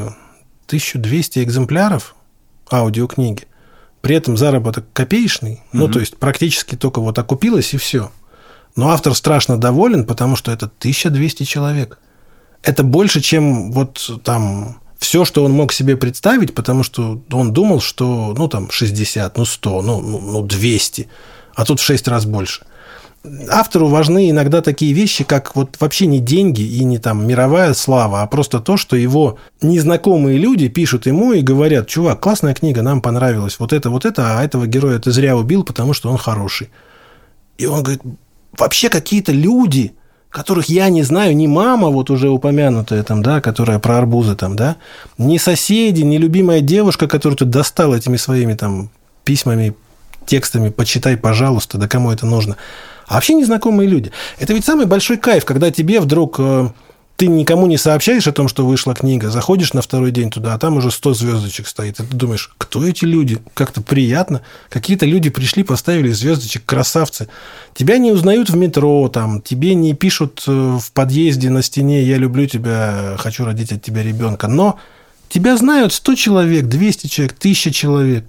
1200 0.68 1.39
экземпляров 1.43 2.15
аудиокниги. 2.72 3.43
При 4.02 4.15
этом 4.15 4.38
заработок 4.38 4.85
копеечный, 4.94 5.53
угу. 5.53 5.61
ну, 5.73 5.88
то 5.88 5.99
есть 5.99 6.18
практически 6.18 6.76
только 6.76 7.02
вот 7.02 7.18
окупилось 7.18 7.73
и 7.73 7.77
все. 7.77 8.11
Но 8.76 8.89
автор 8.89 9.15
страшно 9.15 9.57
доволен, 9.57 10.06
потому 10.06 10.35
что 10.35 10.52
это 10.52 10.68
1200 10.68 11.44
человек. 11.44 11.99
Это 12.61 12.84
больше, 12.84 13.22
чем 13.22 13.72
вот 13.72 14.22
там 14.23 14.80
все, 14.99 15.26
что 15.26 15.44
он 15.44 15.52
мог 15.52 15.73
себе 15.73 15.98
представить, 15.98 16.53
потому 16.53 16.84
что 16.84 17.22
он 17.31 17.53
думал, 17.53 17.81
что, 17.81 18.34
ну, 18.38 18.48
там, 18.48 18.69
60, 18.69 19.38
ну, 19.38 19.45
100, 19.45 19.81
ну, 19.81 20.02
ну 20.02 20.41
200, 20.44 21.07
а 21.56 21.65
тут 21.65 21.80
в 21.80 21.84
6 21.84 22.07
раз 22.07 22.26
больше– 22.26 22.65
автору 23.49 23.87
важны 23.87 24.29
иногда 24.29 24.61
такие 24.61 24.93
вещи, 24.93 25.23
как 25.23 25.55
вот 25.55 25.77
вообще 25.79 26.07
не 26.07 26.19
деньги 26.19 26.61
и 26.61 26.83
не 26.83 26.97
там 26.97 27.27
мировая 27.27 27.73
слава, 27.73 28.21
а 28.21 28.27
просто 28.27 28.59
то, 28.59 28.77
что 28.77 28.95
его 28.95 29.37
незнакомые 29.61 30.37
люди 30.37 30.67
пишут 30.67 31.05
ему 31.05 31.33
и 31.33 31.41
говорят, 31.41 31.87
чувак, 31.87 32.19
классная 32.19 32.53
книга, 32.53 32.81
нам 32.81 33.01
понравилась, 33.01 33.59
вот 33.59 33.73
это, 33.73 33.89
вот 33.89 34.05
это, 34.05 34.37
а 34.39 34.43
этого 34.43 34.67
героя 34.67 34.99
ты 34.99 35.11
зря 35.11 35.35
убил, 35.35 35.63
потому 35.63 35.93
что 35.93 36.09
он 36.09 36.17
хороший. 36.17 36.69
И 37.57 37.65
он 37.65 37.83
говорит, 37.83 38.01
вообще 38.57 38.89
какие-то 38.89 39.31
люди, 39.31 39.93
которых 40.29 40.67
я 40.69 40.89
не 40.89 41.03
знаю, 41.03 41.35
ни 41.35 41.47
мама 41.47 41.89
вот 41.89 42.09
уже 42.09 42.29
упомянутая 42.29 43.03
там, 43.03 43.23
да, 43.23 43.41
которая 43.41 43.79
про 43.79 43.97
арбузы 43.97 44.35
там, 44.35 44.55
да, 44.55 44.77
ни 45.17 45.37
соседи, 45.37 46.01
ни 46.01 46.17
любимая 46.17 46.61
девушка, 46.61 47.07
которую 47.07 47.37
ты 47.37 47.45
достал 47.45 47.95
этими 47.95 48.17
своими 48.17 48.53
там 48.53 48.89
письмами, 49.23 49.75
текстами, 50.25 50.69
почитай, 50.69 51.17
пожалуйста, 51.17 51.77
да 51.77 51.87
кому 51.87 52.11
это 52.11 52.25
нужно– 52.25 52.57
а 53.07 53.15
вообще 53.15 53.34
незнакомые 53.34 53.88
люди. 53.88 54.11
Это 54.38 54.53
ведь 54.53 54.65
самый 54.65 54.85
большой 54.85 55.17
кайф, 55.17 55.45
когда 55.45 55.71
тебе 55.71 55.99
вдруг 55.99 56.35
э, 56.39 56.67
ты 57.17 57.27
никому 57.27 57.65
не 57.65 57.77
сообщаешь 57.77 58.27
о 58.27 58.31
том, 58.31 58.47
что 58.47 58.65
вышла 58.65 58.93
книга, 58.93 59.31
заходишь 59.31 59.73
на 59.73 59.81
второй 59.81 60.11
день 60.11 60.29
туда, 60.29 60.53
а 60.53 60.59
там 60.59 60.77
уже 60.77 60.91
100 60.91 61.13
звездочек 61.15 61.67
стоит. 61.67 61.99
И 61.99 62.03
ты 62.03 62.15
думаешь, 62.15 62.53
кто 62.59 62.85
эти 62.85 63.05
люди? 63.05 63.39
Как-то 63.55 63.81
приятно. 63.81 64.43
Какие-то 64.69 65.07
люди 65.07 65.31
пришли, 65.31 65.63
поставили 65.63 66.11
звездочек, 66.11 66.63
красавцы. 66.65 67.27
Тебя 67.73 67.97
не 67.97 68.11
узнают 68.11 68.51
в 68.51 68.55
метро, 68.55 69.07
там, 69.07 69.41
тебе 69.41 69.73
не 69.73 69.95
пишут 69.95 70.43
э, 70.45 70.51
в 70.51 70.91
подъезде 70.91 71.49
на 71.49 71.63
стене 71.63 72.03
«я 72.03 72.17
люблю 72.17 72.45
тебя, 72.45 73.15
хочу 73.17 73.45
родить 73.45 73.71
от 73.71 73.81
тебя 73.81 74.03
ребенка». 74.03 74.47
Но 74.47 74.77
Тебя 75.29 75.57
знают 75.57 75.93
100 75.93 76.15
человек, 76.15 76.65
200 76.65 77.07
человек, 77.07 77.35
1000 77.37 77.71
человек. 77.71 78.25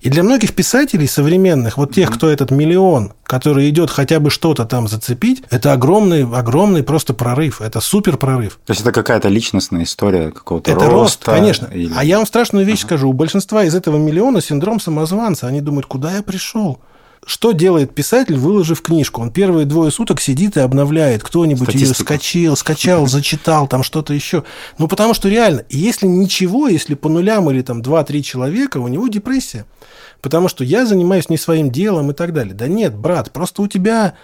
И 0.00 0.10
для 0.10 0.22
многих 0.22 0.54
писателей 0.54 1.06
современных, 1.06 1.78
вот 1.78 1.94
тех, 1.94 2.10
кто 2.12 2.28
этот 2.28 2.50
миллион, 2.50 3.12
который 3.24 3.68
идет 3.70 3.90
хотя 3.90 4.20
бы 4.20 4.30
что-то 4.30 4.64
там 4.64 4.88
зацепить, 4.88 5.42
это 5.50 5.72
огромный, 5.72 6.24
огромный 6.24 6.82
просто 6.82 7.14
прорыв. 7.14 7.60
Это 7.60 7.80
супер 7.80 8.16
прорыв. 8.16 8.58
То 8.66 8.72
есть 8.72 8.82
это 8.82 8.92
какая-то 8.92 9.28
личностная 9.28 9.84
история 9.84 10.30
какого-то 10.30 10.70
это 10.70 10.80
роста. 10.86 10.92
рост, 10.92 11.24
конечно. 11.24 11.66
или- 11.72 11.92
А 11.96 12.04
я 12.04 12.16
вам 12.18 12.26
страшную 12.26 12.66
вещь 12.66 12.80
скажу. 12.80 13.08
У 13.08 13.12
большинства 13.12 13.64
из 13.64 13.74
этого 13.74 13.96
миллиона 13.96 14.40
синдром 14.40 14.80
самозванца. 14.80 15.46
Они 15.46 15.60
думают, 15.60 15.86
куда 15.86 16.14
я 16.16 16.22
пришел? 16.22 16.80
Что 17.24 17.52
делает 17.52 17.94
писатель, 17.94 18.36
выложив 18.36 18.82
книжку? 18.82 19.20
Он 19.22 19.30
первые 19.30 19.64
двое 19.64 19.92
суток 19.92 20.20
сидит 20.20 20.56
и 20.56 20.60
обновляет. 20.60 21.22
Кто-нибудь 21.22 21.72
ее 21.74 21.94
скачал, 21.94 22.56
скачал, 22.56 23.06
зачитал, 23.06 23.68
там 23.68 23.84
что-то 23.84 24.12
еще. 24.12 24.42
Ну, 24.78 24.88
потому 24.88 25.14
что 25.14 25.28
реально, 25.28 25.64
если 25.70 26.06
ничего, 26.06 26.66
если 26.66 26.94
по 26.94 27.08
нулям 27.08 27.48
или 27.48 27.62
там 27.62 27.80
2-3 27.80 28.22
человека, 28.22 28.78
у 28.78 28.88
него 28.88 29.06
депрессия. 29.06 29.66
Потому 30.20 30.48
что 30.48 30.64
я 30.64 30.84
занимаюсь 30.84 31.28
не 31.28 31.36
своим 31.36 31.70
делом 31.70 32.10
и 32.10 32.14
так 32.14 32.32
далее. 32.32 32.54
Да 32.54 32.66
нет, 32.66 32.94
брат, 32.94 33.30
просто 33.30 33.62
у 33.62 33.68
тебя 33.68 34.14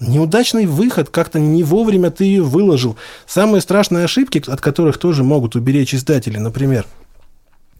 неудачный 0.00 0.64
выход, 0.64 1.10
как-то 1.10 1.38
не 1.38 1.62
вовремя 1.62 2.10
ты 2.10 2.24
ее 2.24 2.42
выложил. 2.42 2.96
Самые 3.26 3.60
страшные 3.60 4.04
ошибки, 4.04 4.42
от 4.46 4.60
которых 4.62 4.96
тоже 4.96 5.22
могут 5.22 5.54
уберечь 5.54 5.94
издатели, 5.94 6.38
например, 6.38 6.86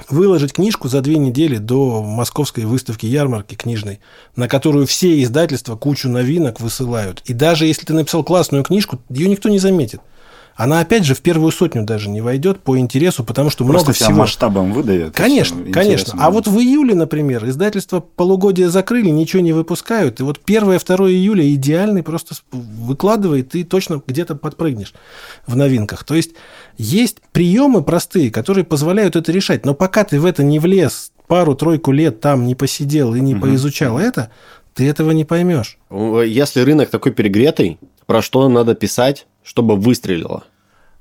выложить 0.08 0.52
книжку 0.52 0.88
за 0.88 1.00
две 1.00 1.18
недели 1.18 1.56
до 1.56 2.02
московской 2.02 2.64
выставки 2.64 3.06
ярмарки 3.06 3.54
книжной, 3.54 4.00
на 4.36 4.48
которую 4.48 4.86
все 4.86 5.22
издательства 5.22 5.76
кучу 5.76 6.08
новинок 6.08 6.60
высылают. 6.60 7.22
И 7.26 7.32
даже 7.32 7.66
если 7.66 7.84
ты 7.84 7.92
написал 7.92 8.22
классную 8.22 8.64
книжку, 8.64 9.00
ее 9.08 9.28
никто 9.28 9.48
не 9.48 9.58
заметит. 9.58 10.00
Она, 10.58 10.80
опять 10.80 11.04
же, 11.04 11.14
в 11.14 11.20
первую 11.20 11.52
сотню 11.52 11.84
даже 11.84 12.10
не 12.10 12.20
войдет 12.20 12.58
по 12.58 12.76
интересу, 12.78 13.22
потому 13.22 13.48
что 13.48 13.64
Просто 13.64 13.90
много 13.90 13.92
всего. 13.92 14.18
масштабом 14.18 14.72
выдавят. 14.72 15.10
и 15.10 15.12
Конечно, 15.12 15.64
конечно. 15.72 16.14
А 16.18 16.32
вот 16.32 16.48
в 16.48 16.58
июле, 16.58 16.96
например, 16.96 17.48
издательство 17.48 18.00
полугодия 18.00 18.68
закрыли, 18.68 19.08
ничего 19.10 19.40
не 19.40 19.52
выпускают. 19.52 20.18
И 20.18 20.24
вот 20.24 20.40
1-2 20.44 21.10
июля 21.10 21.48
идеальный 21.54 22.02
просто 22.02 22.34
выкладывает, 22.50 23.50
ты 23.50 23.62
точно 23.62 24.02
где-то 24.04 24.34
подпрыгнешь 24.34 24.94
в 25.46 25.54
новинках. 25.54 26.02
То 26.02 26.16
есть 26.16 26.32
есть 26.78 27.18
приемы 27.32 27.82
простые, 27.82 28.30
которые 28.30 28.64
позволяют 28.64 29.16
это 29.16 29.30
решать. 29.32 29.66
Но 29.66 29.74
пока 29.74 30.04
ты 30.04 30.18
в 30.20 30.24
это 30.24 30.42
не 30.42 30.58
влез, 30.58 31.12
пару-тройку 31.26 31.92
лет 31.92 32.20
там 32.20 32.46
не 32.46 32.54
посидел 32.54 33.14
и 33.14 33.20
не 33.20 33.34
поизучал 33.34 33.98
это, 33.98 34.30
ты 34.74 34.88
этого 34.88 35.10
не 35.10 35.24
поймешь. 35.24 35.76
Если 35.90 36.60
рынок 36.60 36.88
такой 36.88 37.12
перегретый, 37.12 37.78
про 38.06 38.22
что 38.22 38.48
надо 38.48 38.74
писать, 38.74 39.26
чтобы 39.42 39.76
выстрелило? 39.76 40.44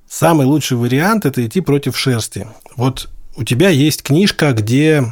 Самый 0.10 0.46
лучший 0.46 0.78
вариант– 0.78 1.26
это 1.28 1.46
идти 1.46 1.62
против 1.62 1.98
шерсти. 1.98 2.48
Вот 2.76 3.08
у 3.36 3.44
тебя 3.44 3.70
есть 3.70 4.02
книжка, 4.02 4.54
где 4.54 5.04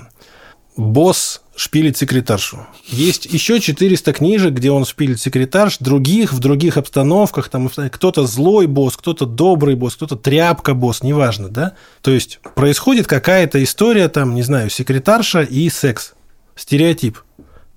босс 0.76 1.42
шпилит 1.56 1.98
секретаршу. 1.98 2.68
Есть 2.88 3.26
еще 3.26 3.60
400 3.60 4.14
книжек, 4.14 4.54
где 4.54 4.72
он 4.72 4.86
шпилит 4.86 5.20
секретарш, 5.20 5.78
других, 5.80 6.34
в 6.34 6.40
других 6.40 6.78
обстановках. 6.78 7.50
Там 7.50 7.70
кто-то 7.70 8.26
злой 8.26 8.68
босс, 8.68 8.98
кто-то 8.98 9.26
добрый 9.26 9.76
босс, 9.76 9.96
кто-то 9.96 10.16
тряпка 10.16 10.74
босс, 10.74 11.02
неважно, 11.02 11.50
да? 11.50 11.74
То 12.02 12.12
есть, 12.12 12.40
происходит 12.56 13.08
какая-то 13.08 13.64
история, 13.64 14.10
там, 14.10 14.36
не 14.36 14.44
знаю, 14.44 14.70
секретарша 14.70 15.42
и 15.42 15.70
секс. 15.70 16.14
Стереотип. 16.56 17.20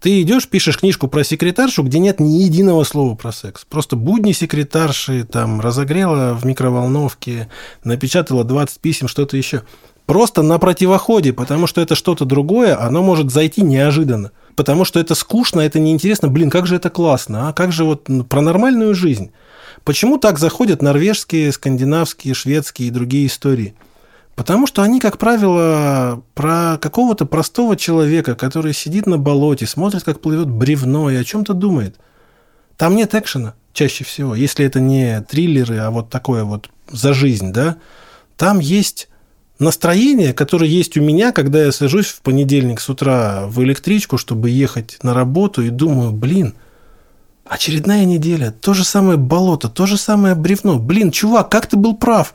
Ты 0.01 0.23
идешь, 0.23 0.47
пишешь 0.47 0.79
книжку 0.79 1.09
про 1.09 1.25
секретаршу, 1.25 1.83
где 1.83 1.99
нет 1.99 2.21
ни 2.21 2.43
единого 2.43 2.85
слова 2.85 3.17
про 3.17 3.33
секс. 3.33 3.65
Просто 3.69 3.97
будни 3.97 4.31
секретарши, 4.31 5.25
там, 5.25 5.61
разогрела 5.61 6.35
в 6.35 6.47
микроволновке, 6.47 7.49
напечатала 7.83 8.45
20 8.45 8.79
писем, 8.79 9.09
что-то 9.09 9.37
еще. 9.37 9.63
Просто 10.09 10.41
на 10.41 10.59
противоходе, 10.59 11.35
потому 11.35 11.67
что 11.67 11.83
это 11.83 11.95
что-то 11.95 12.25
другое, 12.25 12.81
оно 12.81 13.03
может 13.03 13.31
зайти 13.31 13.61
неожиданно. 13.61 14.33
Потому 14.57 14.87
что 14.87 14.99
это 14.99 15.15
скучно, 15.15 15.61
это 15.61 15.81
неинтересно. 15.81 16.29
Блин, 16.29 16.49
как 16.49 16.67
же 16.67 16.77
это 16.77 16.89
классно, 16.89 17.51
а? 17.51 17.53
Как 17.53 17.73
же 17.73 17.85
вот 17.85 18.09
ну, 18.09 18.25
про 18.25 18.41
нормальную 18.41 18.95
жизнь. 18.95 19.33
Почему 19.85 20.17
так 20.17 20.39
заходят 20.39 20.81
норвежские, 20.81 21.53
скандинавские, 21.53 22.33
шведские 22.33 22.89
и 22.89 22.91
другие 22.91 23.27
истории? 23.27 23.75
Потому 24.35 24.67
что 24.67 24.81
они, 24.81 24.99
как 24.99 25.19
правило, 25.19 26.23
про 26.33 26.79
какого-то 26.81 27.27
простого 27.27 27.77
человека, 27.77 28.35
который 28.35 28.73
сидит 28.73 29.07
на 29.07 29.19
болоте, 29.19 29.67
смотрит, 29.67 30.05
как 30.05 30.23
плывет 30.23 30.49
бревно 30.49 31.11
и 31.11 31.17
о 31.17 31.25
чем-то 31.25 31.53
думает. 31.53 31.97
Там 32.79 32.97
нет 32.97 33.15
экшена 33.15 33.57
чаще 33.75 34.05
всего, 34.05 34.35
если 34.35 34.65
это 34.65 34.81
не 34.81 35.21
триллеры, 35.21 35.77
а 35.81 35.91
вот 35.91 36.09
такое 36.09 36.45
вот 36.45 36.71
за 36.91 37.13
жизнь, 37.13 37.53
да. 37.53 37.77
Там 38.39 38.59
есть 38.59 39.08
настроение, 39.59 40.33
которое 40.33 40.69
есть 40.69 40.97
у 40.97 41.03
меня, 41.03 41.33
когда 41.33 41.65
я 41.65 41.73
сажусь 41.73 42.07
в 42.07 42.21
понедельник 42.21 42.81
с 42.81 42.89
утра 42.89 43.47
в 43.47 43.63
электричку, 43.63 44.19
чтобы 44.19 44.51
ехать 44.51 44.99
на 45.03 45.15
работу, 45.15 45.63
и 45.63 45.71
думаю, 45.71 46.13
блин, 46.13 46.55
очередная 47.45 48.05
неделя, 48.05 48.53
то 48.53 48.75
же 48.75 48.85
самое 48.85 49.19
болото, 49.19 49.69
то 49.69 49.87
же 49.87 49.97
самое 49.97 50.35
бревно. 50.35 50.79
Блин, 50.79 51.11
чувак, 51.11 51.51
как 51.51 51.67
ты 51.67 51.77
был 51.77 51.97
прав? 51.97 52.35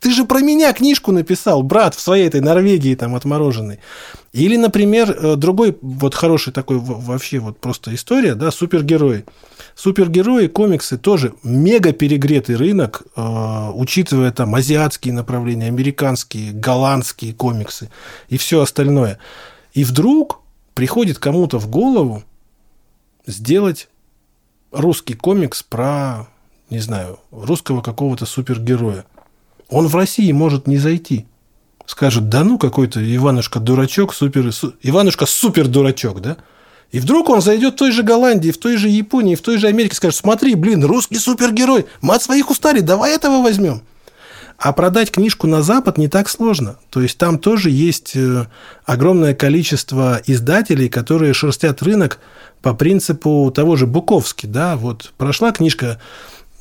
Ты 0.00 0.12
же 0.12 0.24
про 0.24 0.40
меня 0.40 0.72
книжку 0.72 1.12
написал, 1.12 1.62
брат, 1.62 1.94
в 1.94 2.00
своей 2.00 2.26
этой 2.26 2.40
Норвегии 2.40 2.94
там 2.94 3.14
отмороженной. 3.14 3.80
Или, 4.32 4.56
например, 4.56 5.10
э, 5.10 5.36
другой 5.36 5.76
вот 5.82 6.14
хороший 6.14 6.54
такой 6.54 6.78
вообще 6.78 7.38
вот 7.38 7.60
просто 7.60 7.94
история, 7.94 8.34
да, 8.34 8.50
супергерои. 8.50 9.26
Супергерои, 9.74 10.46
комиксы 10.46 10.96
тоже 10.96 11.34
мега 11.42 11.92
перегретый 11.92 12.56
рынок, 12.56 13.02
э, 13.14 13.70
учитывая 13.74 14.32
там 14.32 14.54
азиатские 14.54 15.12
направления, 15.12 15.66
американские, 15.66 16.52
голландские 16.52 17.34
комиксы 17.34 17.90
и 18.30 18.38
все 18.38 18.62
остальное. 18.62 19.18
И 19.74 19.84
вдруг 19.84 20.40
приходит 20.72 21.18
кому-то 21.18 21.58
в 21.58 21.68
голову 21.68 22.22
сделать 23.26 23.88
русский 24.72 25.14
комикс 25.14 25.62
про, 25.62 26.26
не 26.70 26.78
знаю, 26.78 27.18
русского 27.30 27.82
какого-то 27.82 28.24
супергероя. 28.24 29.04
Он 29.70 29.86
в 29.86 29.96
России 29.96 30.30
может 30.32 30.66
не 30.66 30.78
зайти. 30.78 31.26
Скажет, 31.86 32.28
да 32.28 32.44
ну, 32.44 32.58
какой-то 32.58 33.00
Иванушка-дурачок, 33.00 34.14
супер... 34.14 34.52
су- 34.52 34.74
Иванушка-супер-дурачок, 34.82 36.20
да? 36.20 36.36
И 36.92 36.98
вдруг 36.98 37.28
он 37.28 37.40
зайдет 37.40 37.74
в 37.74 37.76
той 37.76 37.92
же 37.92 38.02
Голландии, 38.02 38.50
в 38.50 38.58
той 38.58 38.76
же 38.76 38.88
Японии, 38.88 39.36
в 39.36 39.42
той 39.42 39.58
же 39.58 39.68
Америке, 39.68 39.94
скажет, 39.94 40.18
смотри, 40.18 40.54
блин, 40.54 40.84
русский 40.84 41.18
супергерой, 41.18 41.86
мы 42.00 42.14
от 42.14 42.22
своих 42.22 42.50
устали, 42.50 42.80
давай 42.80 43.14
этого 43.14 43.42
возьмем. 43.42 43.82
А 44.58 44.72
продать 44.72 45.10
книжку 45.10 45.46
на 45.46 45.62
Запад 45.62 45.96
не 45.96 46.08
так 46.08 46.28
сложно. 46.28 46.76
То 46.90 47.00
есть 47.00 47.16
там 47.16 47.38
тоже 47.38 47.70
есть 47.70 48.14
э, 48.14 48.46
огромное 48.84 49.34
количество 49.34 50.20
издателей, 50.26 50.90
которые 50.90 51.32
шерстят 51.32 51.82
рынок 51.82 52.18
по 52.60 52.74
принципу 52.74 53.50
того 53.54 53.76
же 53.76 53.86
Буковски. 53.86 54.44
Да? 54.44 54.76
Вот 54.76 55.12
прошла 55.16 55.52
книжка 55.52 55.98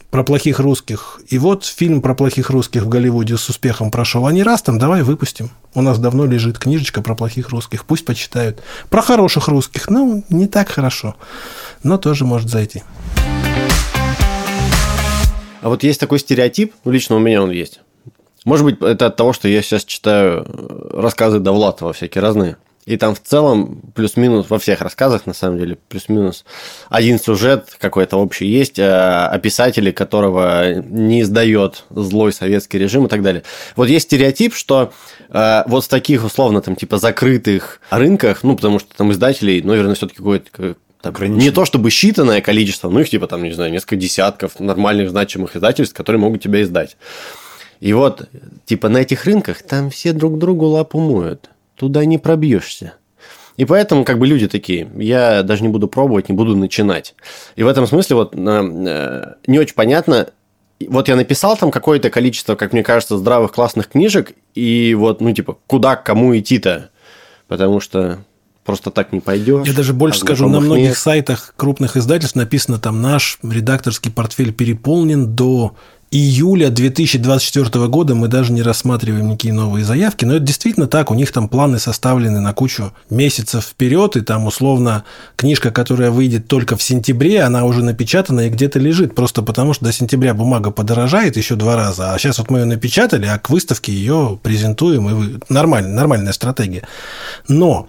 про 0.09 0.23
плохих 0.23 0.59
русских, 0.59 1.19
и 1.27 1.37
вот 1.37 1.65
фильм 1.65 2.01
про 2.01 2.15
плохих 2.15 2.49
русских 2.49 2.83
в 2.83 2.89
Голливуде 2.89 3.37
с 3.37 3.47
успехом 3.49 3.91
прошел. 3.91 4.25
А 4.25 4.31
не 4.31 4.41
раз 4.41 4.61
там, 4.61 4.79
давай 4.79 5.03
выпустим. 5.03 5.51
У 5.75 5.81
нас 5.81 5.99
давно 5.99 6.25
лежит 6.25 6.57
книжечка 6.57 7.01
про 7.01 7.15
плохих 7.15 7.49
русских, 7.49 7.85
пусть 7.85 8.05
почитают. 8.05 8.61
Про 8.89 9.01
хороших 9.01 9.47
русских, 9.47 9.89
ну, 9.89 10.23
не 10.29 10.47
так 10.47 10.69
хорошо, 10.69 11.15
но 11.83 11.97
тоже 11.97 12.25
может 12.25 12.49
зайти. 12.49 12.81
А 15.61 15.69
вот 15.69 15.83
есть 15.83 15.99
такой 15.99 16.19
стереотип, 16.19 16.73
лично 16.85 17.17
у 17.17 17.19
меня 17.19 17.43
он 17.43 17.51
есть. 17.51 17.81
Может 18.45 18.65
быть, 18.65 18.81
это 18.81 19.07
от 19.07 19.15
того, 19.15 19.33
что 19.33 19.47
я 19.47 19.61
сейчас 19.61 19.83
читаю 19.83 20.45
рассказы 20.93 21.39
Довлатова 21.39 21.93
всякие 21.93 22.21
разные. 22.21 22.57
И 22.89 22.97
там 22.97 23.13
в 23.13 23.21
целом 23.21 23.81
плюс-минус 23.93 24.47
во 24.49 24.57
всех 24.57 24.81
рассказах, 24.81 25.27
на 25.27 25.33
самом 25.35 25.59
деле, 25.59 25.77
плюс-минус 25.89 26.43
один 26.89 27.19
сюжет 27.19 27.77
какой-то 27.79 28.17
общий 28.17 28.47
есть, 28.47 28.79
э, 28.79 28.83
о 28.83 29.37
писателе, 29.37 29.93
которого 29.93 30.73
не 30.81 31.21
издает 31.21 31.83
злой 31.91 32.33
советский 32.33 32.79
режим 32.79 33.05
и 33.05 33.07
так 33.07 33.21
далее. 33.21 33.43
Вот 33.75 33.89
есть 33.89 34.07
стереотип, 34.07 34.55
что 34.55 34.91
э, 35.29 35.63
вот 35.67 35.85
в 35.85 35.87
таких 35.87 36.25
условно 36.25 36.61
там 36.61 36.75
типа 36.75 36.97
закрытых 36.97 37.79
рынках, 37.91 38.41
ну 38.41 38.55
потому 38.55 38.79
что 38.79 38.89
там 38.97 39.11
издателей, 39.11 39.61
ну, 39.61 39.69
наверное, 39.69 39.93
все-таки 39.93 40.17
какое-то 40.17 40.75
там, 41.01 41.13
не 41.37 41.51
то 41.51 41.65
чтобы 41.65 41.89
считанное 41.89 42.41
количество, 42.41 42.89
ну 42.89 43.01
их 43.01 43.09
типа 43.11 43.27
там, 43.27 43.43
не 43.43 43.51
знаю, 43.51 43.71
несколько 43.71 43.97
десятков 43.97 44.59
нормальных 44.59 45.11
значимых 45.11 45.55
издательств, 45.55 45.95
которые 45.95 46.19
могут 46.19 46.41
тебя 46.41 46.63
издать. 46.63 46.97
И 47.81 47.93
вот, 47.93 48.27
типа, 48.65 48.89
на 48.89 48.97
этих 48.97 49.25
рынках 49.25 49.61
там 49.61 49.91
все 49.91 50.11
друг 50.11 50.39
другу 50.39 50.65
лапу 50.65 50.99
моют. 50.99 51.49
Туда 51.79 52.03
не 52.03 52.17
пробьешься. 52.17 52.95
И 53.55 53.63
поэтому, 53.63 54.03
как 54.03 54.19
бы, 54.19 54.27
люди 54.27 54.49
такие, 54.49 54.89
я 54.97 55.43
даже 55.43 55.63
не 55.63 55.69
буду 55.69 55.87
пробовать, 55.87 56.27
не 56.27 56.35
буду 56.35 56.57
начинать. 56.57 57.15
И 57.55 57.63
в 57.63 57.67
этом 57.67 57.87
смысле 57.87 58.17
вот 58.17 58.35
э, 58.35 59.33
не 59.47 59.59
очень 59.59 59.75
понятно, 59.75 60.27
вот 60.87 61.07
я 61.07 61.15
написал 61.15 61.55
там 61.55 61.71
какое-то 61.71 62.09
количество, 62.09 62.55
как 62.55 62.73
мне 62.73 62.83
кажется, 62.83 63.17
здравых 63.17 63.53
классных 63.53 63.87
книжек, 63.87 64.33
и 64.55 64.93
вот, 64.93 65.21
ну, 65.21 65.31
типа, 65.33 65.57
куда, 65.67 65.95
к 65.95 66.05
кому 66.05 66.37
идти-то? 66.37 66.89
Потому 67.47 67.79
что 67.79 68.19
просто 68.65 68.91
так 68.91 69.13
не 69.13 69.21
пойдешь. 69.21 69.65
Я 69.65 69.73
даже 69.73 69.93
больше 69.93 70.19
скажу, 70.19 70.49
на 70.49 70.59
многих 70.59 70.89
нет. 70.89 70.97
сайтах 70.97 71.53
крупных 71.55 71.95
издательств 71.95 72.35
написано 72.35 72.77
там 72.77 73.01
наш 73.01 73.39
редакторский 73.41 74.11
портфель 74.11 74.53
переполнен 74.53 75.33
до 75.33 75.75
июля 76.11 76.69
2024 76.69 77.87
года 77.87 78.15
мы 78.15 78.27
даже 78.27 78.51
не 78.51 78.63
рассматриваем 78.63 79.27
никакие 79.27 79.53
новые 79.53 79.85
заявки, 79.85 80.25
но 80.25 80.35
это 80.35 80.45
действительно 80.45 80.87
так, 80.87 81.11
у 81.11 81.13
них 81.13 81.31
там 81.31 81.47
планы 81.47 81.77
составлены 81.77 82.39
на 82.39 82.53
кучу 82.53 82.93
месяцев 83.09 83.63
вперед, 83.63 84.15
и 84.15 84.21
там 84.21 84.45
условно 84.47 85.03
книжка, 85.35 85.71
которая 85.71 86.09
выйдет 86.09 86.47
только 86.47 86.77
в 86.77 86.83
сентябре, 86.83 87.43
она 87.43 87.63
уже 87.65 87.83
напечатана 87.83 88.47
и 88.47 88.49
где-то 88.49 88.79
лежит, 88.79 89.13
просто 89.13 89.43
потому 89.43 89.73
что 89.73 89.85
до 89.85 89.91
сентября 89.91 90.33
бумага 90.33 90.71
подорожает 90.71 91.37
еще 91.37 91.55
два 91.55 91.75
раза, 91.75 92.13
а 92.13 92.17
сейчас 92.17 92.39
вот 92.39 92.49
мы 92.49 92.59
ее 92.59 92.65
напечатали, 92.65 93.27
а 93.27 93.37
к 93.37 93.49
выставке 93.49 93.91
ее 93.91 94.39
презентуем, 94.41 95.09
и 95.09 95.39
нормально, 95.49 95.89
нормальная 95.89 96.33
стратегия. 96.33 96.87
Но 97.47 97.87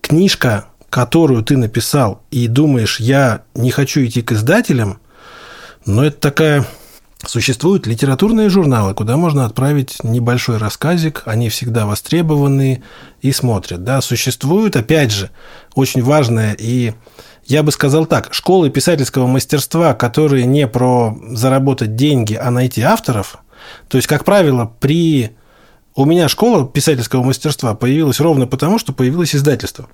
книжка, 0.00 0.66
которую 0.90 1.42
ты 1.42 1.56
написал, 1.56 2.22
и 2.30 2.46
думаешь, 2.46 3.00
я 3.00 3.42
не 3.56 3.72
хочу 3.72 4.04
идти 4.04 4.22
к 4.22 4.32
издателям, 4.32 5.00
но 5.86 6.04
это 6.04 6.18
такая 6.18 6.66
Существуют 7.26 7.86
литературные 7.86 8.48
журналы, 8.48 8.94
куда 8.94 9.16
можно 9.16 9.44
отправить 9.44 10.02
небольшой 10.04 10.58
рассказик, 10.58 11.22
они 11.26 11.48
всегда 11.48 11.84
востребованы 11.84 12.82
и 13.22 13.32
смотрят. 13.32 13.82
Да? 13.82 14.00
Существует, 14.00 14.76
опять 14.76 15.10
же, 15.10 15.30
очень 15.74 16.02
важное 16.02 16.54
и 16.58 16.94
я 17.44 17.62
бы 17.62 17.72
сказал 17.72 18.04
так, 18.04 18.34
школы 18.34 18.68
писательского 18.68 19.26
мастерства, 19.26 19.94
которые 19.94 20.44
не 20.44 20.68
про 20.68 21.18
заработать 21.30 21.96
деньги, 21.96 22.34
а 22.34 22.50
найти 22.50 22.82
авторов, 22.82 23.38
то 23.88 23.96
есть, 23.96 24.06
как 24.06 24.24
правило, 24.24 24.70
при... 24.80 25.36
У 25.94 26.04
меня 26.04 26.28
школа 26.28 26.66
писательского 26.68 27.24
мастерства 27.24 27.74
появилась 27.74 28.20
ровно 28.20 28.46
потому, 28.46 28.78
что 28.78 28.92
появилось 28.92 29.34
издательство. 29.34 29.88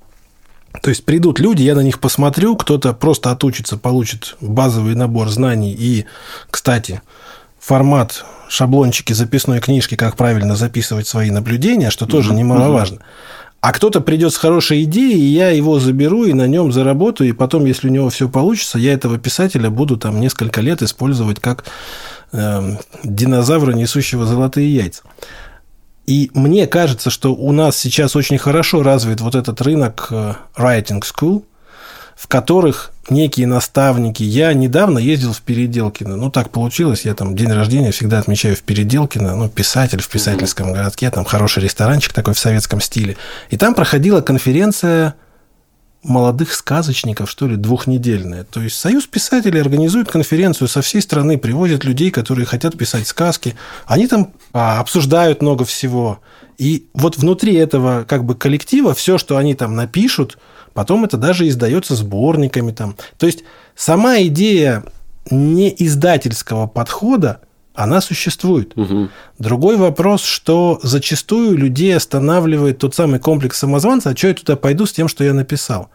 То 0.82 0.90
есть 0.90 1.04
придут 1.04 1.38
люди, 1.38 1.62
я 1.62 1.74
на 1.74 1.80
них 1.80 2.00
посмотрю, 2.00 2.56
кто-то 2.56 2.92
просто 2.92 3.30
отучится, 3.30 3.76
получит 3.76 4.36
базовый 4.40 4.94
набор 4.94 5.28
знаний 5.28 5.72
и, 5.72 6.04
кстати, 6.50 7.00
формат 7.58 8.24
шаблончики 8.48 9.12
записной 9.12 9.60
книжки, 9.60 9.94
как 9.94 10.16
правильно 10.16 10.56
записывать 10.56 11.08
свои 11.08 11.30
наблюдения, 11.30 11.90
что 11.90 12.06
тоже 12.06 12.34
немаловажно. 12.34 12.98
А 13.60 13.72
кто-то 13.72 14.02
придет 14.02 14.34
с 14.34 14.36
хорошей 14.36 14.84
идеей, 14.84 15.18
и 15.18 15.32
я 15.32 15.48
его 15.48 15.80
заберу 15.80 16.24
и 16.24 16.34
на 16.34 16.46
нем 16.46 16.70
заработаю, 16.70 17.30
и 17.30 17.32
потом, 17.32 17.64
если 17.64 17.88
у 17.88 17.90
него 17.90 18.10
все 18.10 18.28
получится, 18.28 18.78
я 18.78 18.92
этого 18.92 19.16
писателя 19.16 19.70
буду 19.70 19.96
там 19.96 20.20
несколько 20.20 20.60
лет 20.60 20.82
использовать 20.82 21.40
как 21.40 21.64
э, 22.32 22.76
динозавра, 23.02 23.72
несущего 23.72 24.26
золотые 24.26 24.74
яйца. 24.74 25.02
И 26.06 26.30
мне 26.34 26.66
кажется, 26.66 27.10
что 27.10 27.34
у 27.34 27.52
нас 27.52 27.76
сейчас 27.76 28.14
очень 28.14 28.38
хорошо 28.38 28.82
развит 28.82 29.20
вот 29.20 29.34
этот 29.34 29.60
рынок 29.62 30.08
э, 30.10 30.34
writing 30.56 31.02
school, 31.02 31.44
в 32.14 32.28
которых 32.28 32.92
некие 33.10 33.46
наставники. 33.46 34.22
Я 34.22 34.52
недавно 34.52 34.98
ездил 34.98 35.32
в 35.32 35.40
Переделкино. 35.40 36.16
Ну, 36.16 36.30
так 36.30 36.50
получилось. 36.50 37.04
Я 37.04 37.14
там 37.14 37.34
день 37.34 37.52
рождения 37.52 37.90
всегда 37.90 38.18
отмечаю 38.18 38.56
в 38.56 38.62
Переделкино. 38.62 39.34
Ну, 39.36 39.48
писатель 39.48 40.00
в 40.00 40.08
писательском 40.08 40.72
городке. 40.72 41.10
Там 41.10 41.24
хороший 41.24 41.62
ресторанчик 41.62 42.12
такой 42.12 42.34
в 42.34 42.38
советском 42.38 42.80
стиле. 42.80 43.16
И 43.50 43.56
там 43.56 43.74
проходила 43.74 44.20
конференция 44.20 45.14
молодых 46.04 46.52
сказочников, 46.52 47.30
что 47.30 47.46
ли, 47.46 47.56
двухнедельная. 47.56 48.44
То 48.44 48.60
есть 48.60 48.76
Союз 48.76 49.06
писателей 49.06 49.60
организует 49.60 50.10
конференцию 50.10 50.68
со 50.68 50.82
всей 50.82 51.00
страны, 51.00 51.38
привозят 51.38 51.84
людей, 51.84 52.10
которые 52.10 52.46
хотят 52.46 52.76
писать 52.76 53.06
сказки. 53.06 53.56
Они 53.86 54.06
там 54.06 54.32
а, 54.52 54.80
обсуждают 54.80 55.42
много 55.42 55.64
всего. 55.64 56.20
И 56.58 56.86
вот 56.94 57.16
внутри 57.16 57.54
этого 57.54 58.04
как 58.06 58.24
бы 58.24 58.34
коллектива 58.34 58.94
все, 58.94 59.18
что 59.18 59.36
они 59.36 59.54
там 59.54 59.74
напишут, 59.74 60.38
потом 60.74 61.04
это 61.04 61.16
даже 61.16 61.48
издается 61.48 61.96
сборниками 61.96 62.70
там. 62.70 62.96
То 63.18 63.26
есть 63.26 63.42
сама 63.74 64.20
идея 64.22 64.84
не 65.30 65.74
издательского 65.76 66.66
подхода, 66.66 67.40
она 67.74 68.00
существует. 68.00 68.72
Угу. 68.76 69.08
Другой 69.38 69.76
вопрос, 69.76 70.24
что 70.24 70.78
зачастую 70.82 71.58
людей 71.58 71.94
останавливает 71.94 72.78
тот 72.78 72.94
самый 72.94 73.18
комплекс 73.18 73.58
самозванца, 73.58 74.10
а 74.10 74.16
что 74.16 74.28
я 74.28 74.34
туда 74.34 74.56
пойду 74.56 74.86
с 74.86 74.92
тем, 74.92 75.08
что 75.08 75.24
я 75.24 75.34
написал. 75.34 75.90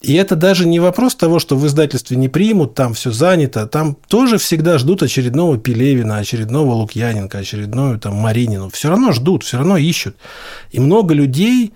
И 0.00 0.14
это 0.14 0.34
даже 0.34 0.66
не 0.66 0.80
вопрос 0.80 1.14
того, 1.14 1.38
что 1.40 1.56
в 1.56 1.66
издательстве 1.66 2.16
не 2.16 2.30
примут, 2.30 2.74
там 2.74 2.94
все 2.94 3.10
занято. 3.10 3.66
Там 3.66 3.96
тоже 4.08 4.38
всегда 4.38 4.78
ждут 4.78 5.02
очередного 5.02 5.58
Пелевина, 5.58 6.16
очередного 6.16 6.72
Лукьяненко, 6.72 7.36
очередную 7.36 7.98
там 7.98 8.14
Маринину. 8.14 8.70
Все 8.70 8.88
равно 8.88 9.12
ждут, 9.12 9.42
все 9.42 9.58
равно 9.58 9.76
ищут. 9.76 10.16
И 10.70 10.80
много 10.80 11.12
людей 11.12 11.74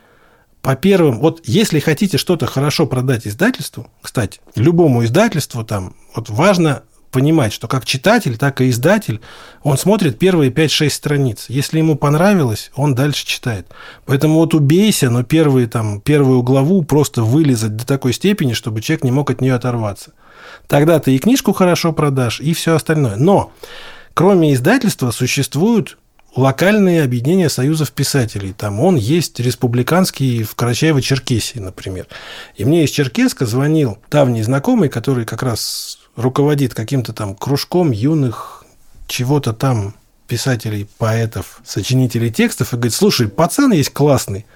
по 0.63 0.75
первым... 0.75 1.19
Вот 1.19 1.43
если 1.45 1.81
хотите 1.81 2.17
что-то 2.17 2.47
хорошо 2.47 2.87
продать 2.87 3.27
издательству, 3.27 3.89
кстати, 4.01 4.41
любому 4.55 5.05
издательству 5.05 5.63
там 5.63 5.95
вот 6.15 6.31
важно 6.31 6.85
понимать, 7.15 7.53
что 7.53 7.69
как 7.69 7.87
читатель, 7.87 8.37
так 8.37 8.61
и 8.61 8.69
издатель, 8.69 9.21
он 9.63 9.79
смотрит 9.79 10.19
первые 10.19 10.51
5-6 10.51 10.91
страниц. 10.91 11.47
Если 11.49 11.79
ему 11.79 11.95
понравилось, 11.95 12.73
он 12.75 12.97
дальше 12.97 13.25
читает. 13.25 13.69
Поэтому 14.05 14.35
вот 14.35 14.53
убейся, 14.53 15.11
но 15.11 15.23
первые, 15.23 15.69
там, 15.69 16.01
первую 16.01 16.43
главу 16.43 16.83
просто 16.83 17.23
вылезать 17.23 17.77
до 17.77 17.87
такой 17.87 18.13
степени, 18.13 18.53
чтобы 18.53 18.81
человек 18.81 19.05
не 19.05 19.13
мог 19.13 19.31
от 19.31 19.41
нее 19.41 19.55
оторваться. 19.55 20.11
Тогда 20.67 20.99
ты 20.99 21.15
и 21.15 21.19
книжку 21.21 21.53
хорошо 21.53 21.93
продашь, 21.93 22.41
и 22.41 22.53
все 22.53 22.75
остальное. 22.75 23.15
Но 23.15 23.53
кроме 24.13 24.53
издательства 24.53 25.13
существуют 25.13 25.97
локальные 26.35 27.05
объединения 27.05 27.49
союзов 27.49 27.93
писателей. 27.93 28.53
Там 28.59 28.81
он 28.81 28.97
есть 28.97 29.39
республиканский 29.39 30.43
в 30.43 30.57
Карачаево-Черкесии, 30.57 31.61
например. 31.61 32.09
И 32.57 32.65
мне 32.65 32.83
из 32.83 32.91
Черкеска 32.91 33.47
звонил 33.47 33.99
давний 34.11 34.43
знакомый, 34.43 34.89
который 34.89 35.25
как 35.27 35.45
раз 35.45 35.99
руководит 36.17 36.75
каким-то 36.75 37.13
там 37.13 37.35
кружком 37.35 37.91
юных 37.91 38.65
чего-то 39.07 39.53
там 39.53 39.95
писателей, 40.27 40.89
поэтов, 40.99 41.61
сочинителей 41.65 42.31
текстов 42.31 42.73
и 42.73 42.77
говорит, 42.77 42.95
слушай, 42.95 43.29
пацан 43.29 43.73
есть 43.73 43.91
классный, 43.91 44.47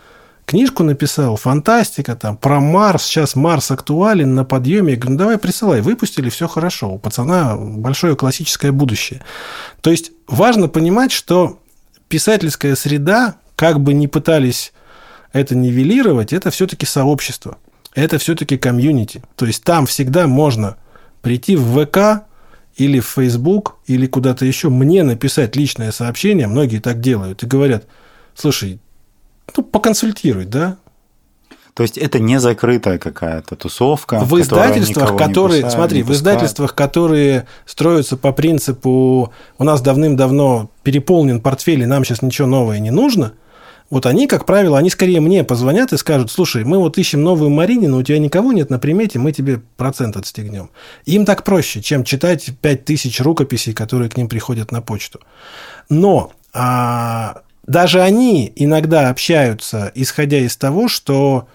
книжку 0.47 0.83
написал, 0.83 1.37
фантастика, 1.37 2.17
там, 2.17 2.37
про 2.37 2.59
Марс, 2.59 3.05
сейчас 3.05 3.37
Марс 3.37 3.71
актуален 3.71 4.35
на 4.35 4.45
подъеме. 4.45 4.93
Я 4.93 4.97
говорю, 4.97 5.13
ну, 5.13 5.19
давай 5.19 5.39
присылай, 5.39 5.83
выпустили, 5.83 6.31
все 6.31 6.49
хорошо, 6.49 6.89
у 6.91 6.99
пацана 6.99 7.55
большое 7.57 8.17
классическое 8.17 8.73
будущее. 8.73 9.23
То 9.83 9.91
есть, 9.91 10.13
важно 10.27 10.69
понимать, 10.69 11.13
что 11.13 11.61
писательская 12.09 12.75
среда, 12.77 13.35
как 13.57 13.81
бы 13.81 13.93
ни 13.93 14.07
пытались 14.07 14.73
это 15.35 15.55
нивелировать, 15.55 16.33
это 16.33 16.51
все-таки 16.51 16.87
сообщество, 16.87 17.59
это 17.95 18.17
все-таки 18.17 18.57
комьюнити. 18.57 19.23
То 19.37 19.45
есть, 19.45 19.63
там 19.65 19.85
всегда 19.85 20.27
можно 20.27 20.79
прийти 21.23 21.57
в 21.57 21.85
ВК 21.85 22.25
или 22.77 23.01
в 23.01 23.07
Facebook 23.07 23.77
или 23.87 24.07
куда-то 24.07 24.45
еще, 24.45 24.69
мне 24.69 25.03
написать 25.03 25.57
личное 25.57 25.93
сообщение, 25.93 26.47
многие 26.47 26.79
так 26.79 27.01
делают, 27.01 27.43
и 27.43 27.47
говорят, 27.47 27.87
слушай, 28.35 28.79
ну, 29.57 29.65
поконсультируй, 29.65 30.45
да, 30.45 30.77
то 31.75 31.83
есть 31.83 31.97
это 31.97 32.19
не 32.19 32.41
закрытая 32.41 32.99
какая-то 32.99 33.55
тусовка. 33.55 34.19
В 34.19 34.41
издательствах, 34.41 35.17
которые, 35.17 35.71
смотри, 35.71 36.03
в 36.03 36.11
издательствах, 36.11 36.75
которые 36.75 37.47
строятся 37.67 38.17
по 38.17 38.33
принципу, 38.33 39.33
у 39.59 39.65
нас 39.65 39.81
давным-давно 39.81 40.71
переполнен 40.83 41.41
портфель, 41.41 41.83
и 41.83 41.87
нам 41.87 42.05
сейчас 42.05 42.21
ничего 42.23 42.49
нового 42.49 42.73
не 42.75 42.91
нужно– 42.91 43.35
вот 43.91 44.05
они, 44.05 44.27
как 44.27 44.45
правило, 44.45 44.79
они 44.79 44.91
скорее 44.91 45.21
мне 45.21 45.45
позвонят 45.45 45.93
и 45.93 45.97
скажут, 45.97 46.31
слушай, 46.31 46.63
мы 46.65 46.79
вот 46.79 46.99
ищем 46.99 47.23
новую 47.23 47.51
Маринину, 47.51 47.99
у 47.99 48.03
тебя 48.03 48.19
никого 48.19 48.53
нет 48.53 48.69
на 48.69 48.79
примете, 48.79 49.19
мы 49.19 49.33
тебе 49.33 49.63
процент 49.77 50.17
отстегнем. 50.17 50.71
Им 51.07 51.25
так 51.25 51.43
проще, 51.43 51.81
чем 51.81 52.05
читать 52.05 52.51
5000 52.61 53.21
рукописей, 53.21 53.73
которые 53.73 54.11
к 54.11 54.17
ним 54.17 54.29
приходят 54.29 54.73
на 54.73 54.83
почту. 54.83 55.21
Но 55.89 56.33
а, 56.53 57.43
даже 57.67 58.03
они 58.03 58.53
иногда 58.57 59.09
общаются, 59.09 59.91
исходя 59.95 60.39
из 60.39 60.57
того, 60.57 60.89
что 60.89 61.49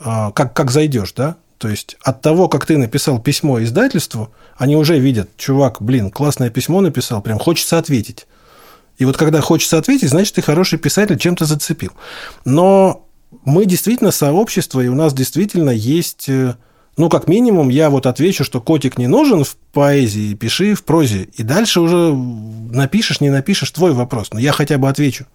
а, 0.00 0.32
как, 0.32 0.54
как 0.54 0.72
зайдешь, 0.72 1.12
да? 1.12 1.36
То 1.58 1.68
есть 1.68 1.96
от 2.02 2.20
того, 2.20 2.48
как 2.48 2.66
ты 2.66 2.76
написал 2.76 3.20
письмо 3.20 3.62
издательству, 3.62 4.30
они 4.56 4.76
уже 4.76 4.98
видят, 4.98 5.30
чувак, 5.36 5.80
блин, 5.80 6.10
классное 6.10 6.50
письмо 6.50 6.80
написал, 6.80 7.22
прям 7.22 7.38
хочется 7.38 7.78
ответить. 7.78 8.26
И 8.98 9.04
вот 9.04 9.16
когда 9.16 9.40
хочется 9.40 9.78
ответить, 9.78 10.10
значит, 10.10 10.34
ты 10.34 10.42
хороший 10.42 10.78
писатель, 10.78 11.18
чем-то 11.18 11.44
зацепил. 11.44 11.92
Но 12.44 13.06
мы 13.44 13.66
действительно 13.66 14.10
сообщество, 14.10 14.80
и 14.80 14.88
у 14.88 14.94
нас 14.94 15.12
действительно 15.12 15.70
есть... 15.70 16.28
Э, 16.28 16.56
ну, 16.96 17.10
как 17.10 17.28
минимум, 17.28 17.68
я 17.68 17.90
вот 17.90 18.06
отвечу, 18.06 18.42
что 18.42 18.60
котик 18.60 18.96
не 18.96 19.06
нужен 19.06 19.44
в 19.44 19.56
поэзии, 19.72 20.34
пиши 20.34 20.74
в 20.74 20.82
прозе. 20.84 21.28
И 21.34 21.42
дальше 21.42 21.80
уже 21.80 22.14
напишешь, 22.14 23.20
не 23.20 23.28
напишешь, 23.28 23.70
твой 23.70 23.92
вопрос. 23.92 24.30
Но 24.32 24.40
я 24.40 24.52
хотя 24.52 24.78
бы 24.78 24.88
отвечу. 24.88 25.26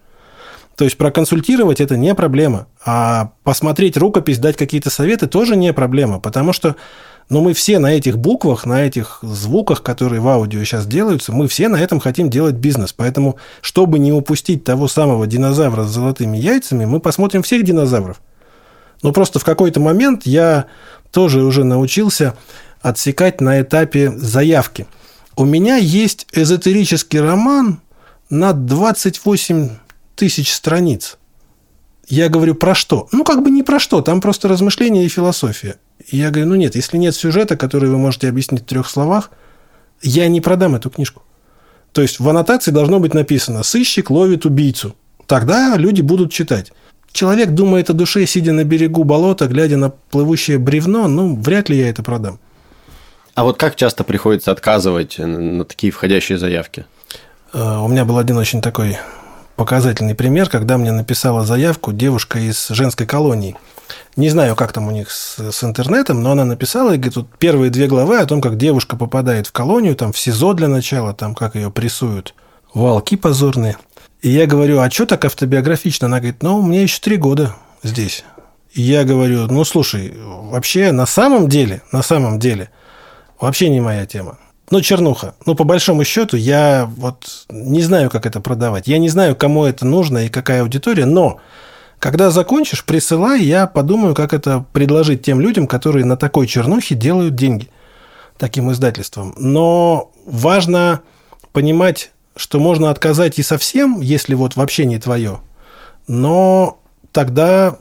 То 0.75 0.85
есть 0.85 0.97
проконсультировать 0.97 1.81
это 1.81 1.97
не 1.97 2.15
проблема, 2.15 2.67
а 2.83 3.33
посмотреть 3.43 3.97
рукопись, 3.97 4.39
дать 4.39 4.57
какие-то 4.57 4.89
советы 4.89 5.27
тоже 5.27 5.55
не 5.55 5.73
проблема, 5.73 6.19
потому 6.19 6.53
что 6.53 6.75
ну, 7.29 7.41
мы 7.41 7.53
все 7.53 7.79
на 7.79 7.93
этих 7.93 8.17
буквах, 8.17 8.65
на 8.65 8.83
этих 8.83 9.19
звуках, 9.21 9.83
которые 9.83 10.21
в 10.21 10.27
аудио 10.27 10.63
сейчас 10.63 10.85
делаются, 10.85 11.31
мы 11.31 11.47
все 11.47 11.69
на 11.69 11.77
этом 11.77 11.99
хотим 11.99 12.29
делать 12.29 12.55
бизнес. 12.55 12.93
Поэтому, 12.93 13.37
чтобы 13.61 13.99
не 13.99 14.11
упустить 14.11 14.63
того 14.63 14.87
самого 14.87 15.27
динозавра 15.27 15.83
с 15.83 15.91
золотыми 15.91 16.37
яйцами, 16.37 16.85
мы 16.85 16.99
посмотрим 16.99 17.43
всех 17.43 17.63
динозавров. 17.63 18.21
Но 19.01 19.11
просто 19.11 19.39
в 19.39 19.45
какой-то 19.45 19.79
момент 19.79 20.25
я 20.25 20.65
тоже 21.11 21.43
уже 21.43 21.63
научился 21.63 22.35
отсекать 22.81 23.41
на 23.41 23.61
этапе 23.61 24.11
заявки. 24.11 24.87
У 25.35 25.45
меня 25.45 25.77
есть 25.77 26.27
эзотерический 26.33 27.19
роман 27.19 27.81
на 28.29 28.53
28 28.53 29.69
тысяч 30.15 30.53
страниц. 30.53 31.17
Я 32.07 32.29
говорю, 32.29 32.55
про 32.55 32.75
что? 32.75 33.07
Ну, 33.11 33.23
как 33.23 33.41
бы 33.41 33.49
не 33.51 33.63
про 33.63 33.79
что, 33.79 34.01
там 34.01 34.19
просто 34.19 34.47
размышления 34.47 35.05
и 35.05 35.09
философия. 35.09 35.77
И 36.11 36.17
я 36.17 36.29
говорю, 36.29 36.49
ну 36.49 36.55
нет, 36.55 36.75
если 36.75 36.97
нет 36.97 37.15
сюжета, 37.15 37.57
который 37.57 37.89
вы 37.89 37.97
можете 37.97 38.29
объяснить 38.29 38.61
в 38.61 38.65
трех 38.65 38.89
словах, 38.89 39.31
я 40.01 40.27
не 40.27 40.41
продам 40.41 40.75
эту 40.75 40.89
книжку. 40.89 41.23
То 41.93 42.01
есть 42.01 42.19
в 42.19 42.29
аннотации 42.29 42.71
должно 42.71 42.99
быть 42.99 43.13
написано 43.13 43.63
«Сыщик 43.63 44.09
ловит 44.09 44.45
убийцу». 44.45 44.95
Тогда 45.25 45.75
люди 45.77 46.01
будут 46.01 46.31
читать. 46.31 46.71
Человек 47.13 47.51
думает 47.51 47.89
о 47.89 47.93
душе, 47.93 48.25
сидя 48.25 48.51
на 48.51 48.63
берегу 48.63 49.03
болота, 49.03 49.47
глядя 49.47 49.77
на 49.77 49.89
плывущее 49.89 50.57
бревно, 50.57 51.07
ну, 51.07 51.35
вряд 51.35 51.69
ли 51.69 51.77
я 51.77 51.89
это 51.89 52.03
продам. 52.03 52.39
А 53.33 53.43
вот 53.43 53.57
как 53.57 53.75
часто 53.75 54.03
приходится 54.03 54.51
отказывать 54.51 55.17
на 55.17 55.63
такие 55.63 55.91
входящие 55.91 56.37
заявки? 56.37 56.85
Э, 57.53 57.77
у 57.79 57.87
меня 57.87 58.05
был 58.05 58.17
один 58.17 58.37
очень 58.37 58.61
такой 58.61 58.97
показательный 59.61 60.15
пример, 60.15 60.49
когда 60.49 60.79
мне 60.79 60.91
написала 60.91 61.45
заявку 61.45 61.93
девушка 61.93 62.39
из 62.39 62.69
женской 62.69 63.05
колонии. 63.05 63.55
Не 64.15 64.27
знаю, 64.31 64.55
как 64.55 64.73
там 64.73 64.87
у 64.87 64.91
них 64.91 65.11
с, 65.11 65.37
с 65.37 65.63
интернетом, 65.63 66.23
но 66.23 66.31
она 66.31 66.45
написала, 66.45 66.93
и 66.93 66.97
говорит, 66.97 67.13
тут 67.13 67.37
первые 67.37 67.69
две 67.69 67.85
главы 67.85 68.17
о 68.17 68.25
том, 68.25 68.41
как 68.41 68.57
девушка 68.57 68.95
попадает 68.95 69.45
в 69.45 69.51
колонию, 69.51 69.95
там 69.95 70.13
в 70.13 70.17
СИЗО 70.17 70.53
для 70.53 70.67
начала, 70.67 71.13
там 71.13 71.35
как 71.35 71.53
ее 71.53 71.69
прессуют, 71.69 72.33
волки 72.73 73.15
позорные. 73.15 73.77
И 74.23 74.29
я 74.29 74.47
говорю, 74.47 74.79
а 74.79 74.89
что 74.89 75.05
так 75.05 75.25
автобиографично? 75.25 76.07
Она 76.07 76.17
говорит, 76.17 76.41
ну, 76.41 76.59
меня 76.65 76.81
еще 76.81 76.99
три 76.99 77.17
года 77.17 77.55
здесь. 77.83 78.23
И 78.73 78.81
я 78.81 79.03
говорю, 79.03 79.45
ну, 79.45 79.63
слушай, 79.63 80.11
вообще 80.17 80.91
на 80.91 81.05
самом 81.05 81.47
деле, 81.47 81.83
на 81.91 82.01
самом 82.01 82.39
деле, 82.39 82.71
вообще 83.39 83.69
не 83.69 83.79
моя 83.79 84.07
тема. 84.07 84.39
Ну, 84.71 84.81
чернуха. 84.81 85.35
Ну, 85.45 85.53
по 85.53 85.65
большому 85.65 86.05
счету, 86.05 86.37
я 86.37 86.89
вот 86.97 87.45
не 87.49 87.81
знаю, 87.81 88.09
как 88.09 88.25
это 88.25 88.39
продавать. 88.39 88.87
Я 88.87 88.99
не 88.99 89.09
знаю, 89.09 89.35
кому 89.35 89.65
это 89.65 89.85
нужно 89.85 90.25
и 90.25 90.29
какая 90.29 90.61
аудитория, 90.61 91.05
но 91.05 91.39
когда 91.99 92.31
закончишь, 92.31 92.85
присылай, 92.85 93.43
я 93.43 93.67
подумаю, 93.67 94.15
как 94.15 94.33
это 94.33 94.65
предложить 94.71 95.21
тем 95.21 95.41
людям, 95.41 95.67
которые 95.67 96.05
на 96.05 96.15
такой 96.15 96.47
чернухе 96.47 96.95
делают 96.95 97.35
деньги 97.35 97.69
таким 98.37 98.71
издательством. 98.71 99.35
Но 99.37 100.11
важно 100.25 101.01
понимать, 101.51 102.11
что 102.37 102.59
можно 102.59 102.89
отказать 102.89 103.39
и 103.39 103.43
совсем, 103.43 103.99
если 103.99 104.35
вот 104.35 104.55
вообще 104.55 104.85
не 104.85 104.99
твое. 104.99 105.41
Но 106.07 106.79
тогда 107.11 107.77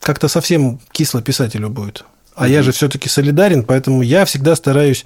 как-то 0.00 0.28
совсем 0.28 0.78
кисло 0.92 1.20
писателю 1.20 1.70
будет. 1.70 2.04
А 2.36 2.46
mm-hmm. 2.46 2.52
я 2.52 2.62
же 2.62 2.70
все-таки 2.70 3.08
солидарен, 3.08 3.64
поэтому 3.64 4.00
я 4.02 4.24
всегда 4.24 4.54
стараюсь 4.54 5.04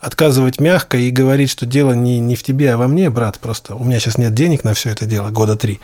отказывать 0.00 0.60
мягко 0.60 0.96
и 0.96 1.10
говорить, 1.10 1.50
что 1.50 1.66
дело 1.66 1.92
не, 1.92 2.18
не 2.18 2.34
в 2.34 2.42
тебе, 2.42 2.72
а 2.72 2.76
во 2.76 2.88
мне, 2.88 3.10
брат, 3.10 3.38
просто 3.38 3.74
у 3.74 3.84
меня 3.84 4.00
сейчас 4.00 4.18
нет 4.18 4.34
денег 4.34 4.64
на 4.64 4.74
все 4.74 4.90
это 4.90 5.06
дело, 5.06 5.30
года 5.30 5.56
три. 5.56 5.80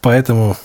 Поэтому, 0.00 0.56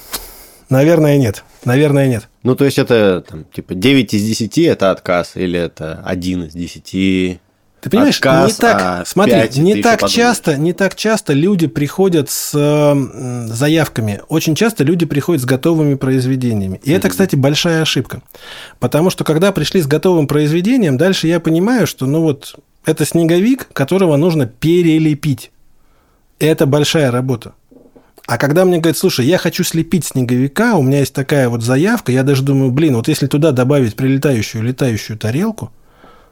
наверное, 0.70 1.18
нет. 1.18 1.44
Наверное, 1.64 2.08
нет. 2.08 2.28
Ну, 2.44 2.56
то 2.56 2.66
есть 2.66 2.80
это 2.80 3.24
там, 3.28 3.46
типа 3.46 3.76
9 3.76 4.14
из 4.14 4.24
10 4.24 4.58
это 4.60 4.92
отказ, 4.92 5.34
или 5.36 5.60
это 5.60 6.02
1 6.06 6.44
из 6.46 6.54
10 6.54 7.40
ты 7.82 7.90
понимаешь, 7.90 8.18
отказ, 8.18 8.52
не 8.52 8.62
так, 8.62 8.82
а 8.82 9.04
смотри, 9.08 9.50
не 9.56 9.82
так 9.82 10.08
часто, 10.08 10.56
не 10.56 10.72
так 10.72 10.94
часто 10.94 11.34
люди 11.34 11.66
приходят 11.66 12.30
с 12.30 12.52
заявками. 13.48 14.22
Очень 14.30 14.54
часто 14.54 14.84
люди 14.84 15.08
приходят 15.08 15.42
с 15.42 15.46
готовыми 15.46 15.96
произведениями. 15.96 16.80
И 16.84 16.92
mm-hmm. 16.92 16.96
это, 16.96 17.10
кстати, 17.10 17.36
большая 17.36 17.82
ошибка. 17.82 18.22
Потому 18.80 19.10
что 19.10 19.24
когда 19.24 19.52
пришли 19.52 19.82
с 19.82 19.88
готовым 19.88 20.28
произведением, 20.28 20.98
дальше 20.98 21.26
я 21.26 21.40
понимаю, 21.40 21.88
что 21.88 22.06
ну 22.06 22.22
вот 22.22 22.56
это 22.86 23.06
снеговик, 23.06 23.68
которого 23.74 24.18
нужно 24.18 24.46
перелепить. 24.46 25.52
Это 26.40 26.66
большая 26.66 27.12
работа. 27.12 27.54
А 28.28 28.38
когда 28.38 28.66
мне 28.66 28.80
говорят, 28.80 28.98
слушай, 28.98 29.26
я 29.26 29.38
хочу 29.38 29.64
слепить 29.64 30.06
снеговика, 30.06 30.76
у 30.78 30.82
меня 30.84 31.00
есть 31.00 31.14
такая 31.14 31.50
вот 31.50 31.64
заявка, 31.64 32.12
я 32.12 32.24
даже 32.24 32.44
думаю, 32.44 32.72
блин, 32.72 32.96
вот 32.96 33.08
если 33.08 33.28
туда 33.28 33.52
добавить 33.52 33.96
прилетающую 33.96 34.64
летающую 34.64 35.18
тарелку, 35.18 35.72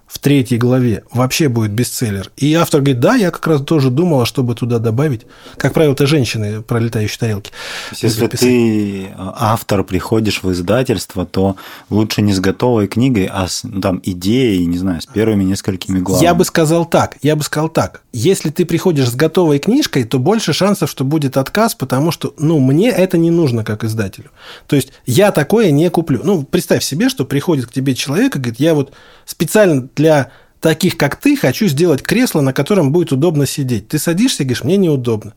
в 0.10 0.18
третьей 0.18 0.58
главе 0.58 1.04
вообще 1.12 1.50
будет 1.50 1.72
бестселлер. 1.72 2.32
И 2.36 2.56
автор 2.56 2.82
говорит, 2.82 3.00
да, 3.00 3.16
я 3.16 3.30
как 3.30 3.46
раз 3.46 3.62
тоже 3.62 3.92
думала, 3.92 4.26
чтобы 4.26 4.56
туда 4.56 4.80
добавить. 4.80 5.28
Как 5.56 5.74
правило, 5.74 5.94
это 5.94 6.08
женщины 6.08 6.64
про 6.64 6.80
летающие 6.80 7.20
тарелки. 7.20 7.52
Если 7.96 8.26
ты 8.28 9.04
э, 9.06 9.10
автор, 9.16 9.84
приходишь 9.84 10.42
в 10.42 10.52
издательство, 10.52 11.28
то 11.28 11.58
лучше 11.92 12.24
не 12.24 12.34
с 12.34 12.40
готовой 12.40 12.88
книгой, 12.88 13.30
а 13.32 13.48
с 13.48 13.64
ну, 13.64 13.82
там, 13.82 14.02
идеей, 14.04 14.66
не 14.66 14.80
знаю, 14.80 15.00
с 15.00 15.06
первыми 15.06 15.44
несколькими 15.44 16.00
главами. 16.00 16.26
Я 16.26 16.34
бы 16.34 16.44
сказал 16.44 16.86
так, 16.86 17.18
я 17.22 17.36
бы 17.36 17.44
сказал 17.44 17.70
так. 17.70 18.02
Если 18.12 18.50
ты 18.50 18.66
приходишь 18.66 19.10
с 19.10 19.16
готовой 19.16 19.60
книжкой, 19.60 20.06
то 20.06 20.18
больше 20.18 20.54
шансов, 20.54 20.90
что 20.90 21.04
будет 21.04 21.38
отказ, 21.38 21.76
потому 21.76 22.10
что, 22.10 22.34
ну, 22.40 22.58
мне 22.60 22.90
это 22.90 23.20
не 23.20 23.30
нужно 23.30 23.64
как 23.64 23.84
издателю. 23.84 24.32
То 24.66 24.76
есть, 24.76 24.90
я 25.06 25.32
такое 25.32 25.70
не 25.70 25.88
куплю. 25.92 26.22
Ну, 26.24 26.42
представь 26.44 26.84
себе, 26.84 27.10
что 27.10 27.26
приходит 27.26 27.68
к 27.68 27.72
тебе 27.72 27.94
человек 27.94 28.36
и 28.36 28.40
говорит, 28.40 28.60
я 28.60 28.74
вот 28.74 28.92
специально 29.26 29.88
для 30.00 30.32
таких, 30.62 30.98
как 30.98 31.18
ты, 31.18 31.36
хочу 31.36 31.68
сделать 31.68 32.02
кресло, 32.02 32.42
на 32.42 32.54
котором 32.54 32.92
будет 32.92 33.12
удобно 33.12 33.46
сидеть. 33.46 33.90
Ты 33.90 34.00
садишься 34.00 34.44
и 34.44 34.46
говоришь, 34.46 34.64
мне 34.64 34.78
неудобно. 34.78 35.34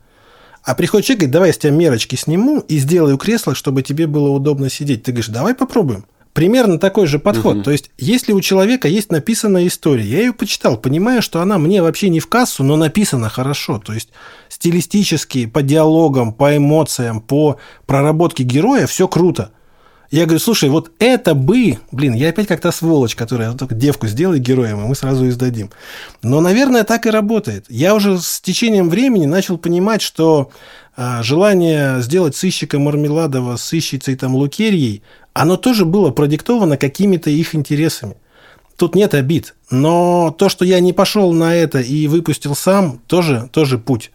А 0.63 0.77
приходит 0.77 1.07
человек 1.07 1.21
говорит, 1.21 1.33
давай 1.33 1.49
я 1.49 1.53
с 1.53 1.59
тебя 1.59 1.73
мерочки 1.73 2.15
сниму 2.15 2.61
и 2.61 2.79
сделаю 2.79 3.19
кресло, 3.19 3.55
чтобы 3.57 3.83
тебе 3.83 4.07
было 4.07 4.31
удобно 4.31 4.71
сидеть. 4.71 5.03
Ты 5.03 5.11
говоришь, 5.11 5.29
давай 5.29 5.55
попробуем. 5.55 6.05
Примерно 6.33 6.79
такой 6.79 7.07
же 7.07 7.19
подход. 7.19 7.57
Угу. 7.57 7.63
То 7.65 7.73
есть, 7.73 7.91
если 7.99 8.33
у 8.33 8.41
человека 8.41 8.87
есть 8.89 9.11
написанная 9.11 9.67
история, 9.67 10.05
я 10.05 10.21
ее 10.21 10.33
почитал, 10.33 10.79
понимаю, 10.79 11.21
что 11.21 11.41
она 11.43 11.59
мне 11.59 11.83
вообще 11.83 12.09
не 12.09 12.21
в 12.21 12.29
кассу, 12.29 12.63
но 12.63 12.77
написана 12.77 13.29
хорошо. 13.29 13.83
То 13.85 13.93
есть, 13.93 14.11
стилистически, 14.49 15.47
по 15.47 15.63
диалогам, 15.63 16.33
по 16.33 16.57
эмоциям, 16.57 17.21
по 17.21 17.59
проработке 17.87 18.45
героя 18.45 18.87
все 18.87 19.09
круто. 19.09 19.51
Я 20.13 20.27
говорю, 20.27 20.41
слушай, 20.41 20.69
вот 20.69 20.93
это 20.99 21.35
бы, 21.35 21.79
блин, 21.91 22.13
я 22.13 22.29
опять 22.29 22.47
как 22.47 22.61
то 22.61 22.71
сволочь, 22.71 23.17
которая 23.17 23.55
только 23.55 23.75
девку 23.75 24.07
сделай 24.07 24.39
героем, 24.39 24.79
и 24.83 24.87
мы 24.87 24.95
сразу 24.95 25.27
издадим. 25.27 25.71
Но, 26.23 26.43
наверное, 26.43 26.85
так 26.85 27.07
и 27.07 27.11
работает. 27.11 27.65
Я 27.71 27.95
уже 27.95 28.21
с 28.21 28.43
течением 28.43 28.91
времени 28.91 29.25
начал 29.25 29.57
понимать, 29.57 30.03
что 30.03 30.51
а, 30.99 31.23
желание 31.23 32.03
сделать 32.03 32.37
сыщика 32.37 32.79
Мармеладова 32.79 33.57
сыщицей 33.57 34.15
там 34.15 34.37
Лукерьей, 34.37 35.03
оно 35.33 35.57
тоже 35.57 35.87
было 35.87 36.11
продиктовано 36.11 36.77
какими-то 36.77 37.31
их 37.31 37.55
интересами. 37.55 38.17
Тут 38.77 38.95
нет 38.95 39.15
обид. 39.15 39.55
Но 39.71 40.35
то, 40.37 40.51
что 40.51 40.67
я 40.67 40.81
не 40.81 40.93
пошел 40.93 41.33
на 41.33 41.55
это 41.55 41.81
и 41.81 42.07
выпустил 42.07 42.55
сам, 42.55 43.01
тоже, 43.07 43.49
тоже 43.51 43.79
путь. 43.79 44.11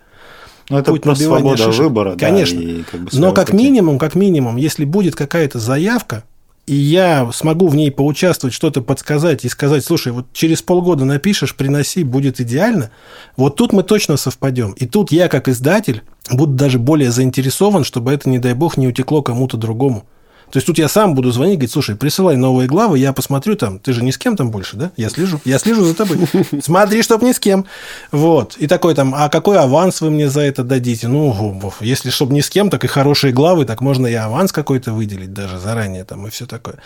Ну, 0.69 0.77
это 0.77 0.91
путь 0.91 1.01
просто 1.03 1.23
свобода 1.23 1.63
шишек. 1.63 1.79
выбора. 1.83 2.15
Конечно. 2.17 2.61
Да, 2.61 2.83
как 2.91 3.01
бы 3.01 3.09
Но 3.13 3.31
как 3.31 3.51
пути. 3.51 3.57
минимум, 3.63 3.97
как 3.99 4.15
минимум, 4.15 4.57
если 4.57 4.83
будет 4.85 5.15
какая-то 5.15 5.59
заявка, 5.59 6.23
и 6.65 6.75
я 6.75 7.29
смогу 7.31 7.69
в 7.69 7.75
ней 7.77 7.89
поучаствовать, 7.91 8.53
что-то 8.53 8.81
подсказать 8.81 9.45
и 9.45 9.49
сказать, 9.49 9.85
слушай, 9.85 10.11
вот 10.11 10.25
через 10.33 10.61
полгода 10.61 11.05
напишешь, 11.05 11.55
приноси, 11.55 12.03
будет 12.03 12.41
идеально, 12.41 12.91
вот 13.37 13.55
тут 13.55 13.71
мы 13.71 13.83
точно 13.83 14.17
совпадем. 14.17 14.73
И 14.73 14.85
тут 14.85 15.13
я, 15.13 15.29
как 15.29 15.47
издатель, 15.47 16.01
буду 16.29 16.51
даже 16.53 16.77
более 16.77 17.11
заинтересован, 17.11 17.85
чтобы 17.85 18.11
это, 18.11 18.27
не 18.29 18.39
дай 18.39 18.53
бог, 18.53 18.75
не 18.75 18.87
утекло 18.89 19.21
кому-то 19.21 19.55
другому. 19.55 20.05
То 20.51 20.57
есть 20.57 20.67
тут 20.67 20.77
я 20.77 20.87
сам 20.87 21.13
буду 21.13 21.31
звонить, 21.31 21.55
говорить, 21.55 21.71
слушай, 21.71 21.95
присылай 21.95 22.37
новые 22.37 22.67
главы, 22.67 22.99
я 22.99 23.11
посмотрю 23.11 23.55
там, 23.55 23.79
ты 23.79 23.91
же 23.91 24.03
ни 24.03 24.11
с 24.11 24.17
кем 24.17 24.37
там 24.37 24.49
больше, 24.49 24.77
да? 24.77 24.91
Я 24.95 25.09
слежу, 25.09 25.41
я 25.43 25.59
слежу 25.59 25.83
за 25.83 25.93
тобой. 25.93 26.19
Смотри, 26.61 27.01
чтоб 27.01 27.21
ни 27.21 27.33
с 27.33 27.39
кем. 27.39 27.65
Вот. 28.11 28.55
И 28.57 28.67
такой 28.67 28.95
там, 28.95 29.13
а 29.15 29.27
какой 29.27 29.57
аванс 29.57 29.99
вы 29.99 30.09
мне 30.09 30.29
за 30.29 30.41
это 30.41 30.63
дадите? 30.63 31.09
Ну, 31.09 31.61
если 31.81 32.09
чтоб 32.09 32.31
ни 32.31 32.39
с 32.39 32.49
кем, 32.49 32.69
так 32.69 32.85
и 32.85 32.87
хорошие 32.87 33.33
главы, 33.33 33.65
так 33.65 33.81
можно 33.81 34.07
и 34.07 34.13
аванс 34.13 34.51
какой-то 34.51 34.93
выделить 34.93 35.33
даже 35.33 35.59
заранее 35.59 36.05
там 36.05 36.25
и 36.27 36.29
все 36.29 36.45
такое. 36.45 36.77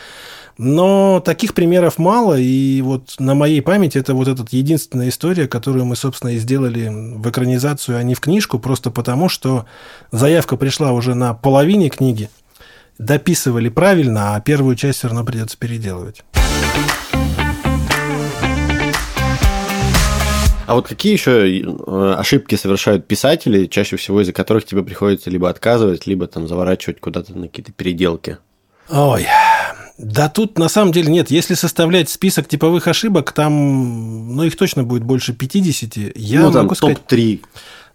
Но 0.58 1.22
таких 1.22 1.54
примеров 1.54 1.98
мало, 1.98 2.38
и 2.38 2.82
вот 2.82 3.16
на 3.20 3.36
моей 3.36 3.62
памяти 3.62 3.98
это 3.98 4.14
вот 4.14 4.28
эта 4.28 4.46
единственная 4.52 5.10
история, 5.10 5.48
которую 5.48 5.86
мы, 5.86 5.96
собственно, 5.96 6.32
и 6.32 6.38
сделали 6.38 6.90
в 6.90 7.30
экранизацию, 7.30 7.98
а 7.98 8.04
не 8.04 8.16
в 8.16 8.20
книжку, 8.20 8.60
просто 8.60 8.92
потому, 8.92 9.30
что 9.30 9.66
заявка 10.12 10.58
пришла 10.58 10.92
уже 10.92 11.16
на 11.16 11.34
половине 11.34 11.90
книги, 11.90 12.30
дописывали 13.02 13.70
правильно, 13.70 14.36
а 14.36 14.42
первую 14.42 14.76
часть 14.76 15.00
все 15.00 15.08
равно 15.08 15.24
придется 15.24 15.58
переделывать. 15.58 16.24
А 20.68 20.76
вот 20.76 20.88
какие 20.88 21.12
еще 21.12 21.60
э, 21.60 22.14
ошибки 22.18 22.56
совершают 22.56 23.06
писатели, 23.06 23.66
чаще 23.66 23.98
всего 23.98 24.22
из-за 24.22 24.32
которых 24.32 24.66
тебе 24.66 24.84
приходится 24.84 25.30
либо 25.30 25.50
отказывать, 25.50 26.08
либо 26.08 26.28
там 26.28 26.48
заворачивать 26.48 27.02
куда-то 27.02 27.38
на 27.38 27.48
какие-то 27.48 27.74
переделки? 27.74 28.38
Ой, 28.90 29.28
да 29.98 30.30
тут 30.30 30.58
на 30.58 30.70
самом 30.70 30.94
деле 30.94 31.12
нет. 31.12 31.30
Если 31.30 31.56
составлять 31.56 32.10
список 32.10 32.48
типовых 32.48 32.88
ошибок, 32.88 33.34
там, 33.34 34.34
ну, 34.34 34.44
их 34.44 34.56
точно 34.56 34.84
будет 34.84 35.04
больше 35.04 35.34
50. 35.34 36.16
Я 36.16 36.42
ну, 36.42 36.52
там 36.54 36.64
могу 36.64 36.76
сказать... 36.76 37.00
топ-3. 37.06 37.42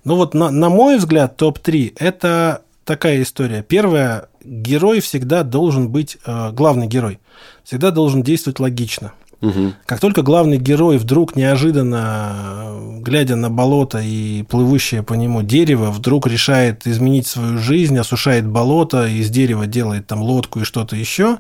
Ну, 0.05 0.17
вот 0.17 0.35
на, 0.35 0.51
на 0.51 0.69
мой 0.69 0.99
взгляд, 0.99 1.37
топ-3– 1.39 1.95
это 1.99 2.63
такая 2.85 3.23
история. 3.23 3.63
Первое, 3.63 4.29
герой 4.47 5.01
всегда 5.01 5.43
должен 5.43 5.89
быть, 5.89 6.19
э, 6.25 6.51
главный 6.53 6.87
герой, 6.87 7.19
всегда 7.65 7.91
должен 7.91 8.23
действовать 8.23 8.61
логично. 8.61 9.13
Угу. 9.43 9.73
Как 9.85 10.01
только 10.01 10.23
главный 10.23 10.57
герой 10.57 10.97
вдруг 10.97 11.37
неожиданно, 11.37 13.01
глядя 13.01 13.37
на 13.37 13.51
болото 13.51 13.99
и 13.99 14.45
плывущее 14.45 15.03
по 15.03 15.15
нему 15.15 15.43
дерево, 15.43 15.91
вдруг 15.91 16.27
решает 16.27 16.87
изменить 16.87 17.27
свою 17.27 17.59
жизнь, 17.59 17.99
осушает 17.99 18.47
болото, 18.47 19.07
из 19.07 19.29
дерева 19.29 19.67
делает 19.67 20.07
там 20.07 20.23
лодку 20.23 20.61
и 20.61 20.65
что-то 20.65 20.97
еще, 20.97 21.39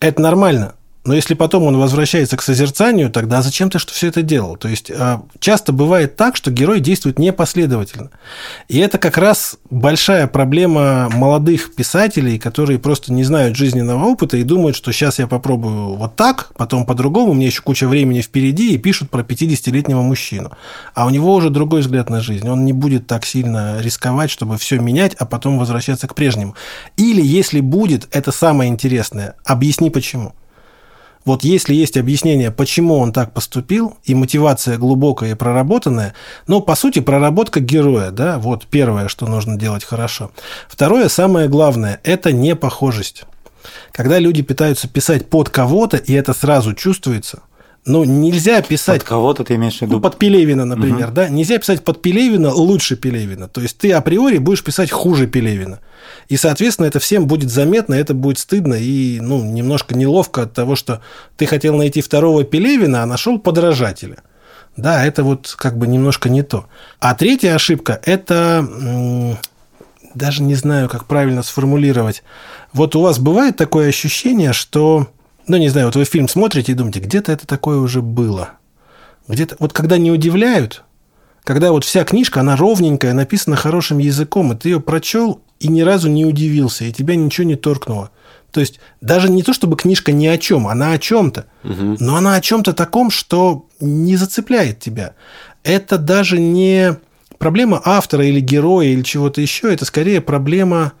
это 0.00 0.20
нормально. 0.22 0.74
Но 1.04 1.14
если 1.14 1.34
потом 1.34 1.64
он 1.64 1.76
возвращается 1.76 2.38
к 2.38 2.42
созерцанию, 2.42 3.10
тогда 3.10 3.42
зачем 3.42 3.68
ты 3.68 3.78
что 3.78 3.92
все 3.92 4.08
это 4.08 4.22
делал? 4.22 4.56
То 4.56 4.68
есть 4.68 4.90
а, 4.90 5.22
часто 5.38 5.72
бывает 5.72 6.16
так, 6.16 6.34
что 6.34 6.50
герой 6.50 6.80
действует 6.80 7.18
непоследовательно. 7.18 8.10
И 8.68 8.78
это 8.78 8.96
как 8.96 9.18
раз 9.18 9.58
большая 9.68 10.26
проблема 10.26 11.10
молодых 11.10 11.74
писателей, 11.74 12.38
которые 12.38 12.78
просто 12.78 13.12
не 13.12 13.22
знают 13.22 13.54
жизненного 13.54 14.02
опыта 14.06 14.38
и 14.38 14.44
думают, 14.44 14.76
что 14.76 14.92
сейчас 14.92 15.18
я 15.18 15.26
попробую 15.26 15.96
вот 15.96 16.16
так, 16.16 16.52
потом 16.56 16.86
по-другому, 16.86 17.34
меня 17.34 17.46
еще 17.46 17.60
куча 17.60 17.86
времени 17.86 18.22
впереди, 18.22 18.72
и 18.72 18.78
пишут 18.78 19.10
про 19.10 19.20
50-летнего 19.20 20.00
мужчину. 20.00 20.52
А 20.94 21.04
у 21.04 21.10
него 21.10 21.34
уже 21.34 21.50
другой 21.50 21.82
взгляд 21.82 22.08
на 22.08 22.22
жизнь. 22.22 22.48
Он 22.48 22.64
не 22.64 22.72
будет 22.72 23.06
так 23.06 23.26
сильно 23.26 23.78
рисковать, 23.82 24.30
чтобы 24.30 24.56
все 24.56 24.78
менять, 24.78 25.14
а 25.18 25.26
потом 25.26 25.58
возвращаться 25.58 26.08
к 26.08 26.14
прежнему. 26.14 26.54
Или 26.96 27.20
если 27.20 27.60
будет, 27.60 28.08
это 28.10 28.32
самое 28.32 28.70
интересное, 28.70 29.34
объясни 29.44 29.90
почему. 29.90 30.32
Вот 31.24 31.42
если 31.42 31.74
есть 31.74 31.96
объяснение, 31.96 32.50
почему 32.50 32.98
он 32.98 33.12
так 33.12 33.32
поступил, 33.32 33.96
и 34.04 34.14
мотивация 34.14 34.76
глубокая 34.76 35.30
и 35.30 35.34
проработанная, 35.34 36.14
но 36.46 36.60
по 36.60 36.74
сути 36.74 36.98
проработка 37.00 37.60
героя, 37.60 38.10
да, 38.10 38.38
вот 38.38 38.66
первое, 38.66 39.08
что 39.08 39.26
нужно 39.26 39.56
делать 39.56 39.84
хорошо. 39.84 40.30
Второе, 40.68 41.08
самое 41.08 41.48
главное, 41.48 42.00
это 42.04 42.32
непохожесть. 42.32 43.24
Когда 43.92 44.18
люди 44.18 44.42
пытаются 44.42 44.88
писать 44.88 45.30
под 45.30 45.48
кого-то, 45.48 45.96
и 45.96 46.12
это 46.12 46.34
сразу 46.34 46.74
чувствуется– 46.74 47.42
ну, 47.86 48.04
нельзя 48.04 48.62
писать... 48.62 49.00
Под 49.00 49.08
кого-то 49.08 49.44
ты 49.44 49.56
имеешь 49.56 49.78
в 49.78 49.82
виду? 49.82 49.94
Ну, 49.94 50.00
под 50.00 50.16
Пелевина, 50.16 50.64
например, 50.64 51.08
угу. 51.08 51.14
да? 51.14 51.28
Нельзя 51.28 51.58
писать 51.58 51.84
под 51.84 52.00
Пелевина 52.00 52.52
лучше 52.52 52.96
Пелевина. 52.96 53.48
То 53.48 53.60
есть 53.60 53.76
ты 53.76 53.92
априори 53.92 54.38
будешь 54.38 54.64
писать 54.64 54.90
хуже 54.90 55.26
Пелевина. 55.26 55.80
И, 56.28 56.36
соответственно, 56.38 56.86
это 56.86 56.98
всем 56.98 57.26
будет 57.26 57.50
заметно, 57.50 57.94
это 57.94 58.14
будет 58.14 58.38
стыдно 58.38 58.74
и, 58.74 59.20
ну, 59.20 59.44
немножко 59.44 59.94
неловко 59.94 60.42
от 60.42 60.54
того, 60.54 60.76
что 60.76 61.02
ты 61.36 61.44
хотел 61.44 61.76
найти 61.76 62.00
второго 62.00 62.44
Пелевина, 62.44 63.02
а 63.02 63.06
нашел 63.06 63.38
подражателя. 63.38 64.22
Да, 64.76 65.04
это 65.04 65.22
вот 65.22 65.54
как 65.56 65.76
бы 65.76 65.86
немножко 65.86 66.28
не 66.28 66.42
то. 66.42 66.66
А 67.00 67.14
третья 67.14 67.54
ошибка– 67.54 68.00
это 68.04 68.66
даже 70.14 70.42
не 70.42 70.54
знаю, 70.54 70.88
как 70.88 71.04
правильно 71.04 71.42
сформулировать. 71.42 72.22
Вот 72.72 72.96
у 72.96 73.02
вас 73.02 73.18
бывает 73.18 73.56
такое 73.56 73.88
ощущение, 73.88 74.52
что 74.52 75.08
ну, 75.46 75.56
не 75.56 75.68
знаю, 75.68 75.86
вот 75.88 75.96
вы 75.96 76.04
фильм 76.04 76.28
смотрите 76.28 76.72
и 76.72 76.74
думаете, 76.74 77.00
где-то 77.00 77.32
это 77.32 77.46
такое 77.46 77.78
уже 77.78 78.02
было. 78.02 78.50
Где-то, 79.28 79.56
вот 79.58 79.72
когда 79.72 79.98
не 79.98 80.10
удивляют, 80.10 80.84
когда 81.44 81.72
вот 81.72 81.84
вся 81.84 82.04
книжка, 82.04 82.40
она 82.40 82.56
ровненькая, 82.56 83.12
написана 83.12 83.56
хорошим 83.56 83.98
языком, 83.98 84.52
и 84.52 84.56
ты 84.56 84.70
ее 84.70 84.80
прочел 84.80 85.42
и 85.60 85.68
ни 85.68 85.82
разу 85.82 86.08
не 86.08 86.24
удивился, 86.24 86.84
и 86.84 86.92
тебя 86.92 87.16
ничего 87.16 87.46
не 87.46 87.56
торкнуло. 87.56 88.10
То 88.50 88.60
есть 88.60 88.80
даже 89.00 89.28
не 89.30 89.42
то, 89.42 89.52
чтобы 89.52 89.76
книжка 89.76 90.12
ни 90.12 90.26
о 90.26 90.38
чем, 90.38 90.68
она 90.68 90.92
о 90.92 90.98
чем-то, 90.98 91.46
угу. 91.64 91.96
но 91.98 92.16
она 92.16 92.36
о 92.36 92.40
чем-то 92.40 92.72
таком, 92.72 93.10
что 93.10 93.66
не 93.80 94.16
зацепляет 94.16 94.80
тебя. 94.80 95.14
Это 95.64 95.98
даже 95.98 96.38
не 96.38 96.96
проблема 97.38 97.80
автора 97.84 98.24
или 98.24 98.40
героя 98.40 98.88
или 98.88 99.02
чего-то 99.02 99.40
еще, 99.40 99.72
это 99.72 99.84
скорее 99.84 100.20
проблема, 100.20 100.92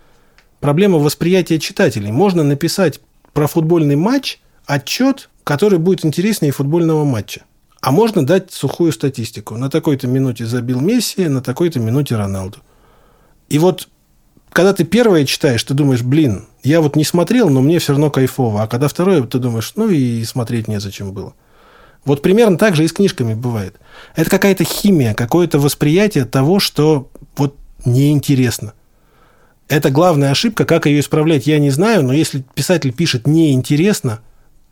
проблема 0.60 0.98
восприятия 0.98 1.58
читателей. 1.58 2.10
Можно 2.10 2.42
написать 2.42 3.00
про 3.34 3.46
футбольный 3.46 3.96
матч 3.96 4.40
отчет, 4.64 5.28
который 5.44 5.78
будет 5.78 6.04
интереснее 6.04 6.52
футбольного 6.52 7.04
матча. 7.04 7.42
А 7.82 7.90
можно 7.90 8.24
дать 8.24 8.50
сухую 8.50 8.92
статистику. 8.92 9.58
На 9.58 9.68
такой-то 9.68 10.06
минуте 10.06 10.46
забил 10.46 10.80
Месси, 10.80 11.28
на 11.28 11.42
такой-то 11.42 11.80
минуте 11.80 12.16
Роналду. 12.16 12.58
И 13.50 13.58
вот 13.58 13.88
когда 14.50 14.72
ты 14.72 14.84
первое 14.84 15.26
читаешь, 15.26 15.62
ты 15.64 15.74
думаешь, 15.74 16.02
блин, 16.02 16.46
я 16.62 16.80
вот 16.80 16.96
не 16.96 17.04
смотрел, 17.04 17.50
но 17.50 17.60
мне 17.60 17.80
все 17.80 17.92
равно 17.92 18.08
кайфово. 18.08 18.62
А 18.62 18.68
когда 18.68 18.88
второе, 18.88 19.22
ты 19.24 19.38
думаешь, 19.38 19.72
ну 19.76 19.90
и 19.90 20.24
смотреть 20.24 20.68
незачем 20.68 21.12
было. 21.12 21.34
Вот 22.04 22.22
примерно 22.22 22.56
так 22.56 22.76
же 22.76 22.84
и 22.84 22.88
с 22.88 22.92
книжками 22.92 23.34
бывает. 23.34 23.76
Это 24.14 24.30
какая-то 24.30 24.64
химия, 24.64 25.12
какое-то 25.12 25.58
восприятие 25.58 26.24
того, 26.24 26.60
что 26.60 27.10
вот 27.36 27.56
неинтересно. 27.84 28.74
Это 29.68 29.90
главная 29.90 30.30
ошибка. 30.30 30.64
Как 30.64 30.86
ее 30.86 31.00
исправлять, 31.00 31.46
я 31.46 31.58
не 31.58 31.70
знаю. 31.70 32.02
Но 32.02 32.12
если 32.12 32.44
писатель 32.54 32.92
пишет 32.92 33.26
неинтересно, 33.26 34.20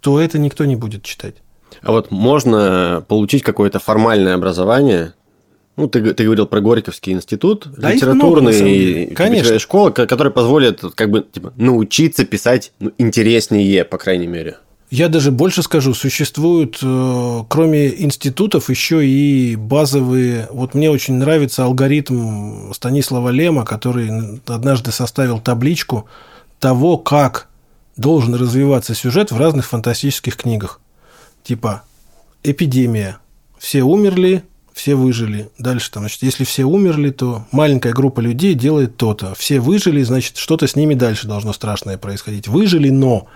то 0.01 0.21
это 0.21 0.39
никто 0.39 0.65
не 0.65 0.77
будет 0.77 1.03
читать. 1.03 1.37
А 1.81 1.93
вот 1.93 2.11
можно 2.11 3.05
получить 3.09 3.43
какое-то 3.43 3.79
формальное 3.79 4.35
образование, 4.35 5.15
ну, 5.77 5.89
ты, 5.89 6.13
ты 6.13 6.25
говорил 6.25 6.47
про 6.47 6.61
Горьковский 6.61 7.13
институт, 7.13 7.67
да, 7.79 7.93
литературный, 7.93 9.01
много, 9.01 9.15
Конечно. 9.15 9.59
школа, 9.59 9.91
которая 9.91 10.31
позволит 10.31 10.83
как 10.95 11.11
бы 11.11 11.23
типа, 11.23 11.55
научиться 11.57 12.27
писать 12.27 12.73
ну, 12.79 12.93
интереснее, 12.99 13.85
по 13.85 13.97
крайней 13.97 14.27
мере. 14.27 14.59
Я 14.93 15.09
даже 15.09 15.31
больше 15.31 15.63
скажу, 15.63 15.95
существуют, 15.95 16.79
э, 16.83 17.45
кроме 17.49 18.03
институтов, 18.03 18.69
еще 18.69 19.07
и 19.09 19.57
базовые... 19.57 20.49
Вот 20.51 20.75
мне 20.75 20.91
очень 20.91 21.15
нравится 21.15 21.65
алгоритм 21.65 22.75
Станислава 22.75 23.31
Лема, 23.31 23.65
который 23.65 24.43
однажды 24.47 24.93
составил 24.93 25.41
табличку 25.41 26.09
того, 26.61 26.99
как 26.99 27.49
должен 27.97 28.35
развиваться 28.35 28.95
сюжет 28.95 29.33
в 29.33 29.39
разных 29.39 29.65
фантастических 29.65 30.37
книгах. 30.37 30.79
Типа 31.43 31.85
эпидемия. 32.43 33.17
Все 33.59 33.85
умерли, 33.85 34.45
все 34.75 34.95
выжили. 34.95 35.49
Дальше 35.57 35.91
там, 35.91 36.03
значит, 36.03 36.23
если 36.23 36.45
все 36.45 36.65
умерли, 36.65 37.09
то 37.09 37.47
маленькая 37.51 37.95
группа 37.95 38.21
людей 38.21 38.53
делает 38.53 38.99
то-то. 38.99 39.35
Все 39.39 39.59
выжили, 39.59 40.03
значит, 40.03 40.37
что-то 40.37 40.67
с 40.67 40.77
ними 40.77 40.93
дальше 40.93 41.29
должно 41.29 41.55
страшное 41.55 41.97
происходить. 41.97 42.47
Выжили, 42.47 42.91
но 42.91 43.27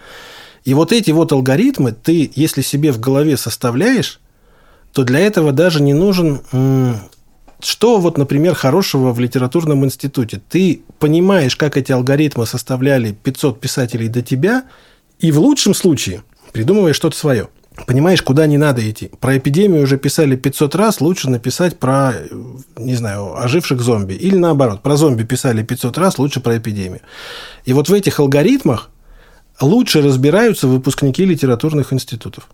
и 0.66 0.74
вот 0.74 0.92
эти 0.92 1.12
вот 1.12 1.32
алгоритмы 1.32 1.92
ты, 1.92 2.30
если 2.34 2.60
себе 2.60 2.92
в 2.92 2.98
голове 2.98 3.36
составляешь, 3.36 4.20
то 4.92 5.04
для 5.04 5.20
этого 5.20 5.52
даже 5.52 5.80
не 5.80 5.94
нужен... 5.94 6.40
Что 7.58 7.98
вот, 7.98 8.18
например, 8.18 8.54
хорошего 8.54 9.12
в 9.12 9.20
литературном 9.20 9.84
институте? 9.84 10.42
Ты 10.46 10.82
понимаешь, 10.98 11.56
как 11.56 11.78
эти 11.78 11.90
алгоритмы 11.90 12.44
составляли 12.46 13.12
500 13.12 13.60
писателей 13.60 14.08
до 14.08 14.20
тебя, 14.20 14.64
и 15.20 15.32
в 15.32 15.38
лучшем 15.38 15.72
случае 15.72 16.22
придумываешь 16.52 16.96
что-то 16.96 17.16
свое. 17.16 17.48
Понимаешь, 17.86 18.20
куда 18.20 18.46
не 18.46 18.58
надо 18.58 18.88
идти. 18.90 19.10
Про 19.20 19.38
эпидемию 19.38 19.84
уже 19.84 19.98
писали 19.98 20.34
500 20.34 20.74
раз, 20.74 21.00
лучше 21.00 21.30
написать 21.30 21.78
про, 21.78 22.12
не 22.76 22.96
знаю, 22.96 23.40
оживших 23.40 23.80
зомби. 23.80 24.14
Или 24.14 24.36
наоборот, 24.36 24.82
про 24.82 24.96
зомби 24.96 25.22
писали 25.22 25.62
500 25.62 25.96
раз, 25.96 26.18
лучше 26.18 26.40
про 26.40 26.58
эпидемию. 26.58 27.00
И 27.64 27.72
вот 27.72 27.88
в 27.88 27.92
этих 27.94 28.18
алгоритмах 28.18 28.90
лучше 29.60 30.02
разбираются 30.02 30.66
выпускники 30.66 31.24
литературных 31.24 31.92
институтов. 31.92 32.48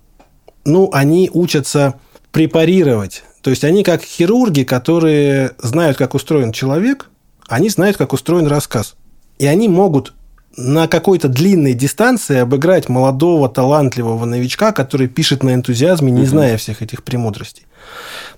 Ну, 0.65 0.91
они 0.93 1.31
учатся 1.33 1.95
препарировать. 2.31 3.25
То 3.43 3.51
есть 3.51 3.65
они 3.65 3.83
как 3.83 4.03
хирурги, 4.03 4.63
которые 4.63 5.53
знают, 5.59 5.99
как 5.99 6.15
устроен 6.15 6.53
человек, 6.53 7.09
они 7.49 7.69
знают, 7.69 7.97
как 7.97 8.13
устроен 8.13 8.47
рассказ. 8.47 8.95
И 9.39 9.47
они 9.47 9.69
могут 9.69 10.15
на 10.57 10.87
какой-то 10.87 11.29
длинной 11.29 11.73
дистанции 11.73 12.39
обыграть 12.39 12.89
молодого, 12.89 13.49
талантливого 13.49 14.25
новичка, 14.25 14.73
который 14.73 15.09
пишет 15.09 15.43
на 15.43 15.55
энтузиазме, 15.55 16.13
не 16.13 16.27
зная 16.27 16.57
всех 16.57 16.83
этих 16.83 17.03
премудростей. 17.03 17.67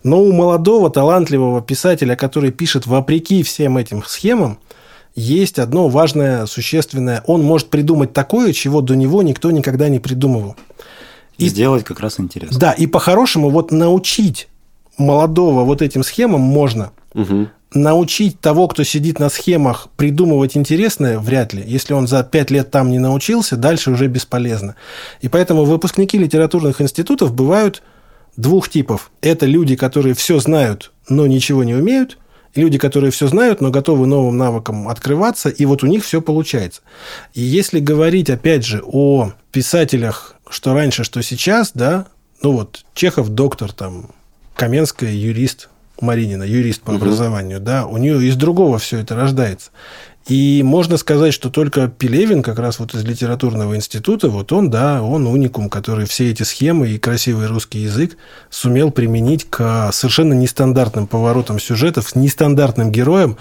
Но 0.02 0.22
у 0.22 0.32
молодого, 0.32 0.90
талантливого 0.90 1.60
писателя, 1.60 2.14
который 2.16 2.50
пишет 2.50 2.86
вопреки 2.86 3.42
всем 3.42 3.76
этим 3.76 4.02
схемам, 4.04 4.58
есть 5.14 5.58
одно 5.58 5.88
важное, 5.88 6.46
существенное. 6.46 7.22
Он 7.26 7.42
может 7.42 7.70
придумать 7.70 8.12
такое, 8.12 8.52
чего 8.52 8.80
до 8.80 8.96
него 8.96 9.22
никто 9.22 9.50
никогда 9.50 9.88
не 9.88 10.00
придумывал. 10.00 10.56
И 11.38 11.48
сделать 11.48 11.84
как 11.84 12.00
раз 12.00 12.20
интересно. 12.20 12.58
Да, 12.58 12.72
и 12.72 12.86
по-хорошему 12.86 13.50
вот 13.50 13.70
научить 13.72 14.48
молодого 14.98 15.64
вот 15.64 15.82
этим 15.82 16.02
схемам 16.02 16.40
можно. 16.40 16.92
Угу. 17.14 17.48
Научить 17.74 18.40
того, 18.40 18.68
кто 18.68 18.84
сидит 18.84 19.18
на 19.18 19.28
схемах, 19.28 19.88
придумывать 19.96 20.56
интересное, 20.56 21.18
вряд 21.18 21.52
ли. 21.52 21.62
Если 21.66 21.92
он 21.92 22.06
за 22.06 22.22
пять 22.22 22.52
лет 22.52 22.70
там 22.70 22.90
не 22.90 23.00
научился, 23.00 23.56
дальше 23.56 23.90
уже 23.90 24.06
бесполезно. 24.06 24.76
И 25.20 25.28
поэтому 25.28 25.64
выпускники 25.64 26.16
литературных 26.16 26.80
институтов 26.80 27.34
бывают 27.34 27.82
двух 28.36 28.68
типов. 28.68 29.10
Это 29.20 29.46
люди, 29.46 29.74
которые 29.74 30.14
все 30.14 30.38
знают, 30.38 30.92
но 31.08 31.26
ничего 31.26 31.64
не 31.64 31.74
умеют. 31.74 32.18
И 32.54 32.60
люди, 32.60 32.78
которые 32.78 33.10
все 33.10 33.26
знают, 33.26 33.60
но 33.60 33.70
готовы 33.70 34.06
новым 34.06 34.36
навыкам 34.36 34.88
открываться, 34.88 35.48
и 35.48 35.64
вот 35.64 35.82
у 35.82 35.86
них 35.86 36.04
все 36.04 36.22
получается. 36.22 36.82
И 37.34 37.42
если 37.42 37.80
говорить, 37.80 38.30
опять 38.30 38.64
же, 38.64 38.82
о 38.84 39.32
писателях, 39.50 40.36
что 40.48 40.72
раньше, 40.72 41.04
что 41.04 41.20
сейчас, 41.22 41.72
да, 41.74 42.06
ну 42.42 42.52
вот 42.52 42.84
Чехов 42.94 43.28
доктор, 43.30 43.72
там, 43.72 44.10
Каменская 44.54 45.12
юрист, 45.12 45.68
Маринина, 46.00 46.44
юрист 46.44 46.82
по 46.82 46.90
угу. 46.90 46.98
образованию, 46.98 47.60
да, 47.60 47.86
у 47.86 47.96
нее 47.96 48.24
из 48.24 48.36
другого 48.36 48.78
все 48.78 48.98
это 48.98 49.16
рождается. 49.16 49.70
И 50.26 50.62
можно 50.64 50.96
сказать, 50.96 51.34
что 51.34 51.50
только 51.50 51.88
Пелевин, 51.88 52.42
как 52.42 52.58
раз 52.58 52.78
вот 52.78 52.94
из 52.94 53.04
литературного 53.04 53.76
института, 53.76 54.30
вот 54.30 54.52
он, 54.52 54.70
да, 54.70 55.02
он 55.02 55.26
уникум, 55.26 55.68
который 55.68 56.06
все 56.06 56.30
эти 56.30 56.44
схемы 56.44 56.88
и 56.88 56.98
красивый 56.98 57.46
русский 57.46 57.80
язык 57.80 58.16
сумел 58.48 58.90
применить 58.90 59.44
к 59.50 59.90
совершенно 59.92 60.32
нестандартным 60.32 61.06
поворотам 61.06 61.58
сюжетов, 61.58 62.16
нестандартным 62.16 62.90
героям, 62.90 63.36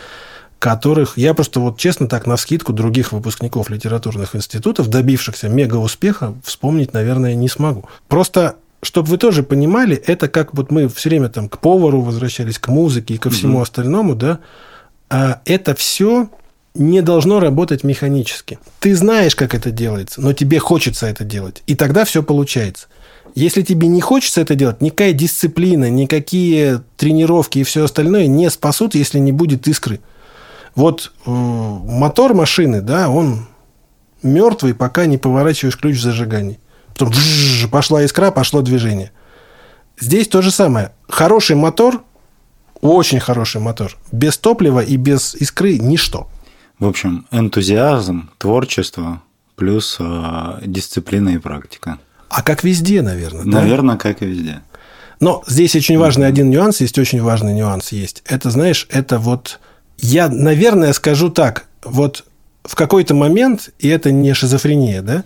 которых 0.60 1.18
я 1.18 1.34
просто 1.34 1.62
вот 1.62 1.78
честно 1.78 2.10
так 2.10 2.26
на 2.26 2.36
скидку 2.36 2.74
других 2.74 3.14
выпускников 3.14 3.70
литературных 3.70 4.36
институтов, 4.36 4.90
добившихся 4.90 5.48
мега 5.48 5.78
успеха, 5.78 6.34
вспомнить, 6.44 6.94
наверное, 6.94 7.34
не 7.34 7.48
смогу. 7.48 7.86
Просто 8.10 8.56
чтобы 8.82 9.08
вы 9.08 9.18
тоже 9.18 9.44
понимали, 9.44 9.96
это 9.96 10.28
как 10.28 10.54
вот 10.54 10.70
мы 10.70 10.90
все 10.90 11.08
время 11.08 11.30
там 11.30 11.48
к 11.48 11.60
повару 11.60 12.02
возвращались, 12.02 12.60
к 12.60 12.68
музыке 12.68 13.14
и 13.14 13.18
ко 13.18 13.30
всему 13.30 13.56
угу. 13.56 13.64
остальному, 13.64 14.14
да, 14.14 14.40
а 15.10 15.42
это 15.46 15.74
все 15.74 16.28
не 16.76 17.02
должно 17.02 17.40
работать 17.40 17.84
механически. 17.84 18.60
Ты 18.80 18.96
знаешь, 18.96 19.36
как 19.36 19.54
это 19.54 19.72
делается, 19.72 20.22
но 20.22 20.34
тебе 20.34 20.60
хочется 20.60 21.06
это 21.06 21.24
делать. 21.24 21.62
И 21.68 21.76
тогда 21.76 22.06
все 22.06 22.24
получается. 22.24 22.88
Если 23.36 23.62
тебе 23.62 23.88
не 23.88 24.02
хочется 24.02 24.42
это 24.42 24.56
делать, 24.56 24.82
никакая 24.82 25.14
дисциплина, 25.14 25.90
никакие 25.90 26.84
тренировки 26.98 27.60
и 27.60 27.64
все 27.64 27.84
остальное 27.84 28.28
не 28.28 28.50
спасут, 28.50 28.96
если 28.96 29.20
не 29.20 29.32
будет 29.32 29.68
искры. 29.68 30.00
Вот 30.76 31.12
э, 31.26 31.30
мотор 31.30 32.34
машины, 32.34 32.82
да, 32.82 33.10
он 33.10 33.48
мертвый, 34.24 34.74
пока 34.74 35.06
не 35.06 35.18
поворачиваешь 35.18 35.78
ключ 35.78 35.98
в 35.98 36.02
зажигании. 36.02 36.60
Потом 36.94 37.12
пошла 37.72 38.04
искра, 38.04 38.32
пошло 38.32 38.62
движение. 38.62 39.12
Здесь 40.00 40.28
то 40.28 40.42
же 40.42 40.52
самое. 40.52 40.92
Хороший 41.08 41.56
мотор, 41.56 42.04
очень 42.82 43.20
хороший 43.20 43.62
мотор, 43.62 43.96
без 44.12 44.38
топлива 44.38 44.80
и 44.80 44.96
без 44.98 45.36
искры– 45.36 45.78
ничто. 45.80 46.28
В 46.84 46.86
общем, 46.86 47.26
энтузиазм, 47.32 48.30
творчество 48.38 49.22
плюс 49.56 49.96
э, 50.02 50.60
дисциплина 50.66 51.30
и 51.30 51.38
практика. 51.38 51.98
А 52.28 52.44
как 52.44 52.66
везде, 52.66 53.02
наверное. 53.02 53.46
Наверное, 53.46 53.96
да? 53.96 54.02
как 54.02 54.22
и 54.22 54.26
везде. 54.26 54.60
Но 55.22 55.46
здесь 55.48 55.78
очень 55.78 55.98
важный 55.98 56.28
один 56.28 56.50
нюанс, 56.50 56.82
есть 56.82 57.00
очень 57.00 57.22
важный 57.22 57.54
нюанс 57.54 57.94
есть. 57.94 58.22
Это, 58.26 58.50
знаешь, 58.50 58.86
это 58.90 59.18
вот... 59.18 59.62
Я, 59.98 60.28
наверное, 60.28 60.92
скажу 60.92 61.30
так. 61.30 61.68
Вот 61.86 62.26
в 62.66 62.76
какой-то 62.76 63.14
момент, 63.14 63.70
и 63.80 63.88
это 63.88 64.12
не 64.12 64.34
шизофрения, 64.34 65.02
да? 65.02 65.24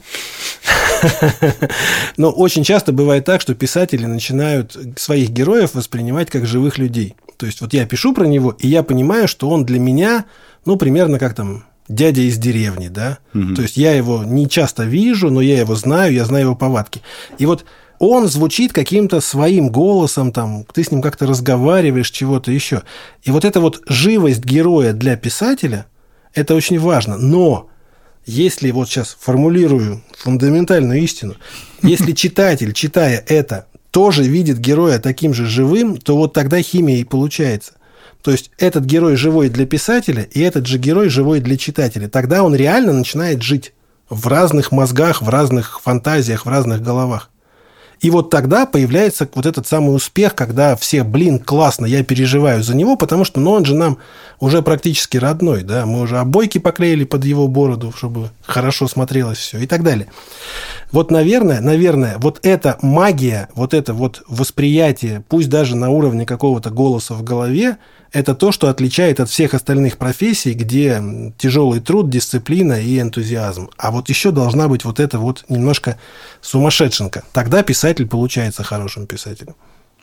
Но 2.18 2.30
очень 2.30 2.64
часто 2.64 2.92
бывает 2.92 3.26
так, 3.26 3.42
что 3.42 3.56
писатели 3.56 4.06
начинают 4.06 4.78
своих 4.96 5.32
героев 5.32 5.74
воспринимать 5.74 6.30
как 6.30 6.46
живых 6.46 6.78
людей. 6.78 7.16
То 7.38 7.48
есть 7.48 7.62
вот 7.62 7.74
я 7.74 7.88
пишу 7.88 8.14
про 8.14 8.26
него, 8.26 8.56
и 8.60 8.68
я 8.68 8.84
понимаю, 8.84 9.28
что 9.28 9.50
он 9.50 9.66
для 9.66 9.80
меня, 9.80 10.26
ну, 10.68 10.76
примерно 10.76 11.18
как 11.18 11.34
там 11.34 11.64
дядя 11.88 12.22
из 12.22 12.38
деревни, 12.38 12.90
да. 12.90 13.20
Угу. 13.34 13.56
То 13.56 13.62
есть 13.62 13.78
я 13.78 13.94
его 13.94 14.24
не 14.24 14.50
часто 14.50 14.84
вижу, 14.84 15.32
но 15.32 15.40
я 15.40 15.60
его 15.60 15.76
знаю, 15.76 16.14
я 16.14 16.26
знаю 16.26 16.48
его 16.48 16.56
повадки. 16.56 17.02
И 17.38 17.46
вот 17.46 17.64
он 18.00 18.28
звучит 18.28 18.74
каким-то 18.74 19.22
своим 19.22 19.70
голосом, 19.70 20.34
там, 20.34 20.66
ты 20.74 20.84
с 20.84 20.92
ним 20.92 21.02
как-то 21.02 21.26
разговариваешь, 21.26 22.12
чего-то 22.12 22.52
еще. 22.52 22.84
И 23.24 23.32
вот 23.32 23.46
эта 23.46 23.62
вот 23.62 23.82
живость 23.88 24.44
героя 24.44 24.92
для 24.92 25.16
писателя, 25.16 25.86
это 26.34 26.54
очень 26.54 26.80
важно. 26.80 27.18
Но 27.18 27.70
если 28.26 28.72
вот 28.72 28.90
сейчас 28.90 29.16
формулирую 29.18 30.04
фундаментальную 30.18 31.02
истину, 31.02 31.36
если 31.82 32.12
читатель, 32.14 32.74
читая 32.74 33.24
это, 33.26 33.68
тоже 33.92 34.24
видит 34.24 34.60
героя 34.60 35.00
таким 35.00 35.34
же 35.34 35.46
живым, 35.46 35.96
то 35.96 36.18
вот 36.18 36.34
тогда 36.34 36.62
химия 36.62 36.98
и 36.98 37.06
получается. 37.06 37.77
То 38.28 38.32
есть 38.32 38.52
этот 38.58 38.84
герой 38.84 39.16
живой 39.16 39.48
для 39.48 39.66
писателя, 39.66 40.24
и 40.24 40.42
этот 40.42 40.68
же 40.68 40.78
герой 40.80 41.08
живой 41.08 41.40
для 41.40 41.56
читателя. 41.56 42.10
Тогда 42.10 42.44
он 42.44 42.54
реально 42.54 42.92
начинает 42.92 43.42
жить 43.42 43.72
в 44.10 44.28
разных 44.28 44.74
мозгах, 44.74 45.22
в 45.22 45.30
разных 45.30 45.80
фантазиях, 45.80 46.46
в 46.46 46.50
разных 46.50 46.82
головах. 46.82 47.30
И 48.02 48.10
вот 48.10 48.30
тогда 48.30 48.66
появляется 48.66 49.30
вот 49.34 49.46
этот 49.46 49.66
самый 49.66 49.96
успех, 49.96 50.36
когда 50.36 50.76
все, 50.76 51.04
блин, 51.04 51.40
классно, 51.40 51.86
я 51.86 52.04
переживаю 52.04 52.64
за 52.64 52.76
него, 52.76 52.98
потому 52.98 53.24
что 53.24 53.40
ну, 53.40 53.52
он 53.52 53.64
же 53.64 53.76
нам 53.76 53.98
уже 54.42 54.62
практически 54.62 55.16
родной, 55.16 55.64
да, 55.64 55.86
мы 55.86 56.02
уже 56.02 56.18
обойки 56.20 56.58
поклеили 56.58 57.06
под 57.06 57.24
его 57.24 57.48
бороду, 57.48 57.94
чтобы 57.96 58.30
хорошо 58.42 58.90
смотрелось 58.90 59.38
все 59.38 59.60
и 59.60 59.68
так 59.68 59.84
далее. 59.84 60.08
Вот, 60.92 61.12
наверное, 61.12 61.60
наверное, 61.60 62.18
вот 62.18 62.40
эта 62.44 62.78
магия, 62.82 63.50
вот 63.56 63.74
это 63.74 63.94
вот 63.94 64.24
восприятие, 64.28 65.24
пусть 65.28 65.50
даже 65.50 65.76
на 65.76 65.90
уровне 65.90 66.26
какого-то 66.26 66.70
голоса 66.70 67.14
в 67.14 67.24
голове, 67.24 67.78
это 68.14 68.36
то, 68.36 68.54
что 68.54 68.70
отличает 68.70 69.20
от 69.20 69.30
всех 69.30 69.54
остальных 69.54 69.98
профессий, 69.98 70.54
где 70.54 71.04
тяжелый 71.38 71.82
труд, 71.82 72.10
дисциплина 72.10 72.80
и 72.80 73.00
энтузиазм. 73.00 73.70
А 73.78 73.92
вот 73.92 74.08
еще 74.08 74.32
должна 74.32 74.70
быть 74.70 74.86
вот 74.86 75.00
эта 75.00 75.20
вот 75.20 75.44
немножко 75.50 75.98
сумасшедшенка. 76.42 77.24
Тогда 77.34 77.64
писатель 77.64 78.08
получается 78.08 78.64
хорошим 78.64 79.08
писателем. 79.08 79.56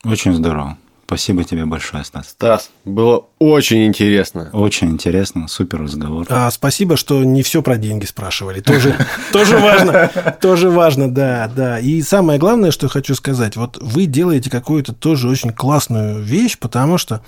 Очень 0.05 0.35
здорово. 0.35 0.77
Спасибо 1.07 1.45
тебе 1.45 1.67
большое, 1.67 2.03
Стас. 2.03 2.31
Стас, 2.31 2.71
было 2.85 3.27
очень 3.39 3.87
интересно. 3.87 4.49
Очень 4.53 4.91
интересно, 4.91 5.49
супер 5.49 5.83
разговор. 5.83 6.27
А, 6.31 6.51
спасибо, 6.51 6.97
что 6.97 7.23
не 7.25 7.43
все 7.43 7.63
про 7.63 7.77
деньги 7.77 8.07
спрашивали. 8.07 8.61
Тоже, 8.61 8.97
тоже 9.33 9.59
важно, 9.59 10.11
тоже 10.41 10.71
важно, 10.71 11.13
да, 11.13 11.51
да. 11.55 11.79
И 11.79 12.01
самое 12.01 12.39
главное, 12.39 12.71
что 12.71 12.89
хочу 12.89 13.15
сказать, 13.15 13.57
вот 13.57 13.77
вы 13.81 14.07
делаете 14.07 14.49
какую-то 14.49 14.95
тоже 14.95 15.29
очень 15.29 15.53
классную 15.53 16.23
вещь, 16.23 16.59
потому 16.59 16.97
что 16.97 17.23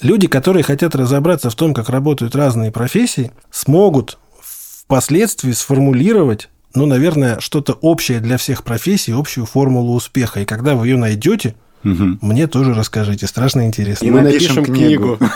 люди, 0.00 0.26
которые 0.26 0.64
хотят 0.64 0.96
разобраться 0.96 1.50
в 1.50 1.54
том, 1.54 1.74
как 1.74 1.88
работают 1.88 2.34
разные 2.34 2.72
профессии, 2.72 3.30
смогут 3.50 4.18
впоследствии 4.40 5.52
сформулировать 5.52 6.48
ну, 6.76 6.86
наверное, 6.86 7.38
что-то 7.38 7.74
общее 7.74 8.18
для 8.18 8.36
всех 8.36 8.64
профессий, 8.64 9.12
общую 9.12 9.46
формулу 9.46 9.94
успеха. 9.94 10.40
И 10.40 10.44
когда 10.44 10.74
вы 10.74 10.88
ее 10.88 10.96
найдете, 10.96 11.54
угу. 11.84 12.18
мне 12.20 12.46
тоже 12.46 12.74
расскажите. 12.74 13.26
Страшно 13.26 13.66
интересно. 13.66 14.04
И 14.04 14.10
мы 14.10 14.22
напишем 14.22 14.64
книгу. 14.64 15.18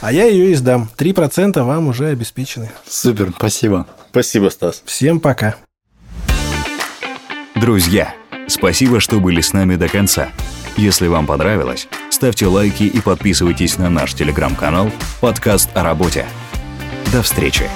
А 0.00 0.12
я 0.12 0.24
ее 0.24 0.52
издам. 0.52 0.88
3% 0.96 1.62
вам 1.62 1.88
уже 1.88 2.06
обеспечены. 2.06 2.70
Супер, 2.88 3.32
спасибо. 3.36 3.86
Спасибо, 4.10 4.48
Стас. 4.48 4.82
Всем 4.86 5.20
пока. 5.20 5.56
Друзья, 7.54 8.14
спасибо, 8.48 9.00
что 9.00 9.20
были 9.20 9.40
с 9.40 9.52
нами 9.52 9.76
до 9.76 9.88
конца. 9.88 10.30
Если 10.76 11.08
вам 11.08 11.26
понравилось, 11.26 11.88
ставьте 12.10 12.46
лайки 12.46 12.84
и 12.84 13.00
подписывайтесь 13.00 13.76
на 13.76 13.90
наш 13.90 14.14
телеграм-канал 14.14 14.90
«Подкаст 15.20 15.68
о 15.74 15.82
работе». 15.82 16.26
До 17.12 17.22
встречи! 17.22 17.68